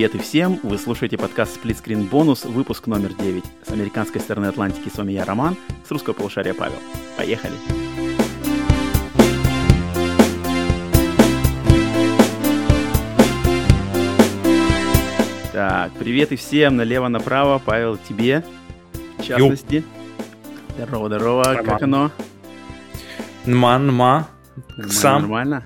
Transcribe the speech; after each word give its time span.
Привет 0.00 0.14
и 0.14 0.18
всем! 0.18 0.58
Вы 0.62 0.78
слушаете 0.78 1.18
подкаст 1.18 1.62
Split 1.62 1.84
Screen 1.84 2.08
Bonus, 2.08 2.50
выпуск 2.50 2.86
номер 2.86 3.12
9. 3.12 3.44
С 3.68 3.70
американской 3.70 4.18
стороны 4.22 4.46
Атлантики 4.46 4.88
с 4.88 4.96
вами 4.96 5.12
я, 5.12 5.26
Роман, 5.26 5.58
с 5.86 5.90
русского 5.90 6.14
полушария 6.14 6.54
Павел. 6.54 6.78
Поехали! 7.18 7.52
Так, 15.52 15.92
привет 15.98 16.32
и 16.32 16.36
всем 16.36 16.78
налево-направо. 16.78 17.58
Павел, 17.62 17.98
тебе, 17.98 18.42
в 19.18 19.22
частности. 19.22 19.84
Здорово, 20.78 21.08
здорово. 21.08 21.44
Нормально. 21.44 21.72
Как 21.72 21.82
оно? 21.82 22.10
Нма, 23.44 23.78
нма. 23.78 24.28
Сам. 24.88 25.20
Нормально? 25.20 25.62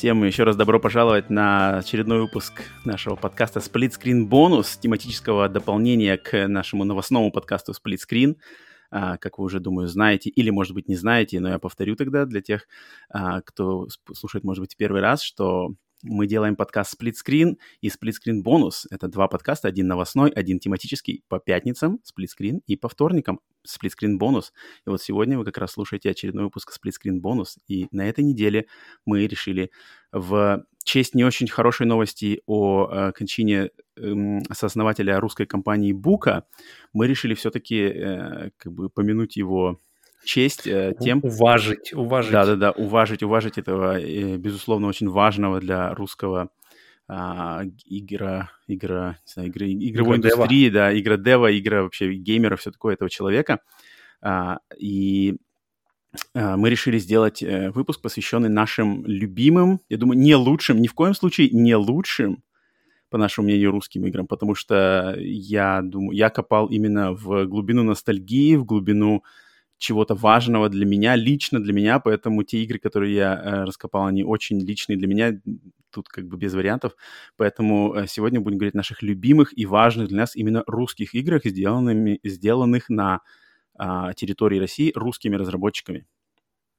Всем 0.00 0.24
еще 0.24 0.44
раз 0.44 0.56
добро 0.56 0.80
пожаловать 0.80 1.28
на 1.28 1.76
очередной 1.76 2.20
выпуск 2.20 2.62
нашего 2.86 3.16
подкаста 3.16 3.60
Split 3.60 3.90
Screen 4.00 4.26
Bonus, 4.26 4.78
тематического 4.80 5.46
дополнения 5.50 6.16
к 6.16 6.48
нашему 6.48 6.84
новостному 6.84 7.30
подкасту 7.30 7.72
Split 7.72 7.98
Screen. 8.10 8.36
А, 8.90 9.18
как 9.18 9.38
вы 9.38 9.44
уже, 9.44 9.60
думаю, 9.60 9.88
знаете, 9.88 10.30
или, 10.30 10.48
может 10.48 10.72
быть, 10.72 10.88
не 10.88 10.96
знаете, 10.96 11.38
но 11.38 11.50
я 11.50 11.58
повторю 11.58 11.96
тогда 11.96 12.24
для 12.24 12.40
тех, 12.40 12.66
а, 13.10 13.42
кто 13.42 13.88
слушает, 14.14 14.42
может 14.42 14.62
быть, 14.62 14.74
первый 14.74 15.02
раз, 15.02 15.20
что 15.20 15.74
мы 16.02 16.26
делаем 16.26 16.56
подкаст 16.56 17.00
Screen 17.02 17.56
и 17.80 17.88
Screen 17.88 18.42
Bonus. 18.42 18.86
Это 18.90 19.08
два 19.08 19.28
подкаста, 19.28 19.68
один 19.68 19.86
новостной, 19.86 20.30
один 20.30 20.58
тематический 20.58 21.22
по 21.28 21.38
пятницам 21.38 22.00
Screen 22.08 22.60
и 22.66 22.76
по 22.76 22.88
вторникам 22.88 23.40
Screen 23.66 24.18
Bonus. 24.18 24.52
И 24.86 24.90
вот 24.90 25.02
сегодня 25.02 25.38
вы 25.38 25.44
как 25.44 25.58
раз 25.58 25.72
слушаете 25.72 26.10
очередной 26.10 26.44
выпуск 26.44 26.72
Screen 26.86 27.20
Bonus. 27.20 27.58
И 27.68 27.86
на 27.90 28.08
этой 28.08 28.24
неделе 28.24 28.66
мы 29.04 29.26
решили 29.26 29.70
в 30.12 30.64
честь 30.84 31.14
не 31.14 31.24
очень 31.24 31.48
хорошей 31.48 31.86
новости 31.86 32.42
о 32.46 32.88
э, 32.90 33.12
кончине 33.12 33.70
э, 33.96 34.38
осознавателя 34.48 35.20
русской 35.20 35.46
компании 35.46 35.92
Бука, 35.92 36.46
мы 36.92 37.06
решили 37.06 37.34
все-таки 37.34 37.78
э, 37.78 38.50
как 38.56 38.72
бы 38.72 38.88
помянуть 38.88 39.36
его 39.36 39.80
честь 40.24 40.66
э, 40.66 40.94
тем... 41.00 41.20
Уважить, 41.22 41.92
уважить. 41.92 42.32
Да-да-да, 42.32 42.70
уважить, 42.72 43.22
уважить 43.22 43.58
этого, 43.58 44.00
э, 44.00 44.36
безусловно, 44.36 44.86
очень 44.86 45.08
важного 45.08 45.60
для 45.60 45.94
русского 45.94 46.50
а, 47.12 47.64
игра, 47.86 48.52
игра, 48.68 49.18
не 49.26 49.32
знаю, 49.32 49.48
игры, 49.48 49.72
игровой 49.72 50.18
игра 50.18 50.30
индустрии, 50.30 50.70
дева. 50.70 50.74
да, 50.74 50.98
игра 50.98 51.16
дева, 51.16 51.58
игра 51.58 51.82
вообще 51.82 52.12
геймеров, 52.12 52.60
все 52.60 52.70
такое 52.70 52.94
этого 52.94 53.10
человека. 53.10 53.58
А, 54.22 54.58
и 54.78 55.36
а, 56.34 56.56
мы 56.56 56.70
решили 56.70 56.98
сделать 56.98 57.42
а, 57.42 57.72
выпуск, 57.72 58.00
посвященный 58.00 58.48
нашим 58.48 59.04
любимым, 59.06 59.80
я 59.88 59.96
думаю, 59.96 60.20
не 60.20 60.36
лучшим, 60.36 60.80
ни 60.80 60.86
в 60.86 60.94
коем 60.94 61.14
случае 61.14 61.50
не 61.50 61.74
лучшим, 61.74 62.44
по 63.08 63.18
нашему 63.18 63.46
мнению, 63.46 63.72
русским 63.72 64.06
играм, 64.06 64.28
потому 64.28 64.54
что 64.54 65.16
я 65.18 65.82
думаю, 65.82 66.16
я 66.16 66.30
копал 66.30 66.68
именно 66.68 67.12
в 67.12 67.44
глубину 67.46 67.82
ностальгии, 67.82 68.54
в 68.54 68.64
глубину 68.64 69.24
чего-то 69.80 70.14
важного 70.14 70.68
для 70.68 70.84
меня, 70.84 71.16
лично 71.16 71.58
для 71.58 71.72
меня, 71.72 71.98
поэтому 71.98 72.44
те 72.44 72.62
игры, 72.62 72.78
которые 72.78 73.14
я 73.14 73.34
э, 73.34 73.64
раскопал, 73.64 74.04
они 74.04 74.22
очень 74.22 74.60
личные 74.60 74.98
для 74.98 75.08
меня, 75.08 75.40
тут 75.90 76.08
как 76.08 76.28
бы 76.28 76.36
без 76.36 76.52
вариантов, 76.52 76.92
поэтому 77.36 77.94
э, 77.94 78.06
сегодня 78.06 78.40
будем 78.40 78.58
говорить 78.58 78.74
о 78.74 78.76
наших 78.76 79.02
любимых 79.02 79.56
и 79.58 79.64
важных 79.64 80.08
для 80.08 80.18
нас 80.18 80.36
именно 80.36 80.62
русских 80.66 81.14
играх, 81.14 81.46
сделанными, 81.46 82.20
сделанных 82.22 82.90
на 82.90 83.22
э, 83.78 84.12
территории 84.16 84.58
России 84.58 84.92
русскими 84.94 85.36
разработчиками. 85.36 86.06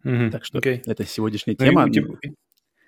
Mm-hmm. 0.06 0.30
Так 0.30 0.46
что 0.46 0.60
okay. 0.60 0.84
это 0.86 1.04
сегодняшняя 1.04 1.56
ну, 1.58 1.66
тема. 1.66 1.90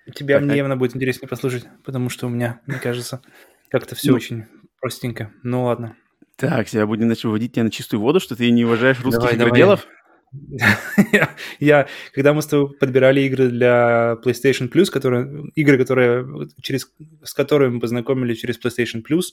У 0.06 0.10
тебя, 0.12 0.38
мне 0.38 0.56
явно 0.56 0.76
будет 0.76 0.94
интереснее 0.94 1.28
послушать, 1.28 1.66
потому 1.82 2.08
что 2.08 2.26
у 2.26 2.30
меня, 2.30 2.60
мне 2.66 2.78
кажется, 2.78 3.20
как-то 3.68 3.96
все 3.96 4.10
ну, 4.10 4.16
очень 4.16 4.44
простенько. 4.80 5.32
Ну 5.42 5.64
ладно. 5.64 5.96
Так, 6.36 6.72
я 6.72 6.86
будем 6.86 7.08
начать 7.08 7.24
выводить 7.24 7.52
тебя 7.52 7.64
на 7.64 7.70
чистую 7.70 8.00
воду, 8.00 8.20
что 8.20 8.36
ты 8.36 8.50
не 8.50 8.64
уважаешь 8.64 9.00
русских 9.00 9.22
давай, 9.22 9.36
игроделов? 9.36 9.80
Давай. 9.80 10.03
я, 11.60 11.86
когда 12.12 12.32
мы 12.32 12.42
с 12.42 12.46
тобой 12.46 12.74
подбирали 12.74 13.20
игры 13.22 13.48
для 13.48 14.16
PlayStation 14.24 14.70
Plus, 14.70 14.86
которые, 14.86 15.50
игры, 15.54 15.78
которые, 15.78 16.48
через, 16.60 16.92
с 17.22 17.34
которыми 17.34 17.74
мы 17.74 17.80
познакомились 17.80 18.38
через 18.38 18.58
PlayStation 18.58 19.02
Plus, 19.08 19.32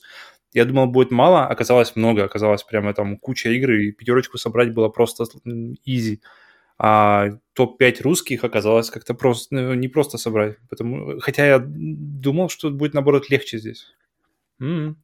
я 0.52 0.64
думал, 0.64 0.86
будет 0.86 1.10
мало, 1.10 1.46
оказалось 1.46 1.96
много, 1.96 2.24
оказалось 2.24 2.62
прямо 2.62 2.94
там 2.94 3.16
куча 3.16 3.50
игр, 3.50 3.72
и 3.72 3.92
пятерочку 3.92 4.38
собрать 4.38 4.72
было 4.72 4.88
просто 4.88 5.24
easy. 5.86 6.18
А 6.78 7.38
топ-5 7.52 8.02
русских 8.02 8.44
оказалось 8.44 8.90
как-то 8.90 9.14
просто, 9.14 9.54
ну, 9.54 9.74
не 9.74 9.88
просто 9.88 10.18
собрать. 10.18 10.56
Потому, 10.68 11.20
хотя 11.20 11.46
я 11.46 11.62
думал, 11.64 12.48
что 12.48 12.70
будет, 12.70 12.94
наоборот, 12.94 13.30
легче 13.30 13.58
здесь. 13.58 13.86
Mm-hmm. 14.60 14.94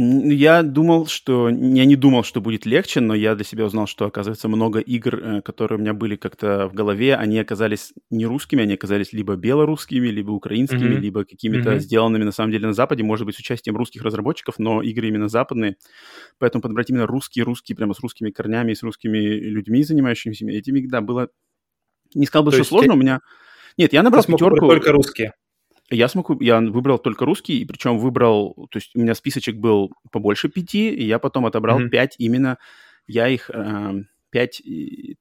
Я 0.00 0.62
думал, 0.62 1.06
что... 1.06 1.48
Я 1.48 1.84
не 1.84 1.96
думал, 1.96 2.22
что 2.22 2.40
будет 2.40 2.66
легче, 2.66 3.00
но 3.00 3.16
я 3.16 3.34
для 3.34 3.44
себя 3.44 3.64
узнал, 3.64 3.88
что, 3.88 4.06
оказывается, 4.06 4.46
много 4.46 4.78
игр, 4.78 5.16
э, 5.16 5.42
которые 5.42 5.78
у 5.78 5.80
меня 5.80 5.92
были 5.92 6.14
как-то 6.14 6.68
в 6.68 6.72
голове, 6.72 7.16
они 7.16 7.36
оказались 7.40 7.92
не 8.08 8.24
русскими, 8.24 8.62
они 8.62 8.74
оказались 8.74 9.12
либо 9.12 9.34
белорусскими, 9.34 10.06
либо 10.06 10.30
украинскими, 10.30 10.94
mm-hmm. 10.94 11.00
либо 11.00 11.24
какими-то 11.24 11.72
mm-hmm. 11.72 11.80
сделанными, 11.80 12.22
на 12.22 12.30
самом 12.30 12.52
деле, 12.52 12.68
на 12.68 12.74
Западе, 12.74 13.02
может 13.02 13.26
быть, 13.26 13.34
с 13.34 13.40
участием 13.40 13.76
русских 13.76 14.02
разработчиков, 14.02 14.60
но 14.60 14.82
игры 14.82 15.08
именно 15.08 15.26
западные. 15.26 15.74
Поэтому 16.38 16.62
подобрать 16.62 16.90
именно 16.90 17.08
русские-русские, 17.08 17.74
прямо 17.74 17.92
с 17.92 17.98
русскими 17.98 18.30
корнями, 18.30 18.74
с 18.74 18.84
русскими 18.84 19.18
людьми, 19.18 19.82
занимающимися 19.82 20.46
этими, 20.46 20.86
да, 20.86 21.00
было... 21.00 21.28
Не 22.14 22.26
сказал 22.26 22.44
бы, 22.44 22.52
То 22.52 22.58
что 22.58 22.66
сложно, 22.66 22.92
те... 22.92 22.96
у 22.96 23.00
меня... 23.00 23.20
Нет, 23.76 23.92
я 23.92 24.04
набрал 24.04 24.22
пятерку... 24.22 24.68
Только 24.68 24.92
русские. 24.92 25.32
Я 25.90 26.08
смог, 26.08 26.30
я 26.42 26.60
выбрал 26.60 26.98
только 26.98 27.24
русский, 27.24 27.60
и 27.60 27.64
причем 27.64 27.98
выбрал, 27.98 28.68
то 28.70 28.76
есть 28.78 28.90
у 28.94 29.00
меня 29.00 29.14
списочек 29.14 29.56
был 29.56 29.92
побольше 30.12 30.48
пяти, 30.48 30.90
и 30.94 31.04
я 31.04 31.18
потом 31.18 31.46
отобрал 31.46 31.80
mm-hmm. 31.80 31.88
пять 31.88 32.14
именно, 32.18 32.58
я 33.06 33.28
их 33.28 33.50
э, 33.50 34.02
пять, 34.30 34.62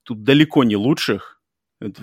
тут 0.03 0.23
далеко 0.23 0.65
не 0.65 0.75
лучших, 0.75 1.41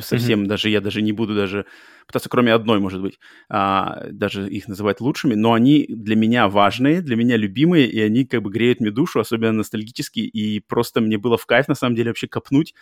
совсем 0.01 0.45
mm-hmm. 0.45 0.47
даже, 0.47 0.71
я 0.71 0.81
даже 0.81 1.03
не 1.03 1.13
буду 1.13 1.35
даже 1.35 1.67
пытаться, 2.07 2.29
кроме 2.29 2.53
одной, 2.53 2.79
может 2.79 3.03
быть, 3.03 3.19
а, 3.49 4.07
даже 4.11 4.49
их 4.49 4.69
называть 4.69 5.01
лучшими, 5.01 5.35
но 5.35 5.53
они 5.53 5.87
для 5.89 6.17
меня 6.17 6.49
важные, 6.49 7.03
для 7.03 7.17
меня 7.17 7.37
любимые, 7.37 7.87
и 7.87 8.01
они 8.01 8.25
как 8.25 8.43
бы 8.43 8.51
греют 8.51 8.81
мне 8.81 8.91
душу, 8.91 9.21
особенно 9.21 9.53
ностальгически, 9.53 10.21
и 10.21 10.61
просто 10.61 11.01
мне 11.01 11.19
было 11.19 11.37
в 11.37 11.47
кайф, 11.47 11.69
на 11.69 11.75
самом 11.75 11.97
деле, 11.97 12.11
вообще 12.11 12.29
копнуть 12.29 12.75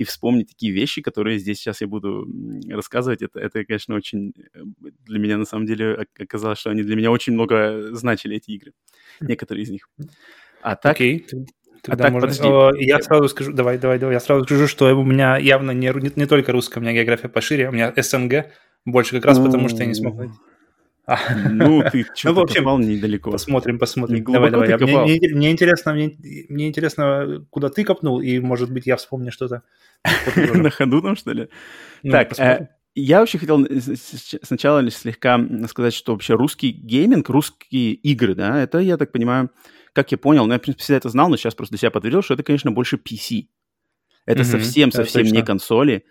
и 0.00 0.04
вспомнить 0.04 0.48
такие 0.48 0.72
вещи, 0.72 1.02
которые 1.02 1.38
здесь 1.38 1.58
сейчас 1.58 1.82
я 1.82 1.86
буду 1.86 2.26
рассказывать. 2.70 3.20
Это, 3.20 3.38
это 3.38 3.62
конечно, 3.66 3.94
очень 3.94 4.32
э, 4.54 4.60
для 5.04 5.18
меня 5.18 5.36
на 5.36 5.44
самом 5.44 5.66
деле 5.66 6.06
оказалось, 6.18 6.58
что 6.58 6.70
они 6.70 6.82
для 6.82 6.96
меня 6.96 7.10
очень 7.10 7.34
много 7.34 7.94
значили, 7.94 8.36
эти 8.36 8.52
игры. 8.52 8.72
Некоторые 9.20 9.64
из 9.64 9.70
них. 9.70 9.90
А 10.62 10.74
так... 10.74 10.98
Okay. 10.98 11.26
Тогда 11.82 12.04
а 12.04 12.06
так, 12.06 12.12
можно... 12.12 12.28
подожди. 12.28 12.86
Я 12.86 13.00
сразу 13.00 13.28
скажу, 13.28 13.52
давай, 13.52 13.76
давай, 13.76 13.98
давай, 13.98 14.14
я 14.14 14.20
сразу 14.20 14.44
скажу, 14.44 14.66
что 14.68 14.86
у 14.86 15.04
меня 15.04 15.36
явно 15.36 15.72
не, 15.72 15.88
не, 15.88 16.10
не 16.16 16.26
только 16.26 16.52
русская, 16.52 16.80
у 16.80 16.82
меня 16.82 16.94
география 16.94 17.28
пошире, 17.28 17.68
у 17.68 17.72
меня 17.72 17.92
СНГ 17.94 18.46
больше 18.86 19.16
как 19.16 19.26
раз 19.26 19.38
потому, 19.38 19.68
что 19.68 19.80
я 19.80 19.86
не 19.86 19.94
смог 19.94 20.16
найти. 20.16 20.34
Ну, 21.50 21.82
ты 21.92 22.04
что-то 22.14 22.28
ну, 22.28 22.34
в 22.34 22.38
общем, 22.40 22.60
копал 22.60 22.78
недалеко. 22.78 23.30
Посмотрим, 23.30 23.78
посмотрим. 23.78 24.24
Давай, 24.24 24.50
давай. 24.50 24.76
Мне, 24.76 25.02
мне, 25.02 25.34
мне, 25.34 25.50
интересно, 25.50 25.92
мне, 25.92 26.16
мне 26.48 26.68
интересно, 26.68 27.46
куда 27.50 27.68
ты 27.68 27.84
копнул, 27.84 28.20
и, 28.20 28.38
может 28.38 28.72
быть, 28.72 28.86
я 28.86 28.96
вспомню 28.96 29.32
что-то. 29.32 29.62
На 30.36 30.70
ходу 30.70 31.02
там, 31.02 31.16
что 31.16 31.32
ли? 31.32 31.48
Ну, 32.02 32.12
так, 32.12 32.38
э, 32.38 32.68
я 32.94 33.20
вообще 33.20 33.38
хотел 33.38 33.66
сначала 34.42 34.88
слегка 34.90 35.40
сказать, 35.68 35.94
что 35.94 36.12
вообще 36.12 36.34
русский 36.34 36.70
гейминг, 36.70 37.28
русские 37.28 37.94
игры, 37.94 38.34
да, 38.34 38.62
это, 38.62 38.78
я 38.78 38.96
так 38.96 39.12
понимаю, 39.12 39.50
как 39.92 40.12
я 40.12 40.18
понял, 40.18 40.46
ну, 40.46 40.52
я, 40.52 40.58
в 40.58 40.62
принципе, 40.62 40.82
всегда 40.82 40.98
это 40.98 41.08
знал, 41.08 41.28
но 41.28 41.36
сейчас 41.36 41.54
просто 41.54 41.72
для 41.72 41.78
себя 41.80 41.90
подтвердил, 41.90 42.22
что 42.22 42.34
это, 42.34 42.42
конечно, 42.42 42.70
больше 42.70 42.96
PC. 42.96 43.46
Это 44.26 44.44
совсем-совсем 44.44 45.26
не 45.26 45.42
консоли, 45.42 46.04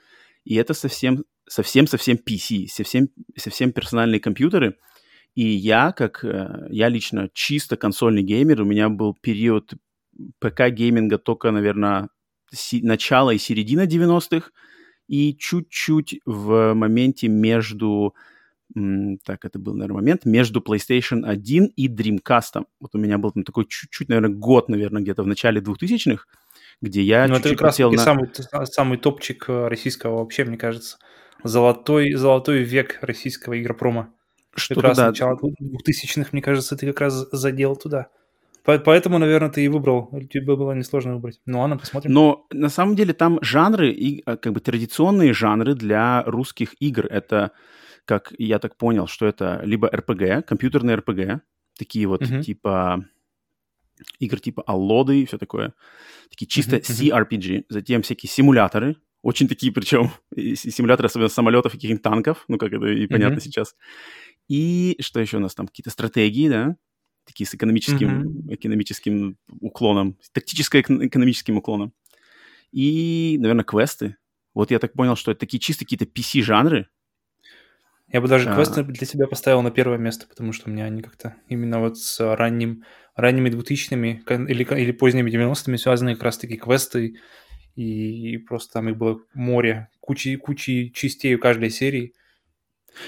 и 0.44 0.56
это 0.56 0.74
совсем 0.74 1.24
совсем-совсем 1.50 2.18
PC, 2.18 2.68
совсем, 2.68 3.09
совсем 3.35 3.71
персональные 3.71 4.19
компьютеры. 4.19 4.77
И 5.35 5.45
я, 5.47 5.91
как 5.91 6.23
э, 6.23 6.67
я 6.69 6.89
лично 6.89 7.29
чисто 7.33 7.77
консольный 7.77 8.23
геймер, 8.23 8.61
у 8.61 8.65
меня 8.65 8.89
был 8.89 9.13
период 9.13 9.73
ПК-гейминга 10.39 11.17
только, 11.17 11.51
наверное, 11.51 12.09
си- 12.51 12.81
начало 12.81 13.31
и 13.31 13.37
середина 13.37 13.85
90-х, 13.85 14.51
и 15.07 15.35
чуть-чуть 15.35 16.19
в 16.25 16.73
моменте 16.73 17.27
между 17.27 18.13
так, 19.25 19.45
это 19.45 19.57
был, 19.57 19.73
наверное, 19.73 19.95
момент 19.95 20.25
между 20.25 20.61
PlayStation 20.61 21.25
1 21.25 21.73
и 21.75 21.87
Dreamcast. 21.87 22.65
Вот 22.79 22.93
у 22.93 22.97
меня 22.99 23.17
был 23.17 23.31
там 23.31 23.43
такой 23.43 23.65
чуть-чуть, 23.65 24.09
наверное, 24.09 24.29
год, 24.29 24.69
наверное, 24.69 25.01
где-то 25.01 25.23
в 25.23 25.27
начале 25.27 25.59
2000-х, 25.59 26.25
где 26.79 27.01
я 27.01 27.27
Ну, 27.27 27.35
это 27.35 27.49
как 27.49 27.61
раз 27.61 27.79
на... 27.79 27.97
самый, 27.97 28.29
самый 28.65 28.99
топчик 28.99 29.45
э, 29.49 29.67
российского 29.67 30.19
вообще, 30.19 30.45
мне 30.45 30.57
кажется 30.57 30.99
золотой, 31.43 32.13
золотой 32.13 32.61
век 32.61 32.99
российского 33.01 33.59
игропрома. 33.59 34.13
Что 34.65 34.75
как 34.75 34.83
раз 34.83 34.97
да. 34.97 35.07
начало 35.07 35.38
2000-х, 35.38 36.29
мне 36.31 36.41
кажется, 36.41 36.75
ты 36.75 36.88
как 36.88 37.01
раз 37.01 37.27
задел 37.31 37.75
туда. 37.75 38.09
Поэтому, 38.63 39.17
наверное, 39.17 39.50
ты 39.50 39.65
и 39.65 39.67
выбрал. 39.67 40.09
Тебе 40.31 40.56
было 40.56 40.73
несложно 40.73 41.15
выбрать. 41.15 41.39
Ну 41.45 41.59
ладно, 41.59 41.77
посмотрим. 41.77 42.13
Но 42.13 42.45
на 42.51 42.69
самом 42.69 42.95
деле 42.95 43.13
там 43.13 43.39
жанры, 43.41 43.91
и 43.91 44.21
а, 44.25 44.38
как 44.38 44.53
бы 44.53 44.59
традиционные 44.59 45.33
жанры 45.33 45.73
для 45.73 46.23
русских 46.23 46.75
игр. 46.79 47.06
Это, 47.07 47.51
как 48.06 48.33
я 48.38 48.59
так 48.59 48.77
понял, 48.77 49.07
что 49.07 49.25
это 49.25 49.61
либо 49.63 49.88
RPG, 49.88 50.44
компьютерный 50.44 50.95
RPG, 50.95 51.39
такие 51.77 52.05
вот 52.07 52.21
mm-hmm. 52.21 52.44
типа 52.44 53.05
игр 54.19 54.39
типа 54.39 54.63
Аллоды 54.67 55.21
и 55.21 55.25
все 55.25 55.38
такое. 55.38 55.73
Такие 56.29 56.47
чисто 56.47 56.77
mm-hmm. 56.77 57.09
CRPG. 57.09 57.65
Затем 57.69 58.01
всякие 58.01 58.29
симуляторы, 58.29 58.97
очень 59.21 59.47
такие, 59.47 59.73
причем 59.73 60.12
симуляторы, 60.35 61.07
особенно 61.07 61.29
самолетов 61.29 61.73
и 61.73 61.77
каких-нибудь 61.77 62.03
танков, 62.03 62.45
ну, 62.47 62.57
как 62.57 62.71
это 62.71 62.85
и 62.85 63.07
понятно 63.07 63.38
mm-hmm. 63.38 63.41
сейчас. 63.41 63.75
И 64.50 64.98
что 65.00 65.22
еще 65.22 65.38
у 65.38 65.40
нас 65.40 65.56
там? 65.56 65.68
Какие-то 65.68 65.92
стратегии, 65.92 66.50
да? 66.50 66.75
Такие 67.25 67.48
с 67.48 67.56
экономическим, 67.56 68.24
mm-hmm. 68.24 68.56
экономическим 68.56 69.38
уклоном, 69.62 70.18
тактическо-экономическим 70.34 71.57
уклоном. 71.57 71.94
И, 72.72 73.38
наверное, 73.40 73.63
квесты. 73.63 74.18
Вот 74.54 74.72
я 74.72 74.80
так 74.80 74.94
понял, 74.94 75.16
что 75.16 75.31
это 75.31 75.40
такие 75.40 75.60
чисто 75.60 75.86
какие-то 75.86 76.06
PC-жанры, 76.06 76.88
я 78.12 78.22
бы 78.22 78.28
даже 78.28 78.50
а... 78.50 78.56
квесты 78.56 78.84
для 78.84 79.06
себя 79.06 79.28
поставил 79.28 79.62
на 79.62 79.72
первое 79.72 79.98
место, 79.98 80.28
потому 80.28 80.51
что 80.51 80.69
у 80.69 80.74
меня 80.74 80.86
они 80.86 81.01
как-то 81.01 81.36
именно 81.48 81.80
вот 81.80 81.98
с 81.98 82.36
ранним, 82.36 82.84
ранними 83.16 83.50
2000-ми 83.50 84.24
или, 84.28 84.63
или 84.63 84.92
поздними 84.92 85.30
90-ми 85.30 85.78
связаны 85.78 86.16
как 86.16 86.24
раз-таки 86.24 86.57
квесты, 86.57 87.18
и, 87.75 88.34
и 88.34 88.38
просто 88.38 88.74
там 88.74 88.90
их 88.90 88.98
было 88.98 89.22
море, 89.34 89.90
кучи, 90.00 90.36
кучи 90.38 90.90
частей 90.90 91.36
у 91.36 91.40
каждой 91.40 91.69
серии. 91.69 92.13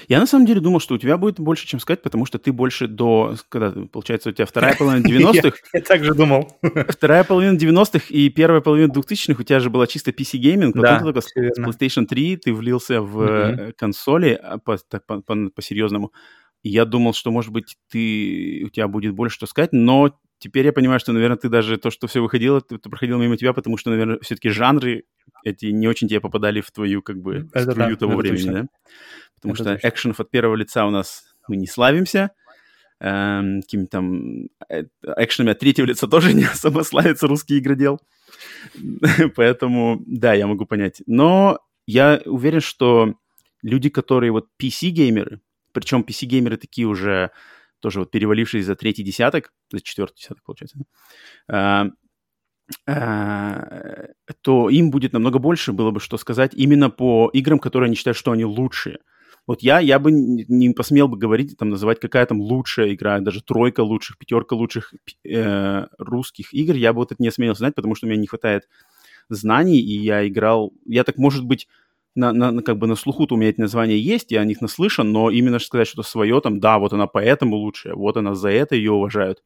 Я 0.08 0.20
на 0.20 0.26
самом 0.26 0.46
деле 0.46 0.60
думал, 0.60 0.80
что 0.80 0.94
у 0.94 0.98
тебя 0.98 1.16
будет 1.16 1.40
больше, 1.40 1.66
чем 1.66 1.80
сказать, 1.80 2.02
потому 2.02 2.26
что 2.26 2.38
ты 2.38 2.52
больше 2.52 2.86
до, 2.86 3.36
когда, 3.48 3.70
получается, 3.70 4.30
у 4.30 4.32
тебя 4.32 4.46
вторая 4.46 4.76
половина 4.76 5.06
90-х. 5.32 5.58
Я 5.72 5.80
так 5.80 6.04
же 6.04 6.14
думал. 6.14 6.58
Вторая 6.88 7.24
половина 7.24 7.56
90-х 7.56 8.06
и 8.08 8.28
первая 8.28 8.60
половина 8.60 8.92
2000-х 8.92 9.40
у 9.40 9.44
тебя 9.44 9.60
же 9.60 9.70
была 9.70 9.86
чисто 9.86 10.10
PC-гейминг, 10.10 10.72
потом 10.72 11.00
только 11.00 11.20
с 11.20 11.34
PlayStation 11.36 12.06
3 12.06 12.36
ты 12.36 12.52
влился 12.52 13.02
в 13.02 13.22
э, 13.22 13.72
консоли 13.72 14.38
а, 14.42 14.58
по-серьезному. 14.58 16.12
Я 16.62 16.84
думал, 16.84 17.12
что, 17.12 17.30
может 17.30 17.52
быть, 17.52 17.76
ты, 17.90 18.62
у 18.64 18.68
тебя 18.68 18.86
будет 18.86 19.14
больше 19.14 19.36
что 19.36 19.46
сказать, 19.46 19.72
но 19.72 20.16
теперь 20.38 20.66
я 20.66 20.72
понимаю, 20.72 21.00
что, 21.00 21.12
наверное, 21.12 21.36
ты 21.36 21.48
даже 21.48 21.76
то, 21.76 21.90
что 21.90 22.06
все 22.06 22.20
выходило, 22.20 22.60
ты, 22.60 22.78
ты 22.78 22.88
проходил 22.88 23.18
мимо 23.18 23.36
тебя, 23.36 23.52
потому 23.52 23.76
что, 23.76 23.90
наверное, 23.90 24.18
все-таки 24.22 24.48
жанры 24.48 25.04
эти 25.44 25.66
не 25.66 25.88
очень 25.88 26.08
тебе 26.08 26.20
попадали 26.20 26.60
в 26.60 26.70
твою, 26.70 27.02
как 27.02 27.20
бы, 27.20 27.48
струю 27.54 27.96
того 27.96 28.16
времени, 28.16 28.50
да? 28.50 28.66
Потому 29.42 29.54
это 29.54 29.62
что 29.64 29.74
точно. 29.74 29.88
экшенов 29.88 30.20
от 30.20 30.30
первого 30.30 30.54
лица 30.56 30.86
у 30.86 30.90
нас 30.90 31.24
мы 31.48 31.56
не 31.56 31.66
славимся. 31.66 32.30
Эм, 33.00 33.62
какими 33.62 33.86
там 33.86 34.44
э, 34.68 34.84
экшенами 35.16 35.52
от 35.52 35.58
третьего 35.58 35.86
лица 35.86 36.06
тоже 36.06 36.34
не 36.34 36.44
особо 36.44 36.82
славится 36.82 37.26
русский 37.26 37.58
игродел. 37.58 38.00
Поэтому, 39.36 40.00
да, 40.06 40.34
я 40.34 40.46
могу 40.46 40.66
понять. 40.66 41.02
Но 41.06 41.58
я 41.86 42.22
уверен, 42.24 42.60
что 42.60 43.14
люди, 43.62 43.90
которые 43.90 44.30
вот 44.30 44.46
PC-геймеры, 44.60 45.40
причем 45.72 46.04
PC-геймеры 46.08 46.56
такие 46.56 46.86
уже 46.86 47.32
тоже 47.80 47.98
вот 47.98 48.12
перевалившие 48.12 48.62
за 48.62 48.76
третий 48.76 49.02
десяток, 49.02 49.52
за 49.72 49.80
четвертый 49.80 50.18
десяток, 50.18 50.44
получается, 50.44 50.78
да? 51.48 51.90
э, 52.86 54.12
то 54.42 54.70
им 54.70 54.92
будет 54.92 55.12
намного 55.12 55.40
больше 55.40 55.72
было 55.72 55.90
бы 55.90 55.98
что 55.98 56.16
сказать 56.18 56.54
именно 56.54 56.88
по 56.88 57.28
играм, 57.32 57.58
которые 57.58 57.88
они 57.88 57.96
считают, 57.96 58.16
что 58.16 58.30
они 58.30 58.44
лучшие. 58.44 59.00
Вот 59.46 59.62
я, 59.62 59.80
я 59.80 59.98
бы 59.98 60.12
не 60.12 60.70
посмел 60.70 61.08
бы 61.08 61.16
говорить, 61.16 61.56
там, 61.58 61.70
называть, 61.70 61.98
какая 61.98 62.24
там 62.26 62.40
лучшая 62.40 62.94
игра, 62.94 63.18
даже 63.20 63.42
тройка 63.42 63.80
лучших, 63.80 64.16
пятерка 64.18 64.54
лучших 64.54 64.94
э, 65.24 65.86
русских 65.98 66.54
игр, 66.54 66.74
я 66.74 66.92
бы 66.92 66.98
вот 66.98 67.12
это 67.12 67.20
не 67.22 67.28
осмелился 67.28 67.58
знать, 67.58 67.74
потому 67.74 67.96
что 67.96 68.06
у 68.06 68.10
меня 68.10 68.20
не 68.20 68.28
хватает 68.28 68.68
знаний, 69.28 69.80
и 69.80 69.98
я 69.98 70.26
играл... 70.28 70.72
Я 70.86 71.02
так, 71.02 71.18
может 71.18 71.44
быть, 71.44 71.66
на, 72.14 72.32
на, 72.32 72.50
на, 72.52 72.62
как 72.62 72.78
бы 72.78 72.86
на 72.86 72.94
слуху-то 72.94 73.34
у 73.34 73.38
меня 73.38 73.50
эти 73.50 73.60
названия 73.60 73.98
есть, 73.98 74.30
я 74.30 74.40
о 74.40 74.44
них 74.44 74.60
наслышан, 74.60 75.10
но 75.10 75.30
именно 75.30 75.58
сказать 75.58 75.88
что-то 75.88 76.08
свое, 76.08 76.40
там, 76.40 76.60
да, 76.60 76.78
вот 76.78 76.92
она 76.92 77.06
поэтому 77.06 77.56
лучшая, 77.56 77.94
вот 77.94 78.16
она 78.16 78.34
за 78.34 78.50
это 78.50 78.76
ее 78.76 78.92
уважают. 78.92 79.42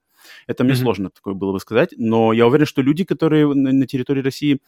Это 0.47 0.65
мне 0.65 0.73
mm-hmm. 0.73 0.77
сложно 0.77 1.11
такое 1.11 1.35
было 1.35 1.53
бы 1.53 1.61
сказать, 1.61 1.95
но 1.97 2.33
я 2.33 2.47
уверен, 2.47 2.67
что 2.67 2.83
люди, 2.83 3.05
которые 3.05 3.47
на, 3.47 3.73
на 3.73 3.87
территории 3.87 4.23
России 4.23 4.61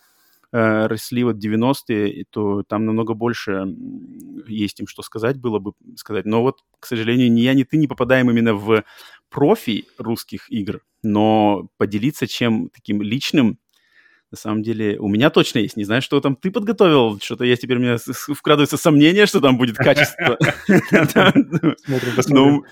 э, 0.52 0.86
росли 0.86 1.24
вот 1.24 1.36
90-е, 1.36 2.24
то 2.30 2.62
там 2.62 2.86
намного 2.86 3.14
больше 3.14 3.66
есть 4.46 4.80
им 4.80 4.86
что 4.86 5.02
сказать 5.02 5.38
было 5.38 5.58
бы 5.58 5.72
сказать. 5.96 6.24
Но 6.24 6.42
вот, 6.42 6.60
к 6.80 6.86
сожалению, 6.86 7.32
ни 7.32 7.40
я, 7.40 7.54
ни 7.54 7.64
ты 7.64 7.76
не 7.76 7.86
попадаем 7.86 8.30
именно 8.30 8.54
в 8.54 8.84
профи 9.30 9.84
русских 9.98 10.50
игр, 10.50 10.80
но 11.02 11.68
поделиться 11.76 12.26
чем 12.26 12.70
таким 12.70 13.02
личным 13.02 13.58
на 14.30 14.36
самом 14.36 14.62
деле, 14.62 14.98
у 14.98 15.08
меня 15.08 15.30
точно 15.30 15.60
есть. 15.60 15.76
Не 15.76 15.84
знаю, 15.84 16.02
что 16.02 16.20
там 16.20 16.36
ты 16.36 16.50
подготовил. 16.50 17.18
Что-то 17.18 17.44
есть 17.44 17.62
теперь 17.62 17.78
у 17.78 17.80
меня 17.80 17.96
вкрадывается 18.34 18.76
сомнение, 18.76 19.24
что 19.24 19.40
там 19.40 19.56
будет 19.56 19.76
качество. 19.76 20.36
Ну, 22.28 22.64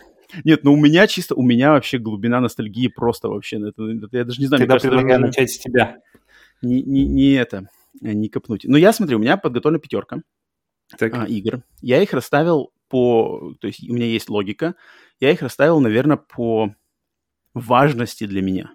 нет, 0.44 0.64
ну 0.64 0.72
у 0.72 0.76
меня 0.76 1.06
чисто, 1.06 1.34
у 1.34 1.42
меня 1.42 1.70
вообще 1.70 1.98
глубина 1.98 2.40
ностальгии 2.40 2.88
просто 2.88 3.28
вообще. 3.28 3.58
Я 4.12 4.24
даже 4.24 4.40
не 4.40 4.46
знаю. 4.46 4.60
Тогда 4.60 4.76
предлагаю 4.76 5.20
начать 5.20 5.50
с 5.50 5.58
тебя 5.58 5.98
не, 6.62 6.82
не, 6.82 7.06
не 7.06 7.32
это, 7.32 7.68
не 8.00 8.28
копнуть. 8.28 8.64
Но 8.64 8.76
я 8.76 8.92
смотрю, 8.92 9.18
у 9.18 9.20
меня 9.20 9.36
подготовлена 9.36 9.80
пятерка 9.80 10.22
так. 10.98 11.14
А, 11.14 11.24
игр. 11.24 11.62
Я 11.80 12.02
их 12.02 12.12
расставил 12.12 12.72
по... 12.88 13.54
То 13.60 13.66
есть 13.66 13.88
у 13.88 13.92
меня 13.92 14.06
есть 14.06 14.28
логика. 14.28 14.74
Я 15.20 15.32
их 15.32 15.42
расставил, 15.42 15.80
наверное, 15.80 16.16
по 16.16 16.74
важности 17.54 18.26
для 18.26 18.42
меня. 18.42 18.74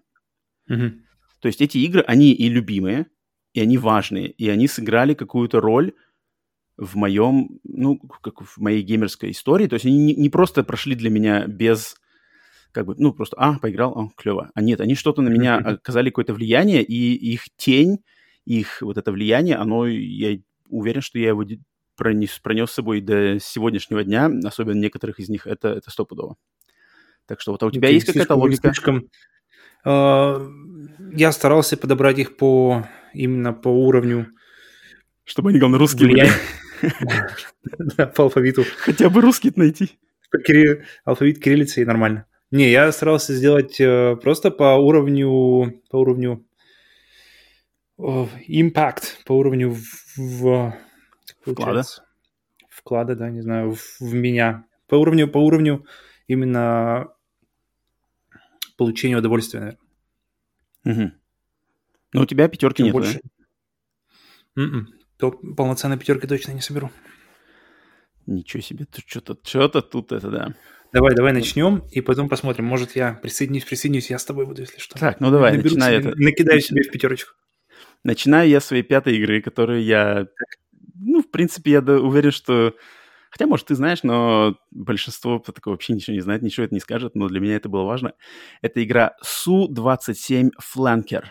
Угу. 0.69 0.92
То 1.39 1.48
есть 1.48 1.62
эти 1.62 1.78
игры, 1.80 2.01
они 2.01 2.33
и 2.33 2.50
любимые, 2.50 3.07
и 3.54 3.62
они 3.62 3.78
важные, 3.78 4.30
и 4.31 4.50
они 4.50 4.68
сыграли 4.68 5.13
какую-то 5.13 5.60
роль 5.60 5.94
в 6.78 6.95
моем, 6.95 7.60
ну, 7.63 7.98
как 8.00 8.42
в 8.42 8.57
моей 8.57 8.81
геймерской 8.81 9.31
истории. 9.31 9.68
То 9.68 9.75
есть 9.75 9.86
они 9.86 9.98
не, 9.98 10.16
не 10.16 10.30
просто 10.30 10.63
прошли 10.63 10.95
для 10.95 11.10
меня 11.10 11.45
без 11.48 11.95
как 12.71 12.85
бы, 12.85 12.95
ну, 12.97 13.13
просто, 13.13 13.35
а, 13.38 13.59
поиграл, 13.59 13.97
а, 13.97 14.09
клево. 14.15 14.51
А 14.53 14.62
нет, 14.62 14.81
они 14.81 14.95
что-то 14.95 15.21
на 15.21 15.29
меня 15.29 15.57
оказали 15.57 16.09
какое-то 16.09 16.33
влияние, 16.33 16.83
и 16.83 17.13
их 17.13 17.44
тень, 17.57 18.00
их 18.45 18.81
вот 18.81 18.97
это 18.97 19.12
влияние, 19.12 19.56
оно, 19.56 19.88
я 19.88 20.39
уверен, 20.69 21.01
что 21.01 21.19
я 21.19 21.29
его 21.29 21.45
пронес, 21.95 22.39
пронес 22.39 22.71
с 22.71 22.75
собой 22.75 23.01
до 23.01 23.39
сегодняшнего 23.39 24.03
дня, 24.03 24.31
особенно 24.44 24.79
некоторых 24.79 25.19
из 25.19 25.29
них, 25.29 25.45
это, 25.47 25.69
это 25.69 25.91
стопудово. 25.91 26.38
Так 27.27 27.41
что 27.41 27.51
вот, 27.51 27.63
а 27.63 27.68
у 27.68 27.71
тебя 27.71 27.89
okay, 27.89 27.94
есть 27.94 28.07
какая-то 28.07 28.35
логика? 28.35 28.73
Слишком... 28.73 29.09
Uh, 29.83 30.47
я 31.13 31.31
старался 31.31 31.75
подобрать 31.75 32.19
их 32.19 32.38
по 32.38 32.88
именно 33.13 33.53
по 33.53 33.69
уровню... 33.69 34.27
Чтобы 35.23 35.50
они, 35.50 35.59
главное, 35.59 35.79
русские 35.79 36.09
были. 36.09 36.29
По 38.16 38.23
алфавиту. 38.23 38.66
Хотя 38.80 39.09
бы 39.09 39.21
русский 39.21 39.54
найти. 39.56 39.99
Алфавит 41.06 41.40
кириллицы 41.40 41.81
и 41.81 41.85
нормально. 41.85 42.25
Не, 42.51 42.69
я 42.69 42.91
старался 42.91 43.33
сделать 43.33 43.79
э, 43.79 44.17
просто 44.21 44.51
по 44.51 44.75
уровню, 44.75 45.81
по 45.89 45.97
уровню 45.97 46.45
impact, 47.97 49.23
по 49.25 49.33
уровню 49.33 49.71
в, 49.71 50.17
в 50.17 50.75
вклада. 51.45 51.83
Вклада, 52.69 53.15
да, 53.15 53.29
не 53.29 53.41
знаю, 53.41 53.73
в, 53.73 53.99
в 54.01 54.13
меня. 54.13 54.65
По 54.87 54.95
уровню, 54.95 55.29
по 55.29 55.37
уровню 55.37 55.85
именно 56.27 57.13
получения 58.77 59.17
удовольствия, 59.17 59.59
наверное. 60.83 61.05
Угу. 61.05 61.11
Но 62.13 62.21
у 62.21 62.25
тебя 62.25 62.49
пятерки 62.49 62.83
нет, 62.83 62.91
больше... 62.91 63.21
да? 64.55 64.67
То 65.17 65.31
полноценной 65.31 65.97
пятерки 65.97 66.27
точно 66.27 66.51
не 66.51 66.61
соберу. 66.61 66.91
Ничего 68.25 68.61
себе, 68.61 68.85
тут 68.85 69.05
что-то, 69.07 69.37
что-то 69.43 69.81
тут 69.81 70.11
это, 70.11 70.29
да. 70.29 70.55
Давай, 70.94 71.16
давай 71.16 71.31
начнем, 71.31 71.83
и 71.92 72.02
потом 72.02 72.28
посмотрим. 72.28 72.66
Может, 72.66 72.95
я 72.95 73.14
присоединюсь, 73.14 73.64
присоединюсь, 73.64 74.10
я 74.10 74.19
с 74.19 74.26
тобой 74.26 74.45
буду, 74.45 74.62
если 74.62 74.80
что. 74.80 75.00
Так, 75.00 75.21
ну 75.21 75.31
давай, 75.31 75.52
Наберу 75.52 75.76
начинай 75.76 76.00
себе, 76.00 76.10
это. 76.10 76.19
Накидаю 76.19 76.60
себе 76.60 76.81
в 76.83 76.92
пятерочку. 76.92 77.33
Начинаю 78.04 78.50
я 78.50 78.60
своей 78.60 78.83
пятой 78.83 79.16
игры, 79.16 79.42
которую 79.42 79.83
я... 79.83 80.28
Ну, 80.95 81.21
в 81.21 81.31
принципе, 81.31 81.71
я 81.71 81.80
уверен, 81.80 82.31
что... 82.31 82.76
Хотя, 83.30 83.48
может, 83.48 83.68
ты 83.68 83.76
знаешь, 83.76 84.04
но 84.04 84.57
большинство 84.71 85.40
такого 85.40 85.76
вообще 85.76 85.94
ничего 85.94 86.14
не 86.14 86.21
знает, 86.21 86.42
ничего 86.42 86.66
это 86.66 86.74
не 86.74 86.81
скажет, 86.81 87.16
но 87.16 87.30
для 87.30 87.40
меня 87.40 87.56
это 87.56 87.69
было 87.69 87.83
важно. 87.83 88.14
Это 88.62 88.83
игра 88.83 89.16
Су-27 89.21 90.50
Flanker. 90.60 91.24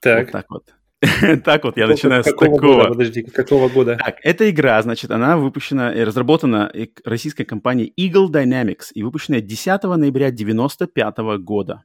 Так. 0.00 0.24
Вот 0.24 0.32
так 0.32 0.46
вот. 0.48 0.74
Так 1.44 1.64
вот, 1.64 1.76
я 1.76 1.86
начинаю 1.86 2.22
с 2.22 2.26
такого. 2.26 2.88
Подожди, 2.88 3.22
какого 3.22 3.68
года? 3.68 3.96
Так, 3.96 4.16
эта 4.22 4.50
игра, 4.50 4.80
значит, 4.82 5.10
она 5.10 5.36
выпущена 5.36 5.94
и 5.94 6.04
разработана 6.04 6.70
российской 7.04 7.44
компанией 7.44 7.92
Eagle 7.98 8.28
Dynamics 8.28 8.88
и 8.94 9.02
выпущена 9.02 9.40
10 9.40 9.82
ноября 9.82 10.26
1995 10.26 11.18
года. 11.38 11.84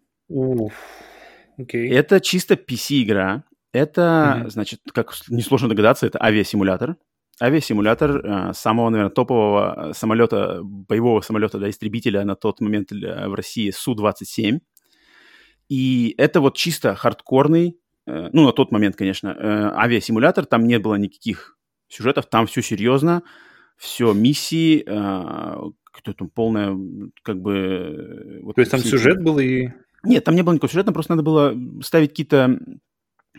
Окей. 1.57 1.89
Это 1.91 2.19
чисто 2.19 2.55
PC-игра. 2.55 3.43
Это, 3.71 4.45
значит, 4.47 4.79
как 4.93 5.13
несложно 5.29 5.69
догадаться, 5.69 6.05
это 6.05 6.21
авиасимулятор. 6.21 6.97
Авиасимулятор 7.41 8.25
э, 8.25 8.53
самого, 8.53 8.89
наверное, 8.89 9.11
топового 9.11 9.91
самолета, 9.93 10.61
боевого 10.63 11.19
самолета, 11.19 11.59
да, 11.59 11.69
истребителя 11.69 12.23
на 12.23 12.35
тот 12.35 12.61
момент 12.61 12.91
в 12.91 13.33
России 13.33 13.71
Су-27. 13.71 14.59
И 15.67 16.15
это 16.17 16.39
вот 16.39 16.55
чисто 16.55 16.95
хардкорный 16.95 17.75
Э, 17.75 17.84
ну, 18.05 18.45
на 18.45 18.51
тот 18.51 18.71
момент, 18.71 18.95
конечно, 18.95 19.29
э, 19.29 19.71
авиасимулятор, 19.75 20.45
там 20.45 20.65
не 20.65 20.79
было 20.79 20.95
никаких 20.95 21.57
сюжетов, 21.87 22.27
там 22.27 22.47
все 22.47 22.61
серьезно, 22.61 23.23
все 23.77 24.13
миссии, 24.13 24.83
э, 24.85 25.71
какое-то 25.83 26.13
там 26.13 26.29
полное, 26.29 26.77
как 27.23 27.39
бы... 27.39 28.39
Вот 28.43 28.55
То 28.55 28.61
есть 28.61 28.71
там 28.71 28.79
сюжет 28.81 29.23
был 29.23 29.39
и... 29.39 29.69
Нет, 30.03 30.23
там 30.23 30.35
не 30.35 30.43
было 30.43 30.53
никакого 30.53 30.69
сюжета, 30.69 30.91
просто 30.91 31.13
надо 31.13 31.23
было 31.23 31.55
ставить 31.81 32.09
какие-то, 32.09 32.59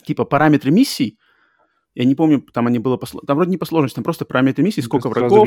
типа, 0.04 0.24
параметры 0.24 0.70
миссий, 0.72 1.18
я 1.94 2.04
не 2.04 2.14
помню, 2.14 2.42
там 2.52 2.66
они 2.66 2.78
было 2.78 2.98
по 2.98 3.06
Там 3.26 3.36
вроде 3.36 3.50
не 3.50 3.56
по 3.56 3.64
сложности, 3.64 3.94
там 3.94 4.04
просто 4.04 4.26
параметры 4.26 4.62
миссии, 4.62 4.82
сколько 4.82 5.08
врагов. 5.08 5.46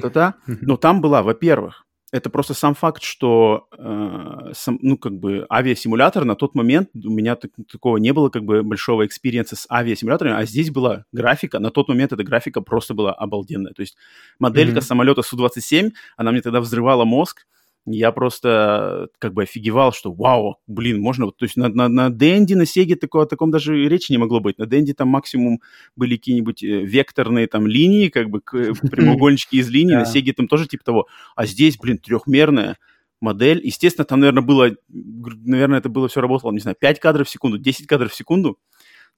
Та-та-та. 0.00 0.34
Но 0.46 0.76
там 0.76 1.00
была, 1.00 1.22
во-первых, 1.22 1.84
это 2.10 2.30
просто 2.30 2.54
сам 2.54 2.74
факт, 2.74 3.02
что, 3.02 3.68
э, 3.76 4.52
сам, 4.54 4.78
ну, 4.80 4.96
как 4.96 5.12
бы, 5.12 5.46
авиасимулятор 5.50 6.24
на 6.24 6.34
тот 6.34 6.54
момент, 6.54 6.88
у 6.94 7.10
меня 7.10 7.36
так, 7.36 7.50
такого 7.70 7.98
не 7.98 8.12
было, 8.12 8.30
как 8.30 8.44
бы, 8.44 8.62
большого 8.62 9.04
experience 9.04 9.51
а 9.51 9.56
с 9.56 9.66
авиасимуляторами, 9.70 10.34
а 10.34 10.44
здесь 10.46 10.70
была 10.70 11.04
графика, 11.12 11.58
на 11.58 11.70
тот 11.70 11.88
момент 11.88 12.12
эта 12.12 12.24
графика 12.24 12.60
просто 12.60 12.94
была 12.94 13.12
обалденная. 13.12 13.72
То 13.72 13.82
есть 13.82 13.96
моделька 14.38 14.78
mm-hmm. 14.78 14.82
самолета 14.82 15.22
Су-27, 15.22 15.92
она 16.16 16.32
мне 16.32 16.40
тогда 16.40 16.60
взрывала 16.60 17.04
мозг, 17.04 17.46
я 17.90 18.12
просто 18.12 19.08
как 19.18 19.34
бы 19.34 19.42
офигевал, 19.42 19.92
что 19.92 20.12
вау, 20.12 20.58
блин, 20.66 21.00
можно... 21.00 21.30
То 21.30 21.44
есть 21.44 21.56
на, 21.56 21.68
на, 21.68 21.88
на 21.88 22.10
Денди, 22.10 22.54
на 22.54 22.66
Сеге 22.66 22.96
такого, 22.96 23.24
о 23.24 23.26
таком 23.26 23.50
даже 23.50 23.88
речи 23.88 24.12
не 24.12 24.18
могло 24.18 24.40
быть. 24.40 24.58
На 24.58 24.66
Денди 24.66 24.92
там 24.94 25.08
максимум 25.08 25.60
были 25.96 26.16
какие-нибудь 26.16 26.62
э, 26.62 26.82
векторные 26.82 27.46
там 27.46 27.66
линии, 27.66 28.08
как 28.08 28.30
бы 28.30 28.40
прямоугольнички 28.90 29.58
из 29.58 29.68
линий, 29.70 29.94
на 29.94 30.04
Сеге 30.04 30.32
там 30.32 30.48
тоже 30.48 30.66
типа 30.66 30.84
того. 30.84 31.06
А 31.36 31.46
здесь, 31.46 31.76
блин, 31.78 31.98
трехмерная 31.98 32.78
модель. 33.20 33.60
Естественно, 33.64 34.04
там, 34.04 34.20
наверное, 34.20 34.42
было... 34.42 34.70
Наверное, 34.88 35.78
это 35.78 35.88
было 35.88 36.08
все 36.08 36.20
работало, 36.20 36.52
не 36.52 36.60
знаю, 36.60 36.76
5 36.78 37.00
кадров 37.00 37.26
в 37.26 37.30
секунду, 37.30 37.58
10 37.58 37.86
кадров 37.86 38.12
в 38.12 38.16
секунду, 38.16 38.58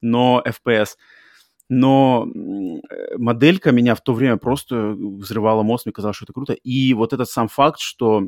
но 0.01 0.43
FPS– 0.45 0.89
но 1.73 2.27
моделька 3.17 3.71
меня 3.71 3.95
в 3.95 4.01
то 4.01 4.13
время 4.13 4.35
просто 4.35 4.93
взрывала 4.93 5.63
мозг, 5.63 5.85
мне 5.85 5.93
казалось, 5.93 6.17
что 6.17 6.25
это 6.25 6.33
круто. 6.33 6.51
И 6.51 6.93
вот 6.93 7.13
этот 7.13 7.29
сам 7.29 7.47
факт, 7.47 7.79
что 7.79 8.21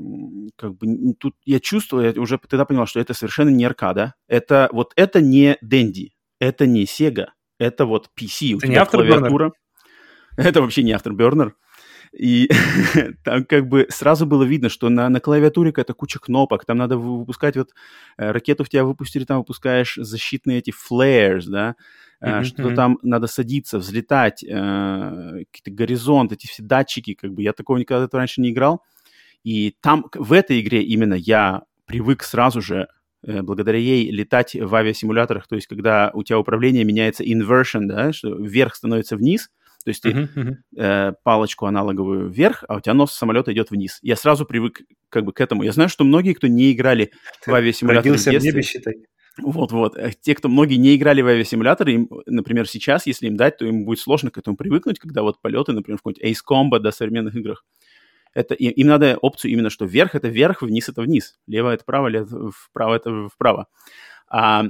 как 0.56 0.78
бы 0.78 1.14
тут 1.20 1.36
я 1.44 1.60
чувствую, 1.60 2.14
я 2.16 2.22
уже 2.22 2.38
тогда 2.38 2.64
понял, 2.64 2.86
что 2.86 3.02
это 3.02 3.14
совершенно 3.14 3.50
не 3.50 3.66
аркада. 3.66 4.14
Это 4.30 4.70
вот 4.72 4.94
это 4.96 5.20
не 5.20 5.58
Dendy, 5.62 6.12
это 6.40 6.66
не 6.66 6.86
Sega, 6.86 7.28
это 7.60 7.86
вот 7.86 8.12
PC. 8.18 8.54
У 8.54 8.58
это 8.60 8.68
тебя 8.68 8.80
не 8.80 8.86
клавиатура. 8.86 9.52
Это 10.38 10.62
вообще 10.62 10.82
не 10.82 10.94
Afterburner. 10.94 11.52
И 12.18 12.50
там 13.24 13.44
как 13.44 13.68
бы 13.68 13.88
сразу 13.90 14.26
было 14.26 14.44
видно, 14.44 14.70
что 14.70 14.90
на, 14.90 15.10
на 15.10 15.20
клавиатуре 15.20 15.72
какая-то 15.72 15.96
куча 15.96 16.20
кнопок, 16.20 16.64
там 16.64 16.78
надо 16.78 16.98
выпускать 16.98 17.58
вот 17.58 17.72
э, 18.18 18.32
ракету 18.32 18.64
в 18.64 18.70
тебя 18.70 18.84
выпустили, 18.84 19.26
там 19.26 19.40
выпускаешь 19.40 19.96
защитные 19.96 20.60
эти 20.60 20.72
flares, 20.72 21.46
да, 21.48 21.76
mm-hmm. 22.24 22.44
что-то 22.44 22.76
там 22.76 23.00
надо 23.02 23.28
садиться, 23.28 23.80
взлетать, 23.80 24.44
э, 24.44 24.48
какие-то 25.52 25.72
горизонты, 25.72 26.36
эти 26.36 26.48
все 26.48 26.64
датчики, 26.64 27.14
как 27.14 27.34
бы 27.34 27.42
я 27.42 27.54
такого 27.54 27.78
никогда 27.78 28.08
раньше 28.18 28.42
не 28.42 28.52
играл. 28.52 28.82
И 29.44 29.76
там 29.82 30.06
в 30.14 30.32
этой 30.34 30.62
игре 30.62 30.84
именно 30.84 31.16
я 31.16 31.64
привык 31.86 32.24
сразу 32.24 32.62
же 32.62 32.88
э, 33.24 33.42
благодаря 33.42 33.78
ей 33.78 34.10
летать 34.10 34.56
в 34.56 34.74
авиасимуляторах, 34.74 35.48
то 35.48 35.56
есть 35.56 35.68
когда 35.68 36.12
у 36.14 36.24
тебя 36.24 36.40
управление 36.40 36.84
меняется 36.84 37.24
inversion, 37.24 37.82
да, 37.88 38.14
что 38.14 38.36
вверх 38.36 38.76
становится 38.76 39.18
вниз, 39.18 39.50
то 39.84 39.90
есть 39.90 40.02
ты 40.02 40.12
uh-huh, 40.12 40.30
uh-huh. 40.34 40.56
Э, 40.78 41.14
палочку 41.24 41.66
аналоговую 41.66 42.30
вверх, 42.30 42.64
а 42.70 42.78
у 42.78 42.80
тебя 42.80 42.94
нос 42.94 43.12
самолета 43.12 43.52
идет 43.52 43.70
вниз. 43.70 44.00
Я 44.02 44.16
сразу 44.16 44.46
привык 44.46 44.82
как 45.10 45.26
бы 45.26 45.34
к 45.34 45.42
этому. 45.42 45.64
Я 45.64 45.74
знаю, 45.74 45.90
что 45.90 46.06
многие, 46.06 46.34
кто 46.34 46.48
не 46.48 46.72
играли 46.72 47.12
ты 47.44 47.52
в 47.52 47.54
авиасимуляторы 47.54 48.12
Родился 48.12 48.30
в, 48.30 48.32
детстве, 48.32 48.52
в 48.52 48.54
небе, 48.56 48.64
считай. 48.64 48.94
Вот-вот. 49.38 49.98
Э, 49.98 50.12
те, 50.20 50.36
кто 50.36 50.48
многие 50.48 50.76
не 50.76 50.96
играли 50.96 51.22
в 51.22 51.28
авиасимуляторы, 51.28 51.94
им, 51.94 52.10
например, 52.26 52.68
сейчас, 52.68 53.08
если 53.08 53.28
им 53.28 53.36
дать, 53.36 53.58
то 53.58 53.66
им 53.66 53.86
будет 53.86 54.00
сложно 54.00 54.30
к 54.30 54.38
этому 54.38 54.56
привыкнуть, 54.56 55.00
когда 55.00 55.24
вот 55.24 55.42
полеты, 55.42 55.72
например, 55.74 55.98
в 55.98 56.02
какой-нибудь 56.02 56.24
Ace 56.24 56.42
Combat, 56.48 56.80
да, 56.80 56.92
современных 56.92 57.36
играх. 57.36 57.66
Это, 58.34 58.56
им 58.56 58.88
надо 58.88 59.18
опцию 59.18 59.52
именно, 59.52 59.70
что 59.70 59.86
вверх— 59.86 60.16
это 60.16 60.28
вверх, 60.28 60.62
вниз— 60.62 60.90
это 60.90 61.02
вниз. 61.02 61.38
Лево— 61.48 61.70
это 61.74 61.84
право, 61.86 62.08
лево, 62.08 62.52
вправо— 62.52 62.96
это 62.96 63.30
вправо. 63.30 63.68
А, 64.28 64.66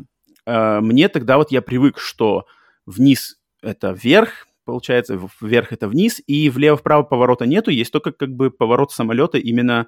а 0.45 0.81
мне 0.81 1.07
тогда 1.07 1.37
вот 1.37 1.51
я 1.51 1.61
привык, 1.61 1.97
что 1.97 2.45
вниз— 2.85 3.39
это 3.61 3.91
вверх, 3.91 4.47
получается, 4.65 5.19
вверх— 5.41 5.71
это 5.71 5.87
вниз, 5.87 6.21
и 6.27 6.49
влево-вправо 6.49 7.03
поворота 7.03 7.45
нету, 7.45 7.71
есть 7.71 7.91
только 7.91 8.11
как 8.11 8.29
бы 8.29 8.51
поворот 8.51 8.91
самолета 8.91 9.37
именно 9.37 9.87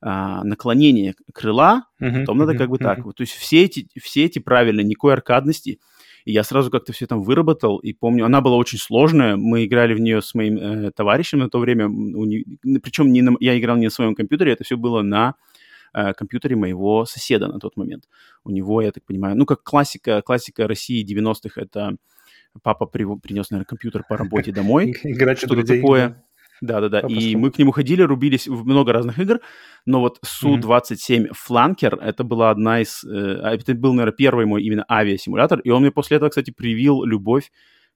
а, 0.00 0.44
наклонение 0.44 1.14
крыла, 1.32 1.86
uh-huh, 2.00 2.20
потом 2.20 2.36
uh-huh, 2.36 2.46
надо 2.46 2.58
как 2.58 2.70
бы 2.70 2.76
uh-huh. 2.76 2.82
так. 2.82 3.04
Вот, 3.04 3.16
то 3.16 3.22
есть 3.22 3.32
все 3.32 3.64
эти, 3.64 3.88
все 4.00 4.24
эти 4.24 4.38
правильно, 4.38 4.80
никакой 4.80 5.12
аркадности. 5.12 5.80
И 6.24 6.32
я 6.32 6.44
сразу 6.44 6.70
как-то 6.70 6.92
все 6.92 7.06
там 7.06 7.22
выработал, 7.22 7.78
и 7.78 7.92
помню, 7.94 8.24
она 8.26 8.40
была 8.40 8.56
очень 8.56 8.78
сложная, 8.78 9.36
мы 9.36 9.64
играли 9.64 9.94
в 9.94 10.00
нее 10.00 10.20
с 10.20 10.34
моим 10.34 10.58
э, 10.58 10.90
товарищем 10.90 11.38
на 11.38 11.48
то 11.48 11.58
время, 11.58 11.86
не, 11.88 12.44
причем 12.80 13.12
не 13.12 13.22
на, 13.22 13.34
я 13.40 13.58
играл 13.58 13.76
не 13.76 13.86
на 13.86 13.90
своем 13.90 14.14
компьютере, 14.14 14.52
это 14.52 14.62
все 14.62 14.76
было 14.76 15.02
на 15.02 15.34
э, 15.94 16.12
компьютере 16.12 16.54
моего 16.54 17.06
соседа 17.06 17.48
на 17.48 17.58
тот 17.58 17.76
момент. 17.76 18.04
У 18.44 18.50
него, 18.50 18.82
я 18.82 18.92
так 18.92 19.04
понимаю, 19.04 19.36
ну, 19.36 19.46
как 19.46 19.62
классика, 19.62 20.20
классика 20.20 20.68
России 20.68 21.04
90-х, 21.04 21.60
это 21.60 21.96
папа 22.62 22.86
при, 22.86 23.04
принес, 23.18 23.50
наверное, 23.50 23.68
компьютер 23.68 24.04
по 24.08 24.16
работе 24.16 24.52
домой, 24.52 24.94
что-то 25.36 25.66
такое. 25.66 26.22
Да-да-да, 26.60 27.00
и 27.00 27.36
мы 27.36 27.50
к 27.50 27.58
нему 27.58 27.72
ходили, 27.72 28.02
рубились 28.02 28.48
в 28.48 28.64
много 28.64 28.92
разных 28.92 29.18
игр, 29.18 29.40
но 29.86 30.00
вот 30.00 30.18
Су-27 30.22 31.30
Flanker, 31.30 32.00
это 32.00 32.24
была 32.24 32.50
одна 32.50 32.80
из... 32.80 33.04
Э, 33.04 33.54
это 33.54 33.74
был, 33.74 33.92
наверное, 33.94 34.16
первый 34.16 34.46
мой 34.46 34.62
именно 34.62 34.84
авиасимулятор, 34.90 35.60
и 35.60 35.70
он 35.70 35.82
мне 35.82 35.90
после 35.90 36.16
этого, 36.16 36.30
кстати, 36.30 36.50
привил 36.50 37.04
любовь 37.04 37.50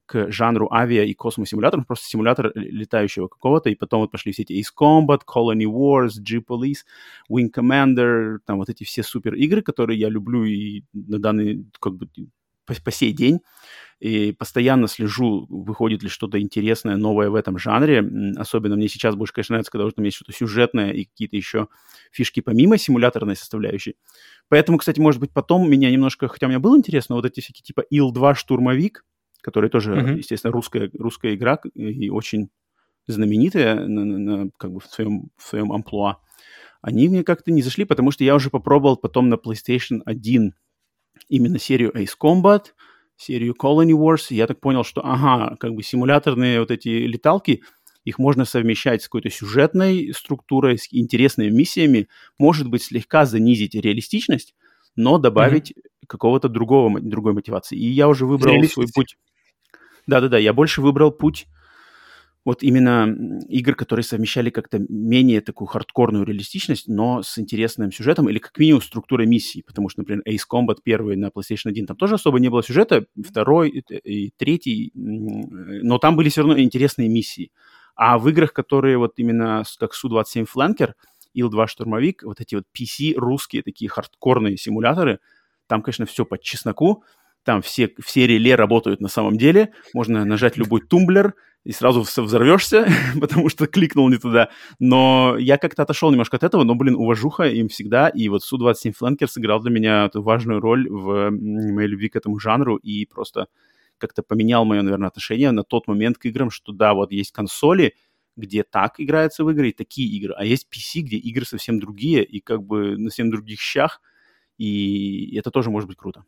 к 0.07 0.31
жанру 0.31 0.69
авиа 0.73 1.04
и 1.04 1.14
космосимулятор, 1.14 1.85
просто 1.85 2.07
симулятор 2.07 2.52
летающего 2.54 3.28
какого-то, 3.28 3.71
и 3.71 3.75
потом 3.75 4.00
вот 4.00 4.11
пошли 4.11 4.33
все 4.33 4.42
эти 4.42 4.52
Ace 4.52 4.73
Combat, 4.78 5.21
Colony 5.26 5.64
Wars, 5.64 6.19
G-Police, 6.19 6.85
Wing 7.31 7.50
Commander, 7.54 8.38
там 8.45 8.59
вот 8.59 8.69
эти 8.69 8.85
все 8.85 9.02
супер 9.02 9.35
игры, 9.35 9.62
которые 9.62 9.99
я 9.99 10.09
люблю 10.09 10.45
и 10.45 10.83
на 10.92 11.19
данный, 11.19 11.66
как 11.81 11.95
бы, 11.95 12.09
по, 12.79 12.85
по 12.85 12.91
сей 12.91 13.12
день 13.12 13.41
и 14.02 14.33
постоянно 14.33 14.88
слежу, 14.88 15.47
выходит 15.49 16.02
ли 16.02 16.09
что-то 16.09 16.41
интересное, 16.41 16.97
новое 16.97 17.31
в 17.31 17.37
этом 17.37 17.57
жанре. 17.57 18.05
Особенно 18.37 18.75
мне 18.75 18.88
сейчас 18.88 19.14
больше, 19.14 19.33
конечно, 19.33 19.55
нравится, 19.55 19.71
когда 19.71 19.85
уже 19.85 19.95
там 19.95 20.05
есть 20.05 20.17
что-то 20.17 20.33
сюжетное 20.33 20.91
и 20.91 21.05
какие-то 21.05 21.37
еще 21.37 21.69
фишки 22.11 22.41
помимо 22.41 22.79
симуляторной 22.79 23.37
составляющей. 23.37 23.95
Поэтому, 24.49 24.79
кстати, 24.79 24.99
может 24.99 25.21
быть, 25.21 25.31
потом 25.33 25.71
меня 25.71 25.88
немножко, 25.88 26.26
хотя 26.26 26.47
у 26.47 26.49
меня 26.49 26.59
было 26.59 26.76
интересно, 26.76 27.14
вот 27.14 27.26
эти 27.26 27.38
всякие 27.38 27.62
типа 27.62 27.83
Ил-2 27.91 28.35
штурмовик, 28.35 29.05
который 29.41 29.71
тоже, 29.71 29.93
mm-hmm. 29.95 30.19
естественно, 30.19 30.52
русская, 30.52 30.91
русская 30.99 31.37
игра 31.37 31.61
и 31.75 32.11
очень 32.11 32.50
знаменитая 33.07 33.87
на, 33.87 34.05
на, 34.05 34.19
на, 34.19 34.50
как 34.57 34.73
бы 34.73 34.81
в 34.81 34.87
своем, 34.87 35.31
в 35.37 35.47
своем 35.47 35.73
амплуа, 35.73 36.19
они 36.81 37.09
мне 37.09 37.23
как-то 37.23 37.52
не 37.52 37.62
зашли, 37.62 37.85
потому 37.85 38.11
что 38.11 38.25
я 38.25 38.35
уже 38.35 38.50
попробовал 38.50 38.97
потом 38.97 39.29
на 39.29 39.35
PlayStation 39.35 40.00
1 40.05 40.55
именно 41.33 41.59
серию 41.59 41.91
Ace 41.93 42.12
Combat, 42.21 42.67
серию 43.17 43.55
Colony 43.59 43.93
Wars, 43.93 44.27
я 44.31 44.47
так 44.47 44.61
понял, 44.61 44.85
что, 44.85 45.01
ага, 45.03 45.57
как 45.57 45.73
бы 45.73 45.83
симуляторные 45.83 46.61
вот 46.61 46.71
эти 46.71 46.89
леталки, 46.89 47.62
их 48.05 48.19
можно 48.19 48.45
совмещать 48.45 49.03
с 49.03 49.07
какой-то 49.07 49.31
сюжетной 49.31 50.12
структурой, 50.12 50.77
с 50.77 50.93
интересными 50.93 51.49
миссиями, 51.49 52.09
может 52.39 52.69
быть, 52.69 52.83
слегка 52.83 53.25
занизить 53.25 53.75
реалистичность, 53.75 54.55
но 54.95 55.17
добавить 55.19 55.71
mm-hmm. 55.71 56.07
какого-то 56.07 56.49
другого, 56.51 57.01
другой 57.01 57.33
мотивации. 57.33 57.79
И 57.79 57.89
я 57.89 58.09
уже 58.09 58.27
выбрал 58.27 58.62
свой 58.65 58.87
путь. 58.95 59.17
Да-да-да, 60.07 60.37
я 60.37 60.53
больше 60.53 60.83
выбрал 60.83 61.12
путь 61.12 61.47
вот 62.45 62.63
именно 62.63 63.41
игр, 63.49 63.75
которые 63.75 64.03
совмещали 64.05 64.51
как-то 64.51 64.81
менее 64.89 65.41
такую 65.41 65.69
хардкорную 65.69 66.25
реалистичность, 66.25 66.89
но 66.89 67.23
с 67.23 67.39
интересным 67.39 67.93
сюжетом 67.93 68.29
или 68.29 68.39
как 68.39 68.59
минимум 68.59 68.83
структурой 68.83 69.27
миссии, 69.27 69.63
потому 69.65 69.89
что, 69.89 70.01
например, 70.01 70.23
Ace 70.29 70.43
Combat 70.51 70.79
первый 70.83 71.17
на 71.17 71.27
PlayStation 71.29 71.69
1, 71.71 71.87
там 71.87 71.97
тоже 71.97 72.17
особо 72.17 72.41
не 72.41 72.49
было 72.49 72.63
сюжета, 72.63 73.07
второй 73.25 73.71
и 73.71 74.31
третий, 74.37 74.91
но 74.95 75.99
там 75.99 76.17
были 76.17 76.31
все 76.31 76.41
равно 76.41 76.59
интересные 76.59 77.09
миссии. 77.09 77.53
А 77.95 78.19
в 78.19 78.29
играх, 78.29 78.53
которые 78.53 78.99
вот 78.99 79.13
именно 79.19 79.63
как 79.79 79.95
Су-27 79.95 80.47
Flanker, 80.53 80.95
Ил-2 81.35 81.67
Штурмовик, 81.67 82.25
вот 82.25 82.41
эти 82.41 82.57
вот 82.57 82.65
PC 82.77 83.15
русские 83.15 83.63
такие 83.63 83.89
хардкорные 83.89 84.57
симуляторы, 84.57 85.21
там, 85.69 85.83
конечно, 85.83 86.07
все 86.07 86.25
по 86.25 86.39
чесноку, 86.39 87.05
там 87.45 87.63
все, 87.63 87.91
все 88.05 88.27
реле 88.27 88.55
работают 88.55 89.01
на 89.01 89.09
самом 89.09 89.37
деле, 89.37 89.73
можно 89.95 90.25
нажать 90.25 90.57
любой 90.57 90.81
тумблер, 90.81 91.35
и 91.65 91.71
сразу 91.71 92.01
взорвешься, 92.01 92.89
потому 93.21 93.49
что 93.49 93.67
кликнул 93.67 94.09
не 94.09 94.19
туда. 94.19 94.51
Но 94.79 95.37
я 95.39 95.59
как-то 95.59 95.83
отошел 95.83 96.11
немножко 96.11 96.37
от 96.37 96.43
этого, 96.43 96.65
но, 96.65 96.75
блин, 96.75 96.97
уважуха 96.97 97.45
им 97.45 97.69
всегда. 97.69 98.09
И 98.09 98.29
вот 98.29 98.43
Су-27 98.43 98.95
Flanker 99.01 99.27
сыграл 99.29 99.61
для 99.61 99.71
меня 99.71 100.07
эту 100.07 100.23
важную 100.23 100.61
роль 100.61 100.89
в 100.89 101.31
моей 101.31 101.89
любви 101.89 102.09
к 102.09 102.17
этому 102.17 102.39
жанру 102.41 102.77
и 102.77 103.07
просто 103.07 103.47
как-то 103.99 104.23
поменял 104.25 104.65
мое, 104.65 104.83
наверное, 104.83 105.09
отношение 105.09 105.53
на 105.53 105.63
тот 105.63 105.87
момент 105.87 106.19
к 106.19 106.27
играм, 106.27 106.51
что 106.51 106.73
да, 106.73 106.95
вот 106.95 107.13
есть 107.13 107.31
консоли, 107.31 107.95
где 108.37 108.65
так 108.65 108.95
играются 108.99 109.45
в 109.45 109.51
игры, 109.51 109.69
и 109.69 109.73
такие 109.73 110.09
игры, 110.17 110.35
а 110.37 110.45
есть 110.45 110.67
PC, 110.67 111.03
где 111.03 111.17
игры 111.19 111.45
совсем 111.45 111.79
другие, 111.79 112.25
и 112.25 112.41
как 112.41 112.65
бы 112.65 112.97
на 112.97 113.11
совсем 113.11 113.31
других 113.31 113.61
щах, 113.61 114.01
и 114.59 115.37
это 115.37 115.53
тоже 115.53 115.71
может 115.71 115.89
быть 115.89 115.99
круто. 115.99 116.25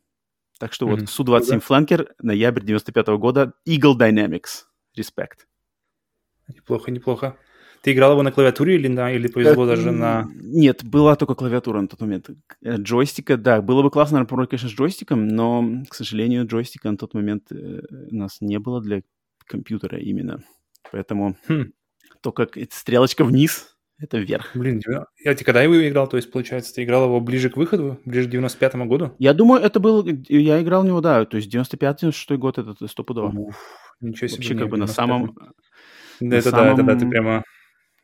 Так 0.58 0.72
что 0.72 0.86
mm-hmm. 0.86 1.00
вот 1.00 1.10
Су-27 1.10 1.62
Flanker, 1.66 2.08
ноябрь 2.22 2.64
95 2.64 3.08
-го 3.08 3.18
года, 3.18 3.52
Eagle 3.68 3.96
Dynamics. 3.98 4.64
Респект. 4.96 5.48
Неплохо, 6.48 6.90
неплохо. 6.90 7.36
Ты 7.82 7.92
играл 7.92 8.12
его 8.12 8.22
на 8.22 8.32
клавиатуре 8.32 8.76
или, 8.76 8.88
на, 8.88 9.12
или 9.12 9.28
повезло 9.28 9.66
даже 9.66 9.92
на... 9.92 10.26
Нет, 10.34 10.82
была 10.84 11.16
только 11.16 11.34
клавиатура 11.34 11.82
на 11.82 11.88
тот 11.88 12.00
момент. 12.00 12.30
Э, 12.62 12.76
джойстика, 12.76 13.36
да, 13.36 13.60
было 13.60 13.82
бы 13.82 13.90
классно, 13.90 14.20
например, 14.20 14.46
конечно, 14.46 14.70
с 14.70 14.72
джойстиком, 14.72 15.28
но, 15.28 15.84
к 15.90 15.94
сожалению, 15.94 16.46
джойстика 16.46 16.90
на 16.90 16.96
тот 16.96 17.12
момент 17.12 17.52
э, 17.52 17.80
у 18.10 18.14
нас 18.14 18.38
не 18.40 18.58
было 18.58 18.80
для 18.80 19.02
компьютера 19.44 19.98
именно. 19.98 20.42
Поэтому 20.92 21.36
хм. 21.46 21.72
только 22.22 22.48
стрелочка 22.70 23.22
вниз, 23.22 23.73
это 23.98 24.18
вверх. 24.18 24.50
Блин, 24.54 24.82
я 25.24 25.34
ты 25.34 25.44
когда 25.44 25.62
его 25.62 25.88
играл, 25.88 26.08
то 26.08 26.16
есть, 26.16 26.30
получается, 26.30 26.74
ты 26.74 26.84
играл 26.84 27.04
его 27.04 27.20
ближе 27.20 27.50
к 27.50 27.56
выходу, 27.56 28.00
ближе 28.04 28.28
к 28.28 28.32
95-му 28.32 28.86
году? 28.86 29.12
Я 29.18 29.34
думаю, 29.34 29.62
это 29.62 29.80
был, 29.80 30.04
я 30.28 30.60
играл 30.62 30.82
в 30.82 30.86
него, 30.86 31.00
да, 31.00 31.24
то 31.24 31.36
есть 31.36 31.54
95-96 31.54 32.36
год, 32.36 32.58
это 32.58 32.86
стопудово. 32.88 33.28
Уф, 33.28 33.56
ничего 34.00 34.28
себе. 34.28 34.38
Вообще, 34.38 34.54
как 34.56 34.68
бы 34.68 34.76
на 34.76 34.86
самом... 34.86 35.36
Да, 36.20 36.36
это 36.36 36.50
самом... 36.50 36.76
да, 36.76 36.82
это 36.82 36.82
да, 36.82 36.98
ты 36.98 37.08
прямо 37.08 37.44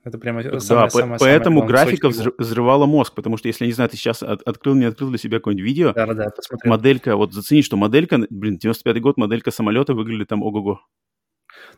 это 0.03 0.17
прямо 0.17 0.43
да, 0.43 0.61
самое, 0.61 0.87
по- 0.87 0.99
самое, 0.99 1.19
поэтому 1.19 1.61
самое 1.61 1.69
графика 1.69 2.09
взрыв, 2.09 2.35
взрывала 2.39 2.87
мозг, 2.87 3.15
потому 3.15 3.37
что, 3.37 3.49
если, 3.49 3.65
я 3.65 3.67
не 3.67 3.75
знаю, 3.75 3.91
ты 3.91 3.99
сейчас 3.99 4.23
от, 4.23 4.41
открыл, 4.43 4.75
не 4.75 4.87
открыл 4.87 5.11
для 5.11 5.19
себя 5.19 5.39
какое-нибудь 5.39 5.67
видео, 5.67 5.93
да, 5.93 6.07
да, 6.07 6.31
посмотрел. 6.31 6.71
моделька, 6.71 7.17
вот 7.17 7.35
зацени, 7.35 7.61
что 7.61 7.77
моделька, 7.77 8.19
блин, 8.31 8.59
95-й 8.63 9.01
год, 9.01 9.19
моделька 9.19 9.51
самолета 9.51 9.93
выглядит 9.93 10.29
там 10.29 10.43
ого-го. 10.43 10.81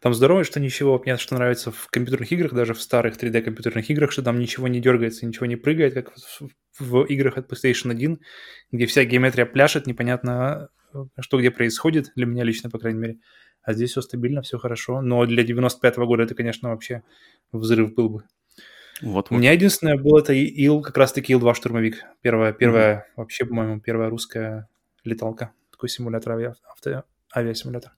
Там 0.00 0.14
здорово, 0.14 0.44
что 0.44 0.60
ничего, 0.60 1.00
мне 1.04 1.16
что 1.16 1.34
нравится 1.34 1.70
в 1.70 1.88
компьютерных 1.88 2.32
играх, 2.32 2.52
даже 2.52 2.74
в 2.74 2.82
старых 2.82 3.16
3D 3.16 3.42
компьютерных 3.42 3.88
играх, 3.90 4.12
что 4.12 4.22
там 4.22 4.38
ничего 4.38 4.68
не 4.68 4.80
дергается, 4.80 5.26
ничего 5.26 5.46
не 5.46 5.56
прыгает, 5.56 5.94
как 5.94 6.12
в, 6.14 6.48
в 6.78 7.04
играх 7.04 7.38
от 7.38 7.50
PlayStation 7.50 7.90
1, 7.90 8.18
где 8.72 8.86
вся 8.86 9.04
геометрия 9.04 9.46
пляшет, 9.46 9.86
непонятно, 9.86 10.68
что 11.20 11.38
где 11.38 11.50
происходит, 11.50 12.12
для 12.16 12.26
меня 12.26 12.44
лично, 12.44 12.70
по 12.70 12.78
крайней 12.78 13.00
мере. 13.00 13.18
А 13.62 13.74
здесь 13.74 13.90
все 13.90 14.00
стабильно, 14.00 14.42
все 14.42 14.58
хорошо. 14.58 15.00
Но 15.02 15.24
для 15.24 15.44
95-го 15.44 16.06
года 16.06 16.24
это, 16.24 16.34
конечно, 16.34 16.70
вообще 16.70 17.02
взрыв 17.52 17.94
был 17.94 18.08
бы. 18.08 18.24
Вот, 19.00 19.30
вот. 19.30 19.32
У 19.32 19.34
меня 19.38 19.52
единственное 19.52 19.96
было 19.96 20.20
это 20.20 20.32
Ил, 20.32 20.82
как 20.82 20.96
раз-таки 20.96 21.32
Ил-2 21.32 21.54
штурмовик. 21.54 22.04
Первая, 22.20 22.52
первая 22.52 22.96
mm-hmm. 22.96 23.12
вообще, 23.16 23.44
по-моему, 23.44 23.80
первая 23.80 24.10
русская 24.10 24.68
леталка. 25.04 25.52
Такой 25.70 25.88
симулятор, 25.88 26.32
ави... 26.34 26.52
авто... 26.70 27.04
авиасимулятор. 27.34 27.92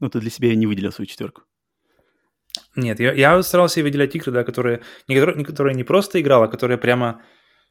Ну, 0.00 0.08
ты 0.08 0.20
для 0.20 0.30
себя 0.30 0.54
не 0.54 0.66
выделил 0.66 0.92
свою 0.92 1.06
четверку. 1.06 1.42
Нет, 2.74 2.98
я, 3.00 3.12
я 3.12 3.42
старался 3.42 3.82
выделять 3.82 4.14
игры, 4.14 4.32
да, 4.32 4.44
которые 4.44 4.80
не, 5.08 5.14
которые, 5.14 5.44
которые 5.44 5.74
не 5.74 5.84
просто 5.84 6.20
играл, 6.20 6.42
а 6.42 6.48
которые 6.48 6.78
прямо 6.78 7.22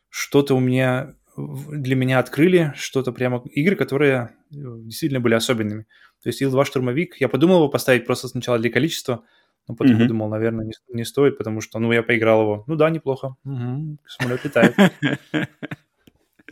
что-то 0.09 0.55
у 0.55 0.59
меня 0.59 1.15
для 1.37 1.95
меня 1.95 2.19
открыли, 2.19 2.73
что-то 2.75 3.11
прямо 3.11 3.43
игры, 3.51 3.75
которые 3.75 4.35
э, 4.51 4.55
действительно 4.55 5.21
были 5.21 5.35
особенными. 5.35 5.83
То 6.21 6.29
есть 6.29 6.41
Ил-2 6.41 6.65
штурмовик, 6.65 7.15
я 7.19 7.29
подумал 7.29 7.57
его 7.57 7.69
поставить 7.69 8.05
просто 8.05 8.27
сначала 8.27 8.59
для 8.59 8.69
количества, 8.69 9.23
но 9.67 9.75
потом 9.75 9.95
mm-hmm. 9.95 9.99
подумал, 9.99 10.29
наверное, 10.29 10.65
не, 10.65 10.73
не 10.89 11.05
стоит, 11.05 11.37
потому 11.37 11.61
что, 11.61 11.79
ну, 11.79 11.91
я 11.91 12.03
поиграл 12.03 12.41
его. 12.41 12.63
Ну 12.67 12.75
да, 12.75 12.89
неплохо. 12.89 13.35
Угу, 13.45 13.99
самолет 14.07 14.43
летает. 14.43 14.75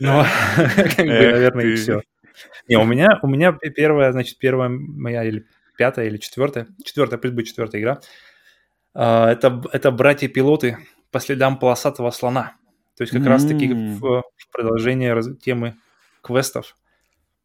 Но, 0.00 0.24
как 0.56 0.96
бы, 0.96 1.04
наверное, 1.04 1.66
и 1.66 1.74
все. 1.74 2.02
Не, 2.68 2.76
у 2.78 2.84
меня, 2.84 3.18
у 3.22 3.26
меня 3.26 3.52
первая, 3.52 4.12
значит, 4.12 4.38
первая 4.38 4.68
моя 4.68 5.24
или 5.24 5.44
пятая 5.78 6.08
или 6.08 6.18
четвертая, 6.18 6.66
четвертая, 6.84 7.18
будет 7.18 7.46
четвертая 7.46 7.80
игра. 7.80 8.00
А, 8.94 9.30
это, 9.30 9.62
это 9.72 9.90
братья-пилоты 9.90 10.78
по 11.10 11.20
следам 11.20 11.58
полосатого 11.58 12.10
слона. 12.10 12.56
То 12.96 13.02
есть 13.02 13.12
как 13.12 13.22
mm-hmm. 13.22 13.28
раз-таки 13.28 13.72
в, 13.72 14.00
в 14.00 14.50
продолжение 14.52 15.16
темы 15.40 15.76
квестов. 16.20 16.76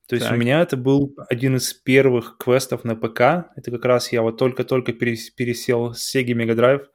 То 0.07 0.15
есть 0.15 0.27
так. 0.27 0.35
у 0.35 0.39
меня 0.39 0.61
это 0.61 0.75
был 0.75 1.15
один 1.29 1.55
из 1.55 1.73
первых 1.73 2.37
квестов 2.37 2.83
на 2.83 2.95
ПК. 2.95 3.51
Это 3.55 3.71
как 3.71 3.85
раз 3.85 4.11
я 4.11 4.23
вот 4.23 4.37
только-только 4.37 4.91
пересел 4.91 5.93
с 5.93 6.13
Sega 6.13 6.33
Mega 6.33 6.55
Drive 6.55 6.87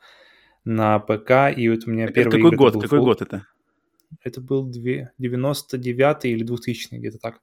на 0.65 0.99
ПК, 0.99 1.57
и 1.57 1.69
вот 1.69 1.87
у 1.87 1.91
меня 1.91 2.05
это 2.05 2.13
первый 2.13 2.43
Какой 2.43 2.57
год? 2.57 2.83
Какой 2.83 2.99
full... 2.99 3.05
год 3.05 3.23
это? 3.23 3.47
Это 4.23 4.41
был 4.41 4.69
99 4.69 6.25
или 6.25 6.43
2000 6.43 6.95
где-то 6.97 7.19
так. 7.19 7.41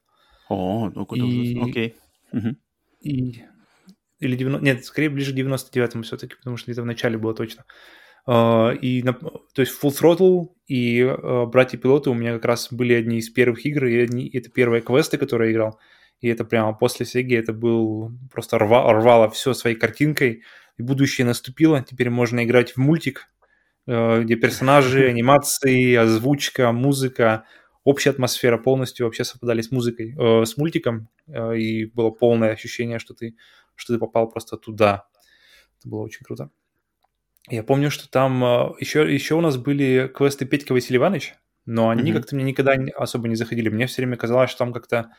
О, 0.49 0.91
ну 0.93 1.03
и... 1.05 1.59
окей. 1.61 1.95
Угу. 2.31 2.55
И... 3.01 3.43
Или 4.19 4.35
90... 4.35 4.63
Нет, 4.63 4.85
скорее 4.85 5.09
ближе 5.09 5.33
к 5.33 5.35
99-му 5.35 6.03
все-таки, 6.03 6.35
потому 6.35 6.57
что 6.57 6.67
где-то 6.67 6.83
в 6.83 6.85
начале 6.85 7.17
было 7.17 7.33
точно. 7.33 7.65
Uh, 8.27 8.75
и, 8.75 9.03
то 9.03 9.59
есть 9.59 9.73
Full 9.79 9.91
Throttle 9.91 10.47
и 10.65 11.01
uh, 11.01 11.45
Братья-пилоты 11.45 12.09
у 12.09 12.15
меня 12.15 12.33
как 12.33 12.45
раз 12.45 12.69
были 12.71 12.93
одни 12.93 13.19
из 13.19 13.29
первых 13.29 13.65
игр, 13.67 13.85
и 13.85 13.99
одни, 13.99 14.27
это 14.33 14.49
первые 14.49 14.81
квесты, 14.81 15.17
которые 15.17 15.49
я 15.49 15.53
играл. 15.53 15.79
И 16.21 16.27
это 16.27 16.43
прямо 16.43 16.73
после 16.73 17.05
Сеги, 17.05 17.35
это 17.35 17.53
был 17.53 18.11
просто 18.31 18.57
рва, 18.57 18.91
рвало 18.93 19.29
все 19.29 19.53
своей 19.53 19.75
картинкой. 19.75 20.43
И 20.77 20.81
будущее 20.81 21.27
наступило, 21.27 21.85
теперь 21.87 22.09
можно 22.09 22.43
играть 22.43 22.71
в 22.71 22.77
мультик, 22.77 23.27
uh, 23.87 24.23
где 24.23 24.35
персонажи, 24.35 25.05
анимации, 25.09 25.93
озвучка, 25.93 26.71
музыка, 26.71 27.45
общая 27.85 28.09
атмосфера 28.09 28.57
полностью 28.57 29.05
вообще 29.05 29.23
совпадали 29.23 29.61
с 29.61 29.71
музыкой, 29.71 30.15
э, 30.17 30.45
с 30.45 30.57
мультиком, 30.57 31.07
э, 31.27 31.57
и 31.57 31.85
было 31.85 32.09
полное 32.09 32.51
ощущение, 32.51 32.99
что 32.99 33.13
ты, 33.13 33.35
что 33.75 33.93
ты 33.93 33.99
попал 33.99 34.29
просто 34.29 34.57
туда. 34.57 35.07
Это 35.79 35.89
было 35.89 36.01
очень 36.01 36.23
круто. 36.23 36.49
Я 37.49 37.63
помню, 37.63 37.91
что 37.91 38.09
там 38.09 38.41
еще, 38.79 39.01
а, 39.01 39.05
еще 39.05 39.35
у 39.35 39.41
нас 39.41 39.57
были 39.57 40.11
квесты 40.13 40.45
Петька 40.45 40.73
Василий 40.73 40.97
Иванович, 40.97 41.35
но 41.65 41.89
они 41.89 42.11
mm-hmm. 42.11 42.15
как-то 42.15 42.35
мне 42.35 42.45
никогда 42.45 42.75
особо 42.95 43.27
не 43.27 43.35
заходили. 43.35 43.69
Мне 43.69 43.87
все 43.87 44.01
время 44.01 44.17
казалось, 44.17 44.49
что 44.49 44.59
там 44.59 44.73
как-то 44.73 45.11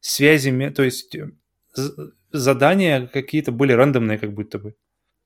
связи, 0.00 0.70
то 0.70 0.82
есть 0.82 1.14
э, 1.14 1.28
задания 2.30 3.06
какие-то 3.06 3.52
были 3.52 3.72
рандомные 3.72 4.18
как 4.18 4.34
будто 4.34 4.58
бы. 4.58 4.74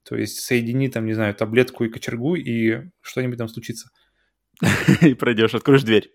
То 0.05 0.15
есть 0.17 0.41
соедини 0.41 0.89
там, 0.89 1.07
не 1.07 1.15
знаю, 1.15 1.35
таблетку 1.35 1.85
и 1.85 1.89
кочергу, 1.89 2.37
и 2.37 2.83
что-нибудь 3.01 3.39
там 3.39 3.49
случится. 3.49 3.91
И 5.03 5.15
пройдешь, 5.15 5.55
откроешь 5.55 5.83
дверь. 5.83 6.11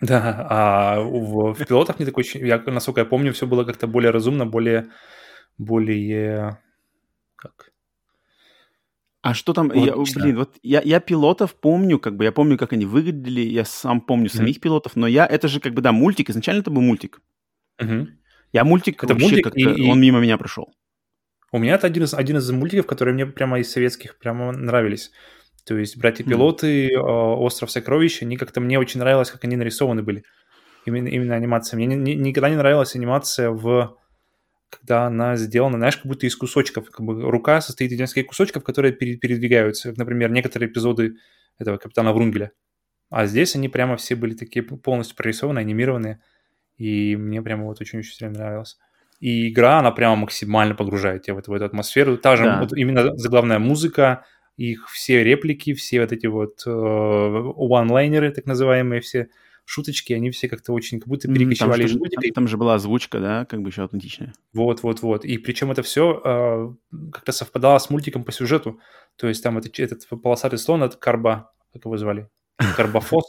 Да, 0.00 0.46
а 0.48 1.00
в, 1.00 1.54
в 1.54 1.66
пилотах 1.66 1.98
не 1.98 2.06
такой, 2.06 2.24
я, 2.34 2.58
насколько 2.66 3.02
я 3.02 3.04
помню, 3.04 3.32
все 3.32 3.46
было 3.46 3.64
как-то 3.64 3.86
более 3.86 4.10
разумно, 4.10 4.46
более, 4.46 4.88
более, 5.60 6.58
как, 7.36 7.72
а 9.22 9.34
что 9.34 9.52
там, 9.52 9.70
я, 9.74 9.94
блин, 9.94 10.36
вот 10.38 10.56
я, 10.62 10.80
я 10.80 10.98
пилотов 10.98 11.54
помню, 11.54 11.98
как 11.98 12.16
бы 12.16 12.24
я 12.24 12.32
помню, 12.32 12.56
как 12.56 12.72
они 12.72 12.86
выглядели, 12.86 13.42
я 13.42 13.66
сам 13.66 14.00
помню 14.00 14.26
mm-hmm. 14.26 14.36
самих 14.36 14.60
пилотов, 14.60 14.96
но 14.96 15.06
я, 15.06 15.26
это 15.26 15.46
же 15.46 15.60
как 15.60 15.74
бы, 15.74 15.82
да, 15.82 15.92
мультик, 15.92 16.30
изначально 16.30 16.60
это 16.60 16.70
был 16.70 16.80
мультик. 16.80 17.20
Mm-hmm. 17.82 18.06
Я 18.52 18.64
мультик 18.64 19.04
это 19.04 19.12
вообще 19.12 19.26
мультик, 19.26 19.44
как-то, 19.44 19.60
и, 19.60 19.90
он 19.90 20.00
мимо 20.00 20.20
меня 20.20 20.38
прошел. 20.38 20.72
У 21.52 21.58
меня 21.58 21.74
это 21.74 21.86
один 21.86 22.04
из, 22.04 22.14
один 22.14 22.38
из 22.38 22.50
мультиков, 22.50 22.86
которые 22.86 23.14
мне 23.14 23.26
прямо 23.26 23.60
из 23.60 23.70
советских 23.70 24.18
прямо 24.18 24.52
нравились. 24.52 25.10
То 25.66 25.76
есть 25.76 25.98
«Братья-пилоты», 25.98 26.88
mm-hmm. 26.88 27.34
«Остров 27.36 27.70
сокровищ», 27.70 28.22
они 28.22 28.38
как-то 28.38 28.60
мне 28.60 28.78
очень 28.78 29.00
нравилось, 29.00 29.30
как 29.30 29.44
они 29.44 29.56
нарисованы 29.56 30.02
были. 30.02 30.24
Именно, 30.86 31.08
именно 31.08 31.34
анимация. 31.34 31.76
Мне 31.76 31.86
ни, 31.86 32.12
никогда 32.12 32.48
не 32.48 32.56
нравилась 32.56 32.96
анимация 32.96 33.50
в 33.50 33.98
когда 34.70 35.06
она 35.06 35.36
сделана, 35.36 35.76
знаешь, 35.76 35.96
как 35.96 36.06
будто 36.06 36.26
из 36.26 36.36
кусочков. 36.36 36.90
Как 36.90 37.04
бы 37.04 37.22
рука 37.30 37.60
состоит 37.60 37.92
из 37.92 37.98
нескольких 37.98 38.28
кусочков, 38.28 38.64
которые 38.64 38.92
передвигаются. 38.92 39.92
Например, 39.96 40.30
некоторые 40.30 40.70
эпизоды 40.70 41.16
этого 41.58 41.76
Капитана 41.76 42.12
Врунгеля. 42.12 42.52
А 43.10 43.26
здесь 43.26 43.56
они 43.56 43.68
прямо 43.68 43.96
все 43.96 44.14
были 44.14 44.34
такие 44.34 44.62
полностью 44.62 45.16
прорисованы, 45.16 45.58
анимированные. 45.58 46.20
И 46.76 47.16
мне 47.16 47.42
прямо 47.42 47.64
вот 47.64 47.80
очень-очень 47.80 48.14
сильно 48.14 48.32
нравилось. 48.32 48.78
И 49.18 49.50
игра, 49.50 49.80
она 49.80 49.90
прямо 49.90 50.16
максимально 50.16 50.74
погружает 50.74 51.24
тебя 51.24 51.34
в 51.34 51.38
эту, 51.38 51.50
в 51.50 51.54
эту 51.54 51.66
атмосферу. 51.66 52.16
Та 52.16 52.36
же 52.36 52.44
да. 52.44 52.60
вот 52.60 52.72
именно 52.72 53.16
заглавная 53.18 53.58
музыка, 53.58 54.24
их 54.56 54.88
все 54.88 55.22
реплики, 55.24 55.74
все 55.74 56.00
вот 56.00 56.12
эти 56.12 56.26
вот 56.26 56.62
э, 56.64 56.70
one-лайнеры, 56.70 58.30
так 58.30 58.46
называемые, 58.46 59.00
все 59.00 59.28
шуточки, 59.64 60.12
они 60.12 60.30
все 60.30 60.48
как-то 60.48 60.72
очень, 60.72 60.98
как 61.00 61.08
будто 61.08 61.28
перекочевали 61.28 61.86
там, 61.86 61.98
там, 62.00 62.32
там 62.34 62.48
же 62.48 62.56
была 62.56 62.74
озвучка, 62.74 63.20
да, 63.20 63.44
как 63.44 63.62
бы 63.62 63.70
еще 63.70 63.82
аутентичная. 63.82 64.32
Вот, 64.52 64.82
вот, 64.82 65.02
вот. 65.02 65.24
И 65.24 65.38
причем 65.38 65.70
это 65.70 65.82
все 65.82 66.12
э, 66.12 66.20
а, 66.24 66.74
как-то 67.12 67.32
совпадало 67.32 67.78
с 67.78 67.90
мультиком 67.90 68.24
по 68.24 68.32
сюжету. 68.32 68.80
То 69.16 69.28
есть 69.28 69.42
там 69.42 69.58
это, 69.58 69.70
этот 69.82 70.06
полосатый 70.08 70.58
слон, 70.58 70.82
это 70.82 70.96
Карба, 70.96 71.52
как 71.72 71.84
его 71.84 71.96
звали? 71.96 72.28
Карбофос. 72.76 73.24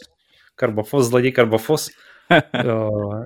Карбофос, 0.55 1.05
злодей 1.05 1.31
Карбофос. 1.31 1.91
А, 2.31 3.25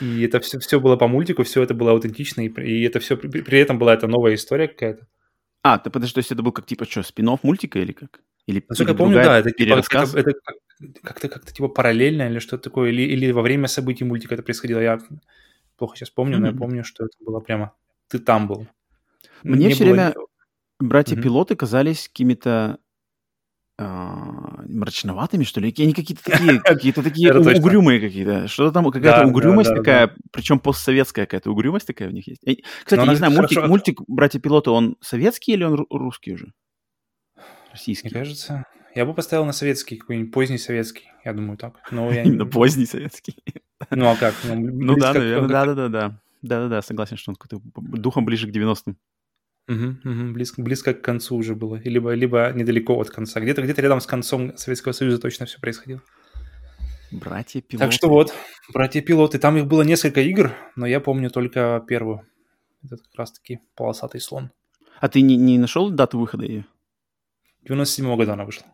и 0.00 0.22
это 0.22 0.40
все, 0.40 0.58
все 0.58 0.80
было 0.80 0.96
по 0.96 1.08
мультику, 1.08 1.42
все 1.42 1.62
это 1.62 1.74
было 1.74 1.90
аутентично, 1.90 2.40
и 2.40 2.82
это 2.84 3.00
все, 3.00 3.18
при 3.18 3.58
этом 3.58 3.78
была 3.78 3.92
это 3.92 4.06
новая 4.06 4.34
история 4.34 4.66
какая-то. 4.66 5.06
А, 5.62 5.78
ты 5.78 5.90
подожди, 5.90 6.14
то 6.14 6.18
есть 6.20 6.32
это 6.32 6.42
был 6.42 6.52
как 6.52 6.64
типа 6.64 6.86
что, 6.86 7.02
спин 7.02 7.28
мультика 7.42 7.78
или 7.78 7.92
как? 7.92 8.20
Или, 8.46 8.64
Насколько 8.68 8.92
я 8.92 8.98
помню, 8.98 9.16
да, 9.16 9.38
это 9.38 9.50
типа, 9.50 9.74
это, 9.74 10.18
это, 10.18 10.32
как-то 11.02 11.28
как-то 11.28 11.52
типа 11.52 11.68
параллельно 11.68 12.28
или 12.28 12.38
что-то 12.38 12.64
такое, 12.64 12.90
или, 12.90 13.02
или 13.02 13.32
во 13.32 13.42
время 13.42 13.66
событий 13.66 14.04
мультика 14.04 14.34
это 14.34 14.42
происходило. 14.44 14.80
Я 14.80 15.00
плохо 15.76 15.96
сейчас 15.96 16.10
помню, 16.10 16.36
mm-hmm. 16.36 16.40
но 16.40 16.46
я 16.46 16.52
помню, 16.52 16.84
что 16.84 17.04
это 17.04 17.16
было 17.20 17.40
прямо... 17.40 17.72
Ты 18.08 18.20
там 18.20 18.46
был. 18.46 18.68
Мне 19.42 19.70
все 19.70 19.84
было... 19.84 19.92
время 19.92 20.14
братья-пилоты 20.78 21.54
mm-hmm. 21.54 21.58
казались 21.58 22.08
какими-то 22.08 22.78
а, 23.78 24.62
мрачноватыми, 24.68 25.44
что 25.44 25.60
ли? 25.60 25.74
Они 25.78 25.92
какие-то 25.92 26.22
такие, 26.24 26.60
какие-то 26.64 27.02
такие 27.02 27.34
угрюмые 27.34 28.00
какие-то. 28.00 28.48
Что-то 28.48 28.72
там, 28.72 28.90
какая-то 28.90 29.26
угрюмость 29.26 29.74
такая, 29.74 30.14
причем 30.30 30.60
постсоветская 30.60 31.26
какая-то 31.26 31.50
угрюмость 31.50 31.86
такая 31.86 32.08
у 32.08 32.12
них 32.12 32.26
есть. 32.28 32.42
Кстати, 32.84 33.08
не 33.08 33.16
знаю, 33.16 33.32
мультик, 33.32 33.66
мультик 33.66 34.00
«Братья-пилоты», 34.06 34.70
он 34.70 34.96
советский 35.00 35.52
или 35.52 35.64
он 35.64 35.84
русский 35.90 36.34
уже? 36.34 36.52
Российский. 37.76 38.08
Мне 38.08 38.14
кажется, 38.14 38.64
я 38.94 39.04
бы 39.04 39.12
поставил 39.12 39.44
на 39.44 39.52
советский, 39.52 39.96
какой-нибудь 39.96 40.32
поздний 40.32 40.58
советский, 40.58 41.10
я 41.24 41.34
думаю 41.34 41.58
так. 41.58 41.74
Но 41.90 42.10
я 42.10 42.22
Именно 42.24 42.46
поздний 42.46 42.86
советский. 42.86 43.36
Ну 43.90 44.08
а 44.08 44.16
как? 44.16 44.34
Ну, 44.44 44.54
ну 44.54 44.96
да, 44.96 45.12
наверное, 45.12 45.48
да-да-да. 45.48 46.20
Да-да-да, 46.42 46.80
согласен, 46.82 47.16
что 47.16 47.32
он 47.32 47.36
какой-то 47.36 47.62
духом 47.98 48.24
ближе 48.24 48.50
к 48.50 48.54
90-м. 48.54 48.96
Угу, 49.68 50.10
угу, 50.10 50.32
близко, 50.32 50.62
близко 50.62 50.94
к 50.94 51.02
концу 51.02 51.36
уже 51.36 51.54
было, 51.54 51.76
либо, 51.84 52.14
либо 52.14 52.52
недалеко 52.54 52.98
от 52.98 53.10
конца. 53.10 53.40
Где-то 53.40 53.62
где 53.62 53.74
рядом 53.74 54.00
с 54.00 54.06
концом 54.06 54.56
Советского 54.56 54.92
Союза 54.92 55.18
точно 55.18 55.44
все 55.44 55.58
происходило. 55.60 56.00
Братья-пилоты. 57.10 57.84
Так 57.84 57.92
что 57.92 58.08
вот, 58.08 58.32
братья-пилоты. 58.72 59.38
Там 59.38 59.56
их 59.56 59.66
было 59.66 59.82
несколько 59.82 60.20
игр, 60.20 60.54
но 60.76 60.86
я 60.86 61.00
помню 61.00 61.30
только 61.30 61.84
первую. 61.86 62.22
Это 62.84 62.96
как 62.96 63.14
раз-таки 63.16 63.60
полосатый 63.74 64.20
слон. 64.20 64.50
А 65.00 65.08
ты 65.08 65.20
не, 65.20 65.36
не 65.36 65.58
нашел 65.58 65.90
дату 65.90 66.18
выхода 66.18 66.46
ее? 66.46 66.64
97-го 67.68 68.16
года 68.16 68.34
она 68.34 68.44
вышла. 68.44 68.66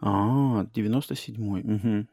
А, 0.00 0.64
97-й. 0.74 1.74
Угу. 1.74 2.06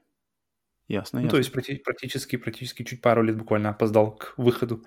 Ясно, 0.88 1.20
ну, 1.20 1.26
ясно. 1.26 1.30
То 1.30 1.38
есть 1.38 1.52
практически, 1.84 2.36
практически 2.36 2.84
чуть 2.84 3.02
пару 3.02 3.24
лет 3.24 3.38
буквально 3.38 3.70
опоздал 3.70 4.12
к 4.12 4.34
выходу. 4.38 4.84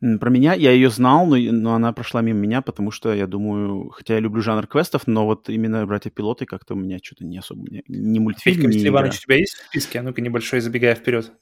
Про 0.00 0.30
меня 0.30 0.54
я 0.54 0.72
ее 0.72 0.88
знал, 0.88 1.26
но, 1.26 1.36
но 1.36 1.74
она 1.74 1.92
прошла 1.92 2.22
мимо 2.22 2.38
меня, 2.38 2.62
потому 2.62 2.90
что 2.90 3.12
я 3.12 3.26
думаю, 3.26 3.90
хотя 3.90 4.14
я 4.14 4.20
люблю 4.20 4.40
жанр 4.40 4.66
квестов, 4.66 5.06
но 5.06 5.26
вот 5.26 5.50
именно 5.50 5.86
братья-пилоты 5.86 6.46
как-то 6.46 6.72
у 6.74 6.78
меня 6.78 6.98
что-то 7.02 7.26
не 7.26 7.36
особо, 7.36 7.68
не, 7.70 7.84
не 7.86 8.18
мультфильм, 8.18 8.70
не 8.70 8.88
Иванович, 8.88 9.18
у 9.18 9.22
тебя 9.24 9.36
есть 9.36 9.54
в 9.54 9.66
списке? 9.66 10.00
А 10.00 10.02
ну-ка 10.02 10.22
небольшой, 10.22 10.60
забегая 10.60 10.94
вперед. 10.94 11.32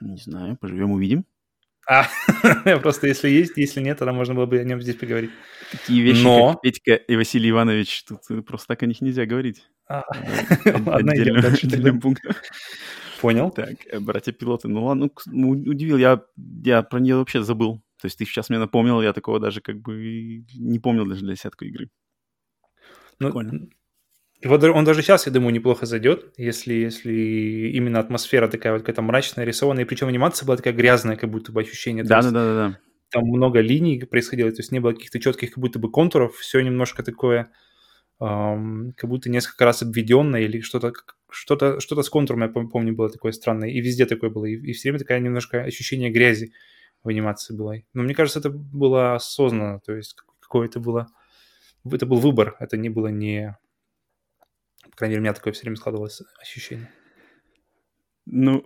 Не 0.00 0.16
знаю, 0.16 0.56
поживем, 0.56 0.92
увидим. 0.92 1.26
А, 1.92 2.78
просто 2.80 3.06
если 3.06 3.28
есть, 3.28 3.56
если 3.56 3.80
нет, 3.80 3.98
тогда 3.98 4.12
можно 4.12 4.34
было 4.34 4.46
бы 4.46 4.58
о 4.58 4.64
нем 4.64 4.80
здесь 4.80 4.96
поговорить. 4.96 5.30
Такие 5.70 6.02
вещи, 6.02 6.22
Но... 6.22 6.52
как 6.52 6.62
Петька 6.62 6.94
и 6.94 7.16
Василий 7.16 7.50
Иванович, 7.50 8.04
тут 8.04 8.46
просто 8.46 8.68
так 8.68 8.82
о 8.82 8.86
них 8.86 9.02
нельзя 9.02 9.26
говорить. 9.26 9.62
А, 9.88 10.02
ладно, 10.86 11.12
идем 11.14 11.40
дальше. 11.40 11.68
Понял. 13.20 13.50
Так, 13.50 13.74
э, 13.86 14.00
братья-пилоты. 14.00 14.68
Ну 14.68 14.84
ладно, 14.84 15.10
ну, 15.26 15.50
удивил. 15.50 15.98
Я, 15.98 16.22
я 16.64 16.82
про 16.82 16.98
нее 16.98 17.16
вообще 17.16 17.42
забыл. 17.42 17.82
То 18.00 18.06
есть 18.06 18.18
ты 18.18 18.24
сейчас 18.24 18.48
мне 18.48 18.58
напомнил, 18.58 19.02
я 19.02 19.12
такого 19.12 19.38
даже 19.38 19.60
как 19.60 19.80
бы 19.80 20.44
не 20.54 20.78
помнил 20.78 21.06
даже 21.06 21.20
для 21.20 21.34
десятку 21.34 21.66
игры. 21.66 21.90
Ну, 23.20 23.26
Прикольно. 23.26 23.68
Вот 24.44 24.64
он 24.64 24.84
даже 24.84 25.02
сейчас, 25.02 25.26
я 25.26 25.32
думаю, 25.32 25.52
неплохо 25.52 25.86
зайдет, 25.86 26.32
если, 26.36 26.74
если 26.74 27.70
именно 27.74 28.00
атмосфера 28.00 28.48
такая 28.48 28.72
вот 28.72 28.82
какая-то 28.82 29.02
мрачная, 29.02 29.44
рисованная, 29.44 29.84
и 29.84 29.86
причем 29.86 30.08
анимация 30.08 30.46
была 30.46 30.56
такая 30.56 30.74
грязная, 30.74 31.16
как 31.16 31.30
будто 31.30 31.52
бы 31.52 31.60
ощущение. 31.60 32.04
Да, 32.04 32.22
да, 32.22 32.30
да, 32.30 32.44
да, 32.44 32.54
да. 32.54 32.78
Там 33.10 33.24
много 33.24 33.60
линий 33.60 34.00
происходило, 34.00 34.50
то 34.50 34.60
есть 34.60 34.72
не 34.72 34.80
было 34.80 34.92
каких-то 34.92 35.20
четких 35.20 35.50
как 35.50 35.58
будто 35.58 35.78
бы 35.78 35.90
контуров, 35.90 36.36
все 36.36 36.60
немножко 36.60 37.02
такое 37.02 37.50
как 38.18 39.10
будто 39.10 39.28
несколько 39.28 39.64
раз 39.64 39.82
обведенное 39.82 40.42
или 40.42 40.60
что-то 40.60 40.92
что-то 41.28 41.80
что-то 41.80 42.02
с 42.02 42.08
контуром, 42.08 42.42
я 42.42 42.48
помню, 42.48 42.94
было 42.94 43.10
такое 43.10 43.32
странное, 43.32 43.68
и 43.68 43.80
везде 43.80 44.06
такое 44.06 44.30
было, 44.30 44.44
и, 44.44 44.54
и 44.54 44.72
все 44.72 44.90
время 44.90 45.00
такая 45.00 45.18
немножко 45.18 45.62
ощущение 45.62 46.10
грязи 46.10 46.52
в 47.02 47.08
анимации 47.08 47.56
было. 47.56 47.74
Но 47.94 48.04
мне 48.04 48.14
кажется, 48.14 48.38
это 48.38 48.50
было 48.50 49.16
осознанно, 49.16 49.80
то 49.80 49.92
есть 49.92 50.14
какое-то 50.40 50.78
было... 50.78 51.08
Это 51.90 52.06
был 52.06 52.18
выбор, 52.18 52.54
это 52.60 52.76
не 52.76 52.90
было 52.90 53.08
не... 53.08 53.56
По 54.92 54.96
крайней 54.98 55.14
мере, 55.14 55.20
у 55.20 55.24
меня 55.24 55.34
такое 55.34 55.52
все 55.52 55.62
время 55.62 55.76
складывалось 55.76 56.22
ощущение. 56.40 56.92
Ну, 58.24 58.62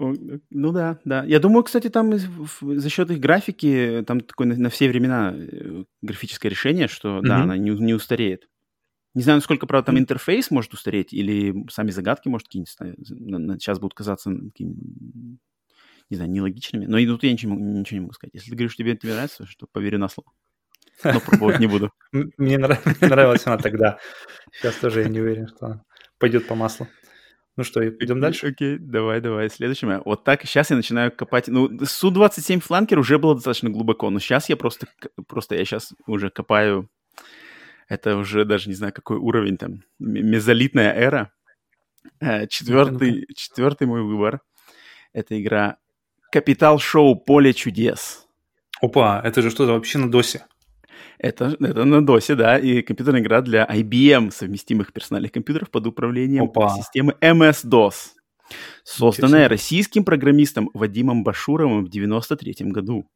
ну 0.50 0.72
да, 0.72 0.98
да. 1.04 1.24
Я 1.24 1.40
думаю, 1.40 1.64
кстати, 1.64 1.88
там 1.88 2.12
за 2.18 2.90
счет 2.90 3.10
их 3.10 3.20
графики, 3.20 4.04
там 4.06 4.20
такое 4.20 4.48
на, 4.48 4.56
на 4.56 4.68
все 4.68 4.88
времена 4.88 5.34
э, 5.34 5.84
графическое 6.02 6.50
решение, 6.50 6.88
что 6.88 7.18
mm-hmm. 7.18 7.26
да, 7.26 7.42
она 7.42 7.56
не, 7.56 7.70
не 7.70 7.94
устареет. 7.94 8.48
Не 9.14 9.22
знаю, 9.22 9.38
насколько, 9.38 9.66
правда, 9.66 9.86
там 9.86 9.98
интерфейс 9.98 10.50
может 10.50 10.74
устареть, 10.74 11.14
или 11.14 11.54
сами 11.70 11.90
загадки, 11.90 12.28
может, 12.28 12.48
какие-нибудь 12.48 13.62
сейчас 13.62 13.78
будут 13.78 13.94
казаться 13.94 14.30
не 14.30 16.16
знаю, 16.16 16.30
нелогичными. 16.30 16.86
Но 16.86 16.98
и 16.98 17.06
тут 17.06 17.22
я 17.24 17.32
ничего, 17.32 17.54
ничего 17.54 17.96
не 17.96 18.00
могу 18.02 18.12
сказать. 18.12 18.34
Если 18.34 18.50
ты 18.50 18.56
говоришь, 18.56 18.72
что 18.72 18.82
тебе, 18.82 18.96
тебе 18.96 19.14
нравится, 19.14 19.46
что 19.46 19.66
поверю 19.66 19.98
на 19.98 20.08
слово. 20.08 20.30
Но 21.04 21.20
пробовать 21.20 21.60
не 21.60 21.66
буду. 21.66 21.90
Мне 22.12 22.58
нравилась 22.58 23.46
она 23.46 23.58
тогда. 23.58 23.98
Сейчас 24.52 24.76
тоже 24.76 25.02
я 25.02 25.08
не 25.08 25.20
уверен, 25.20 25.48
что 25.48 25.82
пойдет 26.18 26.46
по 26.46 26.54
маслу. 26.54 26.88
Ну 27.56 27.64
что, 27.64 27.86
идем 27.88 28.20
дальше? 28.20 28.48
Окей, 28.48 28.76
давай, 28.78 29.20
давай. 29.20 29.48
Следующее. 29.48 30.02
Вот 30.04 30.24
так, 30.24 30.42
сейчас 30.44 30.70
я 30.70 30.76
начинаю 30.76 31.10
копать. 31.10 31.48
Ну, 31.48 31.70
Су-27 31.84 32.60
фланкер 32.60 32.98
уже 32.98 33.18
было 33.18 33.34
достаточно 33.34 33.70
глубоко, 33.70 34.10
но 34.10 34.18
сейчас 34.18 34.50
я 34.50 34.56
просто, 34.56 34.86
просто 35.26 35.54
я 35.54 35.64
сейчас 35.64 35.94
уже 36.06 36.28
копаю 36.28 36.90
это 37.88 38.16
уже 38.16 38.44
даже 38.44 38.68
не 38.68 38.74
знаю, 38.74 38.92
какой 38.92 39.16
уровень 39.16 39.56
там. 39.56 39.82
Мезолитная 39.98 40.92
эра. 40.92 41.32
Э, 42.20 42.46
четвертый, 42.46 43.26
четвертый 43.34 43.86
мой 43.86 44.02
выбор. 44.02 44.40
Это 45.12 45.40
игра 45.40 45.76
Капитал 46.32 46.78
Шоу 46.78 47.16
Поле 47.16 47.52
чудес. 47.52 48.26
Опа, 48.80 49.20
это 49.24 49.40
же 49.40 49.50
что-то 49.50 49.72
вообще 49.72 49.98
на 49.98 50.10
досе. 50.10 50.46
Это, 51.18 51.56
это 51.60 51.84
на 51.84 52.04
досе, 52.04 52.34
да, 52.34 52.58
и 52.58 52.82
компьютерная 52.82 53.20
игра 53.20 53.40
для 53.40 53.64
IBM, 53.64 54.30
совместимых 54.30 54.92
персональных 54.92 55.32
компьютеров 55.32 55.70
под 55.70 55.86
управлением 55.86 56.44
Опа. 56.44 56.70
системы 56.76 57.16
MS-DOS, 57.20 57.94
созданная 58.84 59.48
российским 59.48 60.04
программистом 60.04 60.70
Вадимом 60.74 61.24
Башуровым 61.24 61.84
в 61.84 61.88
1993 61.88 62.70
году 62.70 63.08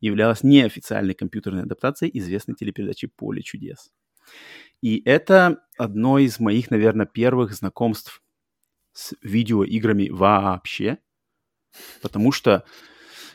являлась 0.00 0.42
неофициальной 0.42 1.14
компьютерной 1.14 1.62
адаптацией 1.62 2.10
известной 2.18 2.54
телепередачи 2.54 3.06
«Поле 3.06 3.42
чудес». 3.42 3.90
И 4.82 5.02
это 5.04 5.58
одно 5.76 6.18
из 6.18 6.40
моих, 6.40 6.70
наверное, 6.70 7.06
первых 7.06 7.52
знакомств 7.52 8.22
с 8.92 9.14
видеоиграми 9.22 10.08
вообще, 10.08 10.98
потому 12.02 12.32
что 12.32 12.64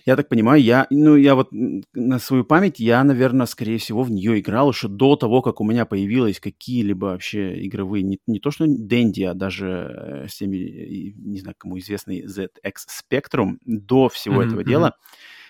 я 0.05 0.15
так 0.15 0.29
понимаю, 0.29 0.61
я, 0.61 0.85
ну, 0.91 1.15
я 1.15 1.33
вот 1.33 1.49
на 1.51 2.19
свою 2.19 2.45
память, 2.45 2.79
я, 2.79 3.03
наверное, 3.03 3.47
скорее 3.47 3.79
всего, 3.79 4.03
в 4.03 4.11
нее 4.11 4.39
играл 4.39 4.69
еще 4.69 4.87
до 4.87 5.15
того, 5.15 5.41
как 5.41 5.59
у 5.61 5.63
меня 5.63 5.87
появились 5.87 6.39
какие-либо 6.39 7.05
вообще 7.05 7.65
игровые, 7.65 8.03
не, 8.03 8.19
не 8.27 8.39
то 8.39 8.51
что 8.51 8.65
Dendy, 8.65 9.23
а 9.23 9.33
даже 9.33 10.25
всеми, 10.27 11.13
не 11.17 11.39
знаю, 11.39 11.55
кому 11.57 11.79
известный 11.79 12.23
ZX 12.23 12.73
Spectrum, 12.87 13.57
до 13.65 14.07
всего 14.09 14.43
mm-hmm, 14.43 14.47
этого 14.47 14.63
дела. 14.63 14.95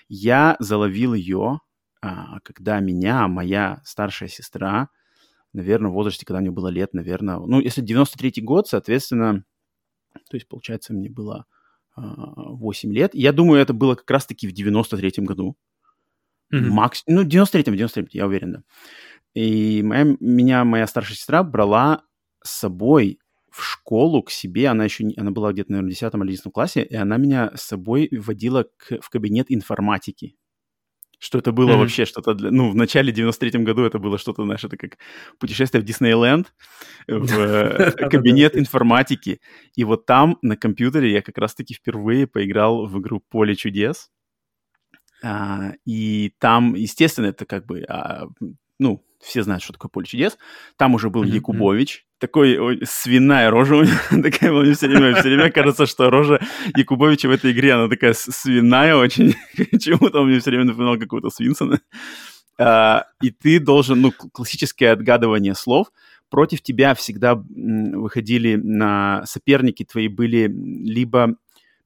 Я 0.08 0.56
заловил 0.60 1.14
ее, 1.14 1.60
а, 2.02 2.40
когда 2.42 2.80
меня 2.80 3.28
моя 3.28 3.82
старшая 3.84 4.30
сестра, 4.30 4.88
наверное, 5.52 5.92
в 5.92 5.96
возрасте, 5.96 6.26
когда 6.26 6.40
мне 6.40 6.52
было 6.52 6.70
лет, 6.70 6.94
наверное, 6.94 7.40
ну, 7.40 7.60
если 7.60 7.84
93-й 7.84 8.42
год, 8.42 8.70
соответственно, 8.70 9.44
то 10.30 10.38
есть, 10.38 10.48
получается, 10.48 10.94
мне 10.94 11.10
было 11.10 11.46
8 11.96 12.90
а, 12.90 12.94
лет. 12.94 13.16
Я 13.16 13.32
думаю, 13.32 13.62
это 13.62 13.74
было 13.74 13.96
как 13.96 14.10
раз-таки 14.10 14.48
в 14.48 14.54
93-м 14.54 15.26
году. 15.26 15.58
Mm-hmm. 16.54 16.70
Макс... 16.70 17.04
Ну, 17.08 17.24
93-м, 17.24 17.74
93-м, 17.74 18.08
я 18.12 18.28
уверен, 18.28 18.52
да. 18.54 18.64
И 19.34 19.82
моя, 19.84 20.16
меня 20.20 20.64
моя 20.64 20.88
старшая 20.88 21.18
сестра 21.18 21.44
брала 21.44 22.04
с 22.44 22.52
собой 22.52 23.20
в 23.52 23.64
школу 23.64 24.22
к 24.22 24.32
себе, 24.32 24.68
она 24.68 24.84
еще, 24.84 25.06
она 25.18 25.32
была 25.32 25.54
где-то, 25.54 25.72
наверное, 25.72 25.90
в 25.90 25.94
10 25.94 26.02
или 26.02 26.22
11 26.22 26.52
классе, 26.52 26.84
и 26.84 26.96
она 26.96 27.18
меня 27.18 27.52
с 27.56 27.62
собой 27.62 28.10
водила 28.12 28.66
к, 28.78 29.00
в 29.02 29.10
кабинет 29.10 29.48
информатики. 29.50 30.36
Что 31.26 31.40
это 31.40 31.52
было 31.52 31.72
mm-hmm. 31.72 31.78
вообще 31.78 32.06
что-то 32.06 32.36
для... 32.36 32.52
Ну, 32.52 32.70
в 32.70 32.76
начале 32.76 33.12
93-м 33.12 33.64
году 33.64 33.84
это 33.84 33.98
было 33.98 34.20
что-то, 34.20 34.44
знаешь, 34.44 34.64
это 34.64 34.78
как 34.78 35.00
путешествие 35.40 35.82
в 35.82 35.84
Диснейленд, 35.84 36.54
в 37.08 37.40
э, 37.40 37.92
кабинет 38.12 38.56
информатики. 38.56 39.42
И 39.74 39.84
вот 39.86 40.06
там 40.06 40.38
на 40.44 40.56
компьютере 40.56 41.12
я 41.12 41.24
как 41.24 41.40
раз-таки 41.40 41.74
впервые 41.74 42.28
поиграл 42.28 42.86
в 42.86 43.00
игру 43.00 43.24
«Поле 43.28 43.56
чудес». 43.56 44.12
А, 45.24 45.72
и 45.84 46.32
там, 46.38 46.76
естественно, 46.76 47.26
это 47.26 47.48
как 47.48 47.66
бы, 47.66 47.84
а, 47.90 48.28
ну, 48.78 49.04
все 49.20 49.42
знают, 49.42 49.64
что 49.64 49.74
такое 49.74 49.90
поле 49.90 50.06
чудес. 50.06 50.38
Там 50.78 50.94
уже 50.94 51.10
был 51.10 51.24
mm-hmm. 51.24 51.30
Якубович, 51.30 52.05
такой 52.20 52.58
ой, 52.58 52.82
свиная 52.86 53.50
рожа 53.50 53.76
у 53.76 53.84
него 53.84 53.98
такая, 54.24 54.52
мне 54.52 54.74
все 54.74 54.88
время, 54.88 55.16
все 55.16 55.30
время 55.30 55.52
кажется, 55.52 55.86
что 55.86 56.10
рожа 56.10 56.40
Якубовича 56.76 57.28
в 57.28 57.32
этой 57.32 57.52
игре, 57.52 57.74
она 57.74 57.88
такая 57.88 58.14
свиная 58.14 58.96
очень, 58.96 59.36
почему-то 59.72 60.22
он 60.22 60.30
мне 60.30 60.40
все 60.40 60.52
время 60.52 60.66
напоминал 60.66 60.98
какого-то 60.98 61.30
Свинсона. 61.30 61.82
А, 62.58 63.06
и 63.22 63.32
ты 63.32 63.60
должен, 63.60 64.02
ну, 64.02 64.12
классическое 64.12 64.94
отгадывание 64.94 65.56
слов, 65.56 65.88
против 66.30 66.62
тебя 66.62 66.96
всегда 66.96 67.36
выходили 67.36 68.56
на 68.56 69.24
соперники 69.26 69.84
твои 69.84 70.08
были 70.08 70.48
либо 70.48 71.36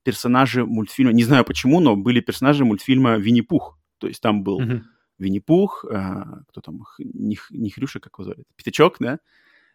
персонажи 0.04 0.66
мультфильма, 0.66 1.12
не 1.12 1.24
знаю 1.24 1.44
почему, 1.44 1.80
но 1.80 1.96
были 1.96 2.20
персонажи 2.20 2.66
мультфильма 2.66 3.18
Винни-Пух. 3.18 3.78
То 3.98 4.08
есть 4.08 4.22
там 4.22 4.44
был 4.44 4.62
mm-hmm. 4.62 4.82
Винни-Пух, 5.18 5.86
а, 5.92 6.42
кто 6.48 6.62
там, 6.62 6.82
не, 7.00 7.38
не 7.50 7.70
Хрюша, 7.70 8.00
как 8.00 8.14
его 8.18 8.24
зовут, 8.24 8.46
Пятачок, 8.56 8.98
да, 9.00 9.20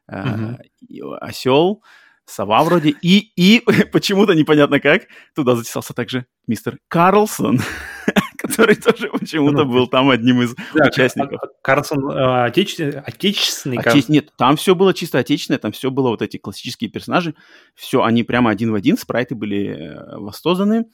а, 0.06 0.56
угу. 0.90 1.14
осел, 1.20 1.82
сова 2.26 2.62
вроде, 2.64 2.94
и, 3.02 3.32
и 3.36 3.60
почему-то 3.92 4.34
непонятно 4.34 4.80
как, 4.80 5.02
туда 5.34 5.56
затесался 5.56 5.94
также 5.94 6.26
мистер 6.46 6.78
Карлсон, 6.88 7.60
который 8.38 8.76
тоже 8.76 9.08
почему-то 9.08 9.64
ну, 9.64 9.72
был 9.72 9.86
там 9.86 10.10
одним 10.10 10.42
из 10.42 10.54
да, 10.74 10.86
участников. 10.86 11.40
А, 11.42 11.46
Карлсон 11.62 12.10
э, 12.10 12.44
отече... 12.46 13.02
отечественный? 13.06 13.78
Отече... 13.78 14.06
Нет, 14.08 14.32
там 14.36 14.56
все 14.56 14.74
было 14.74 14.94
чисто 14.94 15.18
отечественное, 15.18 15.58
там 15.58 15.72
все 15.72 15.90
было 15.90 16.08
вот 16.08 16.22
эти 16.22 16.36
классические 16.36 16.90
персонажи, 16.90 17.34
все, 17.74 18.02
они 18.02 18.22
прямо 18.22 18.50
один 18.50 18.72
в 18.72 18.74
один, 18.74 18.96
спрайты 18.96 19.34
были 19.34 19.68
э, 19.68 20.16
воссозданы, 20.18 20.86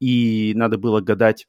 и 0.00 0.52
надо 0.56 0.78
было 0.78 1.00
гадать 1.00 1.46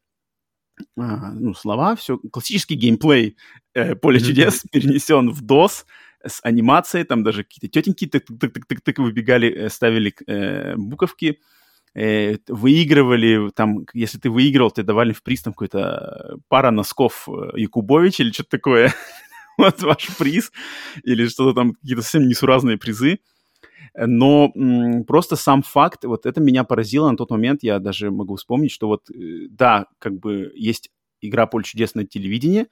а, 0.97 1.31
ну, 1.31 1.53
слова, 1.53 1.95
все, 1.95 2.17
классический 2.31 2.75
геймплей 2.75 3.37
э, 3.73 3.95
«Поле 3.95 4.19
чудес» 4.19 4.63
перенесен 4.71 5.29
в 5.31 5.43
DOS, 5.43 5.85
с 6.25 6.39
анимацией, 6.43 7.05
там 7.05 7.23
даже 7.23 7.43
какие-то 7.43 7.67
тетеньки 7.67 8.05
тык-тык-тык-тык 8.05 9.01
выбегали, 9.01 9.51
э, 9.51 9.69
ставили 9.69 10.13
э, 10.27 10.75
буковки, 10.75 11.39
э, 11.95 12.37
выигрывали, 12.47 13.49
там, 13.55 13.85
если 13.93 14.17
ты 14.19 14.29
выигрывал, 14.29 14.71
тебе 14.71 14.85
давали 14.85 15.13
в 15.13 15.23
приз 15.23 15.41
там 15.43 15.53
какой-то 15.53 16.37
пара 16.47 16.71
носков 16.71 17.27
э, 17.27 17.59
Якубович 17.59 18.19
или 18.19 18.31
что-то 18.31 18.49
такое. 18.51 18.93
вот 19.57 19.81
ваш 19.81 20.17
приз. 20.17 20.51
Или 21.03 21.27
что-то 21.27 21.53
там, 21.53 21.73
какие-то 21.73 22.01
совсем 22.01 22.27
несуразные 22.27 22.77
призы. 22.77 23.19
Но 23.95 24.51
м, 24.55 25.03
просто 25.05 25.35
сам 25.35 25.61
факт, 25.61 26.03
вот 26.05 26.25
это 26.25 26.41
меня 26.41 26.63
поразило 26.63 27.09
на 27.11 27.17
тот 27.17 27.29
момент, 27.29 27.61
я 27.63 27.79
даже 27.79 28.09
могу 28.09 28.35
вспомнить, 28.35 28.71
что 28.71 28.87
вот, 28.87 29.09
э, 29.11 29.47
да, 29.49 29.85
как 29.99 30.19
бы 30.19 30.51
есть 30.55 30.89
игра 31.21 31.45
«Поле 31.45 31.63
чудес» 31.63 31.93
на 31.93 32.05
телевидении, 32.05 32.67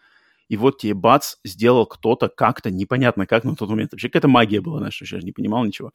и 0.52 0.58
вот 0.58 0.80
тебе 0.80 0.94
бац, 0.94 1.36
сделал 1.46 1.86
кто-то 1.86 2.28
как-то, 2.28 2.72
непонятно 2.72 3.26
как 3.26 3.46
на 3.46 3.56
тот 3.56 3.70
момент. 3.70 3.94
Вообще 3.94 4.10
какая-то 4.10 4.28
магия 4.28 4.60
была, 4.60 4.80
знаешь, 4.80 5.02
я 5.02 5.08
же 5.08 5.26
не 5.26 5.32
понимал 5.32 5.64
ничего. 5.64 5.94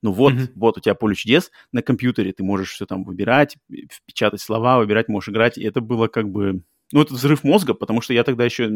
Ну 0.00 0.12
вот, 0.12 0.32
mm-hmm. 0.32 0.52
вот 0.54 0.78
у 0.78 0.80
тебя 0.80 0.94
поле 0.94 1.14
чудес 1.14 1.50
на 1.72 1.82
компьютере, 1.82 2.32
ты 2.32 2.42
можешь 2.42 2.70
все 2.70 2.86
там 2.86 3.04
выбирать, 3.04 3.58
печатать 4.06 4.40
слова, 4.40 4.78
выбирать, 4.78 5.08
можешь 5.08 5.28
играть. 5.28 5.58
И 5.58 5.62
это 5.62 5.82
было 5.82 6.08
как 6.08 6.30
бы, 6.30 6.62
ну, 6.90 7.02
это 7.02 7.12
взрыв 7.12 7.44
мозга, 7.44 7.74
потому 7.74 8.00
что 8.00 8.14
я 8.14 8.24
тогда 8.24 8.46
еще, 8.46 8.70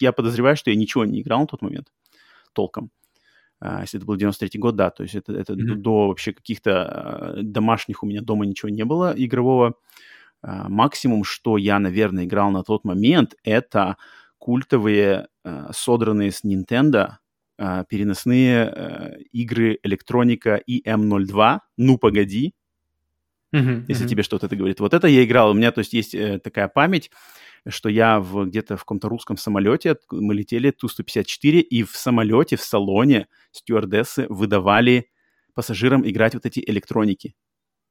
я 0.00 0.10
подозреваю, 0.10 0.56
что 0.56 0.70
я 0.70 0.76
ничего 0.76 1.04
не 1.04 1.20
играл 1.20 1.42
на 1.42 1.46
тот 1.46 1.62
момент 1.62 1.92
толком. 2.52 2.90
А, 3.60 3.82
если 3.82 4.00
это 4.00 4.06
был 4.06 4.16
93-й 4.16 4.58
год, 4.58 4.74
да, 4.74 4.90
то 4.90 5.04
есть 5.04 5.14
это, 5.14 5.32
это 5.32 5.52
mm-hmm. 5.52 5.74
до 5.76 6.08
вообще 6.08 6.32
каких-то 6.32 6.72
а, 6.72 7.34
домашних 7.40 8.02
у 8.02 8.06
меня 8.08 8.20
дома 8.20 8.46
ничего 8.46 8.70
не 8.70 8.84
было 8.84 9.14
игрового. 9.16 9.74
А, 10.42 10.68
максимум, 10.68 11.22
что 11.22 11.56
я, 11.56 11.78
наверное, 11.78 12.24
играл 12.24 12.50
на 12.50 12.64
тот 12.64 12.84
момент, 12.84 13.36
это 13.44 13.96
культовые, 14.38 15.28
содранные 15.72 16.30
с 16.30 16.44
Nintendo 16.44 17.14
э, 17.58 17.84
переносные 17.88 18.72
э, 18.74 19.18
игры 19.32 19.78
электроника 19.82 20.60
EM02, 20.68 21.60
ну 21.76 21.98
погоди, 21.98 22.54
uh-huh, 23.54 23.84
если 23.88 24.06
uh-huh. 24.06 24.08
тебе 24.08 24.22
что-то 24.22 24.46
это 24.46 24.56
говорит. 24.56 24.80
Вот 24.80 24.94
это 24.94 25.06
я 25.06 25.24
играл, 25.24 25.50
у 25.50 25.54
меня, 25.54 25.72
то 25.72 25.80
есть, 25.80 25.92
есть 25.92 26.14
э, 26.14 26.38
такая 26.38 26.68
память, 26.68 27.10
что 27.68 27.88
я 27.88 28.20
в, 28.20 28.46
где-то 28.46 28.76
в 28.76 28.80
каком-то 28.80 29.08
русском 29.08 29.36
самолете, 29.36 29.96
мы 30.10 30.34
летели 30.34 30.70
Ту-154, 30.70 31.60
и 31.60 31.82
в 31.82 31.96
самолете, 31.96 32.56
в 32.56 32.62
салоне 32.62 33.26
стюардессы 33.50 34.26
выдавали 34.28 35.10
пассажирам 35.54 36.08
играть 36.08 36.34
вот 36.34 36.46
эти 36.46 36.62
электроники. 36.64 37.34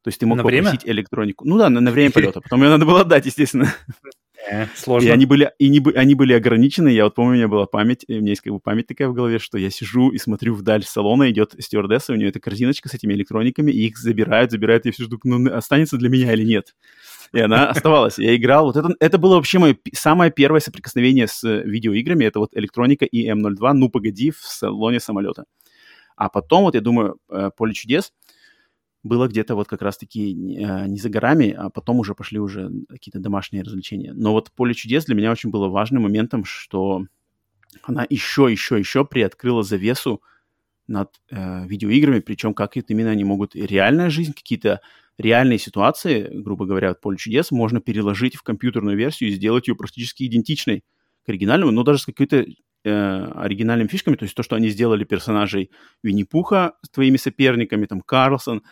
То 0.01 0.10
есть 0.10 0.19
ты 0.19 0.27
мог 0.27 0.38
на 0.38 0.43
попросить 0.43 0.84
время? 0.84 0.93
электронику. 0.99 1.45
Ну 1.45 1.58
да, 1.58 1.69
на, 1.69 1.81
на 1.81 1.91
время 1.91 2.12
полета. 2.13 2.39
Потом 2.39 2.62
ее 2.63 2.69
надо 2.69 2.86
было 2.86 3.01
отдать, 3.01 3.25
естественно. 3.25 3.73
Э, 4.49 4.67
сложно. 4.75 5.08
И 5.08 5.12
они 5.12 5.25
были, 5.25 5.51
и 5.58 5.69
не, 5.69 5.81
они 5.95 6.15
были 6.15 6.34
ограничены. 6.34 6.89
Я 6.89 7.05
вот 7.05 7.15
помню, 7.15 7.31
у 7.31 7.36
меня 7.36 7.47
была 7.47 7.65
память, 7.65 8.05
у 8.08 8.13
меня 8.13 8.29
есть 8.29 8.41
как 8.41 8.53
бы 8.53 8.60
память 8.60 8.88
такая 8.88 9.08
в 9.08 9.13
голове, 9.13 9.39
что 9.39 9.58
я 9.58 9.69
сижу 9.69 10.10
и 10.10 10.17
смотрю 10.17 10.53
вдаль 10.53 10.84
салона, 10.84 11.29
идет 11.31 11.55
стюардесса, 11.60 12.13
у 12.13 12.15
нее 12.15 12.29
эта 12.29 12.39
корзиночка 12.39 12.89
с 12.89 12.93
этими 12.93 13.13
электрониками, 13.13 13.71
и 13.71 13.88
их 13.88 13.97
забирают, 13.97 14.51
забирают, 14.51 14.86
и 14.86 14.89
я 14.89 14.93
все 14.93 15.03
жду, 15.03 15.19
ну, 15.23 15.53
останется 15.53 15.97
для 15.97 16.10
меня 16.10 16.34
или 16.34 16.43
нет. 16.43 16.75
И 17.34 17.39
она 17.39 17.69
оставалась. 17.69 18.19
Я 18.19 18.36
играл. 18.36 18.65
Вот 18.65 18.77
это, 18.77 18.89
это 18.99 19.17
было 19.17 19.36
вообще 19.36 19.60
мое 19.60 19.77
самое 19.93 20.31
первое 20.31 20.60
соприкосновение 20.60 21.27
с 21.27 21.43
видеоиграми. 21.43 22.25
Это 22.25 22.39
вот 22.39 22.51
электроника 22.53 23.05
и 23.05 23.27
М02, 23.29 23.73
ну 23.73 23.89
погоди, 23.89 24.31
в 24.31 24.38
салоне 24.38 24.99
самолета. 24.99 25.45
А 26.15 26.29
потом, 26.29 26.63
вот 26.63 26.75
я 26.75 26.81
думаю, 26.81 27.17
э, 27.29 27.49
«Поле 27.58 27.73
чудес», 27.73 28.13
было 29.05 29.27
где-то 29.27 29.55
вот 29.55 29.67
как 29.67 29.83
раз-таки 29.83 30.31
э, 30.31 30.87
не 30.87 30.97
за 30.97 31.09
горами, 31.09 31.51
а 31.51 31.69
потом 31.69 31.99
уже 31.99 32.15
пошли 32.15 32.39
уже 32.39 32.71
какие-то 32.89 33.19
домашние 33.19 33.63
развлечения. 33.63 34.13
Но 34.13 34.31
вот 34.31 34.51
«Поле 34.51 34.73
чудес» 34.73 35.05
для 35.05 35.13
меня 35.13 35.31
очень 35.31 35.51
было 35.51 35.69
важным 35.69 36.03
моментом, 36.03 36.43
что 36.43 37.05
она 37.83 38.05
еще, 38.09 38.47
еще, 38.49 38.79
еще 38.79 39.05
приоткрыла 39.05 39.61
завесу 39.61 40.23
над 40.87 41.09
э, 41.29 41.67
видеоиграми, 41.67 42.19
причем 42.19 42.55
как 42.55 42.77
это 42.77 42.93
именно 42.93 43.11
они 43.11 43.23
могут 43.23 43.55
реальная 43.55 44.09
жизнь, 44.09 44.33
какие-то 44.33 44.81
реальные 45.19 45.59
ситуации, 45.59 46.27
грубо 46.33 46.65
говоря, 46.65 46.95
«Поле 46.95 47.17
чудес» 47.17 47.51
можно 47.51 47.81
переложить 47.81 48.35
в 48.35 48.41
компьютерную 48.41 48.97
версию 48.97 49.29
и 49.29 49.33
сделать 49.33 49.67
ее 49.67 49.75
практически 49.75 50.25
идентичной 50.25 50.83
к 51.25 51.29
оригинальному, 51.29 51.71
но 51.71 51.83
даже 51.83 51.99
с 51.99 52.05
какой-то 52.05 52.43
э, 52.83 53.31
оригинальными 53.35 53.87
фишками, 53.87 54.15
то 54.15 54.23
есть 54.23 54.35
то, 54.35 54.41
что 54.41 54.55
они 54.55 54.69
сделали 54.69 55.03
персонажей 55.03 55.69
Винни-Пуха 56.01 56.73
с 56.81 56.89
твоими 56.89 57.17
соперниками, 57.17 57.85
там, 57.85 58.01
Карлсон, 58.01 58.63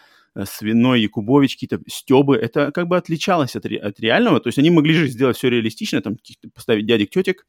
свиной 0.45 1.01
Якубович, 1.01 1.55
какие-то 1.55 1.79
стебы, 1.87 2.37
это 2.37 2.71
как 2.71 2.87
бы 2.87 2.97
отличалось 2.97 3.55
от, 3.55 3.65
ре- 3.65 3.79
от 3.79 3.99
реального. 3.99 4.39
То 4.39 4.47
есть 4.47 4.57
они 4.59 4.71
могли 4.71 4.93
же 4.93 5.07
сделать 5.07 5.37
все 5.37 5.49
реалистично, 5.49 6.01
там 6.01 6.17
поставить 6.53 6.85
дядек-тетек, 6.85 7.45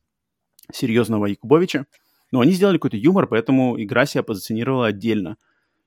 серьезного 0.73 1.27
Якубовича, 1.27 1.87
но 2.31 2.41
они 2.41 2.53
сделали 2.53 2.79
какой-то 2.79 2.97
юмор, 2.97 3.27
поэтому 3.27 3.81
игра 3.83 4.07
себя 4.07 4.23
позиционировала 4.23 4.87
отдельно. 4.87 5.37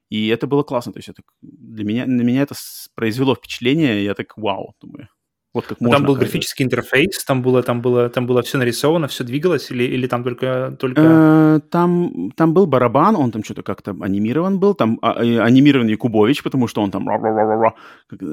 И 0.10 0.28
это 0.28 0.48
было 0.48 0.64
классно. 0.64 0.94
То 0.94 1.00
есть 1.00 1.10
это, 1.10 1.22
для 1.42 1.84
меня, 1.84 2.06
на 2.06 2.22
меня 2.22 2.42
это 2.44 2.56
произвело 2.96 3.36
впечатление, 3.36 4.04
я 4.04 4.14
так 4.14 4.38
вау, 4.38 4.76
думаю. 4.80 5.10
Вот 5.58 5.66
как 5.66 5.82
можно. 5.82 5.98
Там 5.98 6.06
был 6.06 6.16
графический 6.16 6.64
интерфейс, 6.66 7.24
там 7.26 7.42
было, 7.42 7.64
там 7.64 7.82
было, 7.82 8.10
там 8.10 8.28
было 8.28 8.44
все 8.44 8.60
нарисовано, 8.60 9.08
все 9.08 9.24
двигалось, 9.24 9.72
или, 9.72 9.86
или 9.86 10.06
там 10.06 10.24
только... 10.24 10.78
только... 10.80 11.02
Э, 11.04 11.60
там, 11.72 12.32
там 12.36 12.54
был 12.54 12.68
барабан, 12.68 13.16
он 13.16 13.32
там 13.32 13.44
что-то 13.44 13.64
как-то 13.64 13.96
анимирован 14.00 14.60
был, 14.60 14.76
там 14.76 15.00
а, 15.02 15.24
э, 15.24 15.40
анимированный 15.40 15.94
Якубович, 15.94 16.44
потому 16.44 16.68
что 16.68 16.84
он 16.84 16.92
там 16.92 17.08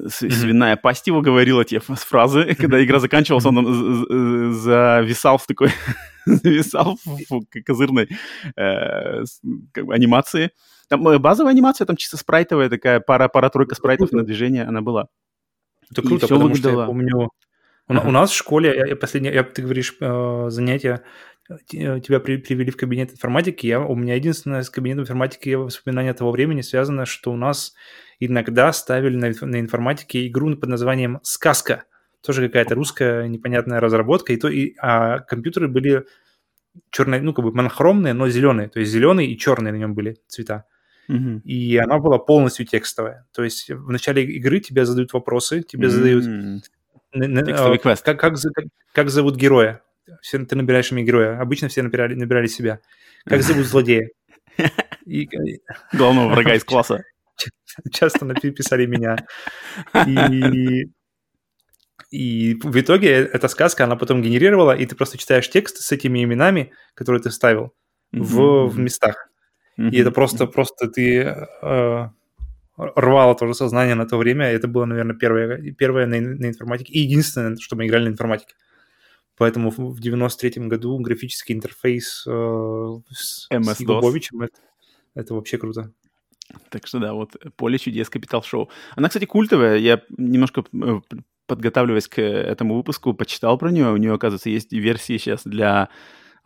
свиная 0.09 0.77
пасть 0.77 1.07
его 1.07 1.23
говорила 1.23 1.65
те 1.65 1.81
фразы, 1.81 2.55
когда 2.61 2.85
игра 2.85 2.99
заканчивалась, 2.99 3.47
он 3.47 4.53
зависал 4.53 5.39
в 5.39 5.47
такой 5.47 5.71
зависал 6.27 6.99
в 7.07 7.63
козырной 7.65 8.09
э, 8.55 9.23
анимации. 9.89 10.51
Там 10.89 11.03
базовая 11.03 11.53
анимация, 11.53 11.87
там 11.87 11.97
чисто 11.97 12.19
спрайтовая 12.19 12.69
такая, 12.69 13.01
пара-тройка 13.01 13.75
спрайтов 13.75 14.13
на 14.13 14.25
движение 14.25 14.65
она 14.65 14.83
была. 14.83 15.09
Это 15.91 16.03
круто, 16.03 16.27
потому 16.27 16.45
выглядело... 16.45 16.73
что 16.73 16.81
я 16.81 16.87
помню, 16.87 17.31
у, 17.89 17.93
uh-huh. 17.93 18.09
у 18.09 18.11
нас 18.11 18.31
в 18.31 18.37
школе, 18.37 18.75
я, 18.75 18.87
я 18.87 18.97
последнее, 18.97 19.35
я, 19.35 19.43
ты 19.43 19.63
говоришь, 19.63 19.95
э, 20.01 20.47
занятия, 20.49 21.03
э, 21.49 22.01
тебя 22.01 22.21
при, 22.21 22.39
привели 22.39 22.71
в 22.71 22.77
кабинет 22.77 23.13
информатики, 23.13 23.67
я, 23.67 23.81
у 23.81 23.95
меня 23.95 24.15
единственное 24.15 24.63
с 24.63 24.71
кабинетом 24.71 25.03
информатики 25.03 25.55
воспоминание 25.55 26.15
того 26.15 26.31
времени 26.31 26.63
связано, 26.63 27.07
что 27.07 27.33
у 27.33 27.37
нас 27.37 27.75
иногда 28.21 28.73
ставили 28.73 29.17
на, 29.17 29.33
на 29.47 29.61
информатике 29.61 30.27
игру 30.27 30.57
под 30.57 30.69
названием 30.69 31.21
«Сказка». 31.23 31.85
Тоже 32.23 32.47
какая-то 32.47 32.75
русская 32.75 33.29
непонятная 33.29 33.81
разработка, 33.81 34.33
и 34.33 34.37
то, 34.39 34.49
и, 34.49 34.75
а 34.81 35.19
компьютеры 35.19 35.69
были 35.69 36.07
черные, 36.91 37.21
ну, 37.21 37.35
как 37.35 37.45
бы 37.45 37.53
монохромные, 37.53 38.15
но 38.15 38.29
зеленые, 38.29 38.69
то 38.69 38.81
есть 38.81 38.91
зеленый 38.91 39.27
и 39.27 39.39
черный 39.39 39.73
на 39.73 39.77
нем 39.77 39.95
были 39.95 40.17
цвета. 40.27 40.65
Uh-huh. 41.09 41.41
И 41.43 41.77
она 41.77 41.99
была 41.99 42.19
полностью 42.19 42.67
текстовая. 42.67 43.27
То 43.33 43.45
есть 43.45 43.71
в 43.71 43.91
начале 43.91 44.25
игры 44.25 44.61
тебе 44.61 44.85
задают 44.85 45.13
вопросы, 45.13 45.63
тебе 45.63 45.89
uh-huh. 45.89 45.91
задают... 45.91 46.65
Текстовый 47.47 47.79
квест. 47.79 48.05
Как, 48.05 48.19
как, 48.19 48.35
как, 48.35 48.65
как 48.93 49.11
зовут 49.11 49.37
героя? 49.37 49.83
Все, 50.21 50.45
ты 50.45 50.57
набираешь 50.57 50.91
имя 50.91 51.03
героя. 51.03 51.41
Обычно 51.41 51.69
все 51.69 51.83
набирали, 51.83 52.15
набирали 52.15 52.47
себя. 52.47 52.81
Как 53.25 53.43
зовут 53.45 53.67
злодея? 53.67 54.09
И... 55.07 55.29
Главного 55.93 56.31
врага 56.31 56.55
из 56.55 56.65
класса. 56.65 57.05
Часто 57.93 58.25
написали 58.25 58.87
меня. 58.87 59.17
И... 60.07 60.91
И 62.11 62.55
в 62.63 62.81
итоге 62.81 63.11
эта 63.11 63.49
сказка, 63.49 63.85
она 63.85 63.97
потом 63.97 64.23
генерировала, 64.23 64.71
и 64.77 64.87
ты 64.87 64.95
просто 64.95 65.19
читаешь 65.19 65.51
текст 65.51 65.79
с 65.79 65.91
этими 65.91 66.23
именами, 66.23 66.73
которые 66.95 67.21
ты 67.21 67.31
вставил 67.31 67.75
mm-hmm. 68.15 68.23
в, 68.23 68.69
в 68.69 68.79
местах. 68.79 69.29
Mm-hmm. 69.79 69.91
И 69.91 69.99
это 69.99 70.11
просто, 70.11 70.47
просто 70.47 70.89
ты 70.89 71.21
э, 71.63 72.09
рвало 72.77 73.35
тоже 73.35 73.55
сознание 73.55 73.95
на 73.95 74.07
то 74.07 74.17
время. 74.17 74.47
Это 74.47 74.69
было, 74.69 74.85
наверное, 74.85 75.17
первое, 75.17 75.73
первое 75.73 76.07
на, 76.07 76.21
на 76.21 76.47
информатике 76.47 76.93
и 76.93 77.01
единственное, 77.01 77.57
что 77.57 77.77
мы 77.77 77.87
играли 77.87 78.05
на 78.05 78.13
информатике. 78.13 78.55
Поэтому 79.37 79.71
в 79.71 80.01
93-м 80.01 80.69
году 80.69 80.99
графический 80.99 81.55
интерфейс 81.55 82.25
э, 82.27 83.01
с, 83.11 83.49
с 83.51 83.81
Якубовичем 83.81 84.43
это, 84.43 84.59
это 85.15 85.35
вообще 85.35 85.59
круто. 85.59 85.93
Так 86.69 86.87
что 86.87 87.01
да, 87.01 87.15
вот 87.15 87.37
«Поле 87.57 87.79
чудес. 87.79 88.09
Капитал 88.11 88.43
Шоу». 88.43 88.71
Она, 88.95 89.09
кстати, 89.09 89.25
культовая. 89.25 89.77
Я 89.77 90.03
немножко 90.17 90.65
э, 90.73 91.01
подготавливаясь 91.47 92.07
к 92.07 92.21
этому 92.21 92.77
выпуску, 92.77 93.13
почитал 93.15 93.59
про 93.59 93.71
нее. 93.71 93.91
У 93.91 93.97
нее, 93.97 94.13
оказывается, 94.13 94.51
есть 94.51 94.73
версии 94.73 95.19
сейчас 95.19 95.43
для 95.45 95.89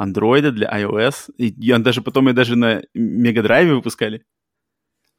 Android, 0.01 0.51
для 0.51 0.69
iOS. 0.69 1.31
И, 1.37 1.49
и 1.49 1.79
даже 1.79 2.03
потом 2.03 2.29
ее 2.29 2.35
даже 2.35 2.57
на 2.57 2.83
Мегадрайве 2.95 3.75
выпускали. 3.75 4.25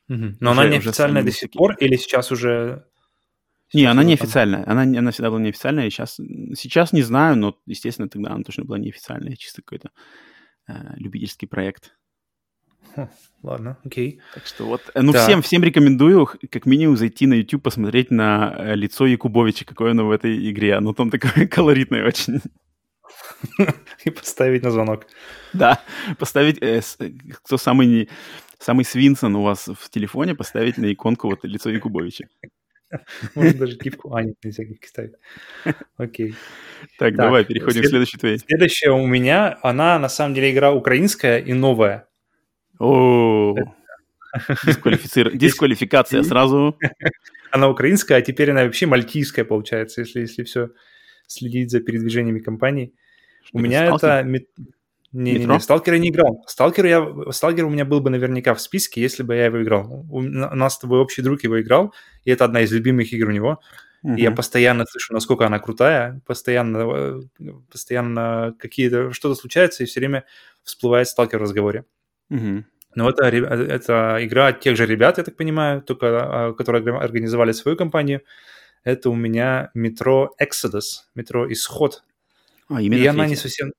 Угу. 0.10 0.38
Но 0.40 0.52
уже, 0.52 0.62
она 0.62 0.70
не 0.70 0.78
официальная 0.78 1.24
до 1.24 1.32
сих 1.32 1.52
пор 1.52 1.76
или 1.80 1.96
сейчас 1.96 2.32
уже... 2.32 2.86
Не, 3.72 3.86
она 3.86 4.04
неофициальная. 4.04 4.64
Она, 4.66 4.82
она 4.82 5.12
всегда 5.12 5.30
была 5.30 5.40
неофициальная. 5.40 5.86
И 5.86 5.90
сейчас, 5.92 6.16
сейчас 6.56 6.92
не 6.92 7.04
знаю, 7.04 7.38
но, 7.38 7.56
естественно, 7.68 8.10
тогда 8.10 8.32
она 8.32 8.44
точно 8.44 8.66
была 8.66 8.80
неофициальная. 8.80 9.36
Чисто 9.36 9.62
какой-то 9.62 9.92
э, 10.68 10.74
любительский 10.96 11.46
проект. 11.46 11.94
Хм, 12.96 13.08
ладно, 13.44 13.78
окей. 13.84 14.22
Так 14.34 14.48
что 14.48 14.66
вот, 14.66 14.82
э, 14.96 15.02
ну, 15.02 15.12
да. 15.12 15.24
всем, 15.24 15.44
всем 15.44 15.64
рекомендую 15.64 16.28
как 16.50 16.66
минимум 16.66 16.98
зайти 16.98 17.28
на 17.28 17.36
YouTube, 17.36 17.62
посмотреть 17.62 18.10
на 18.10 18.56
э, 18.58 18.76
лицо 18.76 19.06
Якубовича, 19.06 19.66
какое 19.66 19.92
оно 19.92 20.08
в 20.08 20.12
этой 20.12 20.50
игре. 20.50 20.74
Оно 20.74 20.94
там 20.94 21.12
такое 21.12 21.48
колоритное 21.52 22.08
очень. 22.08 22.42
И 24.06 24.10
поставить 24.10 24.64
на 24.64 24.72
звонок. 24.72 25.08
Да, 25.54 25.82
поставить, 26.18 26.62
э, 26.62 26.82
э, 27.00 27.10
кто 27.44 27.58
самый, 27.58 27.88
не, 27.88 28.10
самый 28.60 28.86
Свинсон 28.86 29.36
у 29.36 29.44
вас 29.44 29.68
в 29.68 29.90
телефоне, 29.90 30.36
поставить 30.36 30.78
на 30.78 30.92
иконку 30.92 31.30
вот 31.30 31.44
лицо 31.44 31.70
Якубовича. 31.70 32.26
Можно 33.36 33.60
даже 33.60 33.78
гифку 33.78 34.16
Ани 34.16 34.34
нельзя 34.44 34.64
гифки 34.64 34.88
ставить. 34.88 35.14
Окей. 35.98 36.34
Так, 36.98 37.10
так, 37.10 37.16
давай, 37.16 37.46
переходим 37.46 37.84
к 37.84 37.88
следующей 37.88 38.18
твоей. 38.18 38.40
Следующая 38.40 38.92
у 38.92 39.06
меня, 39.06 39.60
она 39.62 40.00
на 40.00 40.10
самом 40.10 40.34
деле 40.34 40.52
игра 40.52 40.72
украинская 40.72 41.40
и 41.40 41.54
новая. 41.54 42.08
О, 42.80 43.56
Дисквалификация 45.34 46.24
сразу. 46.24 46.78
Она 47.52 47.68
украинская, 47.68 48.20
а 48.20 48.22
теперь 48.22 48.52
она 48.52 48.64
вообще 48.64 48.86
мальтийская 48.86 49.44
получается, 49.44 50.02
если, 50.02 50.22
если 50.22 50.44
все 50.44 50.70
следить 51.26 51.72
за 51.72 51.80
передвижениями 51.80 52.40
компании. 52.40 52.94
У 53.54 53.60
меня 53.60 53.86
это... 53.86 54.26
Не, 55.12 55.40
не, 55.40 55.46
не, 55.46 55.60
Сталкер 55.60 55.96
я 55.96 56.00
не 56.00 56.10
играл. 56.10 56.44
Сталкер, 56.48 56.86
я, 56.86 57.32
Сталкер 57.32 57.66
у 57.66 57.70
меня 57.70 57.84
был 57.84 58.00
бы 58.00 58.12
наверняка 58.12 58.54
в 58.54 58.62
списке, 58.62 59.02
если 59.02 59.24
бы 59.24 59.36
я 59.36 59.46
его 59.46 59.64
играл. 59.64 60.06
У, 60.12 60.22
нас 60.22 60.76
с 60.76 60.80
тобой 60.80 61.00
общий 61.00 61.24
друг 61.24 61.44
его 61.44 61.60
играл, 61.60 61.96
и 62.26 62.32
это 62.32 62.46
одна 62.46 62.62
из 62.62 62.72
любимых 62.72 63.12
игр 63.12 63.30
у 63.30 63.32
него. 63.32 63.60
Uh-huh. 64.06 64.16
И 64.16 64.22
я 64.22 64.32
постоянно 64.32 64.86
слышу, 64.86 65.14
насколько 65.14 65.48
она 65.48 65.58
крутая, 65.58 66.22
постоянно, 66.28 67.22
постоянно 67.72 68.56
какие-то 68.60 69.12
что-то 69.12 69.34
случается, 69.34 69.84
и 69.84 69.88
все 69.88 70.00
время 70.00 70.26
всплывает 70.64 71.08
Сталкер 71.08 71.40
в 71.40 71.42
разговоре. 71.42 71.86
Uh-huh. 72.32 72.64
Но 72.96 73.10
это, 73.10 73.26
это 73.26 74.18
игра 74.22 74.48
от 74.48 74.62
тех 74.62 74.76
же 74.78 74.86
ребят, 74.86 75.18
я 75.18 75.24
так 75.24 75.36
понимаю, 75.36 75.82
только 75.82 76.50
а, 76.50 76.54
которые 76.54 76.98
организовали 76.98 77.52
свою 77.52 77.78
компанию. 77.78 78.22
Это 78.84 79.10
у 79.10 79.16
меня 79.16 79.72
метро 79.74 80.34
Exodus, 80.42 81.04
метро 81.16 81.52
Исход. 81.52 82.04
А, 82.70 82.82
именно 82.82 83.02
и 83.02 83.06
она 83.06 83.28
не 83.28 83.36
совсем... 83.36 83.74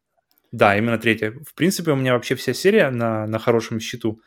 Да, 0.52 0.76
именно 0.76 0.98
третья. 0.98 1.32
В 1.46 1.54
принципе, 1.54 1.92
у 1.92 1.96
меня 1.96 2.14
вообще 2.14 2.34
вся 2.34 2.52
серия 2.52 2.90
на, 2.90 3.26
на 3.26 3.38
хорошем 3.38 3.80
счету. 3.80 4.20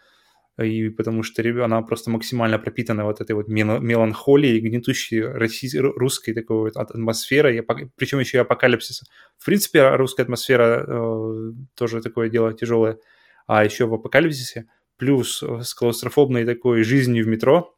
И 0.62 0.90
потому 0.90 1.24
что 1.24 1.42
она 1.66 1.82
просто 1.82 2.12
максимально 2.12 2.60
пропитана 2.60 3.06
вот 3.06 3.22
этой 3.22 3.32
вот 3.32 3.48
меланхолией, 3.48 4.60
гнетущей 4.60 5.22
российской, 5.22 5.80
русской 5.80 6.34
такой 6.34 6.58
вот 6.58 6.78
атмосферой, 6.78 7.66
причем 7.96 8.20
еще 8.20 8.38
и 8.38 8.42
апокалипсиса. 8.42 9.06
В 9.40 9.46
принципе, 9.46 9.96
русская 9.96 10.24
атмосфера 10.24 10.86
э, 10.88 11.52
тоже 11.76 12.02
такое 12.02 12.30
дело 12.30 12.54
тяжелое. 12.54 13.00
А 13.48 13.66
еще 13.66 13.88
в 13.88 13.94
апокалипсисе, 13.96 14.68
плюс 14.98 15.42
с 15.42 15.74
клаустрофобной 15.74 16.46
такой 16.46 16.84
жизнью 16.84 17.26
в 17.26 17.28
метро, 17.28 17.76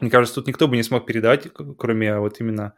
мне 0.00 0.10
кажется, 0.10 0.34
тут 0.34 0.48
никто 0.48 0.68
бы 0.68 0.76
не 0.76 0.82
смог 0.82 1.06
передать, 1.06 1.48
кроме 1.78 2.18
вот 2.18 2.40
именно 2.40 2.74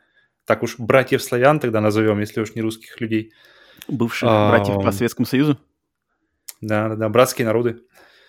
так 0.47 0.63
уж 0.63 0.77
братьев 0.79 1.23
славян 1.23 1.61
тогда 1.61 1.83
назовем, 1.83 2.21
если 2.21 2.41
уж 2.41 2.55
не 2.55 2.63
русских 2.63 3.01
людей– 3.01 3.33
Бывших 3.89 4.29
а, 4.31 4.51
братьев 4.51 4.83
по 4.83 4.91
Советскому 4.91 5.27
Союзу? 5.27 5.59
Да, 6.61 6.89
да, 6.89 6.97
да, 6.97 7.09
братские 7.09 7.47
народы. 7.47 7.83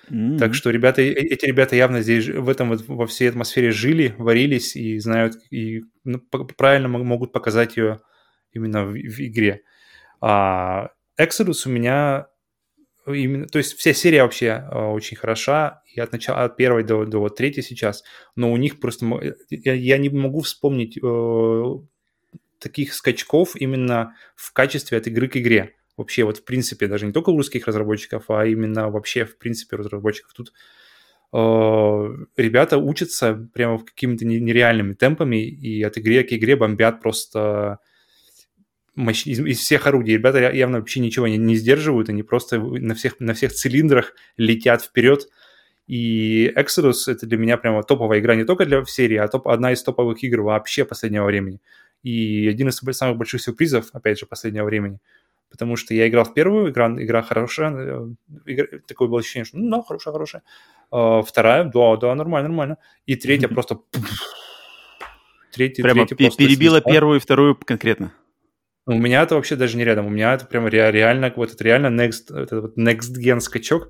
Mm-hmm. 0.10 0.38
Так 0.38 0.54
что 0.54 0.70
ребята, 0.70 1.02
э, 1.02 1.12
эти 1.12 1.46
ребята 1.46 1.76
явно 1.76 2.02
здесь 2.02 2.28
в 2.28 2.48
этом 2.48 2.70
вот 2.70 2.88
во 2.88 3.08
всей 3.08 3.30
атмосфере 3.30 3.72
жили, 3.72 4.16
варились 4.18 4.76
и 4.76 5.00
знают, 5.00 5.36
и 5.50 5.84
ну, 6.04 6.20
правильно 6.58 6.88
могут 6.88 7.34
показать 7.34 7.76
ее 7.76 8.00
именно 8.54 8.86
в, 8.86 8.92
в 8.92 9.20
игре. 9.20 9.64
А 10.22 10.90
Exodus 11.20 11.64
у 11.66 11.70
меня 11.70 12.28
именно, 13.06 13.48
то 13.48 13.58
есть 13.58 13.78
вся 13.78 13.94
серия 13.94 14.24
вообще 14.24 14.52
а, 14.52 14.92
очень 14.92 15.18
хороша, 15.18 15.82
и 15.94 16.00
от 16.00 16.12
начала, 16.12 16.44
от 16.44 16.56
первой 16.56 16.84
до, 16.84 17.06
до 17.06 17.20
вот 17.20 17.36
третьей 17.36 17.64
сейчас, 17.64 18.04
но 18.36 18.52
у 18.52 18.58
них 18.58 18.80
просто, 18.80 19.06
э, 19.22 19.34
я, 19.50 19.74
я 19.74 19.98
не 19.98 20.10
могу 20.10 20.42
вспомнить 20.42 20.98
э, 20.98 21.64
таких 22.60 22.94
скачков 22.94 23.56
именно 23.56 24.16
в 24.36 24.54
качестве 24.54 24.98
от 24.98 25.08
игры 25.08 25.28
к 25.28 25.38
игре. 25.38 25.76
Вообще, 25.98 26.24
вот 26.24 26.38
в 26.38 26.46
принципе, 26.46 26.88
даже 26.88 27.06
не 27.06 27.12
только 27.12 27.32
у 27.32 27.38
русских 27.38 27.68
разработчиков, 27.68 28.30
а 28.30 28.46
именно 28.46 28.90
вообще, 28.90 29.26
в 29.26 29.38
принципе, 29.38 29.78
разработчиков. 29.78 30.34
Тут 30.34 30.54
э, 31.34 31.38
ребята 32.38 32.78
учатся 32.78 33.34
прямо 33.54 33.80
какими-то 33.80 34.26
нереальными 34.26 34.94
темпами, 34.94 35.44
и 35.44 35.82
от 35.82 35.98
игры 35.98 36.24
к 36.24 36.32
игре 36.34 36.56
бомбят 36.56 37.02
просто 37.02 37.80
мощ... 38.94 39.26
из, 39.26 39.40
из 39.40 39.60
всех 39.60 39.88
орудий. 39.88 40.14
Ребята 40.14 40.52
явно 40.52 40.80
вообще 40.80 41.00
ничего 41.00 41.28
не, 41.28 41.38
не 41.38 41.56
сдерживают, 41.56 42.10
они 42.10 42.22
просто 42.22 42.60
на 42.60 42.94
всех, 42.94 43.20
на 43.20 43.34
всех 43.34 43.54
цилиндрах 43.54 44.14
летят 44.38 44.84
вперед. 44.84 45.28
И 45.88 46.52
Exodus— 46.56 47.04
это 47.08 47.26
для 47.26 47.38
меня 47.38 47.58
прямо 47.58 47.82
топовая 47.82 48.20
игра 48.20 48.36
не 48.36 48.44
только 48.44 48.66
для 48.66 48.84
серии, 48.86 49.18
а 49.18 49.28
топ, 49.30 49.48
одна 49.48 49.72
из 49.72 49.82
топовых 49.82 50.22
игр 50.22 50.42
вообще 50.42 50.84
последнего 50.84 51.26
времени 51.26 51.62
и 52.04 52.48
один 52.48 52.70
из 52.70 52.76
самых 52.76 53.18
больших 53.18 53.42
сюрпризов, 53.42 53.90
опять 53.94 54.20
же, 54.20 54.26
последнего 54.26 54.66
времени. 54.66 55.00
Потому 55.50 55.78
что 55.78 55.94
я 55.94 56.08
играл 56.08 56.26
в 56.26 56.34
первую, 56.34 56.72
игра, 56.72 56.88
игра 57.02 57.22
хорошая, 57.22 57.72
э, 57.74 58.08
игра, 58.46 58.80
такое 58.86 59.08
было 59.08 59.20
ощущение, 59.20 59.46
что 59.46 59.58
ну, 59.58 59.78
да, 59.78 59.82
хорошая, 59.82 60.12
хорошая. 60.12 60.44
А, 60.92 61.22
вторая, 61.22 61.64
да, 61.64 61.96
да, 61.96 62.16
нормально, 62.16 62.50
нормально. 62.50 62.78
И 63.06 63.16
третья 63.16 63.48
просто... 63.48 63.80
Третья, 65.54 65.82
Прямо 65.82 66.06
третья 66.06 66.26
просто 66.26 66.38
перебила 66.38 66.76
свистал. 66.76 66.92
первую 66.92 67.18
и 67.18 67.20
вторую 67.20 67.56
конкретно. 67.56 68.14
У 68.86 68.94
меня 68.94 69.24
это 69.24 69.36
вообще 69.36 69.56
даже 69.56 69.76
не 69.78 69.84
рядом. 69.84 70.06
У 70.06 70.10
меня 70.10 70.34
это 70.34 70.46
прям 70.46 70.68
реально, 70.68 71.34
вот 71.36 71.52
это 71.52 71.64
реально 71.64 71.88
next, 71.88 72.34
это 72.34 72.62
вот 72.62 72.78
next 72.78 73.18
gen 73.18 73.40
скачок. 73.40 73.90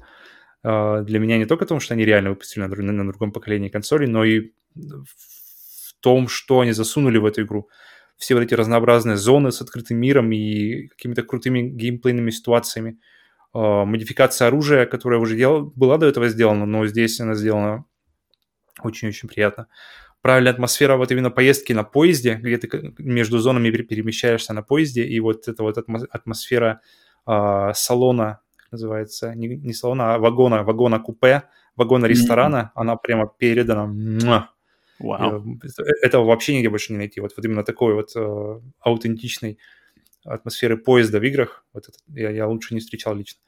А, 0.63 1.01
для 1.01 1.19
меня 1.19 1.37
не 1.37 1.45
только 1.45 1.65
в 1.65 1.67
том, 1.67 1.79
что 1.79 1.93
они 1.93 2.05
реально 2.05 2.29
выпустили 2.29 2.63
на, 2.63 2.67
на, 2.69 2.91
на 3.03 3.07
другом 3.11 3.31
поколении 3.31 3.69
консолей, 3.69 4.07
но 4.07 4.23
и 4.23 4.51
в 4.75 5.93
том, 5.99 6.27
что 6.27 6.61
они 6.61 6.71
засунули 6.71 7.17
в 7.17 7.25
эту 7.25 7.41
игру 7.41 7.69
все 8.17 8.34
вот 8.34 8.43
эти 8.43 8.53
разнообразные 8.53 9.15
зоны 9.15 9.51
с 9.51 9.62
открытым 9.62 9.97
миром 9.97 10.32
и 10.32 10.88
какими-то 10.88 11.23
крутыми 11.23 11.62
геймплейными 11.62 12.32
ситуациями. 12.32 12.99
Uh, 13.53 13.86
модификация 13.86 14.49
оружия, 14.49 14.86
которая 14.86 15.19
уже 15.19 15.36
дел... 15.36 15.71
была 15.75 15.97
до 15.97 16.08
этого 16.08 16.27
сделана, 16.27 16.65
но 16.65 16.86
здесь 16.86 17.19
она 17.19 17.34
сделана 17.36 17.86
очень-очень 18.84 19.30
приятно. 19.30 19.67
Правильная 20.21 20.51
атмосфера 20.51 20.97
вот 20.97 21.12
именно 21.12 21.32
поездки 21.32 21.73
на 21.73 21.84
поезде, 21.84 22.36
где 22.36 22.58
ты 22.58 22.93
между 22.97 23.39
зонами 23.39 23.69
перемещаешься 23.69 24.53
на 24.53 24.63
поезде, 24.63 25.03
и 25.03 25.19
вот 25.19 25.47
эта 25.47 25.63
вот 25.63 25.77
атмосфера 25.77 26.82
uh, 27.27 27.71
салона, 27.73 28.41
называется, 28.71 29.34
не, 29.36 29.47
не 29.47 29.73
салона, 29.73 30.15
а 30.15 30.17
вагона, 30.17 30.63
вагона-купе, 30.63 31.43
вагона-ресторана, 31.75 32.56
mm-hmm. 32.58 32.82
она 32.82 32.95
прямо 32.95 33.32
передана 33.38 33.86
Wow. 35.01 35.60
Этого 36.01 36.25
вообще 36.25 36.55
нигде 36.55 36.69
больше 36.69 36.91
не 36.91 36.97
найти. 36.97 37.21
Вот, 37.21 37.33
вот 37.36 37.45
именно 37.45 37.63
такой 37.63 37.93
вот 37.93 38.12
э, 38.15 38.62
аутентичной 38.79 39.60
атмосферы 40.25 40.77
поезда 40.77 41.19
в 41.19 41.23
играх, 41.23 41.65
вот 41.73 41.88
это 41.88 41.97
я, 42.07 42.31
я 42.31 42.47
лучше 42.47 42.73
не 42.73 42.79
встречал 42.79 43.15
лично. 43.15 43.39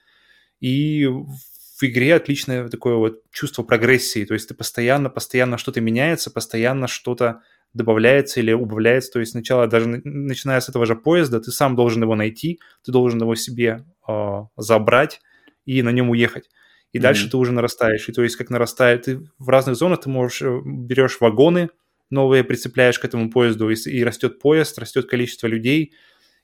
И 0.59 1.05
в 1.07 1.83
игре 1.83 2.15
отличное 2.15 2.67
такое 2.67 2.95
вот 2.95 3.23
чувство 3.31 3.63
прогрессии, 3.63 4.25
то 4.25 4.33
есть 4.33 4.47
ты 4.47 4.53
постоянно, 4.53 5.09
постоянно 5.09 5.57
что-то 5.57 5.81
меняется, 5.81 6.31
постоянно 6.31 6.88
что-то 6.88 7.41
добавляется 7.73 8.39
или 8.39 8.51
убавляется, 8.51 9.12
то 9.12 9.19
есть 9.19 9.31
сначала 9.31 9.67
даже 9.67 9.88
начиная 9.88 10.59
с 10.59 10.69
этого 10.69 10.85
же 10.85 10.95
поезда, 10.95 11.39
ты 11.39 11.51
сам 11.51 11.75
должен 11.75 12.01
его 12.01 12.15
найти, 12.15 12.59
ты 12.83 12.91
должен 12.91 13.21
его 13.21 13.35
себе 13.35 13.85
э, 14.07 14.43
забрать 14.57 15.21
и 15.65 15.81
на 15.81 15.89
нем 15.89 16.09
уехать 16.09 16.49
и 16.91 16.97
mm-hmm. 16.97 17.02
дальше 17.02 17.30
ты 17.30 17.38
уже 17.38 17.52
нарастаешь. 17.52 18.08
И 18.10 18.12
то 18.12 18.23
есть 18.23 18.36
как 18.36 18.49
нарастает, 18.49 19.04
ты 19.04 19.21
в 19.38 19.49
разных 19.49 19.75
зонах 19.75 20.02
ты 20.02 20.10
можешь, 20.10 20.41
э, 20.41 20.62
берешь 20.63 21.19
вагоны 21.19 21.69
новые, 22.10 22.43
прицепляешь 22.43 22.97
к 22.97 23.06
этому 23.06 23.30
поезду, 23.30 23.69
и, 23.69 23.75
и 23.75 24.04
растет 24.04 24.40
поезд, 24.40 24.79
растет 24.79 25.08
количество 25.08 25.48
людей, 25.48 25.94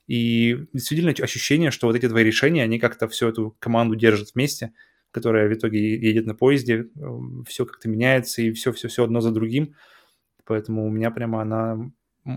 и 0.06 0.66
действительно 0.72 1.10
ощущение, 1.10 1.72
что 1.72 1.88
вот 1.88 1.96
эти 1.96 2.08
твои 2.08 2.22
решения, 2.22 2.62
они 2.62 2.78
как-то 2.78 3.08
всю 3.08 3.28
эту 3.28 3.56
команду 3.58 3.96
держат 3.96 4.30
вместе, 4.34 4.72
которая 5.10 5.48
в 5.48 5.52
итоге 5.52 5.96
едет 5.96 6.26
на 6.26 6.34
поезде, 6.34 6.86
э, 6.94 7.08
все 7.46 7.66
как-то 7.66 7.88
меняется, 7.88 8.42
и 8.42 8.52
все-все-все 8.52 9.04
одно 9.04 9.20
за 9.20 9.32
другим. 9.32 9.74
Поэтому 10.44 10.86
у 10.86 10.90
меня 10.90 11.10
прямо 11.10 11.42
она 11.42 11.90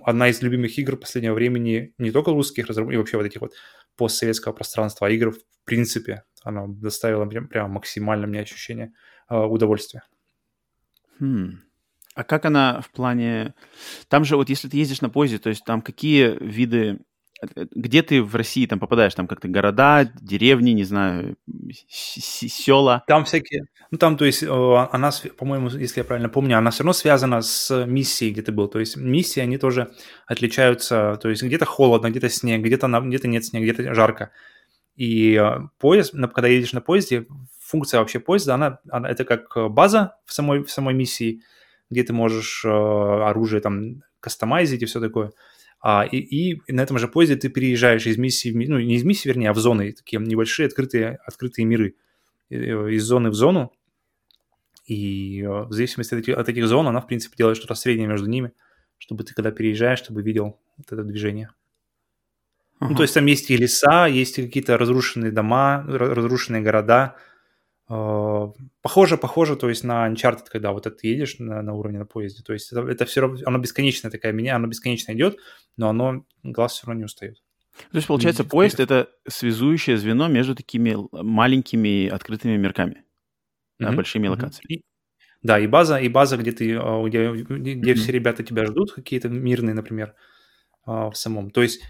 одна 0.04 0.30
из 0.30 0.42
любимых 0.42 0.78
игр 0.78 0.98
последнего 0.98 1.34
времени 1.34 1.94
не 1.98 2.12
только 2.12 2.32
русских 2.32 2.68
разработчиков, 2.68 2.94
и 2.94 2.98
вообще 2.98 3.18
вот 3.18 3.26
этих 3.26 3.42
вот 3.42 3.54
постсоветского 3.98 4.54
пространства, 4.54 5.08
а 5.08 5.10
игр 5.10 5.32
в 5.32 5.40
принципе. 5.66 6.24
Она 6.44 6.66
доставила 6.68 7.26
прям, 7.26 7.48
прям 7.48 7.72
максимально 7.72 8.28
мне 8.28 8.42
ощущение 8.42 8.94
э, 9.30 9.36
удовольствия. 9.36 10.04
Хм. 11.20 11.60
А 12.16 12.24
как 12.24 12.46
она 12.46 12.82
в 12.82 12.92
плане... 12.92 13.54
Там 14.08 14.26
же 14.26 14.36
вот 14.36 14.50
если 14.50 14.68
ты 14.68 14.78
ездишь 14.78 15.02
на 15.02 15.10
поезде, 15.10 15.38
то 15.40 15.50
есть 15.50 15.64
там 15.66 15.82
какие 15.82 16.38
виды... 16.44 17.00
Э, 17.42 17.66
где 17.72 18.02
ты 18.04 18.22
в 18.22 18.36
России 18.36 18.66
там 18.66 18.80
попадаешь? 18.80 19.16
Там 19.16 19.28
как-то 19.28 19.48
города, 19.48 20.12
деревни, 20.22 20.72
не 20.72 20.84
знаю, 20.84 21.38
села? 21.72 23.04
Там 23.08 23.26
всякие... 23.26 23.66
Ну, 23.92 23.98
там, 23.98 24.18
то 24.18 24.26
есть, 24.26 24.44
она, 24.44 25.12
по-моему, 25.38 25.70
если 25.70 26.02
я 26.02 26.04
правильно 26.04 26.30
помню, 26.30 26.58
она 26.58 26.70
все 26.70 26.84
равно 26.84 26.94
связана 26.94 27.42
с 27.42 27.86
миссией, 27.86 28.32
где 28.32 28.44
ты 28.44 28.52
был. 28.52 28.68
То 28.68 28.80
есть, 28.80 28.98
миссии, 28.98 29.40
они 29.40 29.58
тоже 29.58 29.92
отличаются. 30.28 31.18
То 31.22 31.30
есть, 31.30 31.42
где-то 31.42 31.66
холодно, 31.66 32.10
где-то 32.10 32.30
снег, 32.30 32.62
где-то, 32.62 32.88
где-то 32.88 33.28
нет 33.28 33.46
снега, 33.46 33.66
где-то 33.66 33.94
жарко. 33.94 34.32
И 34.96 35.36
э, 35.36 35.62
поезд, 35.80 36.14
когда 36.34 36.48
едешь 36.50 36.74
на 36.74 36.82
поезде, 36.82 37.26
функция 37.60 38.00
вообще 38.00 38.20
поезда, 38.20 38.56
она, 38.56 38.80
она 38.90 39.10
это 39.10 39.24
как 39.24 39.72
база 39.72 40.18
в 40.26 40.34
самой, 40.34 40.64
в 40.64 40.72
самой 40.72 40.94
миссии, 40.94 41.42
где 41.90 42.04
ты 42.04 42.14
можешь 42.14 42.64
э, 42.66 42.70
оружие 42.70 43.62
там 43.62 44.04
кастомайзить 44.20 44.84
и 44.84 44.86
все 44.86 45.00
такое. 45.00 45.32
А, 45.82 46.06
и, 46.06 46.18
и 46.18 46.72
на 46.72 46.82
этом 46.82 46.98
же 47.00 47.08
поезде 47.08 47.36
ты 47.36 47.50
переезжаешь 47.50 48.06
из 48.06 48.18
миссии, 48.18 48.52
ну, 48.52 48.80
не 48.80 48.96
из 48.96 49.04
миссии, 49.04 49.28
вернее, 49.30 49.50
а 49.50 49.54
в 49.54 49.60
зоны, 49.60 49.94
такие 49.94 50.22
небольшие 50.22 50.68
открытые, 50.68 51.20
открытые 51.26 51.66
миры. 51.66 51.96
Э, 52.50 52.90
из 52.90 53.04
зоны 53.04 53.30
в 53.30 53.36
зону, 53.36 53.72
и 54.86 55.42
э, 55.42 55.48
в 55.48 55.72
зависимости 55.72 56.16
от 56.16 56.20
этих, 56.22 56.38
от 56.38 56.50
этих 56.50 56.68
зон 56.68 56.88
она, 56.88 57.00
в 57.00 57.08
принципе, 57.08 57.36
делает 57.38 57.58
что-то 57.58 57.76
среднее 57.76 58.08
между 58.08 58.28
ними, 58.28 58.52
чтобы 58.98 59.24
ты, 59.24 59.34
когда 59.34 59.52
переезжаешь, 59.52 60.00
чтобы 60.00 60.24
видел 60.24 60.60
вот 60.78 60.92
это 60.92 61.04
движение. 61.04 61.52
Uh-huh. 62.82 62.88
Ну, 62.90 62.96
то 62.96 63.04
есть 63.04 63.14
там 63.14 63.26
есть 63.28 63.52
и 63.52 63.58
леса, 63.58 64.08
есть 64.08 64.40
и 64.40 64.46
какие-то 64.46 64.78
разрушенные 64.78 65.32
дома, 65.32 65.86
разрушенные 65.88 66.64
города. 66.64 67.16
Э, 67.90 68.48
похоже, 68.82 69.18
похоже, 69.18 69.56
то 69.56 69.68
есть 69.68 69.84
на 69.84 70.08
Uncharted, 70.08 70.46
когда 70.50 70.72
вот 70.72 70.84
ты 70.84 71.08
едешь 71.08 71.40
на, 71.40 71.62
на 71.62 71.74
уровне 71.74 72.00
на 72.00 72.06
поезде. 72.06 72.44
То 72.44 72.54
есть 72.54 72.72
это, 72.72 72.82
это 72.82 73.06
все 73.06 73.22
равно, 73.22 73.40
оно 73.46 73.58
бесконечное 73.58 74.12
такая 74.12 74.32
меня, 74.32 74.56
оно 74.56 74.68
бесконечно 74.68 75.12
идет, 75.12 75.38
но 75.76 75.90
оно, 75.90 76.26
глаз 76.44 76.74
все 76.74 76.88
равно 76.88 77.00
не 77.00 77.06
устает. 77.06 77.42
То 77.92 77.98
есть, 77.98 78.08
получается, 78.08 78.44
поезд— 78.44 78.80
это 78.82 79.10
связующее 79.28 79.98
звено 79.98 80.28
между 80.28 80.54
такими 80.54 80.98
маленькими 81.12 82.08
открытыми 82.08 82.58
мирками, 82.58 82.96
mm-hmm. 82.96 83.86
да, 83.86 83.92
большими 83.94 84.28
mm-hmm. 84.28 84.30
локациями. 84.30 84.74
И, 84.74 84.84
да, 85.42 85.60
и 85.60 85.66
база, 85.66 85.98
и 85.98 86.10
база, 86.10 86.38
где 86.38 86.52
ты, 86.52 86.76
а, 86.76 87.02
где, 87.08 87.32
где 87.32 87.92
mm-hmm. 87.92 87.96
все 87.96 88.12
ребята 88.12 88.44
тебя 88.44 88.66
ждут, 88.66 88.92
какие-то 88.92 89.30
мирные, 89.30 89.74
например, 89.74 90.14
а, 90.86 91.10
в 91.10 91.16
самом. 91.16 91.52
То 91.52 91.62
есть 91.64 91.82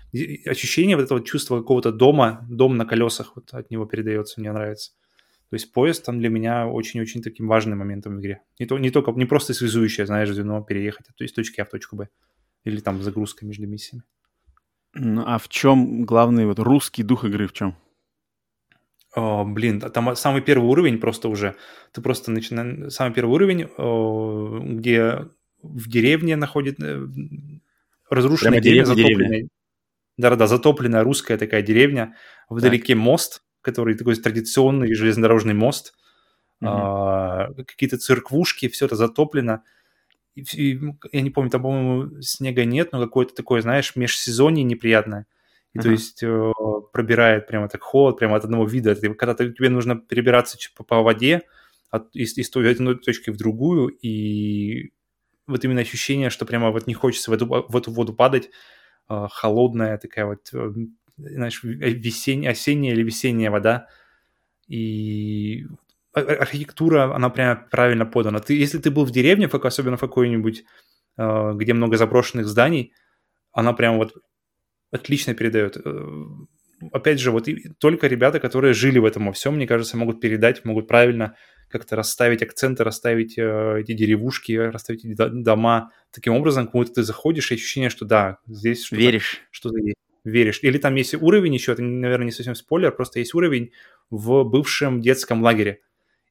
ощущение 0.45 0.95
вот 0.95 1.03
этого 1.03 1.23
чувства 1.23 1.59
какого-то 1.59 1.91
дома, 1.91 2.45
дом 2.49 2.77
на 2.77 2.85
колесах 2.85 3.35
вот 3.35 3.53
от 3.53 3.71
него 3.71 3.85
передается, 3.85 4.39
мне 4.39 4.51
нравится. 4.51 4.91
То 5.49 5.55
есть 5.55 5.73
поезд 5.73 6.05
там 6.05 6.19
для 6.19 6.29
меня 6.29 6.67
очень-очень 6.67 7.23
таким 7.23 7.47
важным 7.47 7.79
моментом 7.79 8.17
в 8.17 8.19
игре. 8.19 8.43
Не, 8.59 8.67
то, 8.67 8.77
не 8.77 8.91
только, 8.91 9.11
не 9.11 9.25
просто 9.25 9.53
связующее, 9.53 10.05
знаешь, 10.05 10.29
звено 10.29 10.61
переехать 10.61 11.07
из 11.19 11.33
точки 11.33 11.59
А 11.61 11.65
в 11.65 11.69
точку 11.69 11.95
Б. 11.95 12.09
Или 12.65 12.79
там 12.79 13.01
загрузка 13.01 13.45
между 13.45 13.67
миссиями. 13.67 14.03
Ну, 14.93 15.23
а 15.25 15.37
в 15.37 15.49
чем 15.49 16.03
главный 16.03 16.45
вот 16.45 16.59
русский 16.59 17.03
дух 17.03 17.25
игры 17.25 17.47
в 17.47 17.53
чем? 17.53 17.75
О, 19.15 19.43
блин, 19.43 19.79
там 19.79 20.15
самый 20.15 20.41
первый 20.41 20.67
уровень 20.67 20.99
просто 20.99 21.29
уже. 21.29 21.55
Ты 21.93 22.01
просто 22.01 22.31
начинаешь... 22.31 22.93
Самый 22.93 23.13
первый 23.13 23.31
уровень, 23.31 23.69
о, 23.77 24.59
где 24.63 25.25
в 25.63 25.89
деревне 25.89 26.35
находит... 26.35 26.79
Э, 26.79 27.07
разрушенная 28.09 28.61
деревня, 28.61 28.85
затопленная. 28.85 29.47
Да-да-да, 30.17 30.47
затопленная 30.47 31.03
русская 31.03 31.37
такая 31.37 31.61
деревня. 31.61 32.15
Вдалеке 32.49 32.93
так. 32.93 33.01
мост, 33.01 33.41
который 33.61 33.95
такой 33.95 34.15
традиционный 34.15 34.93
железнодорожный 34.93 35.53
мост. 35.53 35.93
Угу. 36.61 36.69
А, 36.69 37.53
какие-то 37.65 37.97
церквушки, 37.97 38.67
все 38.67 38.85
это 38.85 38.95
затоплено 38.95 39.63
и, 40.53 40.79
я 41.11 41.21
не 41.21 41.29
помню, 41.29 41.49
там, 41.49 41.63
по-моему, 41.63 42.21
снега 42.21 42.65
нет, 42.65 42.91
но 42.91 42.99
какое-то 42.99 43.33
такое, 43.33 43.61
знаешь, 43.61 43.95
межсезонье 43.95 44.63
неприятное. 44.63 45.25
И 45.73 45.77
uh-huh. 45.77 45.83
то 45.83 45.91
есть 45.91 46.23
э, 46.23 46.51
пробирает 46.93 47.47
прямо 47.47 47.67
так 47.67 47.81
холод, 47.81 48.17
прямо 48.17 48.37
от 48.37 48.43
одного 48.43 48.65
вида. 48.65 48.95
Ты, 48.95 49.13
когда 49.13 49.35
ты, 49.35 49.51
тебе 49.51 49.69
нужно 49.69 49.95
перебираться 49.95 50.57
по, 50.75 50.83
по 50.83 51.01
воде 51.01 51.43
от, 51.91 52.15
из, 52.15 52.37
из 52.37 52.49
той 52.49 52.71
одной 52.71 52.97
точки 52.97 53.29
в 53.29 53.37
другую, 53.37 53.89
и 53.89 54.91
вот 55.47 55.63
именно 55.63 55.81
ощущение, 55.81 56.29
что 56.29 56.45
прямо 56.45 56.71
вот 56.71 56.87
не 56.87 56.93
хочется 56.93 57.31
в 57.31 57.33
эту, 57.33 57.45
в 57.45 57.75
эту 57.75 57.91
воду 57.91 58.13
падать, 58.13 58.49
э, 59.09 59.27
холодная 59.31 59.97
такая 59.97 60.25
вот, 60.25 60.49
э, 60.53 60.71
знаешь, 61.19 61.63
весенняя, 61.63 62.51
осенняя 62.51 62.93
или 62.93 63.03
весенняя 63.03 63.51
вода. 63.51 63.87
И 64.67 65.65
архитектура, 66.13 67.15
она 67.15 67.29
прямо 67.29 67.67
правильно 67.69 68.05
подана. 68.05 68.39
Ты, 68.39 68.55
если 68.55 68.79
ты 68.79 68.91
был 68.91 69.05
в 69.05 69.11
деревне, 69.11 69.47
особенно 69.47 69.97
в 69.97 70.01
какой-нибудь, 70.01 70.63
э, 71.17 71.53
где 71.55 71.73
много 71.73 71.97
заброшенных 71.97 72.47
зданий, 72.47 72.93
она 73.51 73.73
прям 73.73 73.97
вот 73.97 74.13
отлично 74.91 75.33
передает. 75.33 75.77
Э, 75.77 76.25
опять 76.91 77.19
же, 77.19 77.31
вот 77.31 77.47
только 77.79 78.07
ребята, 78.07 78.39
которые 78.39 78.73
жили 78.73 78.99
в 78.99 79.05
этом 79.05 79.27
во 79.27 79.33
всем, 79.33 79.55
мне 79.55 79.67
кажется, 79.67 79.97
могут 79.97 80.19
передать, 80.21 80.65
могут 80.65 80.87
правильно 80.87 81.35
как-то 81.69 81.95
расставить 81.95 82.41
акценты, 82.41 82.83
расставить 82.83 83.37
э, 83.37 83.81
эти 83.81 83.93
деревушки, 83.93 84.53
расставить 84.53 85.05
эти 85.05 85.15
дома 85.15 85.91
таким 86.11 86.33
образом, 86.33 86.65
как 86.65 86.73
будто 86.73 86.93
ты 86.93 87.03
заходишь, 87.03 87.51
и 87.51 87.55
ощущение, 87.55 87.91
что 87.91 88.05
да, 88.05 88.39
здесь 88.47 88.85
что-то, 88.85 89.01
Веришь. 89.01 89.41
что-то 89.51 89.77
есть. 89.77 89.98
Веришь. 90.23 90.59
Или 90.63 90.77
там 90.77 90.95
есть 90.95 91.13
уровень 91.13 91.53
еще, 91.53 91.71
это, 91.71 91.81
наверное, 91.81 92.25
не 92.25 92.31
совсем 92.31 92.55
спойлер, 92.55 92.91
просто 92.91 93.19
есть 93.19 93.33
уровень 93.33 93.71
в 94.09 94.43
бывшем 94.43 95.01
детском 95.01 95.41
лагере 95.41 95.81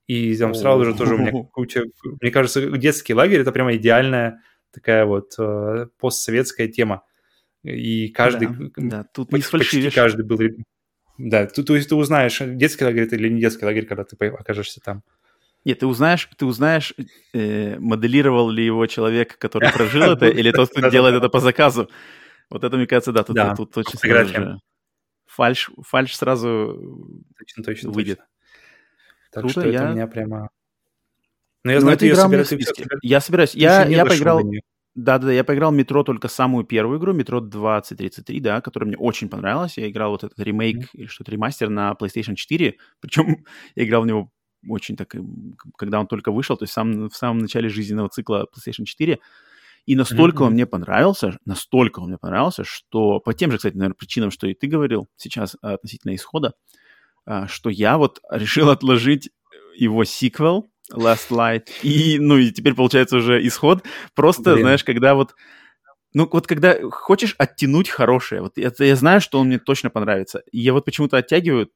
и 0.08 0.34
там 0.36 0.54
сразу 0.54 0.84
же 0.86 0.94
тоже 0.94 1.14
у 1.14 1.18
меня 1.18 1.32
куча... 1.52 1.84
Мне 2.20 2.30
кажется, 2.30 2.66
детский 2.78 3.14
лагерь— 3.14 3.40
это 3.42 3.52
прямо 3.52 3.76
идеальная 3.76 4.42
такая 4.72 5.04
вот 5.04 5.34
э, 5.38 5.86
постсоветская 6.00 6.68
тема. 6.68 7.02
И 7.62 8.08
каждый... 8.08 8.48
Да, 8.48 8.70
да 8.76 9.04
тут 9.12 9.30
не 9.32 9.40
почти 9.40 9.90
каждый 9.90 10.24
был... 10.24 10.38
Да, 11.18 11.46
то, 11.46 11.62
то 11.62 11.76
есть 11.76 11.90
ты 11.90 11.94
узнаешь, 11.94 12.38
детский 12.40 12.84
лагерь 12.84 13.02
это 13.02 13.16
или 13.16 13.28
не 13.28 13.40
детский 13.40 13.66
лагерь, 13.66 13.84
когда 13.84 14.04
ты 14.04 14.16
окажешься 14.26 14.80
там. 14.80 15.02
Нет, 15.64 15.80
ты 15.80 15.86
узнаешь, 15.86 16.26
ты 16.38 16.46
узнаешь, 16.46 16.94
э, 17.34 17.78
моделировал 17.78 18.48
ли 18.48 18.64
его 18.64 18.86
человек, 18.86 19.36
который 19.36 19.70
прожил 19.72 20.12
это, 20.12 20.26
или 20.26 20.52
тот, 20.52 20.70
кто 20.70 20.88
делает 20.88 21.16
это 21.16 21.28
по 21.28 21.40
заказу. 21.40 21.90
Вот 22.50 22.64
это, 22.64 22.76
мне 22.76 22.86
кажется, 22.86 23.12
да, 23.12 23.22
тут, 23.22 23.36
тут, 23.56 23.78
очень 23.78 23.98
сразу 23.98 24.60
Фальш, 25.26 25.70
фальш 25.84 26.16
сразу 26.16 27.22
точно, 27.38 27.62
точно, 27.62 27.90
выйдет. 27.90 28.20
Так 29.30 29.42
Круто, 29.42 29.60
что 29.60 29.68
я... 29.68 29.80
это 29.80 29.90
у 29.90 29.92
меня 29.92 30.06
прямо... 30.06 30.50
Но 31.64 31.72
я 31.72 31.78
ну, 31.78 31.82
знаю, 31.82 31.96
это 31.96 32.00
ты 32.00 32.08
игра 32.08 32.22
собираешь. 32.22 32.48
Я 33.02 33.20
собираюсь. 33.20 33.54
Я, 33.54 33.84
я 33.86 34.06
поиграл... 34.06 34.42
Да-да-да, 34.94 35.32
я 35.32 35.44
поиграл 35.44 35.70
метро 35.70 36.02
только 36.02 36.26
самую 36.26 36.64
первую 36.64 36.98
игру, 36.98 37.12
метро 37.12 37.40
2033, 37.40 38.40
да, 38.40 38.60
которая 38.60 38.88
мне 38.88 38.96
очень 38.96 39.28
понравилась. 39.28 39.78
Я 39.78 39.88
играл 39.88 40.10
вот 40.10 40.24
этот 40.24 40.40
ремейк 40.40 40.78
mm-hmm. 40.78 40.88
или 40.94 41.06
что-то 41.06 41.30
ремастер 41.30 41.68
на 41.68 41.92
PlayStation 41.92 42.34
4. 42.34 42.76
Причем 42.98 43.44
я 43.76 43.84
играл 43.84 44.02
в 44.02 44.06
него 44.06 44.32
очень 44.68 44.96
так, 44.96 45.14
когда 45.76 46.00
он 46.00 46.08
только 46.08 46.32
вышел, 46.32 46.56
то 46.56 46.64
есть 46.64 46.72
сам, 46.72 47.08
в 47.08 47.14
самом 47.14 47.38
начале 47.38 47.68
жизненного 47.68 48.08
цикла 48.08 48.48
PlayStation 48.52 48.86
4. 48.86 49.20
И 49.86 49.96
настолько 49.96 50.42
mm-hmm. 50.42 50.46
он 50.46 50.52
мне 50.52 50.66
понравился, 50.66 51.38
настолько 51.44 52.00
он 52.00 52.08
мне 52.08 52.18
понравился, 52.18 52.64
что 52.64 53.20
по 53.20 53.34
тем 53.34 53.50
же, 53.50 53.56
кстати, 53.56 53.74
наверное, 53.74 53.96
причинам, 53.96 54.30
что 54.30 54.46
и 54.46 54.54
ты 54.54 54.66
говорил 54.66 55.08
сейчас 55.16 55.56
относительно 55.62 56.14
исхода, 56.14 56.52
а, 57.24 57.46
что 57.48 57.70
я 57.70 57.98
вот 57.98 58.20
решил 58.30 58.70
отложить 58.70 59.30
его 59.76 60.04
сиквел 60.04 60.70
Last 60.92 61.30
Light, 61.30 61.68
и, 61.82 62.18
ну, 62.18 62.38
и 62.38 62.50
теперь 62.50 62.74
получается 62.74 63.16
уже 63.16 63.46
исход. 63.46 63.84
Просто, 64.14 64.52
Блин. 64.54 64.64
знаешь, 64.64 64.84
когда 64.84 65.14
вот 65.14 65.34
ну, 66.14 66.28
вот 66.30 66.46
когда 66.46 66.76
хочешь 66.90 67.34
оттянуть 67.36 67.90
хорошее, 67.90 68.40
вот 68.40 68.56
это 68.56 68.84
я 68.84 68.96
знаю, 68.96 69.20
что 69.20 69.40
он 69.40 69.48
мне 69.48 69.58
точно 69.58 69.90
понравится. 69.90 70.42
И 70.50 70.58
я 70.58 70.72
вот 70.72 70.86
почему-то 70.86 71.18
оттягиваю. 71.18 71.70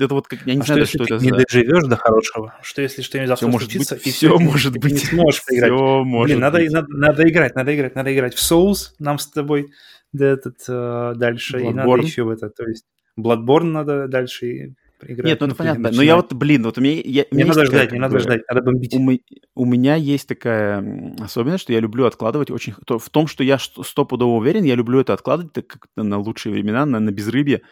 Это 0.00 0.14
вот 0.14 0.28
как 0.28 0.46
я 0.46 0.54
не 0.54 0.62
а 0.62 0.64
знаю, 0.64 0.86
что, 0.86 1.04
что 1.04 1.16
это 1.16 1.24
не 1.24 1.30
за. 1.30 1.36
Доживешь 1.36 1.84
до 1.84 1.96
хорошего. 1.96 2.54
Что 2.62 2.80
если 2.80 3.02
что-нибудь 3.02 3.28
завтра 3.28 3.46
все 3.46 3.52
может 3.52 3.70
случится, 3.70 3.94
быть, 3.96 4.14
все 4.14 4.38
может 4.38 4.78
быть. 4.78 4.92
Не 4.92 4.98
сможешь 4.98 5.44
поиграть. 5.44 5.72
Все 5.72 6.04
может 6.04 6.26
Блин, 6.28 6.40
надо, 6.40 6.58
быть. 6.58 6.72
Надо, 6.72 6.88
надо 6.90 7.28
играть, 7.28 7.54
надо 7.54 7.76
играть, 7.76 7.94
надо 7.94 8.14
играть 8.14 8.34
в 8.34 8.52
Souls 8.52 8.92
нам 8.98 9.18
с 9.18 9.26
тобой 9.26 9.68
да, 10.12 10.26
этот, 10.26 10.56
uh, 10.68 11.14
дальше. 11.14 11.58
Bloodborne. 11.58 11.70
И 11.70 11.74
надо 11.74 12.02
еще 12.02 12.22
в 12.22 12.30
это, 12.30 12.48
то 12.48 12.64
есть 12.64 12.86
Bloodborne 13.18 13.64
надо 13.64 14.08
дальше 14.08 14.74
играть. 15.02 15.26
Нет, 15.26 15.40
ну 15.40 15.46
это 15.46 15.56
понятно. 15.56 15.90
Но 15.92 16.02
я 16.02 16.16
вот, 16.16 16.32
блин, 16.32 16.62
вот 16.64 16.78
у 16.78 16.80
меня... 16.80 17.00
Я, 17.04 17.26
не 17.30 17.44
надо 17.44 17.66
ждать, 17.66 17.92
не 17.92 17.98
надо 17.98 18.18
ждать, 18.18 18.42
надо 18.48 18.62
бомбить. 18.62 18.94
У, 18.94 19.62
у 19.62 19.64
меня 19.64 19.94
есть 19.96 20.28
такая 20.28 21.14
особенность, 21.20 21.62
что 21.62 21.72
я 21.72 21.80
люблю 21.80 22.06
откладывать 22.06 22.50
очень... 22.50 22.74
То, 22.86 22.98
в 22.98 23.10
том, 23.10 23.26
что 23.26 23.44
я 23.44 23.58
стопудово 23.58 24.36
уверен, 24.36 24.64
я 24.64 24.74
люблю 24.74 25.00
это 25.00 25.12
откладывать 25.12 25.52
так 25.52 25.66
как 25.66 25.88
на 25.96 26.18
лучшие 26.18 26.52
времена, 26.52 26.86
на, 26.86 27.00
на 27.00 27.10
безрыбье. 27.10 27.62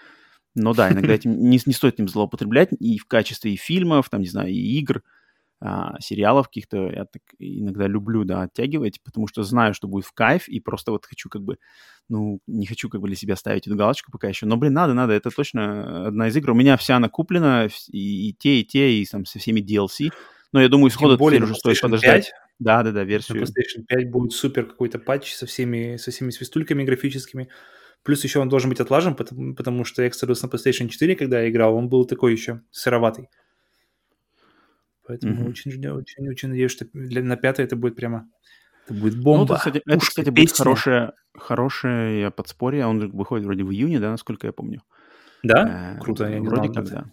Но 0.55 0.75
да, 0.75 0.91
иногда 0.91 1.13
этим 1.15 1.39
не, 1.39 1.61
не 1.65 1.73
стоит 1.73 1.95
этим 1.95 2.09
злоупотреблять 2.09 2.71
и 2.79 2.99
в 2.99 3.07
качестве 3.07 3.53
и 3.53 3.57
фильмов, 3.57 4.09
там, 4.11 4.21
не 4.21 4.29
знаю, 4.29 4.51
и 4.51 4.79
игр, 4.79 5.03
а, 5.67 5.99
сериалов 5.99 6.49
каких-то 6.49 6.91
я 6.91 7.07
так 7.07 7.23
иногда 7.39 7.87
люблю, 7.87 8.25
да, 8.25 8.43
оттягивать, 8.43 9.01
потому 9.03 9.27
что 9.27 9.43
знаю, 9.43 9.73
что 9.73 9.89
будет 9.89 10.05
в 10.05 10.13
кайф, 10.13 10.47
и 10.47 10.61
просто 10.61 10.93
вот 10.93 11.07
хочу 11.07 11.31
как 11.31 11.43
бы 11.43 11.57
ну, 12.11 12.41
не 12.47 12.67
хочу 12.67 12.91
как 12.91 13.01
бы 13.01 13.07
для 13.07 13.17
себя 13.17 13.35
ставить 13.35 13.67
эту 13.67 13.75
галочку 13.77 14.13
пока 14.13 14.29
еще. 14.29 14.45
Но, 14.45 14.59
блин, 14.59 14.75
надо, 14.75 14.93
надо, 14.93 15.15
это 15.15 15.31
точно 15.31 16.09
одна 16.09 16.29
из 16.29 16.37
игр. 16.37 16.51
У 16.51 16.55
меня 16.55 16.77
вся 16.77 16.97
она 16.97 17.09
куплена, 17.09 17.69
и, 17.89 18.29
и 18.29 18.35
те, 18.35 18.61
и 18.61 18.65
те, 18.65 18.93
и 18.93 19.07
там 19.07 19.25
со 19.25 19.39
всеми 19.39 19.61
DLC. 19.63 20.11
Но 20.53 20.61
я 20.61 20.69
думаю, 20.69 20.91
исхода 20.91 21.17
более 21.17 21.43
уже 21.43 21.55
стоит 21.55 21.81
подождать. 21.81 22.27
5, 22.27 22.33
да, 22.59 22.83
да, 22.83 22.93
да, 22.93 23.05
версию. 23.05 23.39
На 23.39 23.45
PlayStation 23.45 23.85
5 23.89 24.11
будет 24.11 24.33
супер 24.33 24.67
какой-то 24.67 24.99
патч 24.99 25.33
со 25.33 25.47
всеми, 25.47 25.97
со 25.97 26.11
всеми 26.11 26.29
свистульками 26.29 26.85
графическими. 26.85 27.49
Плюс 28.03 28.23
еще 28.23 28.41
он 28.41 28.51
должен 28.51 28.69
быть 28.69 28.81
отлажен, 28.81 29.15
потому, 29.15 29.55
потому 29.55 29.85
что 29.87 30.05
Exodus 30.05 30.41
на 30.43 30.49
PlayStation 30.49 30.89
4, 30.89 31.17
когда 31.17 31.41
я 31.41 31.49
играл, 31.49 31.75
он 31.75 31.89
был 31.89 32.05
такой 32.05 32.33
еще 32.33 32.61
сыроватый. 32.71 33.31
Поэтому 35.07 35.35
mm-hmm. 35.35 35.49
очень, 35.49 35.89
очень, 35.89 36.29
очень 36.29 36.49
надеюсь, 36.49 36.73
что 36.73 36.87
для, 36.93 37.23
на 37.23 37.37
пятой 37.37 37.65
это 37.65 37.77
будет 37.77 37.97
прямо 37.97 38.29
это 38.87 38.95
будет 38.95 39.23
бомба. 39.23 39.39
Ну, 39.39 39.45
это, 39.45 39.55
кстати, 39.57 39.83
это, 39.87 40.07
кстати 40.07 40.31
будет 40.31 40.53
хорошее, 40.53 41.13
хорошее 41.35 42.31
подспорье. 42.31 42.87
Он 42.87 43.11
выходит 43.11 43.47
вроде 43.47 43.65
в 43.65 43.73
июне, 43.73 43.99
да, 43.99 44.11
насколько 44.11 44.47
я 44.47 44.53
помню. 44.53 44.83
Да? 45.43 45.97
Э, 45.97 46.01
Круто, 46.01 46.29
я 46.29 46.39
не 46.39 46.49
Вроде 46.49 46.73
знал, 46.73 46.85
как, 46.85 46.93
да. 46.93 47.13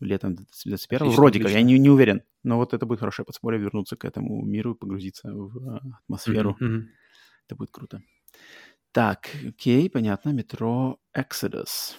Летом 0.00 0.36
21 0.64 1.10
Вроде 1.10 1.38
отлично. 1.38 1.48
как, 1.48 1.58
я 1.58 1.62
не, 1.62 1.78
не 1.78 1.90
уверен. 1.90 2.22
Но 2.42 2.56
вот 2.56 2.72
это 2.72 2.86
будет 2.86 3.00
хорошее 3.00 3.26
подспорье 3.26 3.60
вернуться 3.60 3.96
к 3.96 4.04
этому 4.06 4.42
миру 4.46 4.72
и 4.72 4.78
погрузиться 4.78 5.30
в 5.30 5.58
а, 5.68 5.80
атмосферу. 6.04 6.56
Mm-hmm. 6.58 6.82
Это 7.46 7.56
будет 7.56 7.70
круто. 7.70 8.02
Так, 8.92 9.28
окей, 9.46 9.90
понятно. 9.90 10.30
Метро 10.30 10.98
Exodus. 11.14 11.96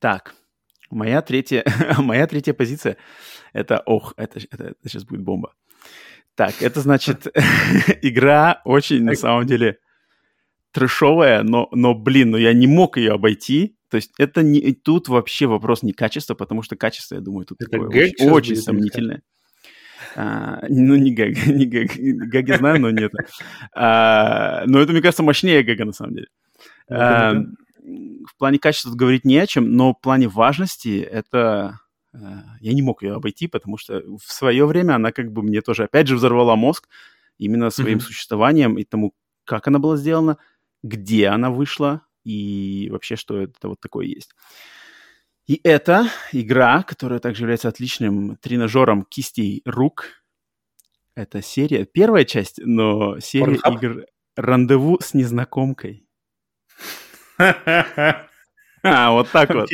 Так, 0.00 0.34
моя 0.90 1.22
третья, 1.22 1.64
моя 1.98 2.26
третья 2.26 2.52
позиция– 2.52 2.96
это, 3.52 3.82
ох, 3.86 4.14
это, 4.16 4.38
это, 4.50 4.64
это 4.64 4.88
сейчас 4.88 5.04
будет 5.04 5.22
бомба. 5.22 5.54
Так, 6.34 6.62
это 6.62 6.80
значит, 6.80 7.26
игра 8.02 8.60
очень, 8.64 9.02
на 9.04 9.14
самом 9.14 9.46
деле, 9.46 9.78
трешовая, 10.72 11.42
но, 11.42 11.68
но, 11.72 11.94
блин, 11.94 12.30
ну 12.30 12.36
я 12.36 12.52
не 12.52 12.66
мог 12.66 12.96
ее 12.96 13.12
обойти. 13.12 13.76
То 13.90 13.96
есть 13.96 14.12
это 14.18 14.42
не, 14.42 14.72
тут 14.72 15.08
вообще 15.08 15.46
вопрос 15.46 15.82
не 15.82 15.92
качества, 15.92 16.34
потому 16.34 16.62
что 16.62 16.76
качество, 16.76 17.16
я 17.16 17.20
думаю, 17.20 17.44
тут 17.44 17.60
это 17.60 17.72
такое 17.72 17.88
очень, 17.88 18.30
очень 18.30 18.56
сомнительное. 18.56 19.22
А, 20.16 20.64
ну, 20.68 20.94
не 20.96 21.12
гэг, 21.12 21.36
не 21.46 21.66
гэг. 21.66 21.96
Гэги 21.96 22.52
знаю, 22.56 22.80
но 22.80 22.90
нет. 22.90 23.12
А, 23.74 24.62
но 24.66 24.80
это, 24.80 24.92
мне 24.92 25.02
кажется, 25.02 25.22
мощнее 25.22 25.62
гэга, 25.62 25.84
на 25.84 25.92
самом 25.92 26.14
деле. 26.14 26.28
А, 26.88 27.34
в 27.82 28.36
плане 28.36 28.58
качества 28.58 28.94
говорить 28.94 29.24
не 29.24 29.38
о 29.38 29.46
чем, 29.46 29.72
но 29.72 29.92
в 29.92 30.00
плане 30.00 30.28
важности 30.28 31.00
это 31.00 31.80
Э, 32.12 32.18
я 32.60 32.72
не 32.72 32.82
мог 32.82 33.02
ее 33.02 33.14
обойти, 33.14 33.46
потому 33.46 33.76
что 33.76 34.02
в 34.18 34.32
свое 34.32 34.66
время 34.66 34.94
она 34.94 35.12
как 35.12 35.32
бы 35.32 35.42
мне 35.42 35.60
тоже, 35.60 35.84
опять 35.84 36.06
же, 36.06 36.16
взорвала 36.16 36.56
мозг 36.56 36.88
именно 37.38 37.70
своим 37.70 37.98
mm-hmm. 37.98 38.02
существованием 38.02 38.78
и 38.78 38.84
тому, 38.84 39.14
как 39.44 39.68
она 39.68 39.78
была 39.78 39.96
сделана, 39.96 40.38
где 40.82 41.28
она 41.28 41.50
вышла 41.50 42.02
и 42.24 42.88
вообще, 42.90 43.16
что 43.16 43.40
это 43.40 43.68
вот 43.68 43.80
такое 43.80 44.06
есть. 44.06 44.34
И 45.46 45.60
это 45.64 46.08
игра, 46.32 46.82
которая 46.82 47.18
также 47.18 47.42
является 47.42 47.68
отличным 47.68 48.36
тренажером 48.36 49.04
кистей 49.04 49.62
рук. 49.64 50.06
Это 51.16 51.42
серия, 51.42 51.86
первая 51.86 52.24
часть, 52.24 52.60
но 52.64 53.18
серия 53.20 53.56
Pornhub? 53.56 53.74
игр 53.74 54.06
«Рандеву 54.36 54.98
с 55.00 55.12
незнакомкой». 55.12 56.06
А, 58.82 59.12
вот 59.12 59.30
так 59.30 59.54
вот. 59.54 59.70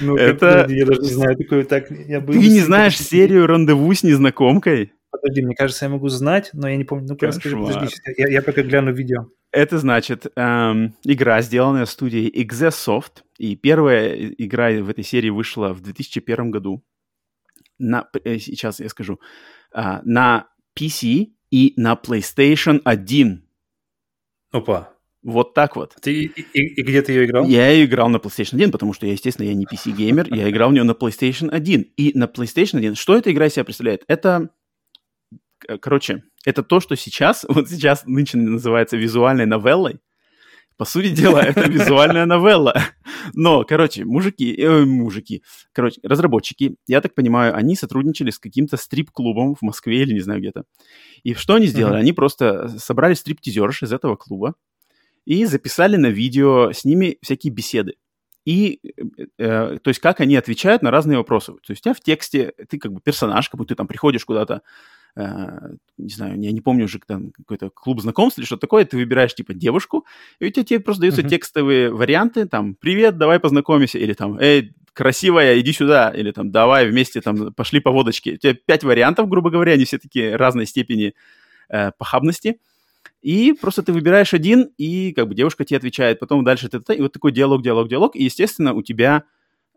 Ну, 0.00 0.16
это... 0.16 0.66
Я 0.68 0.86
даже 0.86 1.00
не 1.00 1.08
знаю 1.08 1.36
такое 1.36 1.64
так. 1.64 1.90
Я 1.90 2.20
Ты 2.20 2.38
не 2.38 2.60
знаешь 2.60 2.98
серию 2.98 3.46
«Рандеву 3.46 3.92
с 3.92 4.02
незнакомкой»? 4.02 4.92
Подожди, 5.10 5.42
мне 5.42 5.54
кажется, 5.54 5.84
я 5.84 5.90
могу 5.90 6.08
знать, 6.08 6.50
но 6.52 6.68
я 6.68 6.76
не 6.76 6.84
помню. 6.84 7.06
Ну-ка, 7.08 7.26
расскажи, 7.28 7.56
подожди, 7.56 7.94
я, 8.16 8.28
я 8.28 8.42
пока 8.42 8.62
гляну 8.62 8.92
видео. 8.92 9.28
Это 9.52 9.78
значит 9.78 10.26
эм, 10.34 10.96
игра, 11.04 11.40
сделанная 11.40 11.86
студией 11.86 12.28
Exesoft, 12.42 13.22
и 13.38 13.54
первая 13.54 14.16
игра 14.16 14.70
в 14.82 14.88
этой 14.88 15.04
серии 15.04 15.30
вышла 15.30 15.72
в 15.72 15.80
2001 15.80 16.50
году. 16.50 16.84
На, 17.78 18.08
э, 18.24 18.38
сейчас 18.38 18.80
я 18.80 18.88
скажу. 18.88 19.20
Э, 19.72 20.00
на 20.04 20.48
PC 20.76 21.28
и 21.50 21.74
на 21.76 21.94
PlayStation 21.94 22.80
1. 22.84 23.44
Опа. 24.50 24.93
Вот 25.24 25.54
так 25.54 25.74
вот. 25.74 25.96
Ты, 26.02 26.24
и, 26.24 26.42
и 26.52 26.82
где 26.82 27.00
ты 27.00 27.12
ее 27.12 27.24
играл? 27.24 27.46
Я 27.46 27.70
ее 27.70 27.86
играл 27.86 28.10
на 28.10 28.18
PlayStation 28.18 28.56
1, 28.56 28.70
потому 28.70 28.92
что 28.92 29.06
я, 29.06 29.12
естественно, 29.12 29.46
я 29.46 29.54
не 29.54 29.64
PC-геймер, 29.64 30.32
я 30.34 30.50
играл 30.50 30.68
в 30.68 30.74
нее 30.74 30.84
на 30.84 30.90
PlayStation 30.92 31.48
1. 31.48 31.80
И 31.96 32.12
на 32.16 32.24
PlayStation 32.24 32.76
1, 32.76 32.94
что 32.94 33.16
эта 33.16 33.32
игра 33.32 33.46
из 33.46 33.54
себя 33.54 33.64
представляет? 33.64 34.04
Это, 34.06 34.50
короче, 35.80 36.24
это 36.44 36.62
то, 36.62 36.78
что 36.78 36.94
сейчас, 36.94 37.44
вот 37.48 37.70
сейчас 37.70 38.04
нынче 38.04 38.36
называется 38.36 38.98
визуальной 38.98 39.46
новеллой. 39.46 39.98
По 40.76 40.84
сути 40.84 41.08
дела, 41.08 41.38
это 41.42 41.70
визуальная 41.70 42.26
новелла. 42.26 42.78
Но, 43.32 43.64
короче, 43.64 44.04
мужики, 44.04 44.54
э, 44.60 44.84
мужики, 44.84 45.42
короче, 45.72 46.00
разработчики, 46.02 46.76
я 46.86 47.00
так 47.00 47.14
понимаю, 47.14 47.56
они 47.56 47.76
сотрудничали 47.76 48.30
с 48.30 48.38
каким-то 48.38 48.76
стрип-клубом 48.76 49.54
в 49.54 49.62
Москве 49.62 50.02
или 50.02 50.12
не 50.12 50.20
знаю 50.20 50.40
где-то. 50.40 50.64
И 51.22 51.32
что 51.32 51.54
они 51.54 51.66
сделали? 51.66 51.96
Они 51.96 52.12
просто 52.12 52.68
собрали 52.78 53.14
стрип-тизерш 53.14 53.84
из 53.84 53.92
этого 53.92 54.16
клуба, 54.16 54.54
и 55.24 55.44
записали 55.44 55.96
на 55.96 56.08
видео 56.08 56.72
с 56.72 56.84
ними 56.84 57.18
всякие 57.22 57.52
беседы. 57.52 57.94
И, 58.44 58.80
э, 59.38 59.78
то 59.82 59.88
есть, 59.88 60.00
как 60.00 60.20
они 60.20 60.36
отвечают 60.36 60.82
на 60.82 60.90
разные 60.90 61.16
вопросы. 61.16 61.52
То 61.52 61.70
есть, 61.70 61.80
у 61.80 61.84
тебя 61.84 61.94
в 61.94 62.00
тексте, 62.00 62.52
ты 62.68 62.78
как 62.78 62.92
бы 62.92 63.00
персонаж, 63.00 63.48
как 63.48 63.58
будто 63.58 63.74
ты 63.74 63.74
там 63.78 63.86
приходишь 63.86 64.24
куда-то, 64.24 64.60
э, 65.16 65.48
не 65.96 66.10
знаю, 66.10 66.38
я 66.38 66.52
не 66.52 66.60
помню 66.60 66.84
уже, 66.84 66.98
там 67.06 67.30
какой-то 67.30 67.70
клуб 67.70 68.00
знакомств 68.00 68.38
или 68.38 68.44
что-то 68.44 68.62
такое, 68.62 68.84
ты 68.84 68.98
выбираешь, 68.98 69.34
типа, 69.34 69.54
девушку, 69.54 70.04
и 70.40 70.46
у 70.46 70.50
тебя 70.50 70.64
тебе 70.64 70.80
просто 70.80 71.02
даются 71.02 71.22
uh-huh. 71.22 71.28
текстовые 71.28 71.90
варианты, 71.90 72.46
там, 72.46 72.74
«Привет, 72.74 73.16
давай 73.16 73.40
познакомимся», 73.40 73.98
или 73.98 74.12
там, 74.12 74.38
«Эй, 74.38 74.74
красивая, 74.92 75.58
иди 75.58 75.72
сюда», 75.72 76.10
или 76.10 76.30
там, 76.30 76.50
«Давай 76.50 76.86
вместе, 76.86 77.22
там, 77.22 77.54
пошли 77.54 77.80
по 77.80 77.90
водочке». 77.92 78.34
У 78.34 78.36
тебя 78.36 78.54
пять 78.54 78.84
вариантов, 78.84 79.28
грубо 79.28 79.48
говоря, 79.48 79.72
они 79.72 79.86
все 79.86 79.98
такие 79.98 80.36
разной 80.36 80.66
степени 80.66 81.14
э, 81.70 81.92
похабности. 81.96 82.58
И 83.24 83.54
просто 83.54 83.82
ты 83.82 83.94
выбираешь 83.94 84.34
один, 84.34 84.74
и 84.76 85.14
как 85.14 85.28
бы 85.28 85.34
девушка 85.34 85.64
тебе 85.64 85.78
отвечает, 85.78 86.20
потом 86.20 86.44
дальше 86.44 86.68
ты, 86.68 86.94
и 86.94 87.00
вот 87.00 87.14
такой 87.14 87.32
диалог, 87.32 87.62
диалог, 87.62 87.88
диалог, 87.88 88.14
и, 88.16 88.24
естественно, 88.24 88.74
у 88.74 88.82
тебя 88.82 89.24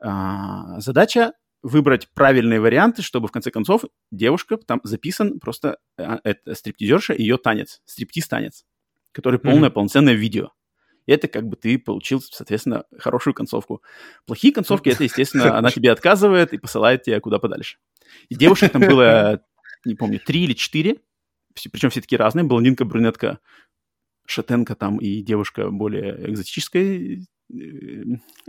а, 0.02 0.82
задача 0.82 1.32
выбрать 1.64 2.10
правильные 2.14 2.60
варианты, 2.60 3.04
чтобы 3.04 3.30
в 3.30 3.32
конце 3.32 3.50
концов 3.50 3.86
девушка, 4.12 4.58
там 4.58 4.82
записан 4.84 5.40
просто 5.40 5.78
а, 5.98 6.20
это 6.26 6.56
стриптизерша, 6.56 7.14
ее 7.14 7.38
танец, 7.38 7.82
стриптиз-танец, 7.86 8.66
который 9.14 9.40
полное, 9.40 9.70
mm-hmm. 9.70 9.74
полноценное 9.74 10.14
видео. 10.14 10.50
И 11.06 11.14
это 11.14 11.30
как 11.30 11.48
бы 11.48 11.56
ты 11.56 11.80
получил, 11.80 12.20
соответственно, 12.20 12.84
хорошую 13.00 13.34
концовку. 13.34 13.82
Плохие 14.26 14.54
концовки, 14.54 14.90
это, 14.90 15.06
естественно, 15.06 15.58
она 15.58 15.72
тебе 15.72 15.94
отказывает 15.94 16.52
и 16.52 16.58
посылает 16.58 17.04
тебя 17.04 17.22
куда 17.22 17.40
подальше. 17.40 17.78
И 18.28 18.36
девушек 18.36 18.74
там 18.74 18.82
было, 18.82 19.42
не 19.86 19.96
помню, 19.96 20.20
три 20.20 20.44
или 20.44 20.52
четыре, 20.52 20.98
причем 21.72 21.90
все 21.90 22.02
такие 22.02 22.20
разные, 22.20 22.44
блондинка, 22.44 22.86
брюнетка, 22.86 23.40
шатенка 24.26 24.76
там 24.76 24.98
и 24.98 25.22
девушка 25.22 25.70
более 25.70 26.30
экзотической 26.30 27.28
э, 27.52 27.58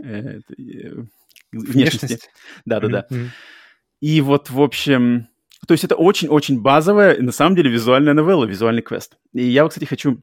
э, 0.03 0.39
э, 0.57 1.03
внешности. 1.51 2.19
Да-да-да. 2.65 3.07
Mm-hmm. 3.09 3.27
И 4.01 4.21
вот, 4.21 4.49
в 4.49 4.61
общем, 4.61 5.27
то 5.67 5.73
есть 5.73 5.83
это 5.83 5.95
очень-очень 5.95 6.61
базовая, 6.61 7.21
на 7.21 7.31
самом 7.31 7.55
деле, 7.55 7.69
визуальная 7.69 8.13
новелла, 8.13 8.45
визуальный 8.45 8.81
квест. 8.81 9.17
И 9.33 9.43
я, 9.43 9.67
кстати, 9.67 9.85
хочу 9.85 10.21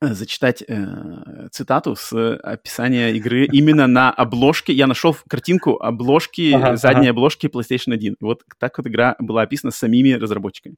зачитать 0.00 0.62
э, 0.66 1.48
цитату 1.50 1.96
с 1.96 2.36
описания 2.36 3.12
игры 3.12 3.46
именно 3.52 3.86
на 3.86 4.10
обложке. 4.10 4.72
Я 4.72 4.86
нашел 4.86 5.16
картинку 5.28 5.80
обложки, 5.80 6.52
ага, 6.52 6.76
задней 6.76 7.08
ага. 7.08 7.10
обложки 7.10 7.46
PlayStation 7.46 7.94
1. 7.94 8.16
Вот 8.20 8.42
так 8.58 8.76
вот 8.78 8.86
игра 8.86 9.16
была 9.18 9.42
описана 9.42 9.70
самими 9.70 10.12
разработчиками. 10.12 10.76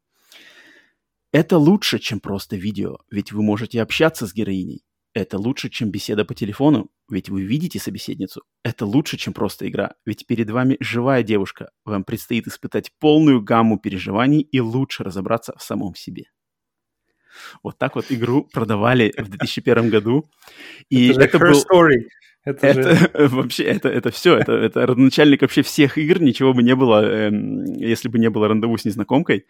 Это 1.36 1.58
лучше, 1.58 1.98
чем 1.98 2.18
просто 2.18 2.56
видео, 2.56 2.96
ведь 3.10 3.30
вы 3.30 3.42
можете 3.42 3.82
общаться 3.82 4.26
с 4.26 4.32
героиней. 4.32 4.86
Это 5.12 5.36
лучше, 5.36 5.68
чем 5.68 5.90
беседа 5.90 6.24
по 6.24 6.34
телефону, 6.34 6.88
ведь 7.10 7.28
вы 7.28 7.42
видите 7.42 7.78
собеседницу. 7.78 8.44
Это 8.64 8.86
лучше, 8.86 9.18
чем 9.18 9.34
просто 9.34 9.68
игра, 9.68 9.96
ведь 10.06 10.26
перед 10.26 10.48
вами 10.48 10.78
живая 10.80 11.22
девушка. 11.22 11.72
Вам 11.84 12.04
предстоит 12.04 12.46
испытать 12.46 12.90
полную 13.00 13.42
гамму 13.42 13.78
переживаний 13.78 14.40
и 14.40 14.60
лучше 14.60 15.04
разобраться 15.04 15.54
в 15.58 15.62
самом 15.62 15.94
себе. 15.94 16.24
Вот 17.62 17.76
так 17.76 17.96
вот 17.96 18.06
игру 18.08 18.48
продавали 18.50 19.12
в 19.18 19.28
2001 19.28 19.90
году. 19.90 20.24
И 20.88 21.08
это, 21.10 21.20
это 21.20 21.38
был... 21.38 21.52
Story. 21.52 22.08
Это, 22.44 22.66
это 22.66 22.94
же... 22.94 23.10
вообще, 23.28 23.64
это, 23.64 23.90
это 23.90 24.10
все, 24.10 24.38
это, 24.38 24.52
это 24.52 24.86
родоначальник 24.86 25.42
вообще 25.42 25.60
всех 25.60 25.98
игр, 25.98 26.18
ничего 26.22 26.54
бы 26.54 26.62
не 26.62 26.74
было, 26.74 27.04
эм, 27.04 27.64
если 27.74 28.08
бы 28.08 28.18
не 28.18 28.30
было 28.30 28.48
рандеву 28.48 28.78
с 28.78 28.86
незнакомкой 28.86 29.44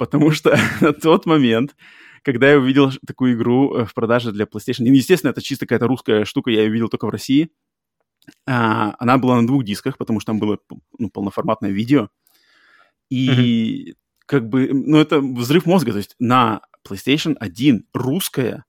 потому 0.00 0.30
что 0.30 0.56
на 0.80 0.92
тот 0.94 1.26
момент, 1.26 1.76
когда 2.22 2.50
я 2.50 2.58
увидел 2.58 2.90
такую 3.06 3.34
игру 3.34 3.74
э, 3.74 3.84
в 3.84 3.92
продаже 3.92 4.32
для 4.32 4.46
PlayStation, 4.46 4.84
естественно, 4.86 5.30
это 5.30 5.42
чисто 5.42 5.66
какая-то 5.66 5.86
русская 5.86 6.24
штука, 6.24 6.50
я 6.50 6.62
ее 6.62 6.70
видел 6.70 6.88
только 6.88 7.06
в 7.06 7.10
России, 7.10 7.50
а, 8.46 8.94
она 8.98 9.18
была 9.18 9.40
на 9.40 9.46
двух 9.46 9.62
дисках, 9.62 9.98
потому 9.98 10.20
что 10.20 10.32
там 10.32 10.40
было 10.40 10.58
ну, 10.98 11.10
полноформатное 11.10 11.70
видео, 11.70 12.08
и 13.10 13.90
mm-hmm. 13.90 13.94
как 14.24 14.48
бы, 14.48 14.70
ну, 14.72 14.98
это 14.98 15.20
взрыв 15.20 15.66
мозга, 15.66 15.92
то 15.92 15.98
есть 15.98 16.16
на 16.18 16.62
PlayStation 16.88 17.36
1 17.38 17.84
русская 17.92 18.64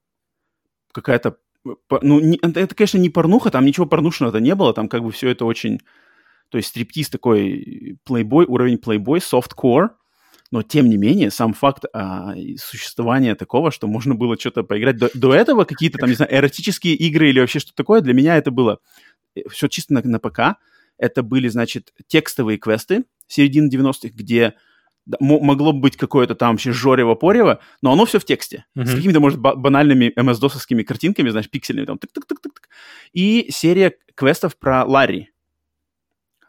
какая-то, 0.92 1.38
ну, 1.64 2.20
не, 2.20 2.38
это, 2.42 2.76
конечно, 2.76 2.98
не 2.98 3.10
порнуха, 3.10 3.52
там 3.52 3.66
ничего 3.66 3.86
порнушного-то 3.86 4.42
не 4.42 4.54
было, 4.54 4.74
там 4.74 4.90
как 4.90 5.02
бы 5.02 5.12
все 5.12 5.30
это 5.30 5.46
очень, 5.46 5.80
то 6.50 6.58
есть 6.58 6.70
стриптиз 6.70 7.10
такой, 7.10 7.98
плейбой, 8.04 8.46
уровень 8.48 8.78
плейбой, 8.78 9.22
софткор, 9.22 9.96
но 10.52 10.64
тем 10.64 10.90
не 10.90 10.98
менее 10.98 11.32
сам 11.32 11.54
факт 11.54 11.86
а, 11.94 12.36
существования 12.58 13.36
такого, 13.36 13.72
что 13.72 13.88
можно 13.88 14.16
было 14.16 14.38
что-то 14.38 14.64
поиграть 14.64 14.98
до, 14.98 15.10
до 15.14 15.34
этого 15.34 15.64
какие-то 15.64 15.98
там 15.98 16.10
не 16.10 16.16
знаю 16.16 16.34
эротические 16.34 16.94
игры 16.96 17.30
или 17.30 17.40
вообще 17.40 17.60
что-то 17.60 17.78
такое 17.78 18.02
для 18.02 18.14
меня 18.14 18.36
это 18.36 18.52
было 18.52 18.80
э, 19.36 19.42
все 19.50 19.68
чисто 19.68 19.94
на, 19.94 20.02
на 20.04 20.20
ПК. 20.20 20.60
Это 20.98 21.24
были 21.24 21.48
значит 21.48 21.94
текстовые 22.08 22.58
квесты 22.58 23.06
середины 23.28 23.70
90-х, 23.70 24.10
где 24.14 24.54
могло 25.20 25.74
быть 25.74 25.98
какое-то 25.98 26.36
там 26.36 26.52
вообще 26.52 26.72
жорево-порево, 26.72 27.60
но 27.82 27.94
оно 27.94 28.06
все 28.06 28.20
в 28.20 28.26
тексте. 28.26 28.66
Uh-huh. 28.78 28.86
С 28.86 28.94
какими-то, 28.94 29.20
может, 29.20 29.40
банальными 29.40 30.14
MS-досовскими 30.16 30.84
картинками, 30.84 31.30
знаешь, 31.30 31.50
пиксельными, 31.50 31.86
там, 31.86 31.98
тык-тык-тык-тык. 31.98 32.68
И 33.14 33.48
серия 33.50 33.96
квестов 34.14 34.58
про 34.58 34.86
Ларри. 34.86 35.32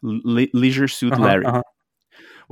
Leisure 0.05 0.87
Suit 0.87 1.17
Larry. 1.17 1.45
Uh-huh. 1.45 1.63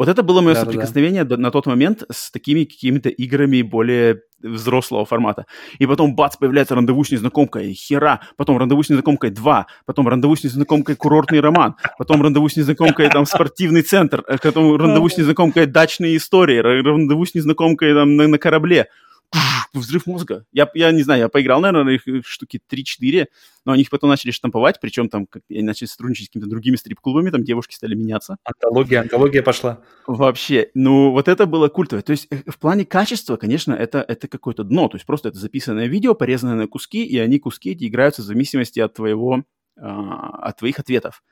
Вот 0.01 0.09
это 0.09 0.23
было 0.23 0.41
мое 0.41 0.55
да, 0.55 0.61
соприкосновение 0.61 1.25
да, 1.25 1.37
на 1.37 1.51
тот 1.51 1.67
момент 1.67 2.05
с 2.11 2.31
такими 2.31 2.65
какими-то 2.65 3.11
играми 3.11 3.61
более 3.61 4.23
взрослого 4.43 5.05
формата. 5.05 5.45
И 5.79 5.85
потом, 5.85 6.15
бац, 6.17 6.37
появляется 6.37 6.75
рандеву 6.75 7.05
с 7.05 7.11
незнакомкой, 7.11 7.75
хера, 7.75 8.21
потом 8.39 8.57
рандеву 8.57 8.83
с 8.83 8.89
незнакомкой 8.89 9.29
2, 9.29 9.67
потом 9.85 10.09
рандеву 10.09 10.37
с 10.37 10.43
незнакомкой 10.43 10.97
курортный 10.97 11.41
роман, 11.41 11.77
потом 11.99 12.23
рандеву 12.23 12.49
с 12.49 12.57
незнакомкой 12.57 13.11
там 13.11 13.27
спортивный 13.27 13.83
центр, 13.83 14.25
э, 14.27 14.39
потом 14.43 14.75
рандеву 14.77 15.11
с 15.11 15.19
незнакомкой 15.19 15.67
дачные 15.67 16.17
истории, 16.17 16.57
рандеву 16.57 17.27
с 17.27 17.35
незнакомкой 17.35 17.93
там 17.93 18.17
на, 18.17 18.27
на 18.27 18.39
корабле 18.39 18.87
взрыв 19.72 20.07
мозга. 20.07 20.45
Я, 20.53 20.70
я 20.74 20.91
не 20.93 21.03
знаю, 21.03 21.20
я 21.20 21.28
поиграл, 21.28 21.61
наверное, 21.61 21.95
их 21.95 22.26
штуки 22.26 22.61
3-4, 22.70 23.26
но 23.64 23.72
они 23.72 23.83
их 23.83 23.91
потом 23.91 24.11
начали 24.11 24.31
штамповать, 24.31 24.81
причем 24.81 25.09
там 25.09 25.26
как, 25.26 25.43
они 25.49 25.62
начали 25.62 25.87
сотрудничать 25.87 26.26
с 26.26 26.28
какими-то 26.28 26.51
другими 26.51 26.76
стрип-клубами, 26.76 27.31
там 27.31 27.45
девушки 27.45 27.74
стали 27.74 27.95
меняться. 27.95 28.37
Антология, 28.45 29.01
антология 29.01 29.43
пошла. 29.43 29.81
Вообще, 30.07 30.70
ну 30.74 31.12
вот 31.12 31.28
это 31.28 31.47
было 31.47 31.68
культовое. 31.68 32.03
То 32.03 32.12
есть 32.12 32.26
э, 32.31 32.43
в 32.47 32.59
плане 32.59 32.85
качества, 32.85 33.37
конечно, 33.37 33.72
это, 33.72 34.05
это 34.07 34.28
какое-то 34.28 34.64
дно, 34.64 34.89
то 34.89 34.97
есть 34.97 35.07
просто 35.07 35.28
это 35.28 35.39
записанное 35.39 35.87
видео, 35.87 36.14
порезанное 36.14 36.57
на 36.57 36.66
куски, 36.66 37.05
и 37.05 37.18
они 37.18 37.39
куски 37.39 37.70
эти 37.70 37.87
играются 37.87 38.22
в 38.22 38.24
зависимости 38.24 38.81
от 38.81 38.95
твоего, 38.95 39.45
а, 39.78 40.49
от 40.49 40.59
твоих 40.59 40.78
ответов. 40.78 41.22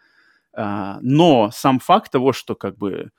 А, 0.52 0.98
но 1.02 1.50
сам 1.52 1.78
факт 1.78 2.12
того, 2.12 2.32
что 2.32 2.54
как 2.54 2.76
бы 2.76 3.10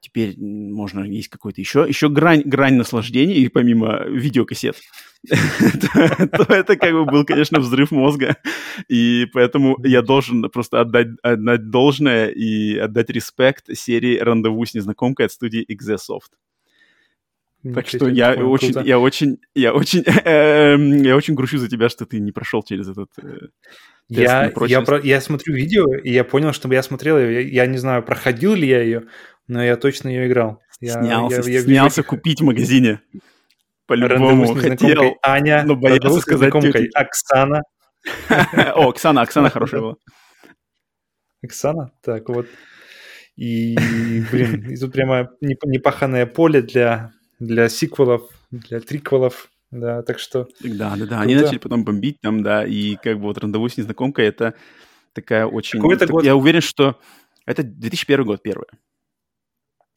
теперь 0.00 0.34
можно 0.38 1.04
есть 1.04 1.28
какой-то 1.28 1.60
еще, 1.60 1.84
еще 1.88 2.08
грань, 2.08 2.42
грань 2.44 2.74
наслаждения, 2.74 3.34
и 3.34 3.48
помимо 3.48 4.04
видеокассет, 4.06 4.76
то 5.28 6.46
это 6.48 6.76
как 6.76 6.92
бы 6.92 7.04
был, 7.04 7.24
конечно, 7.24 7.58
взрыв 7.60 7.90
мозга. 7.90 8.36
И 8.88 9.26
поэтому 9.32 9.76
я 9.84 10.02
должен 10.02 10.42
просто 10.50 10.80
отдать, 10.80 11.08
должное 11.70 12.28
и 12.28 12.76
отдать 12.76 13.10
респект 13.10 13.66
серии 13.76 14.18
«Рандеву 14.18 14.64
с 14.64 14.74
незнакомкой» 14.74 15.26
от 15.26 15.32
студии 15.32 15.66
Exesoft. 15.70 16.30
Так 17.74 17.88
что 17.88 18.08
я 18.08 18.34
очень, 18.34 18.74
я 18.84 19.00
очень, 19.00 19.38
я 19.54 19.72
очень, 19.74 20.04
эм, 20.06 21.02
я 21.02 21.16
очень 21.16 21.34
грущу 21.34 21.58
за 21.58 21.68
тебя, 21.68 21.88
что 21.88 22.06
ты 22.06 22.20
не 22.20 22.30
прошел 22.30 22.62
через 22.62 22.88
этот 22.88 23.10
э, 23.20 23.48
я, 24.08 24.50
я, 24.66 24.80
про, 24.80 25.00
я 25.00 25.20
смотрю 25.20 25.54
видео, 25.54 25.94
и 25.94 26.10
я 26.10 26.24
понял, 26.24 26.52
что 26.52 26.72
я 26.72 26.82
смотрел 26.82 27.18
ее. 27.18 27.42
Я, 27.42 27.64
я 27.64 27.66
не 27.66 27.76
знаю, 27.76 28.02
проходил 28.02 28.54
ли 28.54 28.66
я 28.66 28.80
ее, 28.80 29.04
но 29.48 29.64
я 29.64 29.76
точно 29.76 30.08
ее 30.08 30.28
играл. 30.28 30.60
Я, 30.80 31.02
снялся, 31.02 31.42
я, 31.42 31.58
я, 31.58 31.62
снялся 31.62 32.00
я... 32.02 32.04
купить 32.04 32.40
в 32.40 32.44
магазине. 32.44 33.00
По-любому 33.86 34.54
хотел, 34.54 35.16
Аня, 35.22 35.64
но 35.64 35.74
боялся 35.74 36.20
сказать 36.20 36.52
тете. 36.52 36.90
Оксана. 36.94 37.62
О, 38.74 38.90
Оксана, 38.90 39.22
Оксана 39.22 39.50
хорошая 39.50 39.80
была. 39.80 39.96
Оксана? 41.42 41.90
Так 42.02 42.28
вот. 42.28 42.46
И, 43.36 43.76
блин, 44.30 44.68
и 44.70 44.76
тут 44.76 44.92
прямо 44.92 45.30
непаханное 45.40 46.26
поле 46.26 46.60
для, 46.60 47.12
для 47.38 47.68
сиквелов, 47.68 48.28
для 48.50 48.80
триквелов. 48.80 49.48
Да, 49.70 50.02
так 50.02 50.18
что... 50.18 50.48
Да, 50.60 50.96
да, 50.96 51.06
да. 51.06 51.20
Они 51.20 51.34
начали 51.34 51.58
потом 51.58 51.84
бомбить 51.84 52.20
там, 52.20 52.42
да, 52.42 52.66
и 52.66 52.96
как 52.96 53.16
бы 53.16 53.24
вот 53.24 53.38
рандеву 53.38 53.68
с 53.68 53.76
незнакомкой 53.76 54.26
это 54.26 54.54
такая 55.12 55.46
очень... 55.46 55.80
Какой 55.80 55.94
это 55.96 56.06
год? 56.06 56.24
Я 56.24 56.36
уверен, 56.36 56.60
что 56.60 56.98
это 57.46 57.62
2001 57.62 58.24
год 58.24 58.42
первое. 58.42 58.68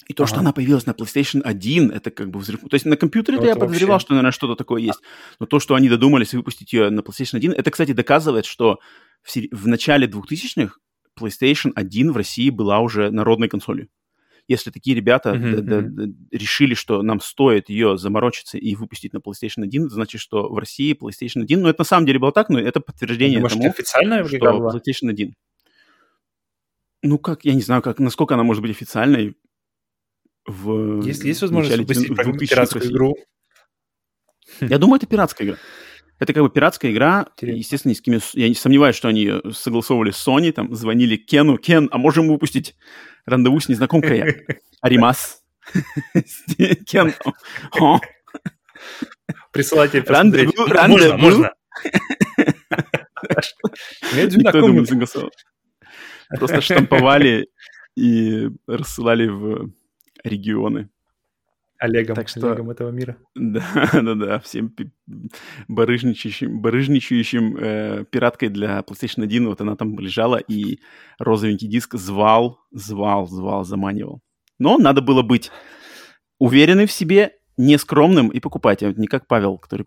И 0.07 0.13
то, 0.13 0.23
ага. 0.23 0.31
что 0.31 0.39
она 0.39 0.51
появилась 0.51 0.85
на 0.85 0.91
PlayStation 0.91 1.41
1, 1.41 1.91
это 1.91 2.11
как 2.11 2.29
бы 2.29 2.39
взрыв. 2.39 2.61
То 2.61 2.75
есть 2.75 2.85
на 2.85 2.97
компьютере 2.97 3.37
вот 3.37 3.47
я 3.47 3.55
подозревал, 3.55 3.99
что, 3.99 4.13
наверное, 4.13 4.31
что-то 4.31 4.55
такое 4.55 4.81
есть. 4.81 4.99
Но 5.39 5.45
то, 5.45 5.59
что 5.59 5.75
они 5.75 5.89
додумались 5.89 6.33
выпустить 6.33 6.73
ее 6.73 6.89
на 6.89 7.01
PlayStation 7.01 7.37
1, 7.37 7.53
это, 7.53 7.71
кстати, 7.71 7.93
доказывает, 7.93 8.45
что 8.45 8.79
в, 9.21 9.35
в 9.51 9.67
начале 9.67 10.07
2000-х 10.07 10.75
PlayStation 11.19 11.71
1 11.75 12.11
в 12.11 12.17
России 12.17 12.49
была 12.49 12.79
уже 12.79 13.11
народной 13.11 13.47
консолью. 13.47 13.89
Если 14.47 14.71
такие 14.71 14.95
ребята 14.95 15.31
mm-hmm, 15.31 15.61
да, 15.61 15.81
да, 15.81 16.13
решили, 16.31 16.73
что 16.73 17.03
нам 17.03 17.21
стоит 17.21 17.69
ее 17.69 17.97
заморочиться 17.97 18.57
и 18.57 18.75
выпустить 18.75 19.13
на 19.13 19.17
PlayStation 19.19 19.63
1, 19.63 19.85
это 19.85 19.93
значит, 19.93 20.19
что 20.19 20.49
в 20.49 20.57
России 20.57 20.97
PlayStation 20.99 21.43
1, 21.43 21.61
ну 21.61 21.69
это 21.69 21.81
на 21.81 21.85
самом 21.85 22.05
деле 22.05 22.19
было 22.19 22.31
так, 22.31 22.49
но 22.49 22.59
это 22.59 22.79
подтверждение 22.79 23.37
Думаешь, 23.37 23.53
тому, 23.53 23.69
официальная 23.69 24.25
что 24.25 24.37
PlayStation 24.37 25.09
1. 25.09 25.35
Ну 27.03 27.17
как, 27.17 27.45
я 27.45 27.53
не 27.53 27.61
знаю, 27.61 27.81
как, 27.81 27.99
насколько 27.99 28.33
она 28.33 28.43
может 28.43 28.61
быть 28.61 28.71
официальной 28.71 29.35
в 30.45 31.05
Есть, 31.05 31.23
есть 31.23 31.41
возможность 31.41 31.77
выпустить 31.77 32.49
пиратскую 32.49 32.85
игру? 32.85 33.15
Я 34.59 34.77
думаю, 34.77 34.97
это 34.97 35.07
пиратская 35.07 35.47
игра. 35.47 35.57
Это 36.19 36.33
как 36.33 36.43
бы 36.43 36.51
пиратская 36.51 36.91
игра, 36.91 37.25
Интересно. 37.31 37.57
естественно, 37.57 37.95
с 37.95 38.01
кем 38.01 38.19
я 38.33 38.47
не 38.47 38.53
сомневаюсь, 38.53 38.95
что 38.95 39.07
они 39.07 39.31
согласовывали 39.51 40.11
с 40.11 40.27
Sony, 40.27 40.51
там, 40.51 40.75
звонили 40.75 41.15
Кену, 41.15 41.57
Кен, 41.57 41.89
а 41.91 41.97
можем 41.97 42.27
выпустить 42.27 42.75
рандеву 43.25 43.59
с 43.59 43.69
незнакомкой? 43.69 44.45
Аримас. 44.81 45.41
Кен, 46.85 47.13
Присылайте 49.51 50.01
Рандеву, 50.01 50.53
рандеву. 50.67 51.17
Можно, 51.17 51.51
согласовал. 54.85 55.31
Просто 56.29 56.61
штамповали 56.61 57.47
и 57.95 58.49
рассылали 58.67 59.27
в 59.27 59.71
регионы. 60.23 60.89
Олегом, 61.77 62.15
так 62.15 62.27
что, 62.27 62.51
Олегом 62.51 62.69
этого 62.69 62.91
мира. 62.91 63.17
Да, 63.33 63.63
да, 63.93 64.13
да, 64.13 64.39
всем 64.39 64.73
барыжничающим, 65.67 66.61
барыжничающим 66.61 67.57
э, 67.57 68.05
пираткой 68.09 68.49
для 68.49 68.79
PlayStation 68.81 69.23
1, 69.23 69.47
вот 69.47 69.61
она 69.61 69.75
там 69.75 69.97
лежала, 69.97 70.37
и 70.37 70.79
розовенький 71.17 71.67
диск 71.67 71.95
звал, 71.95 72.59
звал, 72.71 73.27
звал, 73.27 73.63
заманивал. 73.63 74.21
Но 74.59 74.77
надо 74.77 75.01
было 75.01 75.23
быть 75.23 75.51
уверенным 76.37 76.85
в 76.85 76.91
себе, 76.91 77.33
нескромным 77.57 78.29
и 78.29 78.39
покупать, 78.39 78.83
а 78.83 78.93
не 78.93 79.07
как 79.07 79.27
Павел, 79.27 79.57
который 79.57 79.85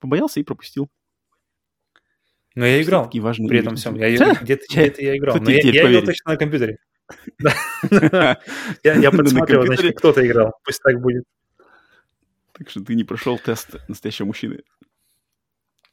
побоялся 0.00 0.40
и 0.40 0.44
пропустил. 0.44 0.88
Но 2.54 2.66
я 2.66 2.82
играл 2.82 3.04
такие 3.04 3.22
важные 3.22 3.48
при 3.48 3.60
этом 3.60 3.76
всем. 3.76 3.94
Я, 3.96 4.10
где-то, 4.10 4.64
где-то 4.68 5.02
я 5.02 5.16
играл. 5.16 5.36
Но 5.40 5.50
я, 5.50 5.60
я 5.62 5.90
играл 5.90 6.02
точно 6.02 6.32
на 6.32 6.36
компьютере. 6.36 6.78
Я 8.84 9.10
подсматривал, 9.10 9.66
значит, 9.66 9.98
кто-то 9.98 10.26
играл. 10.26 10.54
Пусть 10.64 10.82
так 10.82 11.00
будет. 11.00 11.24
Так 12.52 12.68
что 12.68 12.84
ты 12.84 12.94
не 12.94 13.04
прошел 13.04 13.38
тест 13.38 13.76
настоящего 13.88 14.26
мужчины. 14.26 14.62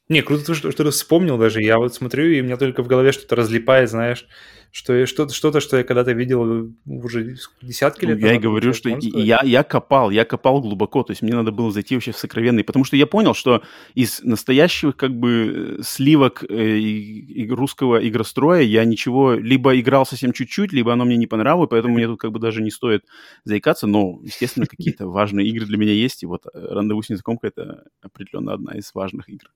Не, 0.08 0.22
круто, 0.22 0.54
что, 0.54 0.70
что 0.70 0.84
ты 0.84 0.90
вспомнил 0.90 1.36
даже. 1.36 1.62
Я 1.62 1.76
вот 1.76 1.94
смотрю, 1.94 2.24
и 2.24 2.40
у 2.40 2.44
меня 2.44 2.56
только 2.56 2.82
в 2.82 2.86
голове 2.86 3.12
что-то 3.12 3.36
разлипает, 3.36 3.90
знаешь, 3.90 4.26
что 4.70 5.06
что-то, 5.06 5.34
что-то, 5.34 5.60
что 5.60 5.76
я 5.76 5.84
когда-то 5.84 6.12
видел 6.12 6.72
уже 6.86 7.36
десятки 7.60 8.06
лет. 8.06 8.18
Ну, 8.18 8.26
я 8.26 8.34
и 8.34 8.38
говорю, 8.38 8.72
что 8.72 8.88
я, 8.88 9.40
я 9.44 9.62
копал, 9.62 10.10
я 10.10 10.24
копал 10.24 10.62
глубоко, 10.62 11.02
то 11.02 11.12
есть 11.12 11.20
мне 11.20 11.34
надо 11.34 11.52
было 11.52 11.70
зайти 11.70 11.94
вообще 11.94 12.12
в 12.12 12.16
сокровенный, 12.16 12.64
потому 12.64 12.86
что 12.86 12.96
я 12.96 13.06
понял, 13.06 13.34
что 13.34 13.62
из 13.94 14.20
настоящих 14.22 14.96
как 14.96 15.14
бы 15.14 15.80
сливок 15.82 16.44
э, 16.48 16.78
и, 16.78 17.42
и 17.44 17.50
русского 17.50 18.06
игростроя 18.06 18.62
я 18.62 18.84
ничего, 18.84 19.34
либо 19.34 19.78
играл 19.78 20.06
совсем 20.06 20.32
чуть-чуть, 20.32 20.72
либо 20.72 20.92
оно 20.92 21.04
мне 21.04 21.16
не 21.16 21.26
понравилось, 21.26 21.68
поэтому 21.70 21.94
мне 21.94 22.06
тут 22.06 22.20
как 22.20 22.32
бы 22.32 22.38
даже 22.38 22.62
не 22.62 22.70
стоит 22.70 23.04
заикаться, 23.44 23.86
но, 23.86 24.20
естественно, 24.22 24.66
какие-то 24.66 25.06
важные 25.06 25.48
игры 25.48 25.66
для 25.66 25.76
меня 25.76 25.92
есть, 25.92 26.22
и 26.22 26.26
вот 26.26 26.46
э, 26.46 26.50
«Рандеву 26.54 27.02
с 27.02 27.10
незнакомкой»— 27.10 27.50
это 27.54 27.84
определенно 28.00 28.54
одна 28.54 28.72
из 28.72 28.90
важных 28.94 29.28
игр. 29.28 29.48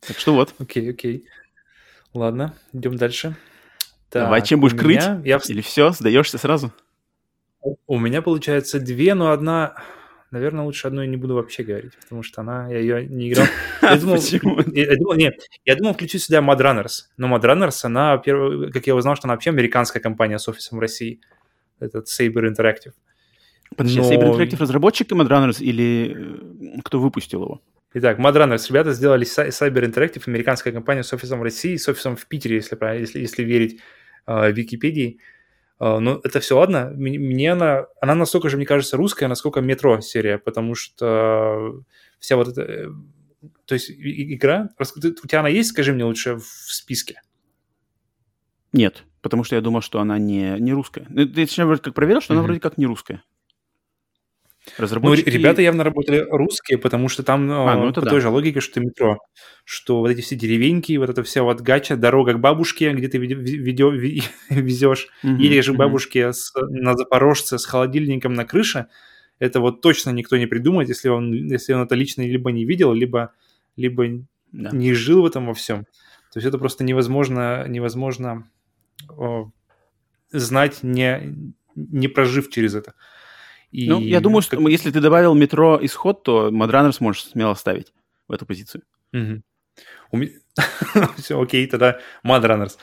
Так 0.00 0.18
что 0.18 0.34
вот. 0.34 0.54
Окей, 0.58 0.90
окей. 0.90 1.26
Ладно, 2.14 2.54
идем 2.72 2.96
дальше. 2.96 3.36
Так, 4.08 4.24
Давай, 4.24 4.42
чем 4.42 4.60
будешь 4.60 4.76
крыть? 4.76 5.04
Я... 5.24 5.38
Или 5.46 5.60
все, 5.60 5.92
сдаешься 5.92 6.36
сразу? 6.38 6.72
У 7.86 7.98
меня 7.98 8.22
получается 8.22 8.80
две, 8.80 9.14
но 9.14 9.30
одна... 9.30 9.74
Наверное, 10.32 10.64
лучше 10.64 10.86
одной 10.86 11.08
не 11.08 11.16
буду 11.16 11.34
вообще 11.34 11.64
говорить, 11.64 11.92
потому 12.00 12.22
что 12.22 12.40
она, 12.40 12.68
я 12.68 12.78
ее 12.78 13.06
не 13.06 13.30
играл. 13.30 13.46
Я 13.82 13.96
думал, 13.96 14.16
Почему? 14.16 14.60
Я, 14.72 14.96
думал, 14.96 15.14
нет, 15.14 15.34
я 15.64 15.74
думал 15.74 15.94
включить 15.94 16.22
сюда 16.22 16.38
Mad 16.38 16.58
Runners, 16.58 17.06
но 17.16 17.26
Mad 17.26 17.42
Runners, 17.42 17.80
она, 17.82 18.18
как 18.18 18.86
я 18.86 18.94
узнал, 18.94 19.16
что 19.16 19.26
она 19.26 19.34
вообще 19.34 19.50
американская 19.50 20.00
компания 20.00 20.38
с 20.38 20.46
офисом 20.46 20.78
в 20.78 20.80
России, 20.80 21.20
этот 21.80 22.06
Saber 22.06 22.48
Interactive. 22.48 22.92
Подожди, 23.76 23.98
но... 23.98 24.08
Saber 24.08 24.30
Interactive 24.30 24.60
разработчик 24.60 25.10
Mad 25.10 25.26
Runners 25.26 25.60
или 25.60 26.76
э, 26.76 26.80
кто 26.84 27.00
выпустил 27.00 27.42
его? 27.42 27.60
Итак, 27.92 28.20
Madrunners, 28.20 28.68
ребята 28.68 28.92
сделали 28.92 29.26
Cyber 29.26 29.84
Interactive, 29.84 30.22
американская 30.26 30.72
компания 30.72 31.02
с 31.02 31.12
офисом 31.12 31.40
в 31.40 31.42
России, 31.42 31.76
с 31.76 31.88
офисом 31.88 32.14
в 32.14 32.26
Питере, 32.26 32.56
если, 32.56 32.78
если, 32.98 33.18
если 33.18 33.42
верить 33.42 33.80
э, 34.26 34.52
Википедии. 34.52 35.18
Э, 35.80 35.98
но 35.98 36.20
это 36.22 36.38
все 36.38 36.56
ладно. 36.56 36.92
Мне 36.94 37.50
она, 37.50 37.86
она 38.00 38.14
настолько 38.14 38.48
же, 38.48 38.56
мне 38.56 38.66
кажется, 38.66 38.96
русская, 38.96 39.26
насколько 39.26 39.60
метро 39.60 40.00
серия, 40.00 40.38
потому 40.38 40.76
что 40.76 41.82
вся 42.20 42.36
вот 42.36 42.48
эта... 42.48 42.62
Э, 42.62 42.88
то 43.66 43.74
есть 43.74 43.90
игра... 43.90 44.68
У 44.78 45.26
тебя 45.26 45.40
она 45.40 45.48
есть, 45.48 45.70
скажи 45.70 45.92
мне 45.92 46.04
лучше, 46.04 46.36
в 46.36 46.72
списке? 46.72 47.20
Нет. 48.72 49.02
Потому 49.20 49.42
что 49.42 49.56
я 49.56 49.62
думал, 49.62 49.80
что 49.80 50.00
она 50.00 50.16
не, 50.18 50.60
не 50.60 50.72
русская. 50.72 51.06
Ну, 51.08 51.26
ты 51.26 51.44
точнее 51.46 51.64
вроде 51.64 51.82
как 51.82 51.94
проверил, 51.94 52.20
что 52.20 52.32
mm-hmm. 52.32 52.36
она 52.36 52.44
вроде 52.44 52.60
как 52.60 52.78
не 52.78 52.86
русская. 52.86 53.24
Разработчики... 54.78 55.28
Ну, 55.28 55.36
ребята 55.36 55.62
явно 55.62 55.84
работали 55.84 56.26
русские, 56.30 56.78
потому 56.78 57.08
что 57.08 57.22
там 57.22 57.50
а, 57.50 57.76
ну, 57.76 57.92
по 57.92 58.00
да. 58.00 58.10
той 58.10 58.20
же 58.20 58.28
логике, 58.28 58.60
что 58.60 58.80
метро, 58.80 59.18
что 59.64 60.00
вот 60.00 60.10
эти 60.10 60.20
все 60.20 60.36
деревеньки, 60.36 60.96
вот 60.96 61.10
это 61.10 61.22
вся 61.22 61.42
вот 61.42 61.60
гача, 61.60 61.96
дорога 61.96 62.34
к 62.34 62.40
бабушке, 62.40 62.92
где 62.92 63.08
ты 63.08 63.18
ведё, 63.18 63.90
везешь, 64.50 65.08
mm-hmm. 65.24 65.38
или 65.38 65.60
же 65.60 65.74
к 65.74 65.76
бабушке 65.76 66.32
с, 66.32 66.52
на 66.54 66.96
Запорожце 66.96 67.58
с 67.58 67.64
холодильником 67.64 68.34
на 68.34 68.44
крыше, 68.44 68.86
это 69.38 69.60
вот 69.60 69.80
точно 69.80 70.10
никто 70.10 70.36
не 70.36 70.46
придумает, 70.46 70.88
если 70.88 71.08
он, 71.08 71.32
если 71.32 71.72
он 71.72 71.82
это 71.82 71.94
лично 71.94 72.22
либо 72.22 72.52
не 72.52 72.64
видел, 72.64 72.92
либо, 72.92 73.32
либо 73.76 74.04
да. 74.52 74.70
не 74.70 74.92
жил 74.92 75.22
в 75.22 75.26
этом 75.26 75.46
во 75.46 75.54
всем. 75.54 75.84
То 76.32 76.38
есть 76.38 76.46
это 76.46 76.58
просто 76.58 76.84
невозможно, 76.84 77.66
невозможно 77.66 78.48
о, 79.08 79.50
знать, 80.30 80.82
не, 80.82 81.34
не 81.74 82.08
прожив 82.08 82.50
через 82.50 82.74
это. 82.74 82.94
И 83.70 83.88
ну, 83.88 84.00
я 84.00 84.20
думаю, 84.20 84.42
что 84.42 84.68
если 84.68 84.90
ты 84.90 85.00
добавил 85.00 85.34
метро 85.34 85.78
исход, 85.82 86.22
то 86.22 86.48
Madrunners 86.48 86.92
сможешь 86.92 87.24
смело 87.24 87.54
ставить 87.54 87.92
в 88.28 88.32
эту 88.32 88.46
позицию. 88.46 88.82
Угу. 89.12 89.42
Все, 91.16 91.40
окей, 91.40 91.66
тогда 91.66 91.98
Madrunners. 92.24 92.76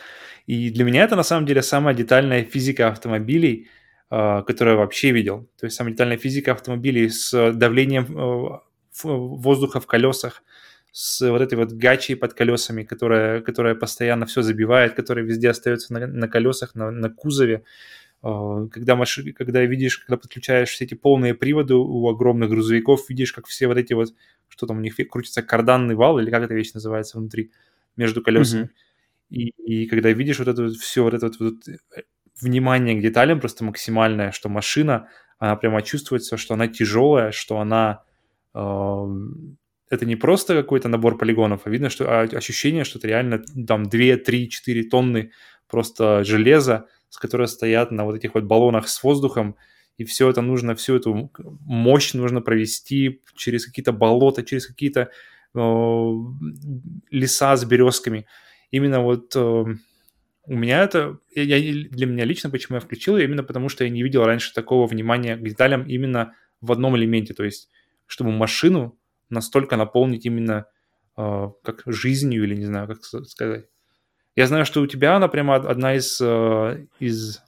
И 0.45 0.69
для 0.69 0.85
меня 0.85 1.03
это 1.03 1.15
на 1.15 1.23
самом 1.23 1.45
деле 1.45 1.61
самая 1.61 1.93
детальная 1.93 2.43
физика 2.43 2.87
автомобилей, 2.87 3.67
а, 4.09 4.43
которую 4.43 4.75
я 4.75 4.79
вообще 4.79 5.11
видел. 5.11 5.49
То 5.59 5.65
есть 5.65 5.75
самая 5.75 5.91
детальная 5.93 6.17
физика 6.17 6.53
автомобилей 6.53 7.09
с 7.09 7.51
давлением 7.51 8.17
э, 8.17 8.59
воздуха 9.03 9.81
в 9.81 9.87
колесах, 9.87 10.43
с 10.93 11.29
вот 11.29 11.41
этой 11.41 11.55
вот 11.55 11.73
гачей 11.73 12.15
под 12.15 12.33
колесами, 12.33 12.83
которая, 12.83 13.41
которая 13.41 13.75
постоянно 13.75 14.25
все 14.25 14.41
забивает, 14.41 14.95
которая 14.95 15.25
везде 15.25 15.49
остается 15.49 15.93
на, 15.93 16.07
на 16.07 16.27
колесах, 16.29 16.75
на, 16.75 16.91
на 16.91 17.09
кузове. 17.09 17.63
А, 18.21 18.67
когда, 18.67 18.95
маши, 18.95 19.31
когда 19.33 19.63
видишь, 19.63 19.99
когда 19.99 20.17
подключаешь 20.17 20.69
все 20.69 20.85
эти 20.85 20.95
полные 20.95 21.33
приводы 21.33 21.75
у 21.75 22.07
огромных 22.09 22.49
грузовиков, 22.49 23.09
видишь, 23.09 23.33
как 23.33 23.47
все 23.47 23.67
вот 23.67 23.77
эти 23.77 23.93
вот, 23.93 24.13
что 24.47 24.65
там 24.65 24.77
у 24.77 24.81
них 24.81 24.95
крутится 25.09 25.43
карданный 25.43 25.95
вал, 25.95 26.19
или 26.19 26.29
как 26.29 26.43
эта 26.43 26.53
вещь 26.53 26.73
называется 26.73 27.17
внутри, 27.19 27.51
между 27.95 28.21
колесами. 28.21 28.63
Mm-hmm. 28.63 28.69
И, 29.29 29.49
и 29.83 29.87
когда 29.87 30.11
видишь 30.11 30.39
вот 30.39 30.47
это 30.47 30.63
вот 30.63 30.75
все, 30.75 31.03
вот 31.03 31.13
это 31.13 31.27
вот, 31.27 31.39
вот 31.39 31.67
э, 31.67 32.03
внимание 32.41 32.95
к 32.95 33.01
деталям 33.01 33.39
просто 33.39 33.63
максимальное, 33.63 34.31
что 34.31 34.49
машина, 34.49 35.09
она 35.39 35.55
прямо 35.55 35.81
чувствуется, 35.81 36.37
что 36.37 36.53
она 36.53 36.67
тяжелая, 36.67 37.31
что 37.31 37.59
она... 37.59 38.03
Э, 38.53 39.05
это 39.89 40.05
не 40.05 40.17
просто 40.17 40.53
какой-то 40.53 40.89
набор 40.89 41.17
полигонов, 41.17 41.61
а 41.63 41.69
видно, 41.69 41.89
что 41.89 42.09
а, 42.09 42.23
ощущение, 42.23 42.83
что 42.83 42.99
это 42.99 43.07
реально 43.07 43.39
там 43.39 43.83
2, 43.83 44.17
3, 44.17 44.49
4 44.49 44.83
тонны 44.89 45.31
просто 45.69 46.23
железа, 46.25 46.87
с 47.09 47.17
которой 47.17 47.47
стоят 47.47 47.91
на 47.91 48.05
вот 48.05 48.15
этих 48.15 48.35
вот 48.35 48.43
баллонах 48.43 48.87
с 48.87 49.03
воздухом, 49.03 49.55
и 49.97 50.03
все 50.03 50.29
это 50.29 50.41
нужно, 50.41 50.75
всю 50.75 50.95
эту 50.95 51.31
мощь 51.65 52.13
нужно 52.13 52.41
провести 52.41 53.21
через 53.35 53.65
какие-то 53.65 53.91
болота, 53.91 54.43
через 54.43 54.67
какие-то 54.67 55.09
э, 55.55 56.11
леса 57.09 57.55
с 57.55 57.65
березками. 57.65 58.27
Именно 58.69 59.01
вот 59.01 59.35
э, 59.35 59.39
у 59.39 60.55
меня 60.55 60.83
это, 60.83 61.19
я, 61.35 61.59
для 61.89 62.05
меня 62.05 62.25
лично, 62.25 62.49
почему 62.49 62.75
я 62.75 62.79
включил, 62.79 63.17
именно 63.17 63.43
потому 63.43 63.69
что 63.69 63.83
я 63.83 63.89
не 63.89 64.03
видел 64.03 64.23
раньше 64.23 64.53
такого 64.53 64.87
внимания 64.87 65.35
к 65.35 65.43
деталям 65.43 65.87
именно 65.87 66.33
в 66.61 66.71
одном 66.71 66.95
элементе, 66.95 67.33
то 67.33 67.43
есть 67.43 67.69
чтобы 68.05 68.31
машину 68.31 68.97
настолько 69.29 69.75
наполнить 69.75 70.25
именно 70.25 70.65
э, 71.17 71.49
как 71.63 71.83
жизнью 71.85 72.43
или 72.43 72.55
не 72.55 72.65
знаю, 72.65 72.87
как 72.87 73.03
сказать. 73.03 73.65
Я 74.37 74.45
знаю, 74.45 74.65
что 74.65 74.81
у 74.81 74.87
тебя 74.87 75.15
она 75.15 75.27
прямо 75.27 75.55
одна 75.55 75.95
из, 75.95 76.21
э, 76.21 76.85
из 76.99 77.41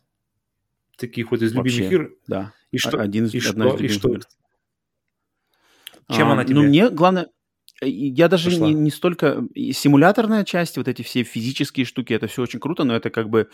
таких 0.98 1.30
вот 1.30 1.40
из 1.44 1.54
Вообще, 1.54 1.84
любимых 1.84 1.94
игр. 1.94 2.16
Да. 2.28 2.54
И 2.72 2.80
что? 2.80 3.00
Один 3.00 3.26
из, 3.26 3.36
и 3.36 3.48
одна 3.48 3.70
что, 3.70 3.78
из 3.78 3.92
и 3.92 3.94
что? 3.94 4.20
Чем 6.10 6.30
а, 6.30 6.34
она 6.34 6.46
тебе? 6.46 6.56
Ну, 6.56 6.64
мне 6.64 6.90
главное... 6.90 7.28
Я 7.82 8.28
даже 8.28 8.60
не, 8.60 8.74
не 8.74 8.90
столько... 8.90 9.44
Симуляторная 9.56 10.44
часть, 10.44 10.78
вот 10.78 10.88
эти 10.88 11.04
все 11.04 11.22
физические 11.22 11.86
штуки, 11.86 12.12
это 12.12 12.26
все 12.26 12.42
очень 12.42 12.60
круто, 12.60 12.84
но 12.84 12.96
это 12.96 13.12
как 13.12 13.30
бы... 13.30 13.50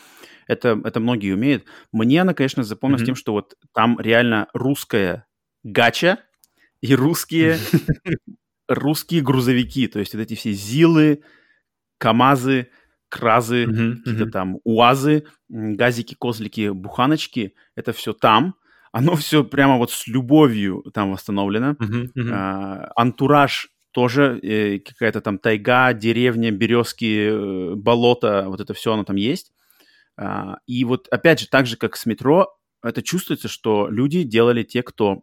Это, 0.48 0.80
это 0.86 1.02
многие 1.02 1.34
умеют. 1.34 1.66
Мне 1.92 2.22
она, 2.22 2.34
конечно, 2.34 2.64
запомнилась 2.64 3.02
mm-hmm. 3.02 3.06
тем, 3.06 3.16
что 3.16 3.34
вот 3.34 3.56
там 3.74 4.00
реально 4.00 4.48
русская 4.54 5.28
гача 5.62 6.20
и 6.80 6.96
русские, 6.96 7.58
русские 8.70 9.22
грузовики. 9.22 9.88
То 9.88 10.00
есть 10.00 10.16
вот 10.16 10.22
эти 10.22 10.36
все 10.36 10.54
ЗИЛы, 10.54 11.22
КАМАЗы, 11.98 12.70
кразы, 13.16 13.64
uh-huh, 13.64 13.96
какие-то 13.96 14.24
uh-huh. 14.26 14.32
там 14.32 14.58
уазы, 14.66 15.24
газики, 15.50 16.16
козлики, 16.16 16.70
буханочки, 16.70 17.54
это 17.76 17.94
все 17.94 18.12
там. 18.14 18.56
Оно 18.92 19.16
все 19.16 19.44
прямо 19.44 19.78
вот 19.78 19.92
с 19.92 20.08
любовью 20.08 20.84
там 20.94 21.12
восстановлено. 21.12 21.72
Uh-huh, 21.72 22.08
uh-huh. 22.16 22.30
А, 22.32 22.92
антураж 22.96 23.70
тоже 23.92 24.40
э, 24.44 24.80
какая-то 24.80 25.22
там 25.22 25.38
тайга, 25.40 25.94
деревня, 25.94 26.52
березки, 26.52 27.30
э, 27.30 27.76
болото, 27.76 28.46
вот 28.48 28.60
это 28.60 28.74
все 28.74 28.92
оно 28.92 29.06
там 29.06 29.16
есть. 29.16 29.54
А, 30.18 30.58
и 30.68 30.84
вот 30.84 31.08
опять 31.12 31.40
же, 31.40 31.48
так 31.48 31.66
же, 31.66 31.78
как 31.78 31.96
с 31.96 32.06
метро, 32.06 32.50
это 32.84 33.02
чувствуется, 33.02 33.48
что 33.48 33.88
люди 33.90 34.24
делали 34.24 34.64
те, 34.64 34.84
кто, 34.84 35.22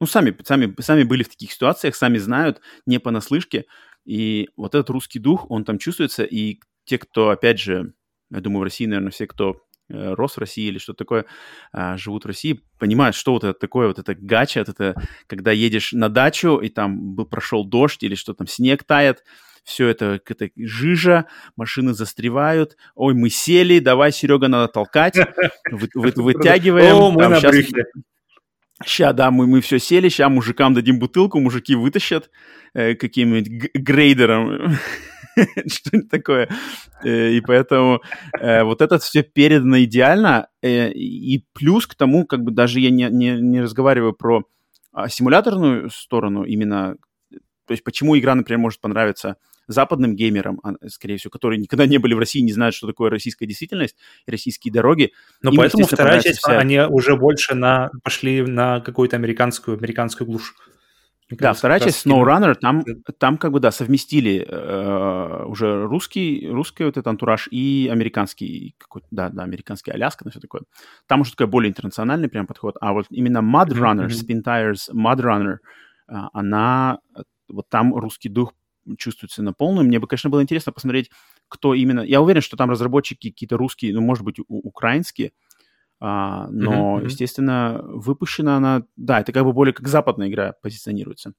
ну, 0.00 0.06
сами, 0.06 0.36
сами, 0.44 0.74
сами 0.80 1.04
были 1.04 1.22
в 1.22 1.28
таких 1.28 1.52
ситуациях, 1.52 1.94
сами 1.94 2.18
знают, 2.18 2.60
не 2.86 2.98
понаслышке. 2.98 3.66
И 4.04 4.48
вот 4.56 4.74
этот 4.74 4.90
русский 4.90 5.18
дух, 5.18 5.50
он 5.50 5.64
там 5.64 5.78
чувствуется, 5.78 6.24
и 6.24 6.60
те, 6.88 6.98
кто, 6.98 7.30
опять 7.30 7.60
же, 7.60 7.92
я 8.30 8.40
думаю, 8.40 8.60
в 8.60 8.64
России, 8.64 8.86
наверное, 8.86 9.10
все, 9.10 9.26
кто 9.26 9.62
э, 9.88 10.14
рос 10.14 10.36
в 10.36 10.38
России 10.38 10.66
или 10.66 10.78
что 10.78 10.94
такое, 10.94 11.26
а, 11.72 11.96
живут 11.96 12.24
в 12.24 12.26
России, 12.26 12.60
понимают, 12.78 13.14
что 13.14 13.32
вот 13.32 13.44
это 13.44 13.58
такое, 13.58 13.88
вот 13.88 13.98
это 13.98 14.14
гача, 14.14 14.60
вот 14.60 14.68
это, 14.68 14.94
когда 15.26 15.52
едешь 15.52 15.92
на 15.92 16.08
дачу, 16.08 16.58
и 16.58 16.68
там 16.68 17.14
был, 17.14 17.26
прошел 17.26 17.64
дождь 17.64 18.02
или 18.02 18.14
что 18.14 18.34
там, 18.34 18.46
снег 18.46 18.84
тает, 18.84 19.22
все 19.64 19.86
это, 19.88 20.20
это 20.26 20.48
жижа, 20.56 21.26
машины 21.56 21.92
застревают, 21.92 22.76
ой, 22.94 23.14
мы 23.14 23.28
сели, 23.28 23.80
давай, 23.80 24.12
Серега, 24.12 24.48
надо 24.48 24.68
толкать, 24.68 25.16
вы, 25.70 25.88
вы, 25.94 26.12
вытягиваем. 26.16 26.96
О, 26.96 27.10
мы 27.10 27.22
там, 27.22 27.36
сейчас, 27.36 27.54
Сейчас, 28.84 29.14
да, 29.14 29.30
мы, 29.30 29.46
мы 29.46 29.60
все 29.60 29.78
сели, 29.78 30.08
сейчас 30.08 30.30
мужикам 30.30 30.74
дадим 30.74 30.98
бутылку, 30.98 31.40
мужики 31.40 31.74
вытащат 31.74 32.30
э, 32.74 32.94
каким-нибудь 32.94 33.72
грейдером 33.74 34.76
что-нибудь 35.66 36.10
такое. 36.10 36.48
Э, 37.02 37.30
и 37.30 37.40
поэтому 37.40 38.00
э, 38.40 38.62
вот 38.62 38.80
это 38.80 38.98
все 38.98 39.22
передано 39.22 39.82
идеально. 39.82 40.48
Э, 40.62 40.90
и 40.92 41.44
плюс 41.54 41.86
к 41.86 41.94
тому, 41.94 42.24
как 42.26 42.42
бы 42.42 42.52
даже 42.52 42.80
я 42.80 42.90
не, 42.90 43.08
не, 43.10 43.40
не 43.40 43.60
разговариваю 43.60 44.12
про 44.12 44.44
а, 44.92 45.08
симуляторную 45.08 45.90
сторону 45.90 46.44
именно, 46.44 46.96
то 47.30 47.72
есть 47.72 47.84
почему 47.84 48.18
игра, 48.18 48.34
например, 48.34 48.60
может 48.60 48.80
понравиться 48.80 49.36
западным 49.68 50.16
геймерам, 50.16 50.60
а, 50.64 50.74
скорее 50.88 51.18
всего, 51.18 51.30
которые 51.30 51.60
никогда 51.60 51.86
не 51.86 51.98
были 51.98 52.14
в 52.14 52.18
России, 52.18 52.40
не 52.40 52.52
знают, 52.52 52.74
что 52.74 52.86
такое 52.86 53.10
российская 53.10 53.46
действительность 53.46 53.96
российские 54.26 54.72
дороги. 54.72 55.12
Но 55.42 55.50
Им, 55.50 55.58
поэтому 55.58 55.86
вторая 55.86 56.20
часть, 56.20 56.38
вся... 56.38 56.58
они 56.58 56.80
уже 56.80 57.16
больше 57.16 57.54
на, 57.54 57.90
пошли 58.02 58.42
на 58.42 58.80
какую-то 58.80 59.16
американскую, 59.16 59.76
американскую 59.76 60.26
глушь. 60.26 60.54
Да, 61.30 61.52
вторая 61.52 61.78
часть 61.78 62.06
SnowRunner, 62.06 62.54
там, 62.54 62.82
там 63.18 63.36
как 63.36 63.52
бы, 63.52 63.60
да, 63.60 63.70
совместили 63.70 64.46
э, 64.48 65.44
уже 65.44 65.84
русский, 65.84 66.48
русский 66.50 66.84
вот 66.84 66.96
этот 66.96 67.06
антураж 67.06 67.48
и 67.50 67.86
американский, 67.92 68.74
какой 68.78 69.02
да, 69.10 69.28
да, 69.28 69.42
американский 69.42 69.90
Аляска, 69.90 70.24
на 70.24 70.30
все 70.30 70.40
такое. 70.40 70.62
Там 71.06 71.20
уже 71.20 71.32
такой 71.32 71.46
более 71.46 71.68
интернациональный 71.68 72.30
прям 72.30 72.46
подход. 72.46 72.76
А 72.80 72.94
вот 72.94 73.06
именно 73.10 73.38
Mud 73.38 73.68
Runner, 73.68 74.06
mm-hmm. 74.06 74.42
Spin 74.42 74.42
Tires 74.42 74.90
Mud 74.90 75.20
Runner, 75.20 75.56
э, 76.08 76.14
она, 76.32 77.00
вот 77.48 77.68
там 77.68 77.94
русский 77.94 78.30
дух 78.30 78.54
чувствуется 78.96 79.42
на 79.42 79.52
полную. 79.52 79.86
Мне 79.86 79.98
бы, 79.98 80.06
конечно, 80.06 80.30
было 80.30 80.42
интересно 80.42 80.72
посмотреть, 80.72 81.10
кто 81.48 81.74
именно... 81.74 82.00
Я 82.00 82.20
уверен, 82.20 82.40
что 82.40 82.56
там 82.56 82.70
разработчики 82.70 83.30
какие-то 83.30 83.56
русские, 83.56 83.94
ну, 83.94 84.00
может 84.00 84.24
быть, 84.24 84.36
украинские, 84.48 85.32
а, 86.00 86.48
но, 86.50 86.98
mm-hmm. 86.98 87.04
естественно, 87.04 87.80
выпущена 87.82 88.56
она, 88.56 88.84
да, 88.96 89.20
это 89.20 89.32
как 89.32 89.44
бы 89.44 89.52
более 89.52 89.72
как 89.72 89.88
западная 89.88 90.28
игра 90.28 90.54
позиционируется. 90.62 91.32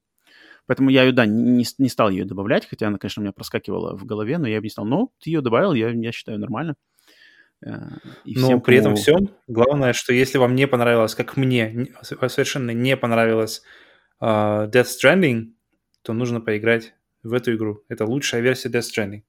Поэтому 0.66 0.89
я 0.89 1.04
ее, 1.04 1.14
да, 1.14 1.26
не, 1.26 1.66
не 1.78 1.89
стал 1.89 2.10
ее 2.10 2.26
добавлять, 2.26 2.68
хотя 2.68 2.88
она, 2.88 2.97
конечно, 2.97 3.22
у 3.22 3.24
меня 3.24 3.32
проскакивала 3.32 3.97
в 3.97 4.06
голове, 4.06 4.38
но 4.38 4.47
я 4.47 4.60
бы 4.60 4.66
не 4.66 4.70
стал. 4.70 4.86
Но 4.86 5.12
ты 5.20 5.32
ее 5.32 5.41
добавил, 5.41 5.74
я, 5.74 5.89
я 5.89 6.12
считаю, 6.12 6.38
нормально. 6.38 6.76
Э, 7.66 7.88
и 8.26 8.36
но 8.36 8.47
всем, 8.47 8.62
при 8.62 8.78
кому... 8.78 8.89
этом 8.89 8.95
всем, 8.95 9.30
главное, 9.47 9.93
что 9.93 10.14
если 10.14 10.38
вам 10.38 10.56
не 10.56 10.68
понравилось, 10.68 11.16
как 11.16 11.38
мне 11.38 11.88
совершенно 12.02 12.72
не 12.72 12.95
понравилось 12.97 13.64
uh, 14.22 14.70
Death 14.70 14.88
Stranding, 15.02 15.54
то 16.04 16.14
нужно 16.14 16.39
поиграть 16.41 16.93
в 17.24 17.34
эту 17.34 17.55
игру. 17.55 17.84
Это 17.89 18.05
лучшая 18.05 18.41
версия 18.41 18.70
Death 18.70 18.89
Stranding. 18.95 19.22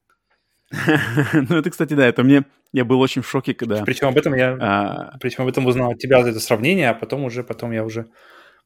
ну, 1.49 1.57
это, 1.57 1.71
кстати, 1.71 1.95
да, 1.95 2.07
это 2.07 2.23
мне... 2.23 2.45
Я 2.73 2.85
был 2.85 3.01
очень 3.01 3.23
в 3.23 3.29
шоке, 3.29 3.53
когда... 3.53 3.83
Причем 3.85 4.09
об 4.09 4.17
этом 4.17 4.35
я... 4.35 4.57
А... 4.61 5.19
Причем 5.21 5.43
об 5.43 5.49
этом 5.49 5.67
узнал 5.67 5.91
от 5.91 5.99
тебя 5.99 6.23
за 6.23 6.31
это 6.31 6.41
сравнение, 6.41 6.91
а 6.91 6.95
потом 6.95 7.25
уже, 7.25 7.43
потом 7.43 7.73
я 7.73 7.85
уже 7.85 8.07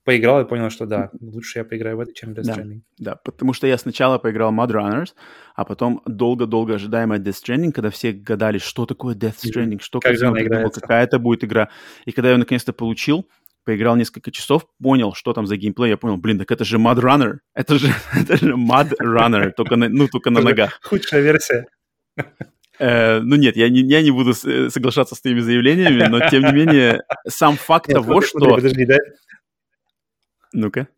поиграл 0.04 0.42
и 0.42 0.44
понял, 0.44 0.68
что 0.68 0.86
да, 0.86 1.10
лучше 1.20 1.60
я 1.60 1.64
поиграю 1.64 1.96
в 1.96 2.00
это, 2.00 2.12
чем 2.12 2.32
Death 2.32 2.44
Stranding. 2.44 2.80
Да, 2.98 3.12
да, 3.12 3.16
потому 3.16 3.54
что 3.54 3.66
я 3.66 3.78
сначала 3.78 4.18
поиграл 4.18 4.52
Mud 4.52 4.70
Runners, 4.70 5.14
а 5.54 5.64
потом 5.64 6.02
долго-долго 6.04 6.74
ожидаемый 6.74 7.18
Death 7.18 7.42
Stranding, 7.42 7.72
когда 7.72 7.88
все 7.88 8.12
гадали, 8.12 8.58
что 8.58 8.84
такое 8.84 9.14
Death 9.14 9.36
Stranding, 9.42 9.80
что 9.80 10.00
как 10.00 10.20
она 10.22 10.42
играется. 10.42 10.80
какая 10.80 11.04
это 11.04 11.18
будет 11.18 11.44
игра. 11.44 11.70
И 12.04 12.12
когда 12.12 12.30
я 12.32 12.36
наконец-то 12.36 12.74
получил, 12.74 13.26
поиграл 13.64 13.96
несколько 13.96 14.30
часов, 14.30 14.66
понял, 14.82 15.14
что 15.14 15.32
там 15.32 15.46
за 15.46 15.56
геймплей, 15.56 15.90
я 15.90 15.96
понял, 15.96 16.16
блин, 16.16 16.38
так 16.38 16.50
это 16.50 16.64
же 16.64 16.78
Mud 16.78 17.00
Runner, 17.00 17.38
это 17.54 17.78
же, 17.78 17.88
это 18.14 18.36
же 18.36 18.54
Mud 18.54 18.92
Runner, 19.00 19.50
только 19.56 19.76
на, 19.76 19.88
ну, 19.88 20.08
только 20.08 20.30
на 20.30 20.40
ногах. 20.40 20.78
Худшая 20.82 21.22
версия. 21.22 21.66
Э, 22.78 23.20
ну 23.20 23.36
нет, 23.36 23.56
я 23.56 23.68
не, 23.68 23.80
я 23.82 24.02
не 24.02 24.10
буду 24.10 24.32
э, 24.32 24.68
соглашаться 24.70 25.14
с 25.14 25.20
твоими 25.20 25.40
заявлениями, 25.40 26.08
но 26.08 26.28
тем 26.28 26.42
не 26.42 26.52
менее, 26.52 27.02
сам 27.28 27.56
факт 27.56 27.90
того, 27.90 28.20
что... 28.20 28.56
Подожди, 28.56 28.84
да? 28.84 28.98
Ну-ка. 30.52 30.88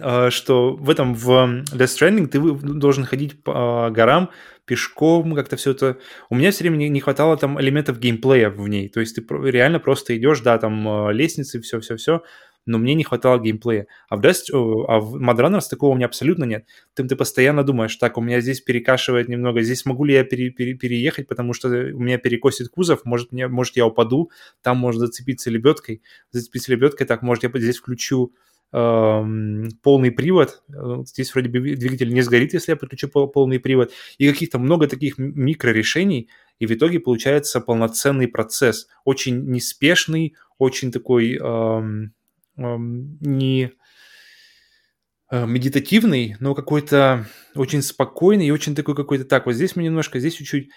А, 0.00 0.30
что 0.30 0.74
в 0.74 0.90
этом, 0.90 1.14
в 1.14 1.28
Death 1.30 1.86
Stranding 1.86 2.26
ты 2.26 2.40
должен 2.40 3.04
ходить 3.04 3.42
по 3.42 3.86
а, 3.86 3.90
горам 3.90 4.30
пешком, 4.64 5.34
как-то 5.34 5.56
все 5.56 5.70
это... 5.70 5.98
У 6.30 6.34
меня 6.34 6.50
все 6.50 6.64
время 6.64 6.88
не, 6.88 7.00
хватало 7.00 7.36
там 7.36 7.60
элементов 7.60 7.98
геймплея 7.98 8.50
в 8.50 8.66
ней. 8.68 8.88
То 8.88 9.00
есть 9.00 9.14
ты 9.14 9.24
реально 9.50 9.78
просто 9.78 10.16
идешь, 10.16 10.40
да, 10.40 10.58
там 10.58 10.88
а, 10.88 11.12
лестницы, 11.12 11.60
все-все-все, 11.60 12.22
но 12.66 12.78
мне 12.78 12.94
не 12.94 13.04
хватало 13.04 13.38
геймплея. 13.38 13.86
А 14.08 14.16
в, 14.16 14.20
Dust, 14.20 14.46
а 14.52 14.98
в 14.98 15.16
Mad 15.16 15.36
Runners 15.36 15.68
такого 15.70 15.92
у 15.92 15.94
меня 15.94 16.06
абсолютно 16.06 16.42
нет. 16.42 16.66
Ты, 16.94 17.04
ты 17.04 17.14
постоянно 17.14 17.62
думаешь, 17.62 17.94
так, 17.94 18.18
у 18.18 18.20
меня 18.20 18.40
здесь 18.40 18.60
перекашивает 18.60 19.28
немного, 19.28 19.62
здесь 19.62 19.84
могу 19.84 20.04
ли 20.04 20.14
я 20.14 20.24
пере, 20.24 20.50
пере, 20.50 20.74
переехать, 20.74 21.28
потому 21.28 21.52
что 21.52 21.68
у 21.68 22.00
меня 22.00 22.18
перекосит 22.18 22.68
кузов, 22.68 23.04
может, 23.04 23.30
мне, 23.30 23.46
может 23.46 23.76
я 23.76 23.86
упаду, 23.86 24.32
там 24.60 24.78
может 24.78 25.00
зацепиться 25.00 25.50
лебедкой, 25.50 26.02
зацепиться 26.32 26.72
лебедкой, 26.72 27.06
так, 27.06 27.22
может, 27.22 27.44
я 27.44 27.50
здесь 27.54 27.76
включу 27.76 28.32
полный 28.74 30.10
привод. 30.10 30.64
Здесь 31.06 31.32
вроде 31.32 31.48
бы 31.48 31.60
двигатель 31.76 32.12
не 32.12 32.22
сгорит, 32.22 32.54
если 32.54 32.72
я 32.72 32.76
подключу 32.76 33.08
полный 33.08 33.60
привод. 33.60 33.92
И 34.18 34.28
каких-то 34.28 34.58
много 34.58 34.88
таких 34.88 35.16
микрорешений, 35.16 36.28
и 36.58 36.66
в 36.66 36.72
итоге 36.72 36.98
получается 36.98 37.60
полноценный 37.60 38.26
процесс. 38.26 38.88
Очень 39.04 39.44
неспешный, 39.50 40.34
очень 40.58 40.90
такой 40.90 41.36
эм, 41.36 42.12
не 42.56 43.72
э, 45.30 45.46
медитативный, 45.46 46.36
но 46.40 46.54
какой-то 46.54 47.26
очень 47.54 47.82
спокойный 47.82 48.48
и 48.48 48.52
очень 48.52 48.74
такой 48.74 48.96
какой-то 48.96 49.24
так, 49.24 49.46
вот 49.46 49.54
здесь 49.54 49.76
мы 49.76 49.84
немножко, 49.84 50.18
здесь 50.18 50.34
чуть-чуть. 50.34 50.70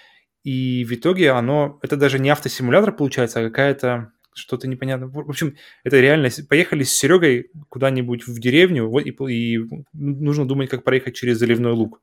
И 0.44 0.86
в 0.86 0.94
итоге 0.94 1.32
оно, 1.32 1.80
это 1.82 1.98
даже 1.98 2.20
не 2.20 2.30
автосимулятор 2.30 2.96
получается, 2.96 3.40
а 3.40 3.44
какая-то 3.44 4.12
что-то 4.38 4.68
непонятное. 4.68 5.10
В 5.10 5.30
общем, 5.30 5.56
это 5.84 6.00
реально, 6.00 6.30
поехали 6.48 6.84
с 6.84 6.96
Серегой 6.96 7.52
куда-нибудь 7.70 8.28
в 8.28 8.40
деревню, 8.40 8.88
вот, 8.88 9.06
и, 9.06 9.10
и 9.10 9.60
нужно 9.94 10.46
думать, 10.46 10.70
как 10.70 10.84
проехать 10.84 11.16
через 11.16 11.38
заливной 11.38 11.72
луг. 11.72 12.02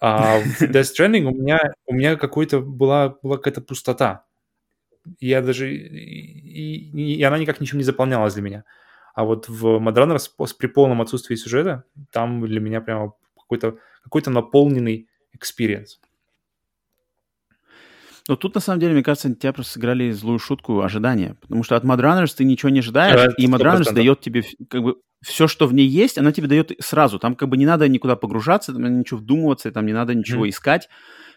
А 0.00 0.40
в 0.40 0.62
Death 0.62 0.86
Stranding 0.96 1.24
у 1.24 1.34
меня, 1.34 1.60
у 1.86 1.94
меня 1.94 2.16
какой-то 2.16 2.60
была, 2.60 3.16
была 3.22 3.36
какая-то 3.36 3.60
пустота 3.60 4.24
я 5.20 5.42
даже... 5.42 5.74
И, 5.74 7.16
и 7.16 7.22
она 7.22 7.38
никак 7.38 7.60
ничем 7.60 7.78
не 7.78 7.84
заполнялась 7.84 8.34
для 8.34 8.42
меня. 8.42 8.64
А 9.14 9.24
вот 9.24 9.48
в 9.48 9.78
MudRunner 9.78 10.18
при 10.58 10.66
полном 10.66 11.02
отсутствии 11.02 11.34
сюжета, 11.34 11.84
там 12.12 12.44
для 12.46 12.60
меня 12.60 12.80
прямо 12.80 13.14
какой-то 13.36 13.78
какой 14.02 14.22
наполненный 14.26 15.08
experience. 15.32 16.00
Но 18.28 18.36
тут, 18.36 18.54
на 18.54 18.60
самом 18.60 18.78
деле, 18.78 18.92
мне 18.92 19.02
кажется, 19.02 19.34
тебя 19.34 19.54
просто 19.54 19.72
сыграли 19.72 20.10
злую 20.10 20.38
шутку 20.38 20.82
ожидания. 20.82 21.36
Потому 21.40 21.62
что 21.64 21.76
от 21.76 21.84
Mud 21.84 22.26
ты 22.36 22.44
ничего 22.44 22.68
не 22.68 22.80
ожидаешь, 22.80 23.34
да, 23.34 23.34
и 23.36 23.46
Mud 23.46 23.92
дает 23.92 24.20
тебе 24.20 24.44
как 24.68 24.82
бы 24.82 24.96
все, 25.22 25.48
что 25.48 25.66
в 25.66 25.74
ней 25.74 25.88
есть, 25.88 26.18
она 26.18 26.30
тебе 26.30 26.46
дает 26.46 26.72
сразу. 26.78 27.18
Там 27.18 27.34
как 27.34 27.48
бы 27.48 27.56
не 27.56 27.66
надо 27.66 27.88
никуда 27.88 28.16
погружаться, 28.16 28.72
там 28.72 29.00
ничего 29.00 29.18
вдумываться, 29.18 29.72
там 29.72 29.86
не 29.86 29.92
надо 29.92 30.14
ничего 30.14 30.46
mm. 30.46 30.50
искать 30.50 30.88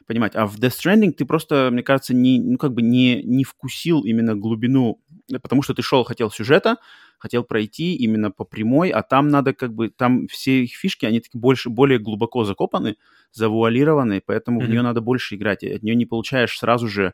понимать. 0.05 0.35
А 0.35 0.45
в 0.45 0.57
Death 0.57 0.73
Stranding 0.83 1.11
ты 1.11 1.25
просто, 1.25 1.69
мне 1.71 1.83
кажется, 1.83 2.13
не, 2.13 2.39
ну, 2.39 2.57
как 2.57 2.73
бы 2.73 2.81
не, 2.81 3.23
не 3.23 3.43
вкусил 3.43 4.01
именно 4.01 4.35
глубину, 4.35 4.99
потому 5.39 5.61
что 5.61 5.73
ты 5.73 5.81
шел, 5.81 6.03
хотел 6.03 6.31
сюжета, 6.31 6.77
хотел 7.17 7.43
пройти 7.43 7.95
именно 7.95 8.31
по 8.31 8.43
прямой, 8.45 8.89
а 8.89 9.03
там 9.03 9.27
надо 9.27 9.53
как 9.53 9.73
бы, 9.73 9.89
там 9.89 10.27
все 10.27 10.63
их 10.63 10.75
фишки, 10.75 11.05
они 11.05 11.19
такие 11.19 11.39
больше, 11.39 11.69
более 11.69 11.99
глубоко 11.99 12.43
закопаны, 12.43 12.97
завуалированы, 13.31 14.21
поэтому 14.25 14.61
mm-hmm. 14.61 14.65
в 14.65 14.69
нее 14.69 14.81
надо 14.81 15.01
больше 15.01 15.35
играть. 15.35 15.63
И 15.63 15.71
от 15.71 15.83
нее 15.83 15.95
не 15.95 16.05
получаешь 16.05 16.57
сразу 16.57 16.87
же 16.87 17.13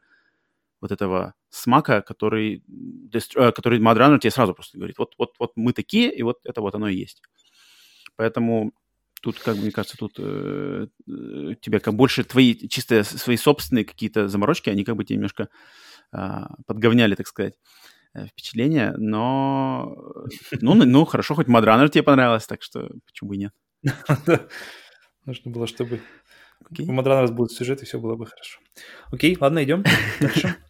вот 0.82 0.92
этого 0.92 1.34
смака, 1.50 2.02
который, 2.02 2.64
э, 3.14 3.52
который 3.52 3.80
Mad 3.80 4.20
тебе 4.20 4.32
сразу 4.32 4.54
просто 4.54 4.78
говорит, 4.78 4.98
вот, 4.98 5.14
вот, 5.18 5.36
вот 5.40 5.52
мы 5.56 5.74
такие, 5.74 6.14
и 6.14 6.22
вот 6.24 6.38
это 6.44 6.62
вот 6.62 6.76
оно 6.76 6.88
и 6.88 6.96
есть. 6.96 7.22
Поэтому 8.16 8.74
Тут, 9.22 9.40
как 9.40 9.58
мне 9.58 9.72
кажется, 9.72 9.98
тут 9.98 10.14
э, 10.20 10.88
э, 11.08 11.56
тебе 11.60 11.80
как 11.80 11.96
больше 11.96 12.24
твои 12.24 12.56
чисто 12.68 13.04
свои 13.04 13.36
собственные 13.36 13.86
какие-то 13.86 14.28
заморочки, 14.28 14.70
они 14.70 14.84
как 14.84 14.96
бы 14.96 15.04
тебе 15.04 15.16
немножко 15.16 15.50
э, 16.14 16.42
подговняли, 16.68 17.16
так 17.16 17.28
сказать, 17.28 17.56
впечатление. 18.26 18.94
Но, 18.98 19.96
ну, 20.62 20.74
ну, 20.74 21.06
хорошо, 21.06 21.36
хоть 21.36 21.48
Мадранер 21.48 21.90
тебе 21.90 22.04
понравилось, 22.04 22.48
так 22.48 22.64
что 22.64 22.90
почему 23.06 23.30
бы 23.30 23.36
и 23.36 23.40
нет. 23.40 23.54
Нужно 25.26 25.52
было, 25.52 25.68
чтобы 25.68 26.02
у 26.80 26.92
Мадранера 26.92 27.32
будет 27.32 27.52
сюжет, 27.52 27.82
и 27.82 27.86
все 27.86 28.00
было 28.00 28.16
бы 28.16 28.26
хорошо. 28.26 28.60
Окей, 29.12 29.38
ладно, 29.40 29.64
идем 29.64 29.84
дальше. 30.20 30.56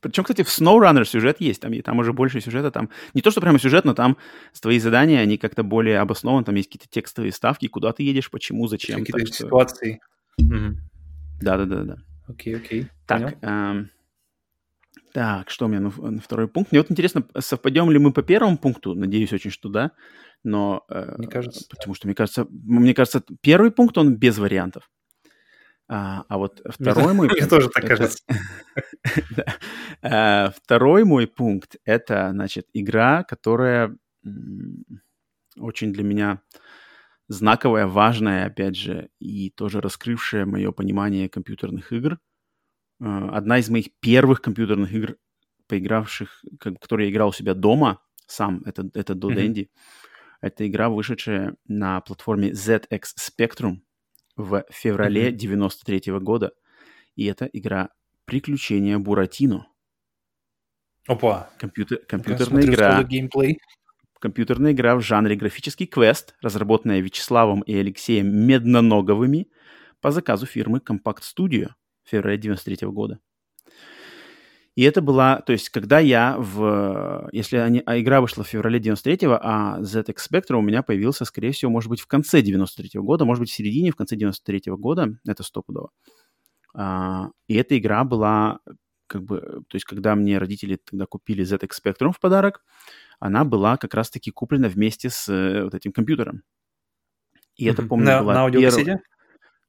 Причем, 0.00 0.24
кстати, 0.24 0.42
в 0.42 0.48
SnowRunner 0.48 1.04
сюжет 1.04 1.40
есть, 1.40 1.60
там, 1.60 1.78
там 1.82 1.98
уже 1.98 2.12
больше 2.12 2.40
сюжета, 2.40 2.70
там 2.70 2.88
не 3.12 3.20
то, 3.20 3.30
что 3.30 3.40
прямо 3.42 3.58
сюжет, 3.58 3.84
но 3.84 3.92
там 3.92 4.16
твои 4.60 4.78
задания, 4.78 5.20
они 5.20 5.36
как-то 5.36 5.62
более 5.62 5.98
обоснованы, 5.98 6.44
там 6.44 6.54
есть 6.54 6.70
какие-то 6.70 6.88
текстовые 6.88 7.32
ставки, 7.32 7.68
куда 7.68 7.92
ты 7.92 8.02
едешь, 8.02 8.30
почему, 8.30 8.66
зачем. 8.66 9.00
Какие-то 9.00 9.32
ситуации. 9.32 10.00
Да-да-да-да. 10.38 11.98
Окей, 12.28 12.56
окей. 12.56 12.86
Так, 13.06 13.36
эм, 13.42 13.90
так, 15.12 15.50
что 15.50 15.66
у 15.66 15.68
меня 15.68 15.80
на, 15.80 15.90
на 16.10 16.20
второй 16.20 16.48
пункт? 16.48 16.72
Мне 16.72 16.80
вот 16.80 16.90
интересно, 16.90 17.24
совпадем 17.38 17.90
ли 17.90 17.98
мы 17.98 18.12
по 18.12 18.22
первому 18.22 18.58
пункту? 18.58 18.94
Надеюсь 18.94 19.32
очень, 19.32 19.50
что 19.50 19.68
да. 19.68 19.92
Но... 20.44 20.84
Э, 20.88 21.14
мне 21.18 21.28
кажется. 21.28 21.64
Потому 21.68 21.94
что, 21.94 22.06
мне 22.06 22.14
кажется, 22.14 22.46
мне 22.50 22.94
кажется, 22.94 23.22
первый 23.40 23.70
пункт, 23.70 23.98
он 23.98 24.16
без 24.16 24.38
вариантов. 24.38 24.90
А, 25.88 26.24
а 26.28 26.38
вот 26.38 26.62
второй 26.64 27.14
мой 27.14 27.28
пункт... 27.28 27.40
Мне 27.40 27.50
тоже 27.50 27.68
так 27.68 27.86
кажется. 27.86 28.22
А, 30.02 30.50
второй 30.50 31.04
мой 31.04 31.26
пункт— 31.26 31.76
это, 31.84 32.30
значит, 32.32 32.66
игра, 32.72 33.22
которая 33.24 33.96
очень 35.58 35.92
для 35.92 36.04
меня 36.04 36.40
знаковая, 37.28 37.86
важная, 37.86 38.46
опять 38.46 38.76
же, 38.76 39.10
и 39.18 39.50
тоже 39.50 39.80
раскрывшая 39.80 40.46
мое 40.46 40.72
понимание 40.72 41.28
компьютерных 41.28 41.92
игр. 41.92 42.18
А, 43.00 43.36
одна 43.36 43.58
из 43.58 43.68
моих 43.70 43.88
первых 44.00 44.42
компьютерных 44.42 44.92
игр, 44.92 45.16
поигравших, 45.68 46.44
которые 46.58 47.08
я 47.08 47.12
играл 47.12 47.28
у 47.28 47.32
себя 47.32 47.54
дома 47.54 48.02
сам, 48.26 48.62
это, 48.64 48.88
это 48.94 49.14
до 49.14 49.30
Денди. 49.30 49.70
Это 50.40 50.66
игра, 50.66 50.88
вышедшая 50.88 51.56
на 51.66 52.00
платформе 52.00 52.50
ZX 52.52 53.02
Spectrum— 53.18 53.78
в 54.36 54.64
феврале 54.70 55.28
mm-hmm. 55.28 55.36
93 55.36 55.98
-го 55.98 56.20
года. 56.20 56.52
И 57.16 57.26
это 57.26 57.48
игра 57.52 57.90
«Приключения 58.24 58.98
Буратино». 58.98 59.66
Опа! 61.06 61.50
Компьютер, 61.58 61.98
компьютерная 62.06 62.62
смотрю, 62.62 62.72
игра. 62.72 63.02
Геймплей. 63.02 63.58
Компьютерная 64.20 64.72
игра 64.72 64.96
в 64.96 65.00
жанре 65.00 65.34
графический 65.34 65.86
квест, 65.86 66.34
разработанная 66.42 67.00
Вячеславом 67.00 67.62
и 67.62 67.74
Алексеем 67.74 68.28
Медноноговыми 68.28 69.48
по 70.00 70.10
заказу 70.10 70.46
фирмы 70.46 70.78
Compact 70.78 71.22
Studio 71.22 71.70
в 72.04 72.10
феврале 72.10 72.38
93 72.38 72.86
-го 72.86 72.92
года. 72.92 73.20
И 74.76 74.82
это 74.82 75.02
была, 75.02 75.40
то 75.42 75.52
есть, 75.52 75.68
когда 75.68 75.98
я 75.98 76.36
в... 76.38 77.28
Если 77.32 77.56
они, 77.56 77.82
а 77.84 77.98
игра 77.98 78.20
вышла 78.20 78.44
в 78.44 78.48
феврале 78.48 78.78
93-го, 78.78 79.38
а 79.42 79.80
ZX 79.80 80.16
Spectrum 80.30 80.58
у 80.58 80.62
меня 80.62 80.82
появился, 80.82 81.24
скорее 81.24 81.52
всего, 81.52 81.70
может 81.70 81.90
быть, 81.90 82.00
в 82.00 82.06
конце 82.06 82.40
93-го 82.40 83.02
года, 83.02 83.24
может 83.24 83.40
быть, 83.40 83.50
в 83.50 83.54
середине, 83.54 83.90
в 83.90 83.96
конце 83.96 84.16
93-го 84.16 84.76
года, 84.76 85.18
это 85.26 85.42
стопудово. 85.42 85.90
А, 86.72 87.30
и 87.48 87.56
эта 87.56 87.76
игра 87.76 88.04
была, 88.04 88.60
как 89.08 89.24
бы, 89.24 89.40
то 89.68 89.74
есть, 89.74 89.84
когда 89.84 90.14
мне 90.14 90.38
родители 90.38 90.76
тогда 90.76 91.04
купили 91.06 91.44
ZX 91.44 91.70
Spectrum 91.84 92.12
в 92.12 92.20
подарок, 92.20 92.64
она 93.18 93.44
была 93.44 93.76
как 93.76 93.92
раз-таки 93.92 94.30
куплена 94.30 94.68
вместе 94.68 95.10
с 95.10 95.28
э, 95.28 95.64
вот 95.64 95.74
этим 95.74 95.92
компьютером. 95.92 96.42
И 97.56 97.66
это, 97.66 97.82
помню, 97.82 98.06
на, 98.06 98.22
была 98.22 98.48
на 98.48 98.52
первая... 98.52 99.02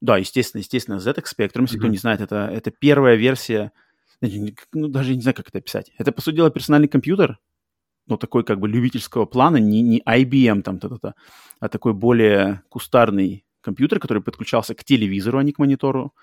Да, 0.02 0.18
естественно, 0.18 0.60
естественно, 0.60 0.96
ZX 0.96 1.26
Spectrum, 1.38 1.62
если 1.62 1.78
mm-hmm. 1.78 1.80
кто 1.80 1.88
не 1.88 1.98
знает, 1.98 2.22
это, 2.22 2.50
это 2.52 2.72
первая 2.72 3.16
версия 3.16 3.72
ну, 4.74 4.88
даже 4.88 5.16
не 5.16 5.22
знаю, 5.22 5.36
как 5.36 5.50
это 5.50 5.58
описать. 5.58 5.92
Это, 5.98 6.12
по 6.12 6.22
сути 6.22 6.36
дела, 6.36 6.52
персональный 6.52 6.88
компьютер, 6.88 7.40
но 8.08 8.18
такой 8.18 8.44
как 8.44 8.60
бы 8.60 8.68
любительского 8.68 9.26
плана, 9.26 9.58
не, 9.58 9.82
не 9.82 10.02
IBM 10.02 10.62
там, 10.62 10.80
та-та-та, 10.80 11.16
а 11.60 11.70
такой 11.70 11.94
более 11.94 12.62
кустарный 12.70 13.46
компьютер, 13.62 14.00
который 14.00 14.22
подключался 14.22 14.76
к 14.76 14.84
телевизору, 14.84 15.40
а 15.40 15.44
не 15.44 15.52
к 15.52 15.60
монитору. 15.60 16.14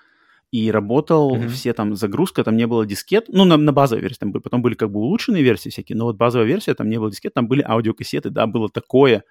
и 0.51 0.71
работал 0.71 1.35
mm-hmm. 1.35 1.47
все 1.49 1.73
там 1.73 1.95
загрузка, 1.95 2.43
там 2.43 2.57
не 2.57 2.67
было 2.67 2.85
дискет, 2.85 3.25
ну, 3.27 3.45
на, 3.45 3.57
на 3.57 3.71
базовой 3.71 4.01
версии, 4.01 4.19
там 4.19 4.33
потом 4.33 4.61
были 4.61 4.75
как 4.75 4.91
бы 4.91 4.99
улучшенные 4.99 5.43
версии 5.43 5.69
всякие, 5.69 5.97
но 5.97 6.05
вот 6.05 6.17
базовая 6.17 6.47
версия, 6.47 6.73
там 6.73 6.89
не 6.89 6.97
было 6.97 7.11
дискет, 7.11 7.33
там 7.33 7.47
были 7.47 7.61
аудиокассеты, 7.61 8.29
да, 8.29 8.47
было 8.47 8.69
такое, 8.69 9.23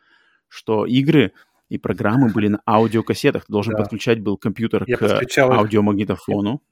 что 0.49 0.87
игры 0.87 1.33
и 1.69 1.79
программы 1.79 2.31
были 2.31 2.49
на 2.49 2.61
аудиокассетах, 2.67 3.45
ты 3.47 3.53
должен 3.53 3.75
да. 3.75 3.81
подключать 3.81 4.21
был 4.21 4.37
компьютер 4.37 4.85
Я 4.87 4.97
к 4.97 5.39
аудиомагнитофону. 5.39 6.63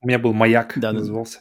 У 0.00 0.06
меня 0.06 0.18
был 0.18 0.32
маяк, 0.32 0.74
да, 0.76 0.92
назывался. 0.92 1.40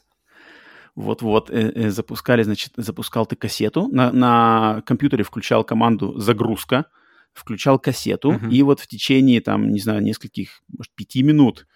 Вот-вот, 0.96 1.52
э, 1.52 1.72
э, 1.76 1.90
запускали, 1.92 2.42
значит, 2.42 2.74
запускал 2.76 3.28
ты 3.28 3.36
кассету, 3.36 3.88
на, 3.90 4.12
на 4.12 4.82
компьютере 4.88 5.24
включал 5.24 5.64
команду 5.64 6.18
«загрузка», 6.18 6.86
включал 7.34 7.78
кассету, 7.78 8.32
uh-huh. 8.32 8.50
и 8.50 8.64
вот 8.64 8.80
в 8.80 8.88
течение, 8.88 9.40
там, 9.42 9.70
не 9.70 9.80
знаю, 9.80 10.02
нескольких, 10.02 10.64
может, 10.76 10.92
пяти 10.96 11.22
минут 11.22 11.68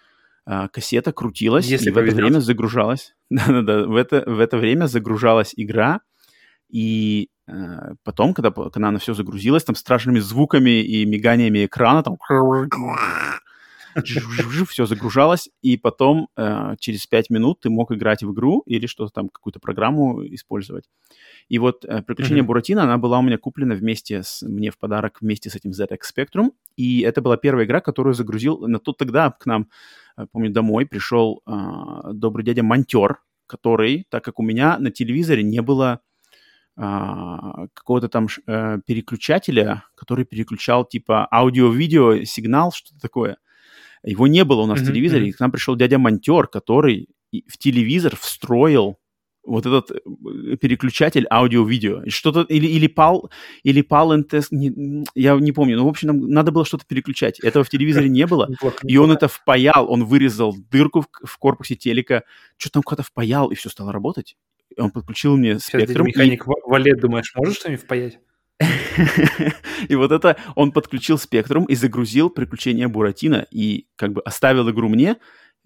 а, 0.44 0.66
кассета 0.66 1.12
крутилась, 1.12 1.66
Если 1.66 1.90
и 1.90 1.92
в 1.92 1.98
это 1.98 2.16
время 2.16 2.40
загружалась. 2.40 3.14
Да-да-да, 3.30 3.86
в 3.86 3.94
это, 3.94 4.24
в 4.26 4.40
это 4.40 4.58
время 4.58 4.86
загружалась 4.86 5.52
игра, 5.56 6.00
и 6.72 7.28
э, 7.46 7.94
потом, 8.02 8.34
когда, 8.34 8.50
когда 8.50 8.88
она 8.88 8.98
все 8.98 9.14
загрузилась, 9.14 9.62
там 9.62 9.76
страшными 9.76 10.18
звуками 10.18 10.82
и 10.82 11.04
миганиями 11.04 11.66
экрана, 11.66 12.02
там 12.02 12.16
все 14.64 14.86
загружалось, 14.86 15.50
и 15.60 15.76
потом 15.76 16.28
э, 16.34 16.76
через 16.78 17.06
5 17.06 17.28
минут 17.28 17.60
ты 17.60 17.68
мог 17.68 17.92
играть 17.92 18.22
в 18.22 18.32
игру 18.32 18.62
или 18.64 18.86
что-то 18.86 19.12
там, 19.12 19.28
какую-то 19.28 19.60
программу 19.60 20.24
использовать. 20.34 20.84
И 21.48 21.58
вот 21.58 21.84
э, 21.84 22.00
«Приключения 22.00 22.42
mm-hmm. 22.42 22.46
Буратино», 22.46 22.82
она 22.84 22.96
была 22.96 23.18
у 23.18 23.22
меня 23.22 23.36
куплена 23.36 23.74
вместе 23.74 24.22
с, 24.22 24.40
мне 24.40 24.70
в 24.70 24.78
подарок 24.78 25.18
вместе 25.20 25.50
с 25.50 25.56
этим 25.56 25.72
ZX 25.72 25.98
Spectrum, 26.16 26.52
и 26.76 27.00
это 27.00 27.20
была 27.20 27.36
первая 27.36 27.66
игра, 27.66 27.82
которую 27.82 28.14
загрузил, 28.14 28.66
на 28.66 28.78
тот 28.78 28.96
тогда 28.96 29.30
к 29.30 29.44
нам, 29.44 29.68
э, 30.16 30.26
помню, 30.32 30.50
домой 30.50 30.86
пришел 30.86 31.42
э, 31.46 31.52
добрый 32.14 32.46
дядя 32.46 32.62
Монтер, 32.62 33.18
который, 33.46 34.06
так 34.08 34.24
как 34.24 34.40
у 34.40 34.42
меня 34.42 34.78
на 34.78 34.90
телевизоре 34.90 35.42
не 35.42 35.60
было 35.60 35.92
а, 35.92 35.98
какого-то 36.76 38.08
там 38.08 38.28
а, 38.46 38.78
переключателя, 38.86 39.84
который 39.94 40.24
переключал 40.24 40.84
типа 40.86 41.28
аудио-видео 41.30 42.24
сигнал, 42.24 42.72
что-то 42.72 43.00
такое. 43.00 43.36
Его 44.04 44.26
не 44.26 44.44
было 44.44 44.62
у 44.62 44.66
нас 44.66 44.80
mm-hmm. 44.80 44.84
в 44.84 44.86
телевизоре, 44.86 45.28
и 45.28 45.32
к 45.32 45.40
нам 45.40 45.52
пришел 45.52 45.76
дядя 45.76 45.98
Монтер, 45.98 46.48
который 46.48 47.08
в 47.46 47.58
телевизор 47.58 48.16
встроил 48.16 48.98
вот 49.44 49.66
этот 49.66 49.90
э, 49.90 50.56
переключатель 50.56 51.26
аудио-видео. 51.30 52.02
Что-то, 52.08 52.42
или, 52.42 52.66
или 52.66 52.88
PAL, 52.88 53.30
или 53.64 53.82
PAL 53.82 54.22
NTS, 54.22 54.46
не, 54.50 55.04
я 55.14 55.34
не 55.36 55.52
помню. 55.52 55.76
Ну, 55.76 55.84
в 55.84 55.88
общем, 55.88 56.08
нам 56.08 56.30
надо 56.30 56.52
было 56.52 56.64
что-то 56.64 56.84
переключать. 56.86 57.40
Этого 57.40 57.64
в 57.64 57.68
телевизоре 57.68 58.08
не 58.08 58.26
было. 58.26 58.48
И 58.84 58.96
он 58.96 59.10
это 59.10 59.28
впаял, 59.28 59.90
он 59.90 60.04
вырезал 60.04 60.54
дырку 60.70 61.02
в, 61.02 61.08
в 61.26 61.38
корпусе 61.38 61.74
телека, 61.74 62.22
что-то 62.56 62.74
там 62.74 62.82
куда-то 62.82 63.02
впаял, 63.02 63.50
и 63.50 63.54
все 63.54 63.68
стало 63.68 63.92
работать. 63.92 64.36
Он 64.78 64.90
подключил 64.90 65.36
мне 65.36 65.58
спектрум. 65.58 66.06
Сейчас 66.06 66.16
механик 66.16 66.46
и... 66.46 66.50
Валет, 66.66 67.00
думаешь, 67.00 67.32
можешь 67.34 67.56
что-нибудь 67.56 67.84
впаять? 67.84 68.18
И 69.88 69.94
вот 69.94 70.12
это 70.12 70.36
он 70.54 70.72
подключил 70.72 71.18
спектрум 71.18 71.64
и 71.64 71.74
загрузил 71.74 72.30
приключения 72.30 72.88
Буратино 72.88 73.46
и 73.50 73.88
как 73.96 74.12
бы 74.12 74.20
оставил 74.22 74.70
игру 74.70 74.88
мне, 74.88 75.16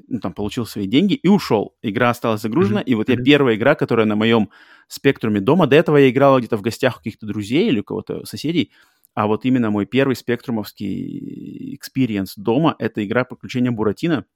ну, 0.09 0.21
там, 0.21 0.33
получил 0.33 0.67
свои 0.67 0.87
деньги 0.87 1.15
и 1.15 1.29
ушел. 1.29 1.77
Игра 1.83 2.11
осталась 2.11 2.43
загружена, 2.43 2.81
mm-hmm. 2.81 2.85
и 2.85 2.95
вот 2.95 3.09
я 3.09 3.17
первая 3.17 3.57
игра, 3.57 3.75
которая 3.75 4.07
на 4.07 4.17
моем 4.17 4.51
спектруме 4.89 5.41
дома, 5.41 5.67
до 5.67 5.77
этого 5.77 5.97
я 5.97 6.11
играл 6.11 6.39
где-то 6.39 6.57
в 6.57 6.63
гостях 6.63 6.97
у 6.97 6.99
каких-то 6.99 7.27
друзей 7.27 7.69
или 7.69 7.81
у 7.81 7.85
кого-то 7.85 8.25
соседей, 8.25 8.73
а 9.15 9.27
вот 9.27 9.47
именно 9.47 9.71
мой 9.71 9.87
первый 9.87 10.15
спектрумовский 10.15 11.75
experience 11.75 12.35
дома— 12.37 12.77
это 12.79 13.05
игра 13.05 13.25
«Приключения 13.25 13.71
Буратино». 13.71 14.27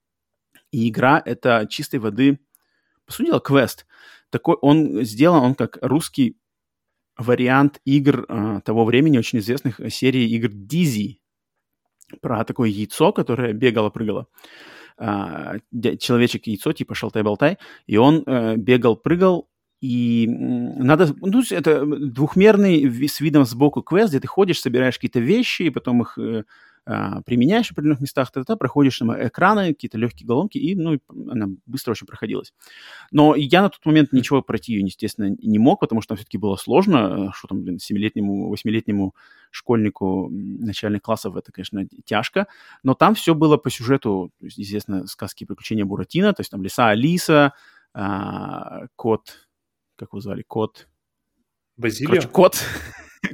И 0.72 0.88
игра— 0.88 1.22
это 1.24 1.66
чистой 1.68 2.00
воды, 2.00 2.40
по 3.04 3.12
сути 3.12 3.26
дела, 3.26 3.40
квест. 3.40 3.86
Такой, 4.30 4.56
он 4.60 5.02
сделан, 5.04 5.42
он 5.42 5.54
как 5.54 5.78
русский 5.82 6.36
вариант 7.18 7.80
игр 7.84 8.24
э, 8.28 8.60
того 8.64 8.84
времени, 8.84 9.18
очень 9.18 9.40
известных 9.40 9.80
серии 9.92 10.28
игр 10.30 10.48
Дизи, 10.52 11.20
про 12.20 12.44
такое 12.44 12.68
яйцо, 12.70 13.12
которое 13.12 13.52
бегало-прыгало. 13.52 14.26
А, 14.98 15.56
человечек-яйцо, 15.72 16.72
типа 16.72 16.94
шалтай-болтай, 16.94 17.58
и 17.86 17.96
он 17.96 18.22
э, 18.26 18.56
бегал, 18.56 18.96
прыгал, 18.96 19.48
и 19.80 20.26
надо, 20.28 21.14
ну, 21.20 21.42
это 21.50 21.86
двухмерный 21.86 23.08
с 23.08 23.20
видом 23.20 23.46
сбоку 23.46 23.82
квест, 23.82 24.10
где 24.10 24.20
ты 24.20 24.26
ходишь, 24.26 24.60
собираешь 24.60 24.96
какие-то 24.96 25.20
вещи, 25.20 25.62
и 25.62 25.70
потом 25.70 26.02
их 26.02 26.18
э, 26.90 26.92
а, 26.92 27.22
применяешь 27.22 27.68
в 27.68 27.72
определенных 27.72 28.00
местах, 28.00 28.30
тогда 28.32 28.56
проходишь 28.56 28.98
там 28.98 29.12
экраны, 29.12 29.68
какие-то 29.68 29.98
легкие 29.98 30.26
головки, 30.26 30.58
и 30.58 30.74
ну, 30.74 30.98
она 31.08 31.48
быстро 31.66 31.92
очень 31.92 32.06
проходилась. 32.06 32.52
Но 33.10 33.34
я 33.36 33.62
на 33.62 33.68
тот 33.68 33.84
момент 33.86 34.12
ничего 34.12 34.42
пройти 34.42 34.72
ее, 34.72 34.80
естественно, 34.82 35.36
не 35.38 35.58
мог, 35.58 35.80
потому 35.80 36.00
что 36.00 36.08
там 36.08 36.16
все-таки 36.16 36.38
было 36.38 36.56
сложно, 36.56 37.32
что 37.34 37.48
там, 37.48 37.62
блин, 37.62 37.78
семилетнему, 37.78 38.48
восьмилетнему 38.48 39.14
школьнику 39.50 40.28
начальных 40.30 41.02
классов 41.02 41.36
это, 41.36 41.52
конечно, 41.52 41.86
тяжко, 42.04 42.46
но 42.82 42.94
там 42.94 43.14
все 43.14 43.34
было 43.34 43.56
по 43.56 43.70
сюжету, 43.70 44.32
естественно, 44.40 45.06
сказки 45.06 45.44
приключения 45.44 45.84
Буратино, 45.84 46.32
то 46.32 46.40
есть 46.40 46.50
там 46.50 46.62
лиса 46.62 46.88
Алиса, 46.88 47.52
а, 47.92 48.86
кот, 48.96 49.48
как 49.96 50.10
его 50.12 50.20
звали, 50.20 50.42
кот... 50.42 50.88
Базилио? 51.76 52.08
Короче, 52.08 52.28
кот, 52.28 52.64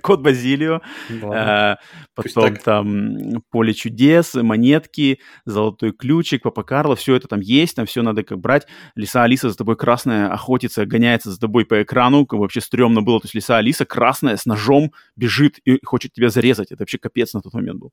Код 0.07 0.21
Базилио, 0.21 0.83
а, 1.25 1.79
потом 2.15 2.57
там 2.57 3.43
Поле 3.51 3.75
чудес, 3.75 4.35
монетки, 4.35 5.19
Золотой 5.45 5.91
ключик, 5.91 6.43
Папа 6.45 6.63
Карло, 6.63 6.95
все 6.95 7.17
это 7.17 7.27
там 7.27 7.41
есть, 7.41 7.75
там 7.75 7.87
все 7.87 8.03
надо 8.03 8.23
как 8.23 8.39
брать. 8.39 8.69
Лиса 8.95 9.25
Алиса 9.25 9.51
за 9.51 9.57
тобой 9.57 9.77
красная 9.77 10.33
охотится, 10.33 10.87
гоняется 10.87 11.33
за 11.33 11.41
тобой 11.41 11.67
по 11.67 11.83
экрану, 11.83 12.25
как 12.25 12.39
вообще 12.39 12.61
стрёмно 12.61 13.03
было. 13.03 13.19
То 13.19 13.25
есть 13.25 13.35
Лиса 13.35 13.57
Алиса 13.57 13.85
красная 13.85 14.37
с 14.37 14.47
ножом 14.47 14.93
бежит 15.17 15.59
и 15.65 15.85
хочет 15.85 16.13
тебя 16.13 16.29
зарезать. 16.29 16.71
Это 16.71 16.83
вообще 16.83 16.99
капец 16.99 17.35
на 17.35 17.43
тот 17.43 17.53
момент 17.53 17.81
был. 17.81 17.91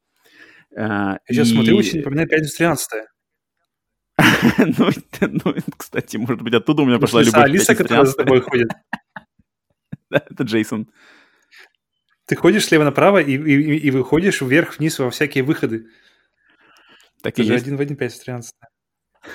А, 0.78 1.18
Я 1.28 1.34
сейчас 1.34 1.50
смотрю, 1.50 1.78
очень 1.78 1.98
напоминает 1.98 2.30
пятницу 2.30 2.58
13 2.58 2.90
ну, 4.78 4.90
ну, 5.22 5.56
кстати, 5.76 6.18
может 6.18 6.44
быть, 6.44 6.54
оттуда 6.54 6.84
у 6.84 6.86
меня 6.86 7.00
пошла 7.00 7.24
любовь. 7.24 7.44
Алиса, 7.44 7.74
которая 7.76 8.06
за 8.06 8.16
тобой 8.16 8.42
ходит. 8.42 8.70
Это 10.12 10.44
Джейсон. 10.44 10.88
Ты 12.34 12.38
ходишь 12.38 12.66
слева 12.66 12.84
направо 12.84 13.22
и, 13.22 13.34
и, 13.36 13.78
и 13.78 13.92
выходишь 13.92 14.42
вверх-вниз 14.42 14.98
во 14.98 15.12
всякие 15.12 15.44
выходы. 15.44 15.86
Так 17.22 17.38
и 17.38 17.44
же 17.44 17.54
есть. 17.54 17.64
один 17.64 17.78
в 17.78 17.82
один 17.82 17.96
5 17.96 18.12
в 18.12 18.24
13. 18.24 18.56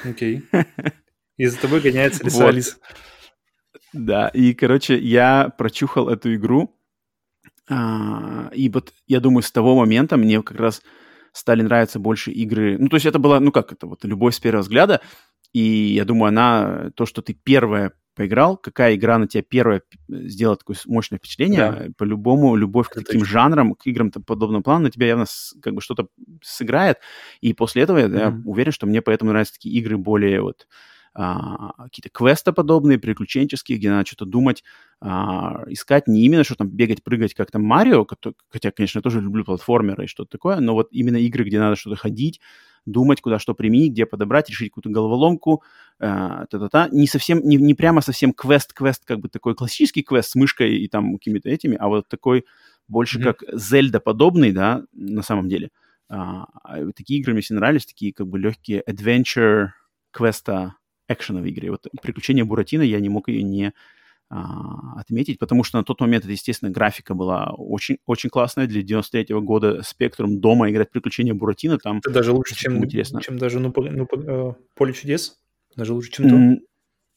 Окей. 0.02 0.42
И 1.36 1.46
за 1.46 1.60
тобой 1.60 1.80
гоняется 1.80 2.24
лиса 2.24 2.38
вот. 2.38 2.48
Алиса. 2.48 2.76
Да, 3.92 4.26
и, 4.34 4.52
короче, 4.52 4.98
я 4.98 5.48
прочухал 5.56 6.08
эту 6.08 6.34
игру, 6.34 6.76
а, 7.70 8.50
и 8.52 8.68
вот 8.68 8.92
я 9.06 9.20
думаю, 9.20 9.44
с 9.44 9.52
того 9.52 9.76
момента 9.76 10.16
мне 10.16 10.42
как 10.42 10.58
раз 10.58 10.82
стали 11.30 11.62
нравиться 11.62 12.00
больше 12.00 12.32
игры. 12.32 12.78
Ну, 12.80 12.88
то 12.88 12.96
есть 12.96 13.06
это 13.06 13.20
была, 13.20 13.38
ну 13.38 13.52
как 13.52 13.70
это, 13.70 13.86
вот 13.86 14.04
любовь 14.04 14.34
с 14.34 14.40
первого 14.40 14.62
взгляда, 14.62 15.02
и 15.52 15.60
я 15.60 16.04
думаю, 16.04 16.30
она, 16.30 16.90
то, 16.96 17.06
что 17.06 17.22
ты 17.22 17.32
первая 17.32 17.92
поиграл, 18.18 18.56
какая 18.56 18.96
игра 18.96 19.16
на 19.16 19.28
тебя 19.28 19.44
первая 19.44 19.80
сделала 20.08 20.56
такое 20.56 20.76
мощное 20.86 21.18
впечатление, 21.18 21.70
да. 21.70 21.86
по-любому 21.96 22.56
любовь 22.56 22.88
Это 22.90 23.00
к 23.00 23.04
таким 23.04 23.20
точно. 23.20 23.32
жанрам, 23.32 23.74
к 23.74 23.86
играм 23.86 24.10
подобного 24.10 24.62
плана 24.62 24.84
на 24.84 24.90
тебя 24.90 25.06
явно 25.06 25.26
как 25.62 25.74
бы 25.74 25.80
что-то 25.80 26.08
сыграет, 26.42 26.96
и 27.40 27.54
после 27.54 27.82
этого 27.82 27.98
mm-hmm. 27.98 28.18
я 28.18 28.42
уверен, 28.44 28.72
что 28.72 28.86
мне 28.86 29.02
поэтому 29.02 29.30
нравятся 29.30 29.54
такие 29.54 29.72
игры 29.76 29.96
более 29.96 30.42
вот 30.42 30.66
а, 31.20 31.72
какие-то 31.82 32.10
квестоподобные, 32.10 32.96
приключенческие, 32.96 33.76
где 33.76 33.90
надо 33.90 34.06
что-то 34.06 34.24
думать, 34.24 34.62
а, 35.00 35.64
искать 35.66 36.06
не 36.06 36.24
именно, 36.24 36.44
что 36.44 36.54
там 36.54 36.68
бегать, 36.68 37.02
прыгать, 37.02 37.34
как 37.34 37.50
там 37.50 37.64
Марио, 37.64 38.06
хотя, 38.48 38.70
конечно, 38.70 38.98
я 38.98 39.02
тоже 39.02 39.20
люблю 39.20 39.44
платформеры 39.44 40.04
и 40.04 40.06
что-то 40.06 40.30
такое, 40.30 40.60
но 40.60 40.74
вот 40.74 40.90
именно 40.92 41.16
игры, 41.16 41.42
где 41.42 41.58
надо 41.58 41.74
что-то 41.74 41.96
ходить, 41.96 42.40
думать, 42.86 43.20
куда 43.20 43.40
что 43.40 43.54
применить, 43.54 43.94
где 43.94 44.06
подобрать, 44.06 44.48
решить 44.48 44.70
какую-то 44.70 44.90
головоломку, 44.90 45.64
э, 45.98 46.46
та-та-та. 46.50 46.88
Не 46.92 47.08
совсем, 47.08 47.40
не, 47.40 47.56
не 47.56 47.74
прямо 47.74 48.00
совсем 48.00 48.32
квест-квест, 48.32 49.04
как 49.04 49.18
бы 49.18 49.28
такой 49.28 49.56
классический 49.56 50.04
квест 50.04 50.30
с 50.30 50.34
мышкой 50.36 50.76
и 50.78 50.86
там 50.86 51.14
какими-то 51.14 51.48
этими, 51.48 51.76
а 51.80 51.88
вот 51.88 52.06
такой 52.06 52.44
больше 52.86 53.18
mm-hmm. 53.18 53.24
как 53.24 53.42
Зельда-подобный, 53.52 54.52
да, 54.52 54.84
на 54.92 55.22
самом 55.22 55.48
деле. 55.48 55.70
А, 56.08 56.46
а 56.62 56.92
такие 56.92 57.18
игры 57.18 57.32
мне 57.32 57.42
все 57.42 57.54
нравились, 57.54 57.86
такие 57.86 58.12
как 58.12 58.28
бы 58.28 58.38
легкие 58.38 58.84
adventure 58.88 59.70
квеста 60.12 60.74
экшеновые 61.08 61.52
игры. 61.52 61.70
Вот 61.70 61.86
«Приключения 62.02 62.44
Буратино» 62.44 62.82
я 62.82 63.00
не 63.00 63.08
мог 63.08 63.28
ее 63.28 63.42
не 63.42 63.72
а, 64.30 65.00
отметить, 65.00 65.38
потому 65.38 65.64
что 65.64 65.78
на 65.78 65.84
тот 65.84 66.00
момент, 66.00 66.24
это, 66.24 66.32
естественно, 66.32 66.70
графика 66.70 67.14
была 67.14 67.50
очень, 67.56 67.98
очень 68.06 68.28
классная 68.28 68.66
для 68.66 68.82
93-го 68.82 69.40
года. 69.40 69.82
Спектрум 69.82 70.40
дома 70.40 70.70
играть 70.70 70.90
приключения 70.90 71.34
Буратино 71.34 71.78
там... 71.78 71.98
Это 71.98 72.10
даже 72.10 72.32
лучше, 72.32 72.54
чем, 72.54 72.78
интересно. 72.84 73.22
чем 73.22 73.38
даже 73.38 73.58
ну, 73.58 73.72
ну, 73.74 74.56
Поле 74.74 74.92
чудес? 74.92 75.38
Даже 75.76 75.94
лучше, 75.94 76.12
чем 76.12 76.26
mm, 76.26 76.56
то? 76.56 76.62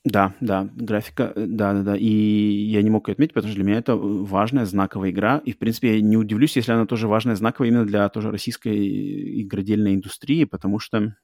Да, 0.04 0.34
да, 0.40 0.70
графика, 0.74 1.32
э, 1.36 1.46
да, 1.48 1.74
да, 1.74 1.84
да. 1.84 1.96
И 1.98 2.08
я 2.08 2.82
не 2.82 2.90
мог 2.90 3.08
ее 3.08 3.14
отметить, 3.14 3.34
потому 3.34 3.52
что 3.52 3.58
для 3.58 3.66
меня 3.66 3.78
это 3.78 3.96
важная 3.96 4.66
знаковая 4.66 5.12
игра. 5.12 5.42
И, 5.46 5.52
в 5.52 5.60
принципе, 5.60 5.96
я 5.96 6.02
не 6.02 6.18
удивлюсь, 6.18 6.56
если 6.56 6.72
она 6.72 6.86
тоже 6.86 7.08
важная 7.08 7.36
знаковая 7.36 7.70
именно 7.70 7.86
для 7.86 8.08
тоже 8.10 8.32
российской 8.32 9.42
игродельной 9.44 9.96
индустрии, 9.96 10.46
потому 10.46 10.80
что 10.80 11.16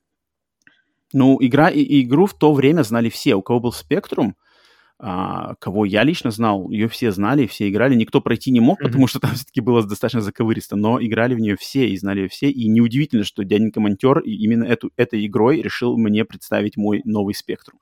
Ну, 1.14 1.38
игра, 1.40 1.70
и, 1.70 2.02
игру 2.04 2.26
в 2.26 2.34
то 2.34 2.54
время 2.54 2.84
знали 2.84 3.10
все. 3.10 3.36
У 3.36 3.42
кого 3.42 3.60
был 3.60 3.74
Spectrum, 3.74 4.34
а, 5.00 5.54
кого 5.56 5.86
я 5.86 6.04
лично 6.04 6.32
знал, 6.32 6.70
ее 6.72 6.88
все 6.88 7.12
знали, 7.12 7.46
все 7.46 7.70
играли. 7.70 7.96
Никто 7.96 8.20
пройти 8.20 8.52
не 8.52 8.60
мог, 8.60 8.82
mm-hmm. 8.82 8.86
потому 8.86 9.08
что 9.08 9.20
там 9.20 9.36
все-таки 9.36 9.62
было 9.62 9.84
достаточно 9.84 10.22
заковыристо, 10.22 10.76
но 10.76 11.02
играли 11.02 11.36
в 11.36 11.40
нее 11.40 11.56
все 11.56 11.88
и 11.88 11.98
знали 11.98 12.22
ее 12.22 12.30
все. 12.30 12.50
И 12.50 12.68
неудивительно, 12.68 13.24
что 13.24 13.44
дяденька 13.44 13.80
Монтер 13.80 14.20
именно 14.20 14.64
эту, 14.64 14.92
этой 14.98 15.26
игрой 15.26 15.62
решил 15.62 15.98
мне 15.98 16.26
представить 16.26 16.78
мой 16.78 17.02
новый 17.06 17.36
Спектрум. 17.36 17.80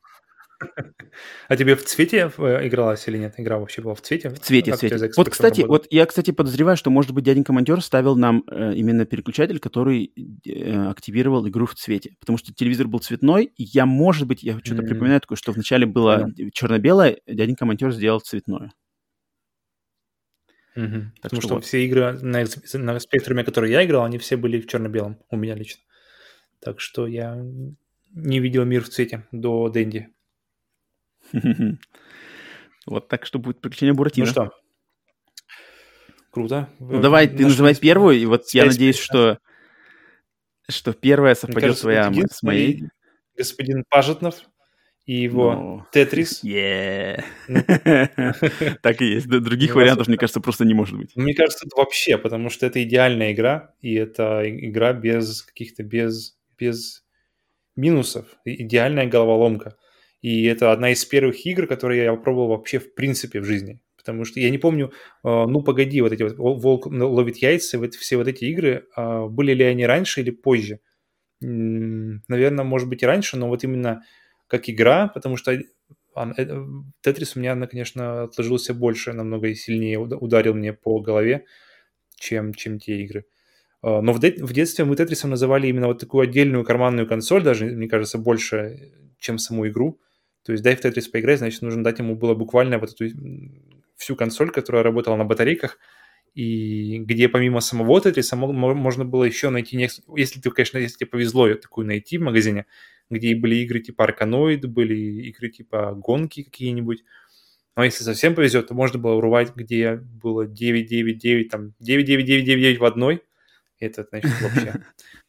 А 1.47 1.57
тебе 1.57 1.75
в 1.75 1.83
цвете 1.83 2.31
э, 2.37 2.67
игралась 2.67 3.07
или 3.07 3.17
нет? 3.17 3.35
Игра 3.37 3.57
вообще 3.57 3.81
была 3.81 3.95
в 3.95 4.01
цвете? 4.01 4.29
В 4.29 4.39
цвете, 4.39 4.73
в 4.73 4.77
цвете. 4.77 5.11
Вот, 5.15 5.29
кстати, 5.29 5.61
вот 5.61 5.87
я, 5.89 6.05
кстати, 6.05 6.31
подозреваю, 6.31 6.77
что, 6.77 6.89
может 6.89 7.11
быть, 7.11 7.23
дяденька 7.23 7.53
Монтер 7.53 7.81
ставил 7.81 8.15
нам 8.15 8.43
э, 8.49 8.73
именно 8.75 9.05
переключатель, 9.05 9.59
который 9.59 10.11
э, 10.45 10.87
активировал 10.87 11.47
игру 11.47 11.65
в 11.65 11.75
цвете. 11.75 12.15
Потому 12.19 12.37
что 12.37 12.53
телевизор 12.53 12.87
был 12.87 12.99
цветной, 12.99 13.45
и 13.45 13.63
я, 13.63 13.85
может 13.85 14.27
быть, 14.27 14.43
я 14.43 14.59
что-то 14.63 14.83
припоминаю 14.83 15.21
такое, 15.21 15.37
что 15.37 15.51
вначале 15.51 15.85
было 15.85 16.27
yeah. 16.27 16.49
черно-белое, 16.51 17.19
дяденька 17.27 17.65
Монтер 17.65 17.91
сделал 17.91 18.19
цветное. 18.19 18.71
Mm-hmm. 20.75 21.03
Потому 21.21 21.41
что, 21.41 21.47
что 21.47 21.55
вот. 21.55 21.65
все 21.65 21.85
игры 21.85 22.13
на, 22.21 22.43
на 22.73 22.99
спектруме, 22.99 23.43
которые 23.43 23.71
я 23.71 23.85
играл, 23.85 24.03
они 24.03 24.17
все 24.17 24.35
были 24.35 24.59
в 24.59 24.67
черно-белом 24.67 25.17
у 25.29 25.37
меня 25.37 25.55
лично. 25.55 25.81
Так 26.59 26.81
что 26.81 27.07
я 27.07 27.41
не 28.15 28.39
видел 28.39 28.65
мир 28.65 28.83
в 28.83 28.89
цвете 28.89 29.27
до 29.31 29.69
Дэнди. 29.69 30.09
Вот 32.87 33.07
так 33.07 33.25
что 33.25 33.39
будет 33.39 33.61
приключение 33.61 33.95
Буратино. 33.95 34.27
Ну 34.27 34.31
что? 34.31 34.51
Круто. 36.29 36.69
Ну 36.79 37.01
давай, 37.01 37.27
ты 37.27 37.43
называй 37.43 37.73
первую, 37.73 38.17
и 38.17 38.25
вот 38.27 38.43
я 38.53 38.65
надеюсь, 38.65 38.99
что 38.99 39.39
что 40.69 40.93
первая 40.93 41.35
совпадет 41.35 41.79
твоя 41.79 42.11
с 42.29 42.43
моей. 42.43 42.83
Господин 43.37 43.83
Пажетнов 43.89 44.43
и 45.05 45.13
его 45.13 45.53
ну, 45.53 45.85
Тетрис. 45.91 46.41
Ну. 47.47 47.61
Так 48.81 49.01
и 49.01 49.05
есть. 49.05 49.27
Других 49.27 49.75
вариантов, 49.75 50.07
мне 50.07 50.17
кажется, 50.17 50.41
просто 50.41 50.65
не 50.65 50.73
может 50.73 50.97
быть. 50.97 51.15
Мне 51.15 51.33
кажется, 51.33 51.67
это 51.67 51.75
вообще, 51.77 52.17
потому 52.17 52.49
что 52.49 52.65
это 52.65 52.83
идеальная 52.83 53.31
игра, 53.33 53.73
и 53.81 53.93
это 53.93 54.41
игра 54.45 54.93
без 54.93 55.43
каких-то, 55.43 55.83
без, 55.83 56.37
без 56.57 57.03
минусов. 57.75 58.25
Идеальная 58.45 59.05
головоломка. 59.05 59.75
И 60.25 60.45
это 60.45 60.71
одна 60.71 60.89
из 60.89 61.05
первых 61.05 61.45
игр, 61.45 61.67
которые 61.67 62.05
я 62.05 62.11
попробовал 62.11 62.47
вообще 62.47 62.79
в 62.79 62.95
принципе 62.95 63.41
в 63.41 63.43
жизни. 63.43 63.79
Потому 63.95 64.25
что 64.25 64.39
я 64.39 64.49
не 64.49 64.57
помню, 64.57 64.91
а, 65.21 65.45
ну 65.45 65.61
погоди, 65.61 66.01
вот 66.01 66.13
эти 66.13 66.23
вот 66.23 66.37
«Волк 66.39 66.87
ловит 66.87 67.37
яйца», 67.37 67.77
вот 67.77 67.93
все 67.93 68.17
вот 68.17 68.27
эти 68.27 68.45
игры, 68.45 68.87
а, 68.95 69.27
были 69.27 69.53
ли 69.53 69.63
они 69.63 69.85
раньше 69.85 70.21
или 70.21 70.31
позже? 70.31 70.79
Наверное, 71.41 72.65
может 72.65 72.89
быть 72.89 73.03
и 73.03 73.05
раньше, 73.05 73.37
но 73.37 73.49
вот 73.49 73.63
именно 73.63 74.01
как 74.47 74.67
игра, 74.67 75.09
потому 75.09 75.37
что 75.37 75.51
э, 75.51 75.63
Тетрис 77.01 77.35
у 77.35 77.39
меня, 77.39 77.55
конечно, 77.67 78.23
отложился 78.23 78.73
больше, 78.73 79.13
намного 79.13 79.53
сильнее 79.53 79.99
ударил 79.99 80.55
мне 80.55 80.73
по 80.73 81.01
голове, 81.01 81.45
чем, 82.15 82.55
чем 82.55 82.79
те 82.79 83.03
игры. 83.03 83.25
А, 83.83 84.01
но 84.01 84.11
в 84.11 84.19
детстве 84.53 84.85
мы 84.85 84.95
Тетрисом 84.95 85.29
называли 85.29 85.67
именно 85.67 85.85
вот 85.85 85.99
такую 85.99 86.23
отдельную 86.23 86.63
карманную 86.63 87.07
консоль, 87.07 87.43
даже, 87.43 87.65
мне 87.65 87.87
кажется, 87.87 88.17
больше, 88.17 88.91
чем 89.19 89.37
саму 89.37 89.67
игру. 89.67 89.99
То 90.45 90.51
есть 90.51 90.63
дай 90.63 90.75
в 90.75 90.79
Tetris 90.79 91.09
поиграть, 91.09 91.39
значит, 91.39 91.63
нужно 91.63 91.83
дать 91.83 91.97
ему 91.99 92.15
было 92.15 92.35
буквально 92.35 92.77
вот 92.77 92.91
эту 92.91 93.05
всю 93.97 94.15
консоль, 94.15 94.51
которая 94.51 94.83
работала 94.83 95.15
на 95.15 95.25
батарейках, 95.25 95.79
и 96.35 96.99
где 96.99 97.29
помимо 97.29 97.61
самого 97.61 97.99
Tetris 97.99 98.35
можно 98.35 99.05
было 99.05 99.23
еще 99.23 99.49
найти, 99.49 99.89
если 100.15 100.39
ты, 100.39 100.51
конечно, 100.51 100.77
если 100.77 100.97
тебе 100.97 101.07
повезло 101.07 101.51
такую 101.55 101.87
найти 101.87 102.17
в 102.19 102.21
магазине, 102.21 102.67
где 103.09 103.35
были 103.35 103.55
игры 103.55 103.79
типа 103.79 104.03
Арканоид, 104.03 104.65
были 104.65 104.95
игры 105.29 105.49
типа 105.49 105.93
гонки 105.93 106.43
какие-нибудь. 106.43 107.03
Но 107.75 107.83
если 107.83 108.03
совсем 108.03 108.35
повезет, 108.35 108.67
то 108.67 108.73
можно 108.73 108.99
было 108.99 109.15
урвать, 109.15 109.55
где 109.55 109.95
было 109.95 110.45
9-9-9, 110.45 111.49
там 111.49 111.73
9-9-9-9 111.81 112.77
в 112.77 112.85
одной. 112.85 113.23
Это, 113.79 114.03
значит, 114.03 114.31
вообще 114.41 114.83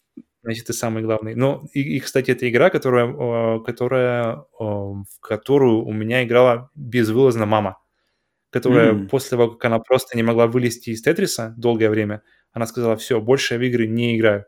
значит, 0.46 0.66
ты 0.66 0.72
самый 0.72 1.02
главный. 1.02 1.34
Но, 1.34 1.64
и, 1.72 1.96
и 1.96 2.00
кстати, 2.00 2.30
это 2.30 2.48
игра, 2.48 2.70
которая, 2.70 3.58
которая, 3.60 4.44
в 4.58 5.20
которую 5.20 5.84
у 5.84 5.92
меня 5.92 6.22
играла 6.24 6.70
безвылазно 6.76 7.46
мама, 7.46 7.78
которая 8.50 8.92
mm. 8.92 9.08
после 9.08 9.30
того, 9.30 9.50
как 9.50 9.64
она 9.64 9.80
просто 9.80 10.16
не 10.16 10.22
могла 10.22 10.46
вылезти 10.46 10.90
из 10.90 11.02
Тетриса 11.02 11.52
долгое 11.56 11.90
время, 11.90 12.22
она 12.52 12.66
сказала, 12.66 12.96
все, 12.96 13.20
больше 13.20 13.54
я 13.54 13.60
в 13.60 13.62
игры 13.64 13.88
не 13.88 14.16
играю. 14.16 14.44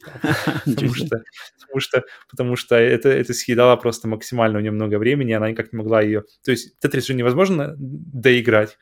Потому 0.64 0.94
что, 0.94 1.22
потому 1.58 1.80
что, 1.80 2.04
потому 2.30 2.56
что 2.56 2.76
это, 2.76 3.08
это 3.08 3.34
съедало 3.34 3.74
просто 3.76 4.06
максимально 4.06 4.58
у 4.58 4.60
нее 4.60 4.70
много 4.70 4.96
времени, 4.98 5.32
она 5.32 5.50
никак 5.50 5.72
не 5.72 5.78
могла 5.78 6.02
ее... 6.02 6.22
То 6.44 6.52
есть 6.52 6.78
Тетрис 6.78 7.06
же 7.06 7.14
невозможно 7.14 7.74
доиграть, 7.78 8.78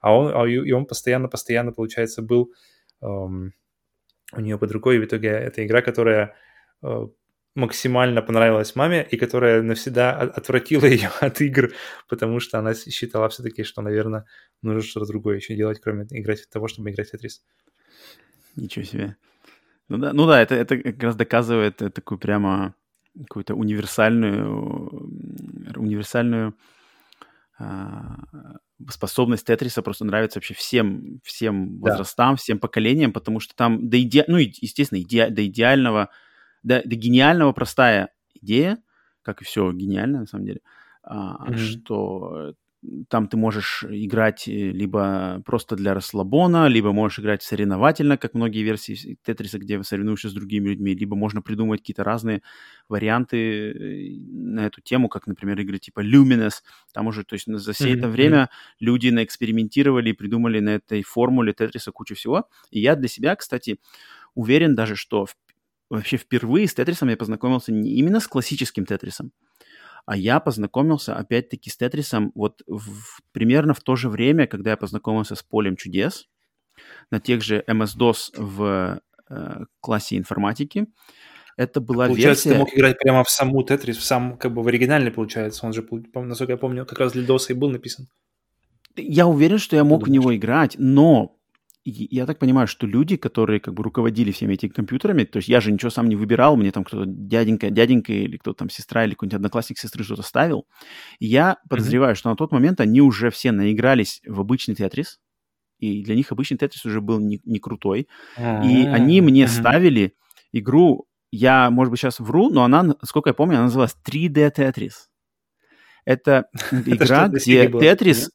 а 0.00 0.14
он, 0.14 0.32
а 0.34 0.46
и 0.46 0.70
он 0.70 0.84
постоянно-постоянно, 0.84 1.72
получается, 1.72 2.20
был 2.20 2.52
эм, 3.00 3.54
у 4.32 4.40
нее 4.40 4.58
под 4.58 4.72
рукой. 4.72 4.96
И 4.96 4.98
в 4.98 5.04
итоге 5.04 5.28
это 5.28 5.64
игра, 5.64 5.82
которая 5.82 6.34
э, 6.82 7.06
максимально 7.54 8.22
понравилась 8.22 8.76
маме 8.76 9.06
и 9.10 9.16
которая 9.16 9.62
навсегда 9.62 10.12
отвратила 10.12 10.84
ее 10.86 11.10
от 11.20 11.40
игр, 11.40 11.72
потому 12.08 12.40
что 12.40 12.58
она 12.58 12.74
считала 12.74 13.28
все-таки, 13.28 13.64
что, 13.64 13.82
наверное, 13.82 14.24
нужно 14.62 14.82
что-то 14.82 15.06
другое 15.06 15.36
еще 15.36 15.56
делать, 15.56 15.80
кроме 15.80 16.06
играть 16.10 16.48
того, 16.50 16.68
чтобы 16.68 16.90
играть 16.90 17.08
в 17.08 17.12
Тетрис. 17.12 17.42
Ничего 18.56 18.84
себе. 18.84 19.16
Ну 19.88 19.98
да, 19.98 20.12
ну 20.12 20.26
да 20.26 20.40
это, 20.40 20.54
это 20.54 20.78
как 20.78 21.02
раз 21.02 21.16
доказывает 21.16 21.76
такую 21.76 22.18
прямо 22.18 22.74
какую-то 23.18 23.54
универсальную, 23.54 25.10
универсальную 25.76 26.54
а, 27.58 28.20
способность 28.88 29.46
Тетриса 29.46 29.82
просто 29.82 30.04
нравится 30.04 30.38
вообще 30.38 30.54
всем, 30.54 31.20
всем 31.24 31.80
да. 31.80 31.90
возрастам, 31.90 32.36
всем 32.36 32.58
поколениям, 32.58 33.12
потому 33.12 33.40
что 33.40 33.54
там 33.54 33.88
до 33.88 34.00
иде... 34.00 34.24
ну, 34.26 34.38
естественно, 34.38 35.00
иде... 35.00 35.28
до 35.28 35.44
идеального, 35.46 36.10
до, 36.62 36.82
до 36.84 36.96
гениального 36.96 37.52
простая 37.52 38.10
идея, 38.34 38.78
как 39.22 39.42
и 39.42 39.44
все 39.44 39.70
гениально 39.72 40.20
на 40.20 40.26
самом 40.26 40.46
деле, 40.46 40.60
mm-hmm. 41.06 41.56
что 41.56 42.54
там 43.08 43.28
ты 43.28 43.36
можешь 43.36 43.84
играть 43.88 44.48
э, 44.48 44.52
либо 44.52 45.42
просто 45.44 45.76
для 45.76 45.94
расслабона, 45.94 46.66
либо 46.68 46.92
можешь 46.92 47.18
играть 47.18 47.42
соревновательно, 47.42 48.16
как 48.16 48.34
многие 48.34 48.62
версии 48.62 49.18
Тетриса, 49.22 49.58
где 49.58 49.82
соревнуешься 49.82 50.30
с 50.30 50.32
другими 50.32 50.68
людьми, 50.68 50.94
либо 50.94 51.16
можно 51.16 51.42
придумать 51.42 51.80
какие-то 51.80 52.04
разные 52.04 52.42
варианты 52.88 53.36
э, 53.36 54.18
на 54.20 54.66
эту 54.66 54.80
тему, 54.80 55.08
как, 55.08 55.26
например, 55.26 55.60
игры 55.60 55.78
типа 55.78 56.00
Luminous. 56.00 56.62
Там 56.92 57.06
уже, 57.06 57.24
то 57.24 57.34
есть 57.34 57.46
за 57.46 57.72
все 57.72 57.90
mm-hmm. 57.90 57.98
это 57.98 58.08
время 58.08 58.50
люди 58.78 59.08
наэкспериментировали 59.08 60.10
и 60.10 60.14
придумали 60.14 60.60
на 60.60 60.70
этой 60.70 61.02
формуле 61.02 61.52
Тетриса 61.52 61.92
кучу 61.92 62.14
всего. 62.14 62.44
И 62.70 62.80
я 62.80 62.96
для 62.96 63.08
себя, 63.08 63.36
кстати, 63.36 63.78
уверен 64.34 64.74
даже, 64.74 64.96
что 64.96 65.26
вообще 65.90 66.16
впервые 66.16 66.66
с 66.66 66.74
Тетрисом 66.74 67.08
я 67.08 67.16
познакомился 67.16 67.72
не 67.72 67.94
именно 67.96 68.20
с 68.20 68.28
классическим 68.28 68.86
Тетрисом, 68.86 69.32
а 70.06 70.16
я 70.16 70.40
познакомился, 70.40 71.16
опять-таки, 71.16 71.70
с 71.70 71.76
Тетрисом 71.76 72.32
вот 72.34 72.62
в, 72.66 73.20
примерно 73.32 73.74
в 73.74 73.80
то 73.80 73.96
же 73.96 74.08
время, 74.08 74.46
когда 74.46 74.70
я 74.70 74.76
познакомился 74.76 75.34
с 75.34 75.42
Полем 75.42 75.76
чудес 75.76 76.28
на 77.10 77.20
тех 77.20 77.42
же 77.42 77.64
MS-DOS 77.68 78.32
в 78.36 79.00
э, 79.28 79.64
классе 79.80 80.16
информатики. 80.16 80.86
Это 81.56 81.80
была 81.80 82.06
получается, 82.06 82.48
версия... 82.48 82.52
ты 82.52 82.58
мог 82.58 82.74
играть 82.74 82.98
прямо 82.98 83.22
в 83.22 83.30
саму 83.30 83.62
Тетрис, 83.62 83.98
в 83.98 84.04
сам, 84.04 84.38
как 84.38 84.54
бы 84.54 84.62
в 84.62 84.68
оригинальный, 84.68 85.10
получается. 85.10 85.66
Он 85.66 85.72
же, 85.72 85.86
насколько 86.14 86.52
я 86.52 86.56
помню, 86.56 86.86
как 86.86 86.98
раз 86.98 87.12
для 87.12 87.24
DOS 87.24 87.46
и 87.50 87.54
был 87.54 87.70
написан. 87.70 88.08
Я 88.96 89.26
уверен, 89.26 89.58
что 89.58 89.76
я 89.76 89.84
мог 89.84 90.06
в 90.06 90.10
него 90.10 90.34
играть, 90.34 90.76
но 90.78 91.36
я 91.84 92.26
так 92.26 92.38
понимаю, 92.38 92.66
что 92.66 92.86
люди, 92.86 93.16
которые 93.16 93.60
как 93.60 93.74
бы 93.74 93.82
руководили 93.82 94.32
всеми 94.32 94.54
этими 94.54 94.70
компьютерами, 94.70 95.24
то 95.24 95.38
есть 95.38 95.48
я 95.48 95.60
же 95.60 95.72
ничего 95.72 95.90
сам 95.90 96.08
не 96.08 96.16
выбирал, 96.16 96.56
мне 96.56 96.72
там 96.72 96.84
кто-то 96.84 97.04
дяденька, 97.06 97.70
дяденька 97.70 98.12
или 98.12 98.36
кто-то 98.36 98.60
там 98.60 98.70
сестра 98.70 99.04
или 99.04 99.12
какой-нибудь 99.12 99.36
одноклассник 99.36 99.78
сестры 99.78 100.04
что-то 100.04 100.22
ставил. 100.22 100.66
Я 101.18 101.56
подозреваю, 101.68 102.14
mm-hmm. 102.14 102.18
что 102.18 102.30
на 102.30 102.36
тот 102.36 102.52
момент 102.52 102.80
они 102.80 103.00
уже 103.00 103.30
все 103.30 103.50
наигрались 103.52 104.20
в 104.26 104.40
обычный 104.40 104.74
Тетрис, 104.74 105.20
и 105.78 106.04
для 106.04 106.14
них 106.14 106.30
обычный 106.32 106.58
Тетрис 106.58 106.84
уже 106.84 107.00
был 107.00 107.18
не, 107.18 107.40
не 107.44 107.58
крутой. 107.58 108.08
Mm-hmm. 108.36 108.66
И 108.66 108.86
они 108.86 109.22
мне 109.22 109.44
mm-hmm. 109.44 109.48
ставили 109.48 110.14
игру, 110.52 111.06
я, 111.32 111.70
может 111.70 111.90
быть, 111.92 112.00
сейчас 112.00 112.20
вру, 112.20 112.50
но 112.50 112.64
она, 112.64 112.94
сколько 113.04 113.30
я 113.30 113.34
помню, 113.34 113.54
она 113.54 113.64
называлась 113.64 113.96
3D 114.06 114.54
Tetris. 114.54 114.92
Это 116.04 116.46
игра, 116.70 117.28
где 117.28 117.68
Тетрис 117.68 118.30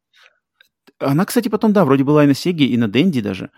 она, 0.99 1.25
кстати, 1.25 1.49
потом, 1.49 1.73
да, 1.73 1.85
вроде 1.85 2.03
была 2.03 2.23
и 2.23 2.27
на 2.27 2.33
Сеге, 2.33 2.65
и 2.65 2.77
на 2.77 2.87
Денди 2.87 3.21
даже. 3.21 3.51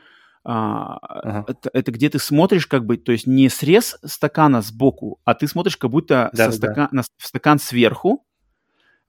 А, 0.43 0.97
ага. 1.01 1.45
это, 1.47 1.69
это 1.73 1.91
где 1.91 2.09
ты 2.09 2.19
смотришь, 2.19 2.67
как 2.67 2.85
бы, 2.85 2.97
то 2.97 3.11
есть 3.11 3.27
не 3.27 3.49
срез 3.49 3.97
стакана 4.05 4.61
сбоку, 4.61 5.19
а 5.25 5.33
ты 5.33 5.45
смотришь 5.45 5.75
как 5.75 5.91
будто 5.91 6.29
да, 6.33 6.51
со 6.51 6.61
да, 6.61 6.67
стакан. 6.67 6.87
На, 6.91 7.01
в 7.01 7.27
стакан 7.27 7.59
сверху, 7.59 8.25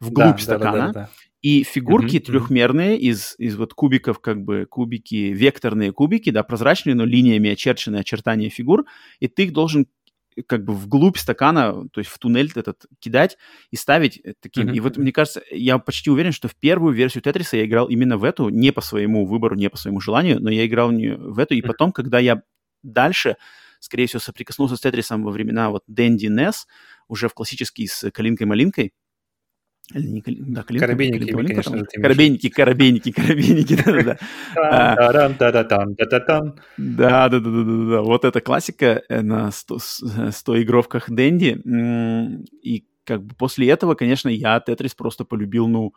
вглубь 0.00 0.36
да, 0.36 0.38
стакана. 0.38 0.72
Да, 0.72 0.78
да, 0.78 0.86
да, 0.86 0.92
да. 0.92 1.10
И 1.40 1.62
фигурки 1.62 2.16
mm-hmm. 2.16 2.24
трехмерные 2.26 2.98
из, 2.98 3.36
из 3.38 3.54
вот 3.56 3.72
кубиков, 3.72 4.18
как 4.18 4.42
бы 4.42 4.66
кубики, 4.68 5.32
векторные 5.32 5.92
кубики, 5.92 6.30
да, 6.30 6.42
прозрачные, 6.42 6.96
но 6.96 7.04
линиями 7.04 7.50
очерченные 7.50 8.00
очертания 8.00 8.50
фигур, 8.50 8.86
и 9.20 9.28
ты 9.28 9.44
их 9.44 9.52
должен 9.52 9.86
как 10.46 10.64
бы 10.64 10.74
вглубь 10.74 11.16
стакана, 11.16 11.88
то 11.90 12.00
есть 12.00 12.10
в 12.10 12.18
туннель 12.18 12.50
этот 12.54 12.86
кидать 12.98 13.38
и 13.70 13.76
ставить 13.76 14.22
таким. 14.40 14.68
Mm-hmm. 14.68 14.76
И 14.76 14.80
вот 14.80 14.96
мне 14.96 15.12
кажется, 15.12 15.42
я 15.50 15.78
почти 15.78 16.10
уверен, 16.10 16.32
что 16.32 16.48
в 16.48 16.54
первую 16.54 16.94
версию 16.94 17.22
Тетриса 17.22 17.56
я 17.56 17.64
играл 17.64 17.88
именно 17.88 18.18
в 18.18 18.24
эту, 18.24 18.48
не 18.48 18.72
по 18.72 18.80
своему 18.80 19.26
выбору, 19.26 19.56
не 19.56 19.70
по 19.70 19.76
своему 19.76 20.00
желанию, 20.00 20.40
но 20.40 20.50
я 20.50 20.66
играл 20.66 20.90
в 20.90 21.38
эту, 21.38 21.54
и 21.54 21.62
потом, 21.62 21.92
когда 21.92 22.18
я 22.18 22.42
дальше, 22.82 23.36
скорее 23.80 24.06
всего, 24.06 24.20
соприкоснулся 24.20 24.76
с 24.76 24.80
Тетрисом 24.80 25.24
во 25.24 25.30
времена 25.30 25.70
вот 25.70 25.82
Дэнди 25.86 26.26
Нес, 26.26 26.66
уже 27.08 27.28
в 27.28 27.34
классический 27.34 27.86
с 27.86 28.10
Калинкой-малинкой, 28.10 28.92
или 29.94 30.06
не 30.06 30.22
да, 30.26 30.62
Калинка, 30.62 30.86
Коробейники, 30.86 31.32
Калинка, 31.32 31.54
конечно 31.54 31.78
же, 31.78 31.84
Коробейники, 31.84 32.48
коробейники, 32.50 33.10
коробейники, 33.12 33.74
да-да-да. 33.84 34.18
Да-да-да-да-да. 36.76 38.02
Вот 38.02 38.24
эта 38.24 38.40
классика 38.40 39.02
э, 39.08 39.22
на 39.22 39.50
100, 39.50 39.78
100 40.30 40.62
игровках 40.62 41.10
Дэнди. 41.10 41.62
И 42.62 42.84
как 43.04 43.24
бы 43.24 43.34
после 43.34 43.70
этого, 43.70 43.94
конечно, 43.94 44.28
я 44.28 44.60
Тетрис 44.60 44.94
просто 44.94 45.24
полюбил, 45.24 45.66
ну, 45.68 45.94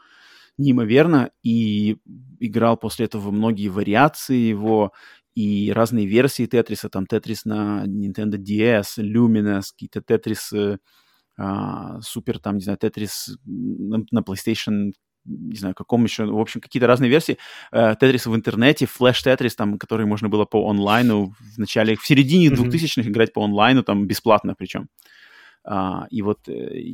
неимоверно, 0.57 1.31
и 1.43 1.97
играл 2.39 2.77
после 2.77 3.07
этого 3.07 3.31
многие 3.31 3.67
вариации 3.67 4.37
его, 4.37 4.93
и 5.35 5.71
разные 5.73 6.05
версии 6.05 6.45
Тетриса, 6.45 6.89
там 6.89 7.05
Тетрис 7.05 7.43
на 7.45 7.83
Nintendo 7.85 8.37
DS, 8.37 8.99
Luminous, 8.99 9.63
какие-то 9.71 10.01
Тетрис 10.01 10.53
а, 11.37 12.01
супер, 12.01 12.39
там, 12.39 12.57
не 12.57 12.63
знаю, 12.63 12.77
Тетрис 12.77 13.37
на, 13.45 14.03
на 14.11 14.19
PlayStation 14.19 14.91
не 15.23 15.55
знаю, 15.55 15.75
каком 15.75 16.03
еще, 16.03 16.25
в 16.25 16.39
общем, 16.39 16.61
какие-то 16.61 16.87
разные 16.87 17.09
версии. 17.09 17.37
Тетрис 17.71 18.25
в 18.25 18.35
интернете, 18.35 18.85
Flash 18.85 19.23
Tetris, 19.23 19.51
там, 19.55 19.77
который 19.77 20.05
можно 20.05 20.29
было 20.29 20.45
по 20.45 20.67
онлайну 20.69 21.35
в 21.39 21.57
начале, 21.59 21.95
в 21.95 22.05
середине 22.05 22.47
mm-hmm. 22.47 22.69
2000-х 22.69 23.09
играть 23.09 23.33
по 23.33 23.43
онлайну, 23.43 23.83
там, 23.83 24.07
бесплатно 24.07 24.55
причем. 24.57 24.89
Uh, 25.63 26.07
и 26.09 26.23
вот 26.23 26.39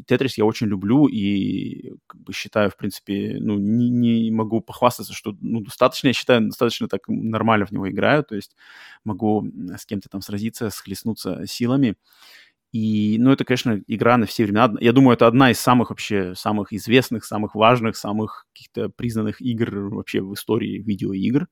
Тетрис 0.08 0.32
э, 0.34 0.42
я 0.42 0.46
очень 0.46 0.68
люблю 0.68 1.08
и 1.08 1.94
как 2.06 2.20
бы 2.20 2.34
считаю, 2.34 2.70
в 2.70 2.76
принципе, 2.76 3.38
ну, 3.40 3.58
не, 3.58 3.90
не 3.90 4.30
могу 4.30 4.60
похвастаться, 4.60 5.14
что, 5.14 5.38
ну, 5.40 5.62
достаточно, 5.62 6.08
я 6.08 6.14
считаю, 6.14 6.48
достаточно 6.48 6.90
так 6.90 7.08
нормально 7.08 7.66
в 7.66 7.72
него 7.72 7.90
играю, 7.90 8.26
то 8.26 8.36
есть 8.36 8.58
могу 9.06 9.48
с 9.78 9.86
кем-то 9.86 10.10
там 10.10 10.20
сразиться, 10.20 10.70
схлестнуться 10.70 11.46
силами. 11.48 11.96
И, 12.78 13.18
ну, 13.20 13.32
это, 13.32 13.44
конечно, 13.44 13.82
игра 13.88 14.18
на 14.18 14.28
все 14.28 14.44
времена. 14.44 14.72
Я 14.80 14.94
думаю, 14.94 15.16
это 15.16 15.26
одна 15.26 15.50
из 15.50 15.60
самых 15.60 15.90
вообще, 15.90 16.36
самых 16.36 16.72
известных, 16.74 17.26
самых 17.26 17.56
важных, 17.56 17.98
самых 17.98 18.46
каких-то 18.54 18.90
признанных 18.90 19.42
игр 19.42 19.96
вообще 19.96 20.22
в 20.22 20.32
истории 20.36 20.84
видеоигр. 20.84 21.48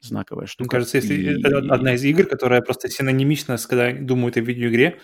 Знаковая 0.00 0.46
штука. 0.46 0.64
Мне 0.64 0.70
кажется, 0.70 0.98
если 0.98 1.14
и... 1.14 1.40
это 1.40 1.58
одна 1.58 1.94
из 1.94 2.04
игр, 2.04 2.26
которая 2.26 2.60
просто 2.60 2.88
синонимична, 2.88 3.56
когда 3.68 3.92
думают 3.92 4.36
о 4.36 4.40
видеоигре, 4.40 5.00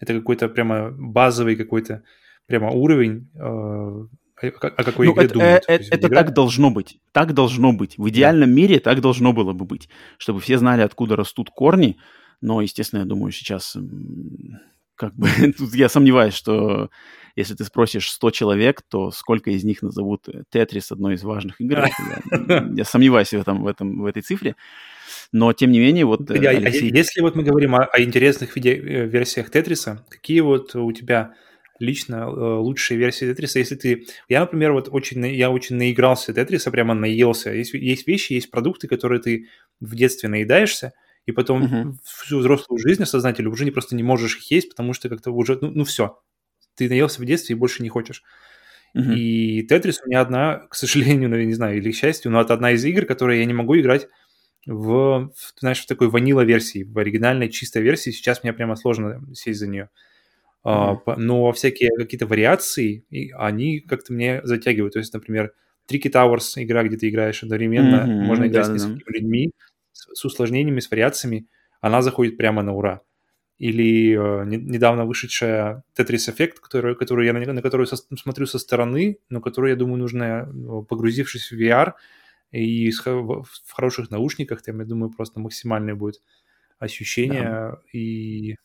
это 0.00 0.14
какой-то 0.14 0.48
прямо 0.48 0.90
базовый 0.90 1.56
какой-то 1.56 2.02
прямо 2.46 2.70
уровень, 2.70 3.28
э, 3.34 3.38
о 3.40 4.84
какой 4.84 5.06
ну, 5.06 5.12
игре 5.12 5.24
это, 5.26 5.34
думают. 5.34 5.64
Это, 5.68 5.94
это 5.94 6.08
так 6.08 6.32
должно 6.32 6.70
быть. 6.70 6.98
Так 7.12 7.34
должно 7.34 7.74
быть. 7.74 7.98
В 7.98 8.08
идеальном 8.08 8.48
да. 8.48 8.56
мире 8.56 8.80
так 8.80 9.02
должно 9.02 9.34
было 9.34 9.52
бы 9.52 9.66
быть. 9.66 9.90
Чтобы 10.16 10.40
все 10.40 10.56
знали, 10.56 10.80
откуда 10.80 11.14
растут 11.14 11.50
корни. 11.50 11.98
Но, 12.40 12.62
естественно, 12.62 13.00
я 13.00 13.06
думаю, 13.06 13.32
сейчас 13.32 13.76
как 14.96 15.14
бы 15.16 15.28
тут 15.56 15.74
я 15.74 15.88
сомневаюсь, 15.88 16.34
что 16.34 16.90
если 17.36 17.54
ты 17.54 17.64
спросишь 17.64 18.10
100 18.10 18.30
человек, 18.30 18.82
то 18.88 19.10
сколько 19.10 19.50
из 19.50 19.64
них 19.64 19.82
назовут 19.82 20.28
Тетрис 20.50 20.92
одной 20.92 21.14
из 21.14 21.24
важных 21.24 21.60
игр? 21.60 21.86
Я, 22.48 22.68
я 22.76 22.84
сомневаюсь 22.84 23.30
в, 23.30 23.34
этом, 23.34 23.62
в, 23.62 23.66
этом, 23.66 24.02
в 24.02 24.06
этой 24.06 24.22
цифре. 24.22 24.54
Но, 25.32 25.52
тем 25.52 25.72
не 25.72 25.80
менее, 25.80 26.04
вот... 26.04 26.30
Э, 26.30 26.34
Алексей... 26.34 26.92
Если 26.94 27.20
вот 27.20 27.34
мы 27.34 27.42
говорим 27.42 27.74
о, 27.74 27.84
о 27.84 28.00
интересных 28.00 28.56
э, 28.56 28.60
версиях 29.06 29.50
Тетриса, 29.50 30.04
какие 30.08 30.40
вот 30.40 30.76
у 30.76 30.92
тебя 30.92 31.34
лично 31.80 32.26
э, 32.26 32.28
лучшие 32.28 32.98
версии 32.98 33.26
Тетриса, 33.26 33.58
если 33.58 33.74
ты... 33.74 34.06
Я, 34.28 34.40
например, 34.40 34.72
вот 34.72 34.88
очень, 34.90 35.26
я 35.26 35.50
очень 35.50 35.76
наигрался 35.76 36.32
Тетриса, 36.32 36.70
прямо 36.70 36.94
наелся. 36.94 37.50
Есть, 37.50 37.74
есть 37.74 38.06
вещи, 38.06 38.34
есть 38.34 38.50
продукты, 38.50 38.86
которые 38.86 39.20
ты 39.20 39.48
в 39.80 39.96
детстве 39.96 40.28
наедаешься, 40.28 40.92
и 41.26 41.32
потом 41.32 41.64
uh-huh. 41.64 41.94
всю 42.04 42.38
взрослую 42.38 42.78
жизнь 42.78 43.02
осознательно 43.02 43.50
уже 43.50 43.64
не 43.64 43.70
просто 43.70 43.96
не 43.96 44.02
можешь 44.02 44.36
их 44.36 44.50
есть, 44.50 44.70
потому 44.70 44.92
что 44.92 45.08
как-то 45.08 45.30
уже, 45.30 45.58
ну, 45.60 45.70
ну 45.70 45.84
все, 45.84 46.20
ты 46.74 46.88
наелся 46.88 47.20
в 47.20 47.24
детстве 47.24 47.56
и 47.56 47.58
больше 47.58 47.82
не 47.82 47.88
хочешь. 47.88 48.22
Uh-huh. 48.96 49.14
И 49.14 49.62
Тетрис 49.62 50.00
у 50.04 50.08
меня 50.08 50.20
одна, 50.20 50.66
к 50.68 50.74
сожалению, 50.74 51.30
ну, 51.30 51.36
я 51.36 51.44
не 51.44 51.54
знаю, 51.54 51.78
или 51.78 51.90
к 51.90 51.96
счастью, 51.96 52.30
но 52.30 52.40
это 52.40 52.54
одна 52.54 52.72
из 52.72 52.84
игр, 52.84 53.06
которые 53.06 53.40
я 53.40 53.46
не 53.46 53.54
могу 53.54 53.78
играть 53.78 54.08
в, 54.66 55.30
в 55.34 55.60
знаешь, 55.60 55.80
в 55.80 55.86
такой 55.86 56.08
ванила-версии, 56.08 56.84
в 56.84 56.98
оригинальной 56.98 57.48
чистой 57.48 57.82
версии. 57.82 58.10
Сейчас 58.10 58.42
мне 58.42 58.52
прямо 58.52 58.76
сложно 58.76 59.22
сесть 59.34 59.60
за 59.60 59.66
нее. 59.66 59.90
Uh-huh. 60.64 60.98
Uh, 61.04 61.16
но 61.16 61.52
всякие 61.52 61.90
какие-то 61.96 62.26
вариации, 62.26 63.04
они 63.34 63.80
как-то 63.80 64.12
мне 64.12 64.40
затягивают. 64.44 64.94
То 64.94 64.98
есть, 64.98 65.12
например, 65.12 65.52
Tricky 65.90 66.10
Towers, 66.10 66.54
игра, 66.56 66.82
где 66.84 66.96
ты 66.96 67.08
играешь 67.08 67.42
одновременно, 67.42 68.06
mm-hmm, 68.06 68.24
можно 68.24 68.46
играть 68.46 68.68
да, 68.68 68.70
с 68.70 68.72
несколькими 68.72 69.04
да. 69.06 69.18
людьми, 69.18 69.50
с 69.94 70.24
усложнениями, 70.24 70.80
с 70.80 70.90
вариациями, 70.90 71.46
она 71.80 72.02
заходит 72.02 72.36
прямо 72.36 72.62
на 72.62 72.74
ура. 72.74 73.00
Или 73.58 74.18
э, 74.18 74.44
не, 74.46 74.56
недавно 74.56 75.04
вышедшая 75.04 75.84
Tetris 75.96 76.28
Effect, 76.28 76.54
который, 76.60 76.96
который 76.96 77.26
я 77.26 77.32
на, 77.32 77.52
на 77.52 77.62
которую 77.62 77.86
со, 77.86 77.96
смотрю 77.96 78.46
со 78.46 78.58
стороны, 78.58 79.18
но 79.28 79.40
которую, 79.40 79.70
я 79.70 79.76
думаю, 79.76 79.98
нужно, 79.98 80.24
э, 80.24 80.84
погрузившись 80.88 81.52
в 81.52 81.60
VR 81.60 81.92
и 82.50 82.90
с, 82.90 83.04
в, 83.06 83.44
в 83.44 83.72
хороших 83.72 84.10
наушниках, 84.10 84.62
там, 84.62 84.80
я 84.80 84.84
думаю, 84.84 85.10
просто 85.10 85.38
максимальное 85.38 85.94
будет 85.94 86.20
ощущение. 86.78 87.42
Да. 87.42 87.78
И 87.92 88.56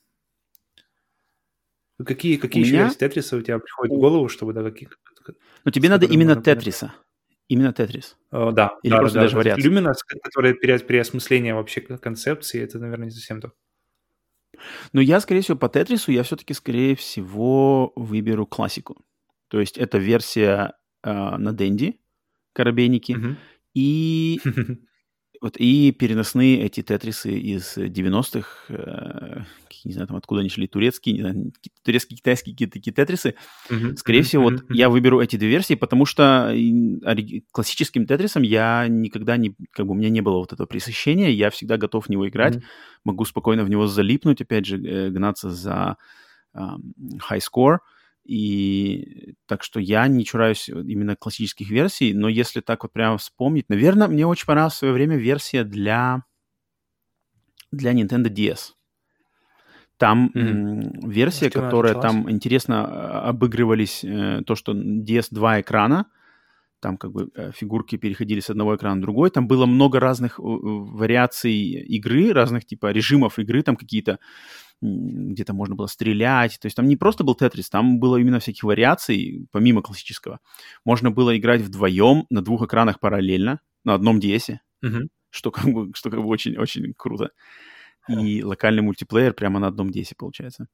какие, 2.03 2.37
какие 2.37 2.63
еще 2.63 2.73
меня... 2.73 2.89
Тетриса 2.89 3.37
у 3.37 3.41
тебя 3.41 3.59
приходят 3.59 3.95
в 3.95 3.99
голову, 3.99 4.27
чтобы, 4.27 4.53
да, 4.53 4.63
какие... 4.63 4.89
Ну, 5.65 5.71
тебе 5.71 5.89
надо 5.89 6.07
именно 6.07 6.35
Тетриса. 6.35 6.93
Именно 7.49 7.73
Тетрис? 7.73 8.15
О, 8.31 8.51
да. 8.51 8.77
Или 8.83 8.91
да, 8.91 8.99
просто 8.99 9.15
да, 9.15 9.21
даже 9.21 9.33
да. 9.33 9.39
вариация? 9.39 9.63
Люминас, 9.65 10.03
который 10.03 10.53
переосмысление 10.53 11.55
вообще 11.55 11.81
концепции, 11.81 12.61
это, 12.61 12.77
наверное, 12.77 13.05
не 13.05 13.11
совсем 13.11 13.41
то. 13.41 13.51
Ну, 14.93 15.01
я, 15.01 15.19
скорее 15.19 15.41
всего, 15.41 15.57
по 15.57 15.67
Тетрису 15.67 16.11
я 16.11 16.21
все-таки, 16.23 16.53
скорее 16.53 16.95
всего, 16.95 17.91
выберу 17.95 18.45
классику. 18.45 19.03
То 19.47 19.59
есть 19.59 19.77
это 19.77 19.97
версия 19.97 20.73
э, 21.03 21.11
на 21.11 21.51
Денди, 21.53 21.99
коробейники, 22.53 23.13
mm-hmm. 23.13 23.35
и 23.73 24.39
Вот 25.41 25.55
и 25.57 25.91
переносные 25.91 26.61
эти 26.63 26.81
тетрисы 26.81 27.31
из 27.31 27.77
90-х, 27.77 28.49
э, 28.67 29.41
не 29.85 29.93
знаю, 29.93 30.07
там 30.07 30.17
откуда 30.17 30.41
они 30.41 30.49
шли, 30.49 30.67
турецкие, 30.67 31.15
не 31.15 31.21
знаю, 31.21 31.53
турецкие, 31.83 32.17
китайские 32.17 32.53
какие-то 32.53 32.73
такие 32.73 32.91
тетрисы. 32.91 33.35
Mm-hmm. 33.69 33.95
Скорее 33.95 34.19
mm-hmm. 34.19 34.23
всего, 34.23 34.43
вот 34.43 34.63
я 34.69 34.89
выберу 34.89 35.21
эти 35.21 35.37
две 35.37 35.47
версии, 35.47 35.75
потому 35.75 36.05
что 36.05 36.53
классическим 37.53 38.05
тетрисом 38.05 38.43
я 38.43 38.87
никогда 38.89 39.37
не, 39.37 39.55
как 39.71 39.85
бы 39.85 39.93
у 39.93 39.95
меня 39.95 40.09
не 40.09 40.19
было 40.21 40.39
вот 40.39 40.51
этого 40.51 40.67
пресыщения, 40.67 41.29
я 41.29 41.49
всегда 41.51 41.77
готов 41.77 42.07
в 42.07 42.09
него 42.09 42.27
играть, 42.27 42.57
mm-hmm. 42.57 42.63
могу 43.05 43.23
спокойно 43.23 43.63
в 43.63 43.69
него 43.69 43.87
залипнуть, 43.87 44.41
опять 44.41 44.65
же, 44.65 44.77
э, 44.77 45.09
гнаться 45.09 45.49
за 45.49 45.95
э, 46.53 46.59
high 47.29 47.39
score. 47.39 47.77
И 48.29 49.33
так 49.47 49.63
что 49.63 49.79
я 49.79 50.07
не 50.07 50.23
чураюсь 50.23 50.69
именно 50.69 51.15
классических 51.15 51.71
версий, 51.71 52.13
но 52.13 52.29
если 52.29 52.61
так 52.61 52.83
вот 52.83 52.93
прямо 52.93 53.17
вспомнить, 53.17 53.69
наверное, 53.69 54.07
мне 54.07 54.27
очень 54.27 54.45
понравилась 54.45 54.75
в 54.75 54.77
свое 54.77 54.93
время 54.93 55.17
версия 55.17 55.63
для, 55.63 56.23
для 57.71 57.91
Nintendo 57.91 58.27
DS. 58.27 58.73
Там 59.97 60.31
mm-hmm. 60.35 61.09
версия, 61.09 61.45
Может, 61.45 61.53
которая 61.53 61.95
там 61.95 62.29
интересно 62.29 62.85
а, 62.85 63.29
обыгрывались 63.29 64.03
э, 64.03 64.43
то, 64.45 64.53
что 64.53 64.73
DS 64.73 65.29
два 65.31 65.59
экрана, 65.59 66.05
там 66.79 66.97
как 66.97 67.11
бы 67.11 67.31
э, 67.33 67.51
фигурки 67.51 67.97
переходили 67.97 68.41
с 68.41 68.51
одного 68.51 68.75
экрана 68.75 68.97
на 68.97 69.01
другой, 69.01 69.31
там 69.31 69.47
было 69.47 69.65
много 69.65 69.99
разных 69.99 70.35
вариаций 70.37 71.55
игры, 71.97 72.31
разных 72.31 72.67
типа 72.67 72.91
режимов 72.91 73.39
игры, 73.39 73.63
там 73.63 73.75
какие-то 73.75 74.19
где-то 74.81 75.53
можно 75.53 75.75
было 75.75 75.87
стрелять. 75.87 76.59
То 76.59 76.65
есть 76.65 76.75
там 76.75 76.87
не 76.87 76.95
просто 76.95 77.23
был 77.23 77.35
Тетрис, 77.35 77.69
там 77.69 77.99
было 77.99 78.17
именно 78.17 78.39
всяких 78.39 78.63
вариаций, 78.63 79.47
помимо 79.51 79.81
классического. 79.81 80.39
Можно 80.85 81.11
было 81.11 81.37
играть 81.37 81.61
вдвоем 81.61 82.25
на 82.29 82.41
двух 82.41 82.63
экранах 82.63 82.99
параллельно, 82.99 83.59
на 83.83 83.93
одном 83.93 84.19
DS, 84.19 84.57
mm-hmm. 84.83 85.07
что 85.29 85.51
как 85.51 85.65
бы, 85.65 85.91
что 85.93 86.09
как 86.09 86.21
бы 86.21 86.27
очень-очень 86.27 86.93
круто. 86.95 87.31
И 88.07 88.43
локальный 88.43 88.81
мультиплеер 88.81 89.33
прямо 89.33 89.59
на 89.59 89.67
одном 89.67 89.89
DS 89.89 90.13
получается. 90.17 90.67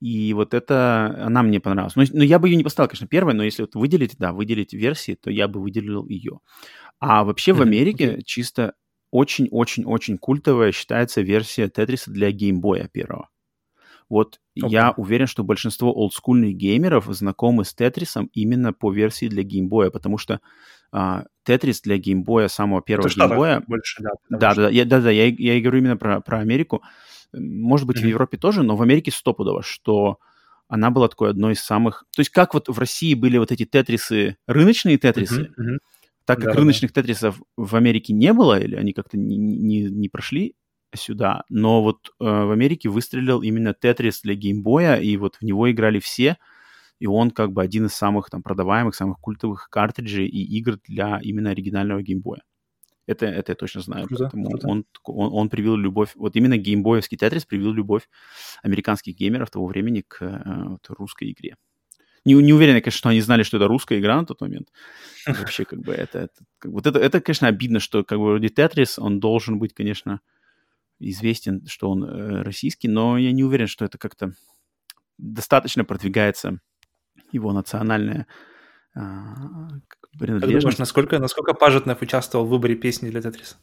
И 0.00 0.34
вот 0.34 0.52
это, 0.52 1.14
она 1.24 1.44
мне 1.44 1.60
понравилась. 1.60 1.94
Но, 1.94 2.02
но 2.12 2.24
я 2.24 2.40
бы 2.40 2.48
ее 2.48 2.56
не 2.56 2.64
поставил, 2.64 2.88
конечно, 2.88 3.06
первой, 3.06 3.34
но 3.34 3.44
если 3.44 3.62
вот 3.62 3.76
выделить, 3.76 4.16
да, 4.18 4.32
выделить 4.32 4.72
версии, 4.72 5.14
то 5.14 5.30
я 5.30 5.46
бы 5.46 5.60
выделил 5.60 6.06
ее. 6.08 6.40
А 6.98 7.22
вообще 7.22 7.52
в 7.52 7.62
Америке 7.62 8.16
okay. 8.16 8.22
чисто 8.24 8.74
очень-очень-очень 9.12 10.18
культовая 10.18 10.72
считается 10.72 11.20
версия 11.20 11.68
Тетриса 11.68 12.10
для 12.10 12.32
геймбоя 12.32 12.88
первого. 12.88 13.28
Вот 14.12 14.40
okay. 14.62 14.68
я 14.68 14.92
уверен, 14.98 15.26
что 15.26 15.42
большинство 15.42 15.90
олдскульных 15.90 16.54
геймеров 16.54 17.06
знакомы 17.06 17.64
с 17.64 17.72
Тетрисом 17.72 18.28
именно 18.34 18.74
по 18.74 18.92
версии 18.92 19.26
для 19.26 19.42
геймбоя, 19.42 19.88
потому 19.88 20.18
что 20.18 20.40
а, 20.92 21.24
Тетрис 21.44 21.80
для 21.80 21.96
геймбоя, 21.96 22.48
самого 22.48 22.82
первого 22.82 23.08
геймбоя... 23.08 23.62
больше, 23.66 24.02
да. 24.02 24.10
Да, 24.28 24.52
что... 24.52 24.62
да, 24.64 24.68
я, 24.68 24.84
да, 24.84 25.00
да, 25.00 25.10
я, 25.10 25.28
я 25.28 25.54
и 25.54 25.62
говорю 25.62 25.78
именно 25.78 25.96
про, 25.96 26.20
про 26.20 26.40
Америку. 26.40 26.82
может 27.32 27.86
быть, 27.86 28.00
mm-hmm. 28.00 28.02
в 28.02 28.08
Европе 28.08 28.36
тоже, 28.36 28.62
но 28.62 28.76
в 28.76 28.82
Америке 28.82 29.10
стопудово, 29.10 29.62
что 29.62 30.18
она 30.68 30.90
была 30.90 31.08
такой 31.08 31.30
одной 31.30 31.54
из 31.54 31.62
самых... 31.62 32.04
То 32.14 32.20
есть 32.20 32.32
как 32.32 32.52
вот 32.52 32.68
в 32.68 32.78
России 32.78 33.14
были 33.14 33.38
вот 33.38 33.50
эти 33.50 33.64
тетрисы, 33.64 34.36
рыночные 34.46 34.98
тетрисы, 34.98 35.44
mm-hmm. 35.44 35.58
Mm-hmm. 35.58 35.78
так 36.26 36.36
как 36.36 36.48
да, 36.48 36.52
рыночных 36.52 36.92
да. 36.92 37.00
тетрисов 37.00 37.40
в 37.56 37.76
Америке 37.76 38.12
не 38.12 38.34
было, 38.34 38.60
или 38.60 38.76
они 38.76 38.92
как-то 38.92 39.16
не, 39.16 39.38
не, 39.38 39.84
не 39.84 40.10
прошли 40.10 40.54
сюда, 40.94 41.44
но 41.48 41.82
вот 41.82 42.08
э, 42.08 42.24
в 42.24 42.50
Америке 42.50 42.88
выстрелил 42.88 43.42
именно 43.42 43.74
тетрис 43.74 44.20
для 44.22 44.34
геймбоя, 44.34 44.96
и 44.96 45.16
вот 45.16 45.36
в 45.36 45.42
него 45.42 45.70
играли 45.70 45.98
все, 46.00 46.36
и 46.98 47.06
он 47.06 47.30
как 47.30 47.52
бы 47.52 47.62
один 47.62 47.86
из 47.86 47.94
самых 47.94 48.30
там 48.30 48.42
продаваемых, 48.42 48.94
самых 48.94 49.18
культовых 49.18 49.68
картриджей 49.70 50.26
и 50.26 50.58
игр 50.58 50.78
для 50.86 51.18
именно 51.22 51.50
оригинального 51.50 52.02
геймбоя. 52.02 52.42
Это, 53.06 53.26
это 53.26 53.52
я 53.52 53.56
точно 53.56 53.80
знаю. 53.80 54.06
Круто, 54.06 54.24
поэтому 54.24 54.50
круто. 54.50 54.68
Он, 54.68 54.84
он, 55.04 55.30
он 55.32 55.48
привил 55.48 55.76
любовь, 55.76 56.12
вот 56.14 56.36
именно 56.36 56.56
геймбоевский 56.56 57.18
тетрис 57.18 57.44
привил 57.44 57.72
любовь 57.72 58.08
американских 58.62 59.16
геймеров 59.16 59.50
того 59.50 59.66
времени 59.66 60.04
к 60.06 60.22
э, 60.22 60.68
вот, 60.68 60.86
русской 60.88 61.32
игре. 61.32 61.56
Не, 62.24 62.34
не 62.34 62.52
уверен, 62.52 62.74
конечно, 62.74 62.98
что 62.98 63.08
они 63.08 63.20
знали, 63.20 63.42
что 63.42 63.56
это 63.56 63.66
русская 63.66 63.98
игра 63.98 64.16
на 64.16 64.26
тот 64.26 64.40
момент. 64.40 64.68
Вообще, 65.26 65.64
как 65.64 65.80
бы, 65.80 65.92
это, 65.92 66.20
это, 66.20 66.34
вот 66.64 66.86
это, 66.86 67.00
это, 67.00 67.20
конечно, 67.20 67.48
обидно, 67.48 67.80
что, 67.80 68.04
как 68.04 68.18
бы, 68.18 68.26
вроде 68.26 68.48
Тетрис, 68.48 68.98
он 68.98 69.18
должен 69.18 69.58
быть, 69.58 69.74
конечно, 69.74 70.20
известен, 71.10 71.66
что 71.66 71.90
он 71.90 72.04
э, 72.04 72.42
российский, 72.42 72.88
но 72.88 73.18
я 73.18 73.32
не 73.32 73.44
уверен, 73.44 73.66
что 73.66 73.84
это 73.84 73.98
как-то 73.98 74.32
достаточно 75.18 75.84
продвигается 75.84 76.60
его 77.30 77.52
национальная 77.52 78.26
а, 78.94 79.68
принадлежность. 80.18 80.40
Как 80.40 80.60
думаешь, 80.60 80.78
насколько, 80.78 81.18
насколько 81.18 81.54
Пажетнов 81.54 82.02
участвовал 82.02 82.46
в 82.46 82.50
выборе 82.50 82.74
песни 82.74 83.10
для 83.10 83.22
Тетрис? 83.22 83.58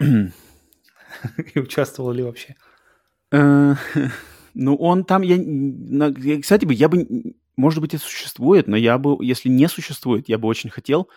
И 0.00 1.58
участвовал 1.58 2.12
ли 2.12 2.22
вообще? 2.22 2.56
Э, 3.32 3.74
ну, 4.54 4.76
он 4.76 5.04
там, 5.04 5.22
я, 5.22 6.40
кстати, 6.40 6.64
бы 6.64 6.74
я 6.74 6.88
бы, 6.88 7.34
может 7.56 7.80
быть, 7.80 7.94
и 7.94 7.98
существует, 7.98 8.66
но 8.66 8.76
я 8.76 8.98
бы, 8.98 9.16
если 9.24 9.48
не 9.48 9.68
существует, 9.68 10.28
я 10.28 10.38
бы 10.38 10.48
очень 10.48 10.70
хотел, 10.70 11.08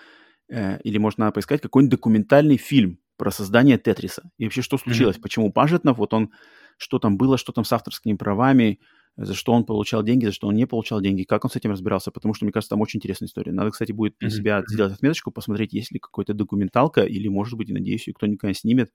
э, 0.49 0.79
или, 0.81 0.97
может, 0.97 1.19
надо 1.19 1.31
поискать 1.33 1.61
какой-нибудь 1.61 1.91
документальный 1.91 2.57
фильм 2.57 2.99
про 3.17 3.31
создание 3.31 3.77
Тетриса. 3.77 4.29
И 4.37 4.45
вообще, 4.45 4.61
что 4.61 4.77
случилось, 4.77 5.17
почему 5.17 5.51
Пажетнов, 5.51 5.97
вот 5.97 6.13
он, 6.13 6.31
что 6.77 6.99
там 6.99 7.17
было, 7.17 7.37
что 7.37 7.51
там 7.51 7.65
с 7.65 7.73
авторскими 7.73 8.15
правами, 8.15 8.79
за 9.17 9.33
что 9.33 9.51
он 9.53 9.65
получал 9.65 10.03
деньги, 10.03 10.25
за 10.25 10.31
что 10.31 10.47
он 10.47 10.55
не 10.55 10.67
получал 10.67 11.01
деньги, 11.01 11.23
как 11.23 11.43
он 11.43 11.49
с 11.49 11.55
этим 11.55 11.71
разбирался, 11.71 12.11
потому 12.11 12.35
что, 12.35 12.45
мне 12.45 12.51
кажется, 12.51 12.69
там 12.69 12.81
очень 12.81 12.99
интересная 12.99 13.27
история. 13.27 13.51
Надо, 13.51 13.71
кстати, 13.71 13.91
будет 13.91 14.15
для 14.19 14.29
себя 14.29 14.59
mm-hmm. 14.59 14.67
сделать 14.67 14.93
отметочку, 14.93 15.31
посмотреть, 15.31 15.73
есть 15.73 15.91
ли 15.91 15.99
какой-то 15.99 16.35
документалка, 16.35 17.01
или, 17.01 17.27
может 17.27 17.57
быть, 17.57 17.69
надеюсь, 17.69 18.07
кто-нибудь 18.15 18.57
снимет, 18.57 18.93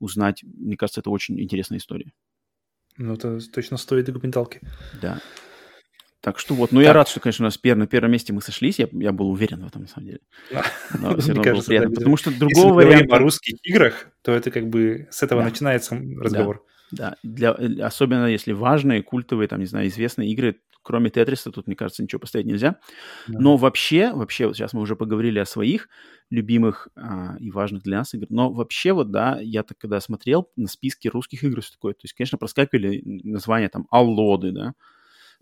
узнать. 0.00 0.42
Мне 0.42 0.76
кажется, 0.76 1.00
это 1.00 1.10
очень 1.10 1.40
интересная 1.40 1.78
история. 1.78 2.12
Ну, 2.96 3.14
это 3.14 3.38
точно 3.52 3.76
стоит 3.76 4.06
документалки. 4.06 4.60
Да. 5.00 5.20
Так 6.20 6.38
что 6.38 6.54
вот, 6.54 6.70
ну 6.70 6.80
так. 6.80 6.86
я 6.86 6.92
рад, 6.92 7.08
что, 7.08 7.18
конечно, 7.20 7.44
у 7.44 7.46
нас 7.46 7.56
пер, 7.56 7.76
на 7.76 7.86
первом 7.86 8.12
месте 8.12 8.32
мы 8.32 8.42
сошлись, 8.42 8.78
я, 8.78 8.88
я 8.92 9.10
был 9.10 9.30
уверен 9.30 9.64
в 9.64 9.66
этом, 9.66 9.82
на 9.82 9.88
самом 9.88 10.06
деле. 10.06 10.20
Но 10.98 11.16
все 11.18 11.32
равно 11.32 11.52
было 11.54 11.62
приятно, 11.62 11.90
потому 11.94 12.16
что 12.16 12.30
другого 12.30 12.74
варианта... 12.74 13.16
о 13.16 13.18
русских 13.18 13.54
играх, 13.62 14.08
то 14.22 14.32
это 14.32 14.50
как 14.50 14.68
бы 14.68 15.08
с 15.10 15.22
этого 15.22 15.42
начинается 15.42 15.98
разговор. 16.18 16.64
Да, 16.90 17.16
для, 17.22 17.54
э, 17.56 17.80
особенно 17.82 18.26
если 18.26 18.52
важные, 18.52 19.02
культовые, 19.02 19.48
там, 19.48 19.60
не 19.60 19.66
знаю, 19.66 19.88
известные 19.88 20.30
игры, 20.30 20.60
кроме 20.82 21.08
Тетриса, 21.10 21.50
тут, 21.50 21.66
мне 21.66 21.76
кажется, 21.76 22.02
ничего 22.02 22.18
поставить 22.18 22.46
нельзя. 22.46 22.76
Да. 23.28 23.38
Но 23.38 23.56
вообще, 23.56 24.12
вообще, 24.12 24.46
вот 24.46 24.56
сейчас 24.56 24.72
мы 24.72 24.80
уже 24.80 24.96
поговорили 24.96 25.38
о 25.38 25.46
своих 25.46 25.88
любимых 26.30 26.88
а, 26.96 27.36
и 27.38 27.50
важных 27.50 27.82
для 27.82 27.98
нас 27.98 28.14
игр, 28.14 28.26
но 28.28 28.52
вообще 28.52 28.92
вот, 28.92 29.10
да, 29.10 29.38
я 29.40 29.62
так 29.62 29.78
когда 29.78 30.00
смотрел 30.00 30.50
на 30.56 30.68
списке 30.68 31.08
русских 31.08 31.44
игр, 31.44 31.60
все 31.60 31.72
такое, 31.72 31.94
то 31.94 32.04
есть, 32.04 32.14
конечно, 32.14 32.38
проскакивали 32.38 33.02
названия 33.04 33.68
там 33.68 33.86
Аллоды, 33.90 34.52
да, 34.52 34.74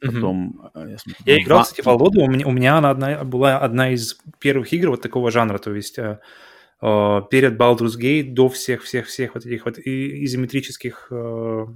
Потом, 0.01 0.71
mm-hmm. 0.75 0.91
я, 0.91 0.99
смотрю, 0.99 1.23
я 1.27 1.43
играл, 1.43 1.63
кстати, 1.63 1.81
в 1.81 1.89
Аллоду, 1.89 2.23
у 2.23 2.29
меня, 2.29 2.47
у 2.47 2.53
меня 2.53 2.79
она 2.79 2.91
одна, 2.91 3.25
была 3.25 3.59
одна 3.59 3.91
из 3.91 4.17
первых 4.39 4.73
игр 4.73 4.91
вот 4.91 5.03
такого 5.03 5.31
жанра, 5.31 5.59
то 5.59 5.75
есть 5.75 5.99
Э, 6.81 7.23
перед 7.31 7.55
Baldur's 7.55 7.99
Gate 7.99 8.33
до 8.33 8.49
всех-всех-всех 8.49 9.35
вот 9.35 9.47
этих 9.47 9.65
вот 9.65 9.79
изометрических 9.79 11.09
э, 11.11 11.67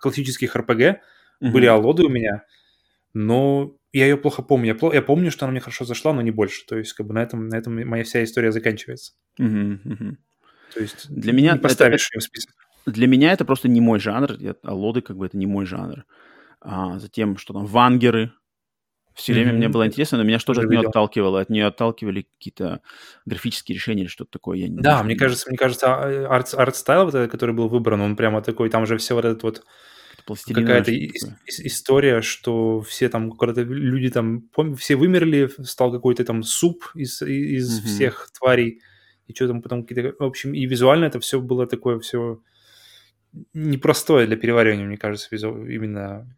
классических 0.00 0.54
RPG 0.54 0.78
mm-hmm. 0.78 1.50
были 1.50 1.66
алоды 1.66 2.04
у 2.04 2.08
меня, 2.08 2.44
но 3.14 3.76
я 3.92 4.06
ее 4.06 4.18
плохо 4.18 4.42
помню. 4.42 4.76
Я, 4.80 4.94
я 4.94 5.02
помню, 5.02 5.30
что 5.30 5.46
она 5.46 5.52
мне 5.52 5.60
хорошо 5.60 5.84
зашла, 5.86 6.12
но 6.12 6.20
не 6.20 6.30
больше. 6.30 6.66
То 6.66 6.76
есть, 6.76 6.92
как 6.92 7.06
бы 7.06 7.14
на 7.14 7.22
этом, 7.22 7.48
на 7.48 7.56
этом 7.56 7.82
моя 7.88 8.04
вся 8.04 8.22
история 8.22 8.52
заканчивается. 8.52 9.12
Mm-hmm. 9.40 9.82
Mm-hmm. 9.84 10.16
То 10.74 10.80
есть 10.80 11.08
для 11.08 11.32
меня 11.32 11.52
не 11.52 11.58
поставишь 11.58 12.08
это, 12.08 12.16
ее 12.16 12.20
в 12.20 12.24
список. 12.24 12.54
Для 12.84 13.06
меня 13.06 13.32
это 13.32 13.46
просто 13.46 13.68
не 13.68 13.80
мой 13.80 14.00
жанр. 14.00 14.36
Аллоды 14.62 15.00
как 15.00 15.16
бы 15.16 15.24
это 15.24 15.38
не 15.38 15.46
мой 15.46 15.64
жанр. 15.64 16.04
А 16.60 16.98
затем, 16.98 17.36
что 17.36 17.52
там, 17.52 17.66
вангеры, 17.66 18.32
все 19.16 19.32
время 19.32 19.52
mm-hmm. 19.52 19.56
мне 19.56 19.68
было 19.70 19.86
интересно, 19.86 20.18
но 20.18 20.24
меня 20.24 20.38
что-то 20.38 20.60
от 20.60 20.68
нее 20.68 20.80
отталкивало. 20.80 21.40
От 21.40 21.48
нее 21.48 21.66
отталкивали 21.66 22.28
какие-то 22.38 22.82
графические 23.24 23.74
решения 23.74 24.02
или 24.02 24.08
что-то 24.08 24.32
такое. 24.32 24.58
Я 24.58 24.68
не 24.68 24.76
да, 24.76 25.02
мне 25.02 25.16
кажется, 25.16 25.48
мне 25.48 25.56
кажется, 25.56 25.86
а, 25.86 26.26
арт, 26.28 26.52
art 26.52 26.70
style, 26.70 27.06
вот 27.06 27.14
этот, 27.14 27.30
который 27.30 27.54
был 27.54 27.68
выбран, 27.68 28.02
он 28.02 28.14
прямо 28.14 28.42
такой, 28.42 28.68
там 28.68 28.84
же 28.84 28.98
все 28.98 29.14
вот 29.14 29.24
этот 29.24 29.42
вот 29.42 29.64
какая-то 30.52 30.92
история, 31.46 32.20
что 32.20 32.82
все 32.82 33.08
там, 33.08 33.32
когда 33.32 33.62
люди 33.62 34.10
там, 34.10 34.42
помню, 34.52 34.76
все 34.76 34.96
вымерли, 34.96 35.48
стал 35.62 35.90
какой-то 35.92 36.22
там 36.24 36.42
суп 36.42 36.84
из, 36.94 37.22
из 37.22 37.80
mm-hmm. 37.80 37.86
всех 37.86 38.30
тварей, 38.38 38.82
и 39.28 39.34
что 39.34 39.48
там 39.48 39.62
потом 39.62 39.86
какие-то, 39.86 40.14
в 40.18 40.26
общем, 40.26 40.52
и 40.52 40.66
визуально 40.66 41.06
это 41.06 41.20
все 41.20 41.40
было 41.40 41.66
такое 41.66 42.00
все 42.00 42.40
непростое 43.54 44.26
для 44.26 44.36
переваривания, 44.36 44.86
мне 44.86 44.96
кажется, 44.96 45.28
именно 45.34 46.28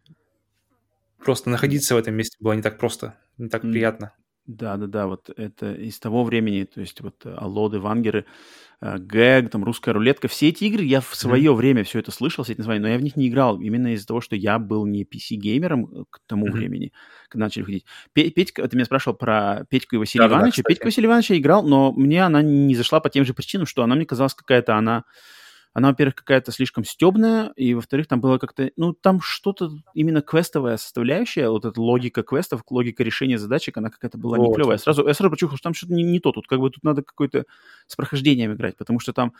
Просто 1.23 1.49
находиться 1.49 1.95
в 1.95 1.97
этом 1.97 2.15
месте 2.15 2.37
было 2.39 2.53
не 2.53 2.61
так 2.61 2.77
просто, 2.77 3.15
не 3.37 3.49
так 3.49 3.61
приятно. 3.61 4.13
Да, 4.45 4.77
да, 4.77 4.87
да, 4.87 5.05
вот 5.05 5.29
это 5.35 5.73
из 5.73 5.99
того 5.99 6.23
времени, 6.23 6.63
то 6.63 6.79
есть 6.79 7.01
вот 7.01 7.23
э, 7.23 7.31
Аллоды, 7.35 7.79
Вангеры, 7.79 8.25
э, 8.81 8.97
Гэг, 8.97 9.51
там 9.51 9.63
русская 9.63 9.91
рулетка, 9.91 10.27
все 10.27 10.49
эти 10.49 10.63
игры 10.63 10.83
я 10.83 11.01
в 11.01 11.13
свое 11.13 11.51
mm-hmm. 11.51 11.55
время 11.55 11.83
все 11.83 11.99
это 11.99 12.09
слышал, 12.09 12.43
все 12.43 12.53
эти 12.53 12.61
названия, 12.61 12.81
но 12.81 12.87
я 12.87 12.97
в 12.97 13.03
них 13.03 13.15
не 13.15 13.27
играл 13.27 13.61
именно 13.61 13.93
из-за 13.93 14.07
того, 14.07 14.21
что 14.21 14.35
я 14.35 14.57
был 14.57 14.87
не 14.87 15.03
PC-геймером 15.03 15.85
э, 15.85 16.03
к 16.09 16.19
тому 16.25 16.47
mm-hmm. 16.47 16.51
времени, 16.51 16.93
когда 17.27 17.45
начали 17.45 17.63
ходить. 17.63 17.85
Петька, 18.13 18.67
ты 18.67 18.75
меня 18.75 18.85
спрашивал 18.85 19.17
про 19.17 19.65
Петьку 19.69 19.97
и 19.97 19.99
Василия 19.99 20.27
да, 20.27 20.33
Ивановича. 20.33 20.63
Да, 20.63 20.69
Петьку 20.69 20.85
Василия 20.85 21.07
Ивановича 21.07 21.37
играл, 21.37 21.61
но 21.61 21.91
мне 21.91 22.25
она 22.25 22.41
не 22.41 22.73
зашла 22.73 23.01
по 23.01 23.11
тем 23.11 23.25
же 23.25 23.35
причинам, 23.35 23.67
что 23.67 23.83
она 23.83 23.93
мне 23.93 24.05
казалась 24.05 24.33
какая-то, 24.33 24.75
она 24.75 25.03
она, 25.73 25.89
во-первых, 25.89 26.15
какая-то 26.15 26.51
слишком 26.51 26.83
стебная, 26.83 27.51
и, 27.55 27.75
во-вторых, 27.75 28.07
там 28.07 28.19
было 28.19 28.39
как-то, 28.39 28.71
ну, 28.75 28.93
там 28.93 29.21
что-то 29.21 29.71
именно 29.93 30.21
квестовая 30.21 30.77
составляющая, 30.77 31.49
вот 31.49 31.63
эта 31.63 31.79
логика 31.79 32.23
квестов, 32.23 32.63
логика 32.69 33.03
решения 33.03 33.37
задачек, 33.37 33.77
она 33.77 33.89
какая-то 33.89 34.17
была 34.17 34.37
вот. 34.37 34.47
не 34.47 34.55
клевая. 34.55 34.77
Сразу, 34.79 35.07
я 35.07 35.13
сразу 35.13 35.29
почувствовал, 35.29 35.57
что 35.57 35.63
там 35.63 35.73
что-то 35.75 35.93
не, 35.93 36.03
не 36.03 36.19
то 36.19 36.31
тут, 36.31 36.47
как 36.47 36.59
бы 36.59 36.71
тут 36.71 36.83
надо 36.83 37.03
какой-то 37.03 37.45
с 37.85 37.95
прохождением 37.95 38.53
играть, 38.53 38.77
потому 38.77 38.99
что 38.99 39.13
там 39.13 39.33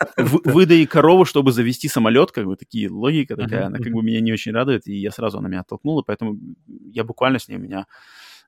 выдай 0.16 0.84
корову, 0.86 1.24
чтобы 1.24 1.52
завести 1.52 1.88
самолет, 1.88 2.32
как 2.32 2.46
бы 2.46 2.56
такие 2.56 2.90
логика 2.90 3.36
такая, 3.36 3.66
она 3.66 3.78
как 3.78 3.92
бы 3.92 4.02
меня 4.02 4.20
не 4.20 4.32
очень 4.32 4.52
радует, 4.52 4.88
и 4.88 4.94
я 4.96 5.12
сразу, 5.12 5.38
она 5.38 5.48
меня 5.48 5.60
оттолкнула, 5.60 6.02
поэтому 6.02 6.36
я 6.66 7.04
буквально 7.04 7.38
с 7.38 7.46
ней, 7.46 7.56
у 7.56 7.60
меня 7.60 7.86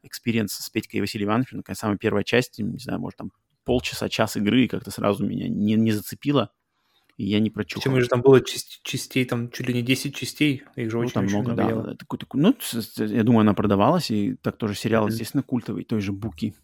experience 0.03 0.53
с 0.53 0.71
Петькой 0.71 0.99
и 0.99 1.01
Василием 1.01 1.31
Ивановичем, 1.31 1.59
такая 1.59 1.77
самая 1.77 1.99
первая 1.99 2.25
часть, 2.25 2.59
не 2.59 2.79
знаю, 2.79 2.99
может, 2.99 3.17
там 3.17 3.31
полчаса, 3.65 4.09
час 4.09 4.37
игры, 4.37 4.67
как-то 4.67 4.91
сразу 4.91 5.25
меня 5.25 5.49
не, 5.49 5.75
не 5.75 5.93
зацепило 5.93 6.51
и 7.19 7.27
я 7.27 7.41
не 7.41 7.51
прочухал. 7.51 7.83
Почему 7.83 8.01
же 8.01 8.09
там 8.09 8.23
было 8.23 8.41
частей, 8.41 9.25
там 9.25 9.51
чуть 9.51 9.67
ли 9.67 9.75
не 9.75 9.83
10 9.83 10.15
частей, 10.15 10.63
их 10.77 10.91
же 10.91 10.97
ну, 10.97 11.03
очень, 11.03 11.13
там 11.13 11.25
очень 11.25 11.41
много, 11.41 11.63
много 11.63 11.83
да. 11.83 11.95
Такой, 11.97 12.19
такой, 12.19 12.41
ну, 12.41 12.57
я 12.97 13.25
думаю, 13.25 13.41
она 13.41 13.55
продавалась, 13.55 14.11
и 14.11 14.35
так 14.37 14.57
тоже 14.57 14.75
сериал, 14.75 15.07
mm-hmm. 15.07 15.13
естественно, 15.13 15.43
культовый, 15.43 15.85
той 15.85 16.01
же 16.01 16.13
Буки. 16.13 16.55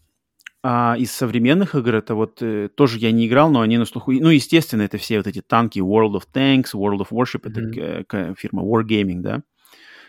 А 0.63 0.95
из 0.97 1.11
современных 1.11 1.75
игр 1.75 1.95
это 1.95 2.15
вот 2.15 2.41
э, 2.41 2.69
тоже 2.69 2.97
я 2.99 3.11
не 3.11 3.27
играл, 3.27 3.51
но 3.51 3.61
они 3.61 3.77
на 3.77 3.85
слуху. 3.85 4.13
Ну, 4.13 4.29
естественно, 4.29 4.81
это 4.81 4.97
все 4.97 5.17
вот 5.17 5.27
эти 5.27 5.41
танки 5.41 5.79
World 5.79 6.13
of 6.13 6.23
Tanks, 6.33 6.73
World 6.73 7.05
of 7.05 7.09
Warship, 7.11 7.41
mm-hmm. 7.41 8.05
это 8.07 8.35
фирма 8.35 8.63
Wargaming, 8.63 9.19
да. 9.19 9.43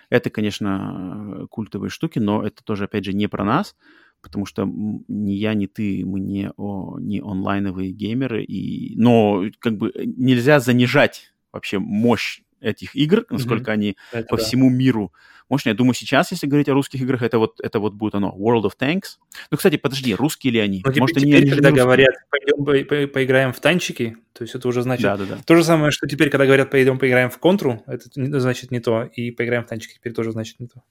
Это, 0.09 0.31
конечно, 0.31 1.47
культовые 1.51 1.90
штуки, 1.90 2.20
но 2.20 2.47
это 2.47 2.62
тоже, 2.62 2.85
опять 2.85 3.05
же, 3.05 3.12
не 3.12 3.27
про 3.27 3.44
нас 3.44 3.74
потому 4.22 4.47
что 4.47 4.68
ни 5.09 5.32
я, 5.32 5.55
ни 5.55 5.66
ты, 5.66 6.05
мы 6.05 6.20
не, 6.20 6.51
о, 6.56 6.98
не 6.98 7.20
онлайновые 7.20 7.93
геймеры, 7.93 8.44
и, 8.44 8.97
но 8.97 9.44
как 9.59 9.76
бы 9.76 9.93
нельзя 9.97 10.60
занижать 10.60 11.32
вообще 11.52 11.78
мощь 11.78 12.40
этих 12.60 12.97
игр, 12.97 13.24
насколько 13.30 13.70
mm-hmm. 13.70 13.74
они 13.74 13.97
это 14.12 14.28
по 14.28 14.36
да. 14.36 14.43
всему 14.43 14.70
миру 14.70 15.12
мощные. 15.48 15.72
Я 15.72 15.76
думаю, 15.76 15.94
сейчас, 15.94 16.30
если 16.32 16.47
говорить 16.47 16.68
о 16.68 16.74
русских 16.74 17.01
играх, 17.01 17.22
это 17.22 17.38
вот, 17.38 17.60
это 17.60 17.78
вот 17.78 17.94
будет 17.94 18.14
оно, 18.14 18.34
World 18.36 18.64
of 18.64 18.72
Tanks. 18.78 19.18
Ну, 19.51 19.56
кстати, 19.56 19.76
подожди, 19.76 20.14
русские 20.14 20.52
ли 20.52 20.60
они? 20.60 20.82
Ну, 20.84 20.90
теперь, 20.90 21.01
Может, 21.01 21.16
теперь, 21.16 21.43
они, 21.43 21.51
когда 21.51 21.68
они 21.68 21.78
говорят, 21.78 22.14
пойдем 22.30 22.64
по, 22.64 22.72
по, 22.84 23.06
поиграем 23.06 23.52
в 23.52 23.60
танчики, 23.60 24.16
то 24.32 24.43
есть 24.43 24.55
это 24.55 24.68
уже 24.68 24.82
значит... 24.82 25.05
Да, 25.05 25.16
да, 25.16 25.24
да. 25.24 25.38
То 25.44 25.55
же 25.55 25.64
самое, 25.64 25.90
что 25.90 26.06
теперь, 26.06 26.30
когда 26.30 26.47
говорят, 26.47 26.70
пойдем 26.70 26.98
поиграем 26.98 27.30
в 27.30 27.38
контру, 27.38 27.82
это 27.86 28.09
значит 28.40 28.70
не 28.70 28.80
то, 28.80 29.05
и 29.05 29.30
поиграем 29.30 29.64
в 29.64 29.66
танчики 29.66 29.94
теперь 29.94 30.12
тоже 30.12 30.32
значит 30.32 30.59
не 30.60 30.66
то. 30.66 30.82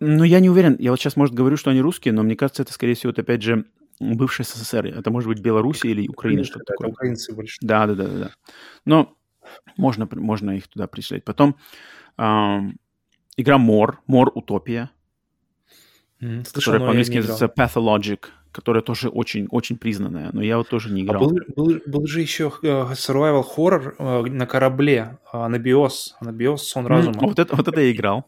Ну, 0.00 0.24
я 0.24 0.40
не 0.40 0.50
уверен. 0.50 0.76
Я 0.78 0.90
вот 0.90 1.00
сейчас, 1.00 1.16
может, 1.16 1.34
говорю, 1.34 1.56
что 1.56 1.70
они 1.70 1.80
русские, 1.80 2.14
но 2.14 2.22
мне 2.22 2.36
кажется, 2.36 2.62
это, 2.62 2.72
скорее 2.72 2.94
всего, 2.94 3.10
это, 3.10 3.22
опять 3.22 3.42
же, 3.42 3.64
бывший 4.00 4.44
СССР. 4.44 4.86
Это 4.86 5.10
может 5.10 5.28
быть 5.28 5.40
Белоруссия 5.40 5.90
или 5.90 6.08
Украина, 6.08 6.44
что-то 6.44 6.64
такое. 6.64 6.88
украинцы 6.88 7.34
больше. 7.34 7.58
Да, 7.60 7.86
да, 7.86 7.94
да, 7.94 8.06
да. 8.06 8.30
Но 8.84 9.16
Можно, 9.76 10.08
можно 10.12 10.52
их 10.52 10.68
туда 10.68 10.86
пришлять. 10.86 11.24
Потом 11.24 11.56
э, 12.18 12.58
игра 13.36 13.58
Мор, 13.58 14.00
Мор 14.06 14.30
Утопия, 14.34 14.90
которая 16.20 16.80
по-английски 16.80 17.16
называется 17.16 17.46
Pathologic, 17.46 18.26
которая 18.52 18.82
тоже 18.82 19.08
очень, 19.08 19.46
очень 19.50 19.76
признанная, 19.76 20.30
но 20.32 20.42
я 20.42 20.58
вот 20.58 20.68
тоже 20.68 20.92
не 20.92 21.02
а 21.02 21.04
играл. 21.04 21.22
А 21.22 21.28
был, 21.28 21.38
был, 21.56 21.80
был 21.86 22.06
же 22.06 22.20
еще 22.20 22.52
uh, 22.62 22.92
survival 22.92 23.44
horror 23.56 23.96
uh, 23.98 24.30
на 24.30 24.46
корабле, 24.46 25.18
uh, 25.32 25.44
Анабиос, 25.44 26.16
Анабиос, 26.20 26.68
сон 26.68 26.86
разума. 26.86 27.16
Mm, 27.16 27.26
вот, 27.28 27.38
это, 27.38 27.56
вот 27.56 27.68
это 27.68 27.80
я 27.80 27.92
играл. 27.92 28.26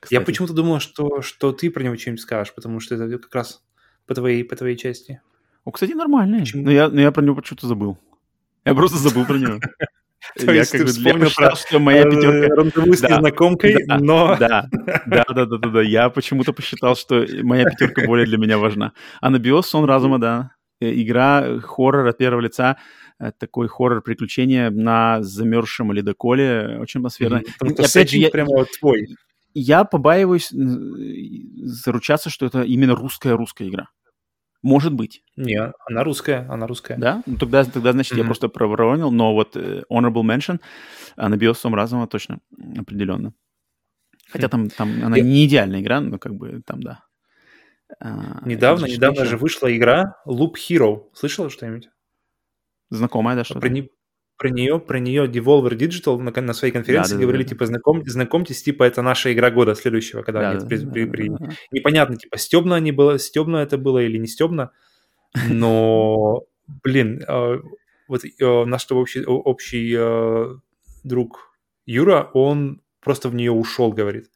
Кстати. 0.00 0.14
Я 0.14 0.20
почему-то 0.20 0.52
думал, 0.54 0.80
что, 0.80 1.22
что 1.22 1.52
ты 1.52 1.70
про 1.70 1.82
него 1.82 1.96
что-нибудь 1.96 2.20
скажешь, 2.20 2.54
потому 2.54 2.80
что 2.80 2.94
это 2.94 3.18
как 3.18 3.34
раз 3.34 3.62
по 4.06 4.14
твоей, 4.14 4.44
по 4.44 4.56
твоей 4.56 4.76
части. 4.76 5.20
О, 5.64 5.72
кстати, 5.72 5.92
нормальный. 5.92 6.44
Но 6.54 6.70
я, 6.70 6.88
но 6.88 7.00
я 7.00 7.10
про 7.10 7.22
него 7.22 7.36
почему-то 7.36 7.66
забыл. 7.66 7.98
Я 8.64 8.74
просто 8.74 8.98
забыл 8.98 9.26
про 9.26 9.36
него. 9.36 9.60
То 10.34 10.46
я 10.46 10.60
есть 10.60 10.72
как 10.72 10.80
ты 10.80 10.86
бы 10.86 10.92
вспомнил 10.92 11.28
про 11.34 11.54
что 11.54 11.78
моя 11.78 12.02
э, 12.02 12.10
пятерка... 12.10 12.54
Рандеву 12.54 12.92
с 12.94 13.02
незнакомкой, 13.02 13.84
но... 13.86 14.36
Да, 14.40 14.68
да, 15.06 15.24
да, 15.28 15.44
да, 15.46 15.58
да, 15.58 15.68
да. 15.68 15.82
Я 15.82 16.10
почему-то 16.10 16.52
посчитал, 16.52 16.96
что 16.96 17.24
моя 17.42 17.64
пятерка 17.64 18.04
более 18.06 18.26
для 18.26 18.38
меня 18.38 18.58
важна. 18.58 18.92
А 19.20 19.30
на 19.30 19.38
Биос 19.38 19.68
сон 19.68 19.84
разума, 19.84 20.18
да. 20.18 20.50
Э, 20.80 20.92
игра 20.92 21.60
хоррор 21.60 22.06
от 22.06 22.18
первого 22.18 22.40
лица 22.40 22.76
э, 23.18 23.30
такой 23.38 23.68
хоррор 23.68 24.02
приключения 24.02 24.70
на 24.70 25.22
замерзшем 25.22 25.92
ледоколе, 25.92 26.78
очень 26.80 27.00
атмосферно. 27.00 27.42
Опять 27.60 28.10
же, 28.10 28.18
я, 28.18 28.30
прямо 28.30 28.64
твой. 28.78 29.06
Я 29.58 29.84
побаиваюсь 29.84 30.50
заручаться, 30.50 32.28
что 32.28 32.44
это 32.44 32.60
именно 32.60 32.94
русская-русская 32.94 33.68
игра. 33.68 33.88
Может 34.60 34.92
быть. 34.92 35.22
Не, 35.34 35.72
она 35.88 36.04
русская, 36.04 36.46
она 36.50 36.66
русская. 36.66 36.98
Да? 36.98 37.22
Ну, 37.24 37.38
тогда, 37.38 37.64
тогда 37.64 37.92
значит, 37.92 38.12
mm-hmm. 38.12 38.20
я 38.20 38.24
просто 38.24 38.48
проворонил, 38.48 39.10
но 39.10 39.32
вот 39.32 39.56
uh, 39.56 39.82
Honorable 39.90 40.24
Mention, 40.24 40.60
она 41.16 41.38
бьет 41.38 41.56
сом 41.56 41.74
разума 41.74 42.06
точно, 42.06 42.40
определенно. 42.76 43.32
Хотя 44.28 44.48
там, 44.50 44.68
там 44.68 45.02
она 45.02 45.16
я... 45.16 45.22
не 45.22 45.46
идеальная 45.46 45.80
игра, 45.80 46.00
но 46.00 46.18
как 46.18 46.34
бы 46.34 46.60
там, 46.66 46.82
да. 46.82 47.00
А, 47.98 48.42
недавно, 48.44 48.84
недавно 48.84 49.24
же 49.24 49.38
вышла 49.38 49.74
игра 49.74 50.16
Loop 50.26 50.56
Hero. 50.68 51.04
Слышала 51.14 51.48
что-нибудь? 51.48 51.88
Знакомая, 52.90 53.36
да, 53.36 53.44
что-то? 53.44 53.60
Про, 53.60 53.68
не, 53.70 53.88
про 54.36 54.50
нее, 54.50 54.78
про 54.78 54.98
нее 54.98 55.26
Devolver 55.26 55.76
Digital 55.76 56.18
на, 56.18 56.42
на 56.42 56.52
своей 56.52 56.72
конференции 56.72 57.14
да, 57.14 57.20
говорили, 57.20 57.42
да, 57.42 57.48
да. 57.48 57.54
типа, 57.54 57.66
знаком, 57.66 58.02
знакомьтесь, 58.06 58.62
типа, 58.62 58.84
это 58.84 59.02
наша 59.02 59.32
игра 59.32 59.50
года 59.50 59.74
следующего, 59.74 60.22
когда 60.22 60.40
да, 60.40 60.50
они 60.50 60.60
да, 60.60 60.66
при, 60.66 60.76
да, 60.76 60.92
при, 60.92 61.04
при... 61.06 61.28
Да, 61.28 61.36
да. 61.38 61.50
непонятно, 61.70 62.16
типа, 62.16 62.36
стебно 62.38 62.76
они 62.76 62.92
было, 62.92 63.18
стебно 63.18 63.56
это 63.58 63.78
было 63.78 63.98
или 63.98 64.18
не 64.18 64.26
стебно, 64.26 64.72
но, 65.48 66.44
блин, 66.84 67.22
э, 67.26 67.60
вот 68.08 68.24
э, 68.24 68.64
наш 68.64 68.86
общий, 68.90 69.24
общий 69.24 69.94
э, 69.96 70.56
друг 71.02 71.52
Юра, 71.86 72.30
он 72.34 72.82
просто 73.00 73.28
в 73.28 73.34
нее 73.34 73.52
ушел, 73.52 73.92
говорит. 73.92 74.30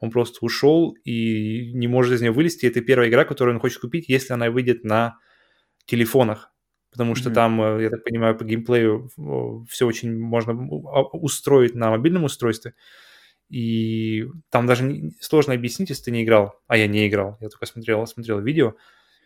Он 0.00 0.10
просто 0.10 0.38
ушел 0.44 0.96
и 1.04 1.72
не 1.74 1.86
может 1.86 2.14
из 2.14 2.22
нее 2.22 2.32
вылезти. 2.32 2.66
Это 2.66 2.80
первая 2.80 3.08
игра, 3.08 3.24
которую 3.24 3.56
он 3.56 3.60
хочет 3.60 3.80
купить, 3.80 4.08
если 4.08 4.32
она 4.32 4.50
выйдет 4.50 4.82
на 4.82 5.18
телефонах 5.84 6.49
потому 6.90 7.14
что 7.14 7.30
mm-hmm. 7.30 7.34
там, 7.34 7.62
э, 7.62 7.82
я 7.84 7.90
так 7.90 8.04
понимаю, 8.04 8.36
по 8.36 8.44
геймплею 8.44 9.10
все 9.68 9.86
очень 9.86 10.16
можно 10.16 10.52
а, 10.52 11.02
устроить 11.02 11.74
на 11.74 11.90
мобильном 11.90 12.24
устройстве. 12.24 12.74
И 13.48 14.26
там 14.48 14.66
даже 14.66 15.10
сложно 15.20 15.54
объяснить, 15.54 15.90
если 15.90 16.04
ты 16.04 16.10
не 16.10 16.22
играл. 16.22 16.60
А 16.68 16.76
я 16.76 16.86
не 16.86 17.08
играл, 17.08 17.36
я 17.40 17.48
только 17.48 17.66
смотрел, 17.66 18.06
смотрел 18.06 18.40
видео 18.40 18.74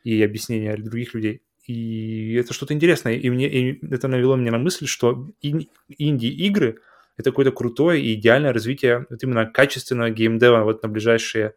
и 0.02 0.22
объяснения 0.22 0.76
других 0.76 1.14
людей. 1.14 1.42
И 1.66 2.34
это 2.34 2.52
что-то 2.52 2.74
интересное. 2.74 3.14
И, 3.14 3.30
мне, 3.30 3.48
и 3.48 3.86
это 3.86 4.08
навело 4.08 4.36
меня 4.36 4.52
на 4.52 4.58
мысль, 4.58 4.86
что 4.86 5.30
инди-игры— 5.40 6.80
это 7.16 7.30
какое-то 7.30 7.52
крутое 7.52 8.02
и 8.02 8.14
идеальное 8.14 8.52
развитие 8.52 9.06
вот 9.08 9.22
именно 9.22 9.46
качественного 9.46 10.10
геймдева 10.10 10.64
вот 10.64 10.82
на 10.82 10.88
ближайшие 10.88 11.54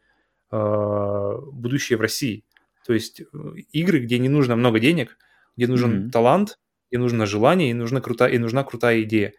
э, 0.52 1.38
будущее 1.52 1.98
в 1.98 2.02
России. 2.02 2.46
То 2.86 2.94
есть 2.94 3.22
э, 3.22 3.26
игры, 3.72 4.00
где 4.00 4.20
не 4.20 4.30
нужно 4.30 4.56
много 4.56 4.80
денег— 4.80 5.18
где 5.58 5.68
нужен 5.68 6.06
mm-hmm. 6.06 6.12
талант, 6.12 6.58
где 6.90 7.00
нужно 7.00 7.26
желание 7.26 7.72
и 7.72 7.74
нужна 7.74 8.00
крутая, 8.00 8.32
и 8.32 8.38
нужна 8.38 8.64
крутая 8.64 9.02
идея. 9.02 9.34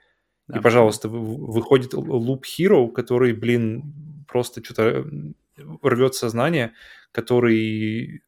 Да. 0.49 0.59
И, 0.59 0.63
пожалуйста, 0.63 1.09
выходит 1.09 1.95
Loop 1.95 2.43
Hero, 2.59 2.91
который, 2.91 3.33
блин, 3.33 4.25
просто 4.27 4.63
что-то 4.65 5.07
рвет 5.83 6.15
сознание, 6.15 6.73
который 7.13 8.23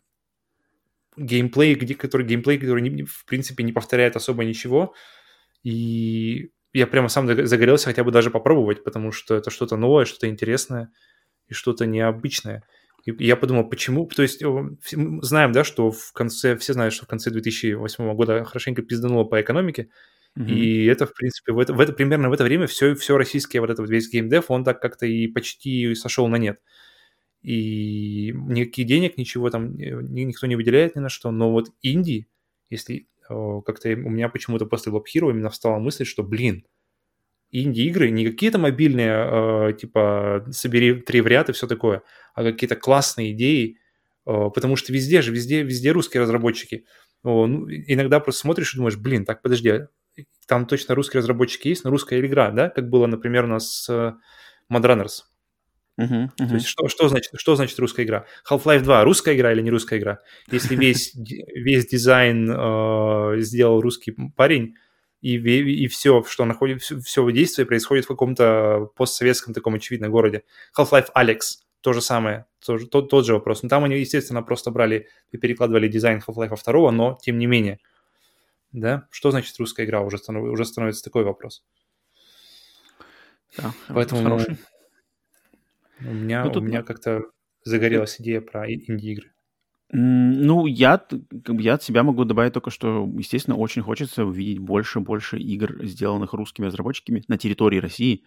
геймплей, 1.17 1.75
где, 1.75 1.95
который 1.95 2.27
геймплей, 2.27 2.59
который, 2.59 2.83
не, 2.83 3.05
в 3.05 3.25
принципе, 3.27 3.65
не 3.65 3.73
повторяет 3.73 4.17
особо 4.17 4.45
ничего. 4.45 4.95
И 5.63 6.51
я 6.73 6.87
прямо 6.87 7.09
сам 7.09 7.27
загорелся 7.47 7.87
хотя 7.87 8.05
бы 8.05 8.13
даже 8.13 8.31
попробовать, 8.31 8.85
потому 8.85 9.13
что 9.13 9.35
это 9.35 9.51
что-то 9.51 9.77
новое, 9.77 10.05
что-то 10.05 10.29
интересное 10.29 10.91
и 11.49 11.55
что-то 11.55 11.87
необычное. 11.87 12.63
И 13.05 13.25
я 13.25 13.37
подумал, 13.37 13.69
почему? 13.69 14.07
То 14.07 14.23
есть 14.23 14.43
знаем, 15.23 15.53
да, 15.53 15.65
что 15.65 15.91
в 15.91 16.13
конце, 16.13 16.57
все 16.57 16.73
знают, 16.73 16.95
что 16.95 17.05
в 17.05 17.09
конце 17.09 17.31
2008 17.31 18.15
года 18.15 18.45
хорошенько 18.45 18.83
пиздануло 18.83 19.25
по 19.25 19.41
экономике, 19.41 19.89
mm-hmm. 20.39 20.51
и 20.51 20.85
это, 20.87 21.07
в 21.07 21.15
принципе, 21.15 21.53
в 21.53 21.59
это, 21.59 21.73
в 21.73 21.81
это, 21.81 21.93
примерно 21.93 22.29
в 22.29 22.33
это 22.33 22.45
время 22.45 22.67
все, 22.67 22.95
все 22.95 23.17
российское, 23.17 23.61
вот 23.61 23.71
это 23.71 23.83
вот 23.83 23.91
весь 23.91 24.11
геймдев, 24.11 24.51
он 24.51 24.65
так 24.65 24.81
как-то 24.81 25.07
и 25.07 25.27
почти 25.29 25.95
сошел 25.95 26.29
на 26.29 26.37
нет. 26.37 26.61
И 27.43 28.33
никаких 28.35 28.87
денег, 28.87 29.17
ничего 29.17 29.49
там 29.49 29.77
никто 29.77 30.47
не 30.47 30.57
выделяет 30.57 30.97
ни 30.97 31.01
на 31.01 31.09
что, 31.09 31.31
но 31.31 31.51
вот 31.51 31.71
инди, 31.81 32.29
если 32.69 33.09
как-то 33.27 33.89
у 33.91 34.11
меня 34.11 34.29
почему-то 34.29 34.67
после 34.67 34.93
Lab 34.93 35.05
Hero 35.15 35.31
именно 35.31 35.51
встала 35.51 35.79
мысль, 35.79 36.05
что, 36.05 36.23
блин, 36.23 36.67
инди-игры, 37.53 38.11
не 38.11 38.27
какие-то 38.27 38.59
мобильные, 38.59 39.71
э, 39.71 39.73
типа, 39.75 40.47
собери 40.51 40.95
три 40.95 41.21
в 41.21 41.27
ряд 41.27 41.49
и 41.49 41.53
все 41.53 41.67
такое, 41.67 42.03
а 42.35 42.43
какие-то 42.45 42.77
классные 42.77 43.33
идеи, 43.33 43.79
э, 44.27 44.51
потому 44.55 44.77
что 44.77 44.93
везде 44.93 45.23
же, 45.23 45.33
везде, 45.33 45.63
везде 45.63 45.93
русские 45.93 46.23
разработчики. 46.23 46.85
О, 47.23 47.47
ну, 47.47 47.69
иногда 47.69 48.21
просто 48.21 48.43
смотришь 48.43 48.75
и 48.75 48.77
думаешь, 48.77 48.97
блин, 48.97 49.25
так, 49.25 49.43
подожди, 49.43 49.69
а 49.69 49.89
там 50.47 50.67
точно 50.67 50.95
русские 50.95 51.19
разработчики 51.19 51.69
есть, 51.69 51.85
но 51.85 51.91
русская 51.91 52.21
игра, 52.21 52.51
да, 52.51 52.69
как 52.71 52.89
было, 52.89 53.07
например, 53.07 53.45
у 53.45 53.49
нас 53.49 53.71
с 53.71 53.89
э, 53.89 54.15
Mad 54.73 54.83
Runners. 54.83 55.25
Uh-huh, 56.01 56.29
uh-huh. 56.29 56.49
То 56.49 56.55
есть 56.55 56.67
что, 56.67 56.89
что, 56.89 57.09
значит, 57.09 57.33
что 57.37 57.57
значит 57.57 57.79
русская 57.79 58.05
игра? 58.05 58.25
Half-Life 58.49 58.83
2 58.83 59.05
русская 59.05 59.37
игра 59.37 59.53
или 59.53 59.61
не 59.61 59.71
русская 59.71 59.99
игра? 59.99 60.21
Если 60.51 60.75
весь, 60.75 61.15
весь 61.15 61.87
дизайн 61.87 62.51
э, 62.51 63.41
сделал 63.41 63.81
русский 63.81 64.15
парень, 64.35 64.77
и, 65.21 65.37
и 65.37 65.87
все, 65.89 66.23
что 66.25 66.45
находит, 66.45 66.83
все, 66.83 66.99
все 67.01 67.31
действие 67.31 67.67
происходит 67.67 68.05
в 68.05 68.09
каком-то 68.09 68.91
постсоветском 68.97 69.55
таком 69.55 69.75
очевидно 69.75 70.09
городе. 70.09 70.45
Half-Life 70.77 71.09
Alex, 71.15 71.41
то 71.81 71.93
же 71.93 72.01
самое, 72.01 72.47
тоже, 72.65 72.87
тот, 72.87 73.11
тот 73.11 73.27
же 73.27 73.35
вопрос. 73.35 73.63
Но 73.63 73.69
там 73.69 73.85
они, 73.85 73.99
естественно, 73.99 74.43
просто 74.43 74.71
брали 74.71 75.09
и 75.31 75.37
перекладывали 75.37 75.89
дизайн 75.89 76.23
Half-Life 76.27 76.59
2, 76.65 76.93
но 76.93 77.19
тем 77.23 77.39
не 77.39 77.47
менее. 77.47 77.79
Да? 78.73 79.09
Что 79.11 79.31
значит 79.31 79.59
русская 79.59 79.85
игра? 79.85 80.01
Уже, 80.01 80.19
станов, 80.19 80.45
уже 80.45 80.65
становится 80.65 81.03
такой 81.03 81.25
вопрос. 81.25 81.65
Да, 83.57 83.73
Поэтому 83.89 84.23
хороший. 84.23 84.59
у 86.01 86.13
меня, 86.13 86.45
ну, 86.45 86.53
тут... 86.53 86.63
у 86.63 86.67
меня 86.67 86.83
как-то 86.83 87.23
загорелась 87.65 88.21
идея 88.21 88.41
про 88.41 88.71
инди-игры. 88.71 89.33
Ну, 89.93 90.67
я, 90.67 90.99
как 90.99 91.57
бы 91.57 91.63
я 91.63 91.75
от 91.75 91.83
себя 91.83 92.05
могу 92.05 92.25
добавить 92.25 92.53
только, 92.53 92.71
что, 92.71 93.11
естественно, 93.19 93.57
очень 93.57 93.83
хочется 93.83 94.25
увидеть 94.25 94.61
больше 94.61 95.01
и 95.01 95.03
больше 95.03 95.39
игр, 95.39 95.85
сделанных 95.85 96.33
русскими 96.33 96.67
разработчиками 96.67 97.25
на 97.27 97.37
территории 97.39 97.79
России, 97.79 98.23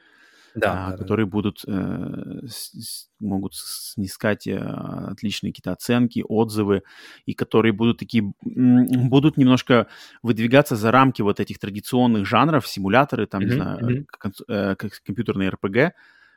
да, 0.56 0.88
а, 0.88 0.92
да, 0.92 0.98
которые 0.98 1.26
да. 1.26 1.32
будут 1.32 1.64
э, 1.66 2.48
с, 2.48 3.08
могут 3.20 3.56
снискать 3.56 4.46
э, 4.46 4.58
отличные 4.58 5.52
какие-то 5.52 5.72
оценки, 5.72 6.24
отзывы, 6.28 6.84
и 7.26 7.34
которые 7.34 7.72
будут 7.72 8.00
такие 8.00 8.34
будут 8.44 9.38
немножко 9.38 9.88
выдвигаться 10.22 10.76
за 10.76 10.92
рамки 10.92 11.22
вот 11.22 11.40
этих 11.40 11.60
традиционных 11.60 12.26
жанров, 12.26 12.68
симуляторы, 12.68 13.26
там, 13.26 13.42
mm-hmm, 13.42 13.46
не 13.46 13.52
знаю, 13.52 13.80
mm-hmm. 13.80 14.06
Кон- 14.20 14.34
э, 14.50 14.76
компьютерные 15.06 15.50
RPG, 15.50 15.92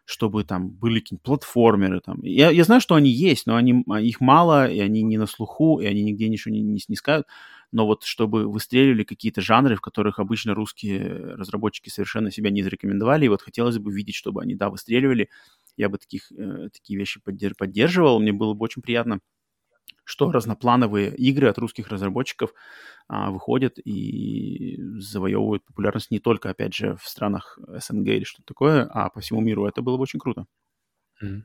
чтобы 0.07 0.45
там 0.45 0.71
были 0.71 1.01
какие-нибудь 1.01 1.25
платформеры. 1.25 2.01
Там. 2.01 2.23
Я, 2.23 2.51
я 2.51 2.65
знаю, 2.65 2.81
что 2.81 2.95
они 2.95 3.11
есть, 3.11 3.47
но 3.47 3.57
они, 3.57 3.85
а, 3.91 4.01
их 4.01 4.21
мало, 4.21 4.71
и 4.71 4.79
они 4.79 5.03
не 5.03 5.19
на 5.19 5.27
слуху, 5.27 5.81
и 5.81 5.87
они 5.87 6.03
нигде 6.05 6.29
ничего 6.29 6.55
не, 6.55 6.63
не 6.63 6.79
снискают. 6.79 7.27
Но 7.73 7.87
вот 7.87 8.05
чтобы 8.05 8.49
выстреливали 8.49 9.03
какие-то 9.03 9.41
жанры, 9.41 9.75
в 9.75 9.81
которых 9.81 10.21
обычно 10.21 10.55
русские 10.55 11.35
разработчики 11.35 11.89
совершенно 11.89 12.31
себя 12.31 12.51
не 12.51 12.63
зарекомендовали, 12.63 13.27
и 13.27 13.29
вот 13.29 13.43
хотелось 13.43 13.79
бы 13.79 13.93
видеть, 13.93 14.15
чтобы 14.15 14.41
они, 14.41 14.55
да, 14.55 14.71
выстреливали. 14.71 15.29
Я 15.77 15.89
бы 15.89 15.99
таких, 15.99 16.31
э, 16.31 16.69
такие 16.73 16.99
вещи 16.99 17.21
поддерживал, 17.21 18.21
мне 18.21 18.33
было 18.33 18.55
бы 18.55 18.65
очень 18.65 18.83
приятно 18.83 19.21
что 20.07 20.31
разноплановые 20.31 21.15
игры 21.17 21.49
от 21.49 21.59
русских 21.59 21.89
разработчиков 21.89 22.55
а, 23.09 23.31
выходят 23.31 23.79
и 23.85 24.79
завоевывают 24.99 25.65
популярность 25.65 26.13
не 26.13 26.21
только, 26.21 26.49
опять 26.49 26.75
же, 26.75 26.97
в 26.97 27.09
странах 27.09 27.59
СНГ 27.67 28.07
или 28.07 28.25
что-то 28.25 28.47
такое, 28.47 28.85
а 28.85 29.11
по 29.11 29.21
всему 29.21 29.41
миру. 29.41 29.67
Это 29.67 29.83
было 29.83 29.97
бы 29.97 30.05
очень 30.05 30.21
круто. 30.21 30.47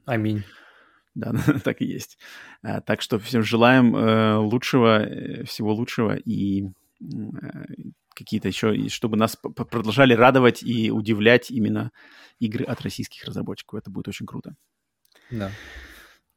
Аминь. 0.06 0.44
Да, 1.14 1.34
так 1.66 1.82
и 1.82 1.86
есть. 1.86 2.18
А, 2.62 2.80
так 2.80 3.02
что 3.02 3.20
всем 3.20 3.44
желаем 3.44 3.94
э, 3.98 4.38
лучшего, 4.38 5.04
э, 5.04 5.44
всего 5.44 5.74
лучшего 5.74 6.16
и 6.16 6.68
э, 6.68 6.70
какие-то 8.16 8.48
еще, 8.48 8.88
чтобы 8.88 9.18
нас 9.18 9.36
продолжали 9.36 10.14
радовать 10.14 10.64
и 10.64 10.90
удивлять 10.90 11.52
именно 11.52 11.92
игры 12.40 12.64
от 12.64 12.80
российских 12.80 13.26
разработчиков. 13.26 13.80
Это 13.80 13.92
будет 13.92 14.08
очень 14.08 14.26
круто. 14.26 14.56
Да. 15.30 15.52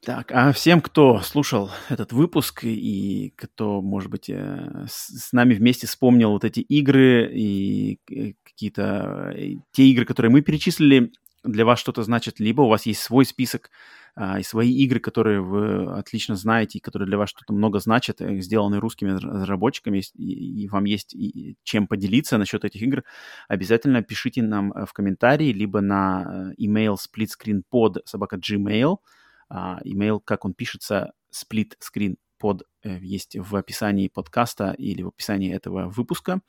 Так, 0.05 0.33
а 0.33 0.53
всем, 0.53 0.83
кто 0.83 1.21
слушал 1.21 1.71
этот 1.89 2.13
выпуск 2.13 2.65
и 2.65 3.33
кто, 3.37 3.81
может 3.81 4.11
быть, 4.11 4.29
э, 4.29 4.87
с 4.87 5.33
нами 5.33 5.55
вместе 5.55 5.87
вспомнил 5.87 6.33
вот 6.33 6.45
эти 6.45 6.61
игры 6.61 7.31
и 7.33 7.99
э, 8.11 8.35
какие-то 8.45 9.33
э, 9.35 9.55
те 9.73 9.85
игры, 9.85 10.05
которые 10.05 10.31
мы 10.31 10.43
перечислили, 10.43 11.11
для 11.43 11.65
вас 11.65 11.79
что-то 11.79 12.03
значит, 12.03 12.39
либо 12.39 12.63
у 12.63 12.69
вас 12.69 12.85
есть 12.85 13.01
свой 13.01 13.25
список 13.25 13.71
а, 14.15 14.41
и 14.41 14.43
свои 14.43 14.73
игры, 14.73 14.99
которые 14.99 15.43
вы 15.43 15.93
отлично 15.93 16.37
знаете, 16.37 16.79
и 16.79 16.81
которые 16.81 17.07
для 17.07 17.19
вас 17.19 17.31
что-то 17.31 17.53
много 17.53 17.81
значат, 17.81 18.21
сделанные 18.21 18.81
русскими 18.81 19.11
разработчиками, 19.11 20.03
и, 20.15 20.63
и 20.63 20.69
вам 20.69 20.85
есть 20.85 21.15
и, 21.15 21.57
чем 21.63 21.87
поделиться 21.87 22.39
насчет 22.39 22.65
этих 22.65 22.81
игр, 22.81 23.05
обязательно 23.47 24.03
пишите 24.03 24.43
нам 24.43 24.73
в 24.87 24.93
комментарии, 24.95 25.53
либо 25.53 25.83
на 25.83 26.55
email 26.59 26.97
splitscreenpod 26.97 28.01
собака 28.07 28.37
gmail, 28.37 28.93
а, 28.93 28.97
имейл, 29.85 30.21
как 30.21 30.45
он 30.45 30.55
пишется, 30.55 31.13
split 31.33 31.73
screen 31.81 32.17
под 32.39 32.65
э, 32.83 32.99
есть 33.01 33.37
в 33.37 33.57
описании 33.57 34.09
подкаста 34.09 34.75
или 34.77 35.03
в 35.03 35.09
описании 35.09 35.55
этого 35.55 35.89
выпуска. 35.89 36.41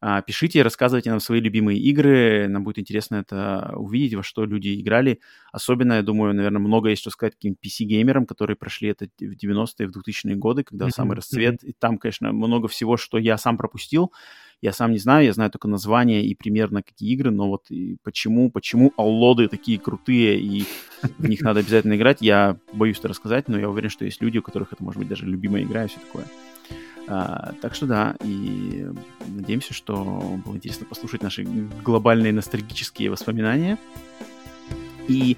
А, 0.00 0.20
пишите, 0.22 0.62
рассказывайте 0.62 1.10
нам 1.10 1.20
свои 1.20 1.40
любимые 1.40 1.78
игры. 1.78 2.48
Нам 2.48 2.64
будет 2.64 2.78
интересно 2.78 3.16
это 3.16 3.72
увидеть, 3.76 4.14
во 4.14 4.22
что 4.22 4.44
люди 4.44 4.80
играли. 4.80 5.20
Особенно, 5.52 5.94
я 5.94 6.02
думаю, 6.02 6.34
наверное, 6.34 6.60
много 6.60 6.90
есть 6.90 7.00
что 7.00 7.10
сказать 7.10 7.34
каким 7.34 7.54
PC-геймерам, 7.54 8.26
которые 8.26 8.56
прошли 8.56 8.90
это 8.90 9.06
в 9.18 9.22
90-е, 9.22 9.88
в 9.88 9.96
2000-е 9.96 10.36
годы, 10.36 10.64
когда 10.64 10.86
mm-hmm. 10.86 10.90
самый 10.90 11.16
расцвет. 11.16 11.64
И 11.64 11.72
там, 11.72 11.98
конечно, 11.98 12.32
много 12.32 12.68
всего, 12.68 12.96
что 12.96 13.18
я 13.18 13.38
сам 13.38 13.56
пропустил. 13.56 14.12
Я 14.62 14.72
сам 14.72 14.92
не 14.92 14.98
знаю, 14.98 15.26
я 15.26 15.32
знаю 15.32 15.50
только 15.50 15.68
название 15.68 16.24
и 16.24 16.34
примерно 16.34 16.82
какие 16.82 17.12
игры, 17.12 17.30
но 17.30 17.48
вот 17.48 17.68
почему, 18.02 18.50
почему 18.50 18.92
аллоды 18.96 19.48
такие 19.48 19.78
крутые 19.78 20.40
и 20.40 20.64
в 21.18 21.28
них 21.28 21.42
надо 21.42 21.60
обязательно 21.60 21.96
играть, 21.96 22.18
я 22.20 22.56
боюсь 22.72 22.98
это 22.98 23.08
рассказать, 23.08 23.48
но 23.48 23.58
я 23.58 23.68
уверен, 23.68 23.90
что 23.90 24.04
есть 24.04 24.22
люди, 24.22 24.38
у 24.38 24.42
которых 24.42 24.72
это 24.72 24.82
может 24.82 24.98
быть 24.98 25.08
даже 25.08 25.26
любимая 25.26 25.62
игра 25.62 25.84
и 25.84 25.88
все 25.88 26.00
такое. 26.00 26.24
А, 27.08 27.54
так 27.60 27.74
что 27.74 27.86
да, 27.86 28.16
и 28.24 28.86
надеемся, 29.26 29.74
что 29.74 30.40
было 30.44 30.56
интересно 30.56 30.86
послушать 30.86 31.22
наши 31.22 31.44
глобальные 31.84 32.32
ностальгические 32.32 33.10
воспоминания. 33.10 33.78
И 35.06 35.36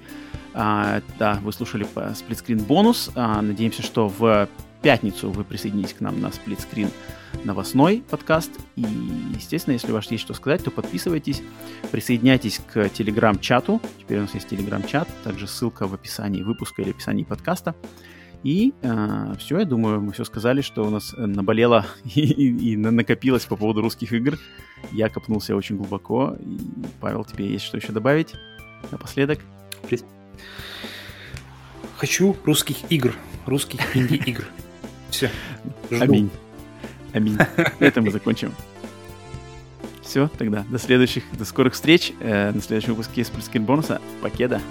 а, 0.53 1.01
да, 1.19 1.39
вы 1.43 1.53
слушали 1.53 1.85
сплитскрин 2.15 2.59
бонус. 2.59 3.11
А, 3.15 3.41
надеемся, 3.41 3.83
что 3.83 4.07
в 4.07 4.49
пятницу 4.81 5.29
вы 5.29 5.43
присоединитесь 5.43 5.93
к 5.93 6.01
нам 6.01 6.19
на 6.21 6.31
сплитскрин 6.31 6.89
новостной 7.43 8.03
подкаст. 8.09 8.51
И, 8.75 8.85
естественно, 9.35 9.73
если 9.73 9.91
у 9.91 9.93
вас 9.93 10.09
есть 10.11 10.23
что 10.23 10.33
сказать, 10.33 10.63
то 10.63 10.71
подписывайтесь, 10.71 11.41
присоединяйтесь 11.91 12.59
к 12.71 12.89
телеграм-чату. 12.89 13.81
Теперь 13.99 14.19
у 14.19 14.21
нас 14.21 14.33
есть 14.33 14.49
телеграм-чат, 14.49 15.07
также 15.23 15.47
ссылка 15.47 15.87
в 15.87 15.93
описании 15.93 16.41
выпуска 16.41 16.81
или 16.81 16.91
описании 16.91 17.23
подкаста. 17.23 17.75
И 18.43 18.73
э, 18.81 19.33
все, 19.37 19.59
я 19.59 19.65
думаю, 19.65 19.99
мы 19.99 20.13
все 20.13 20.23
сказали, 20.23 20.61
что 20.61 20.85
у 20.85 20.89
нас 20.89 21.13
наболело 21.17 21.85
и, 22.15 22.21
и, 22.21 22.71
и 22.71 22.77
накопилось 22.77 23.45
по 23.45 23.55
поводу 23.55 23.81
русских 23.81 24.13
игр. 24.13 24.37
Я 24.91 25.09
копнулся 25.09 25.55
очень 25.55 25.75
глубоко. 25.75 26.37
И, 26.39 26.57
Павел, 27.01 27.25
тебе 27.25 27.51
есть 27.51 27.65
что 27.65 27.77
еще 27.77 27.91
добавить 27.91 28.33
напоследок? 28.91 29.39
Хочу 31.97 32.35
русских 32.45 32.77
игр, 32.89 33.13
русских 33.45 33.81
инди-игр. 33.95 34.45
Все. 35.11 35.29
Аминь. 35.91 36.29
Аминь. 37.13 37.37
Это 37.79 38.01
мы 38.01 38.11
закончим. 38.11 38.53
Все, 40.01 40.27
тогда 40.27 40.65
до 40.69 40.79
следующих, 40.79 41.23
до 41.33 41.45
скорых 41.45 41.73
встреч. 41.73 42.13
Э, 42.19 42.51
на 42.51 42.61
следующем 42.61 42.95
выпуске 42.95 43.23
с 43.23 43.29
бонуса. 43.63 44.01
Покеда. 44.21 44.61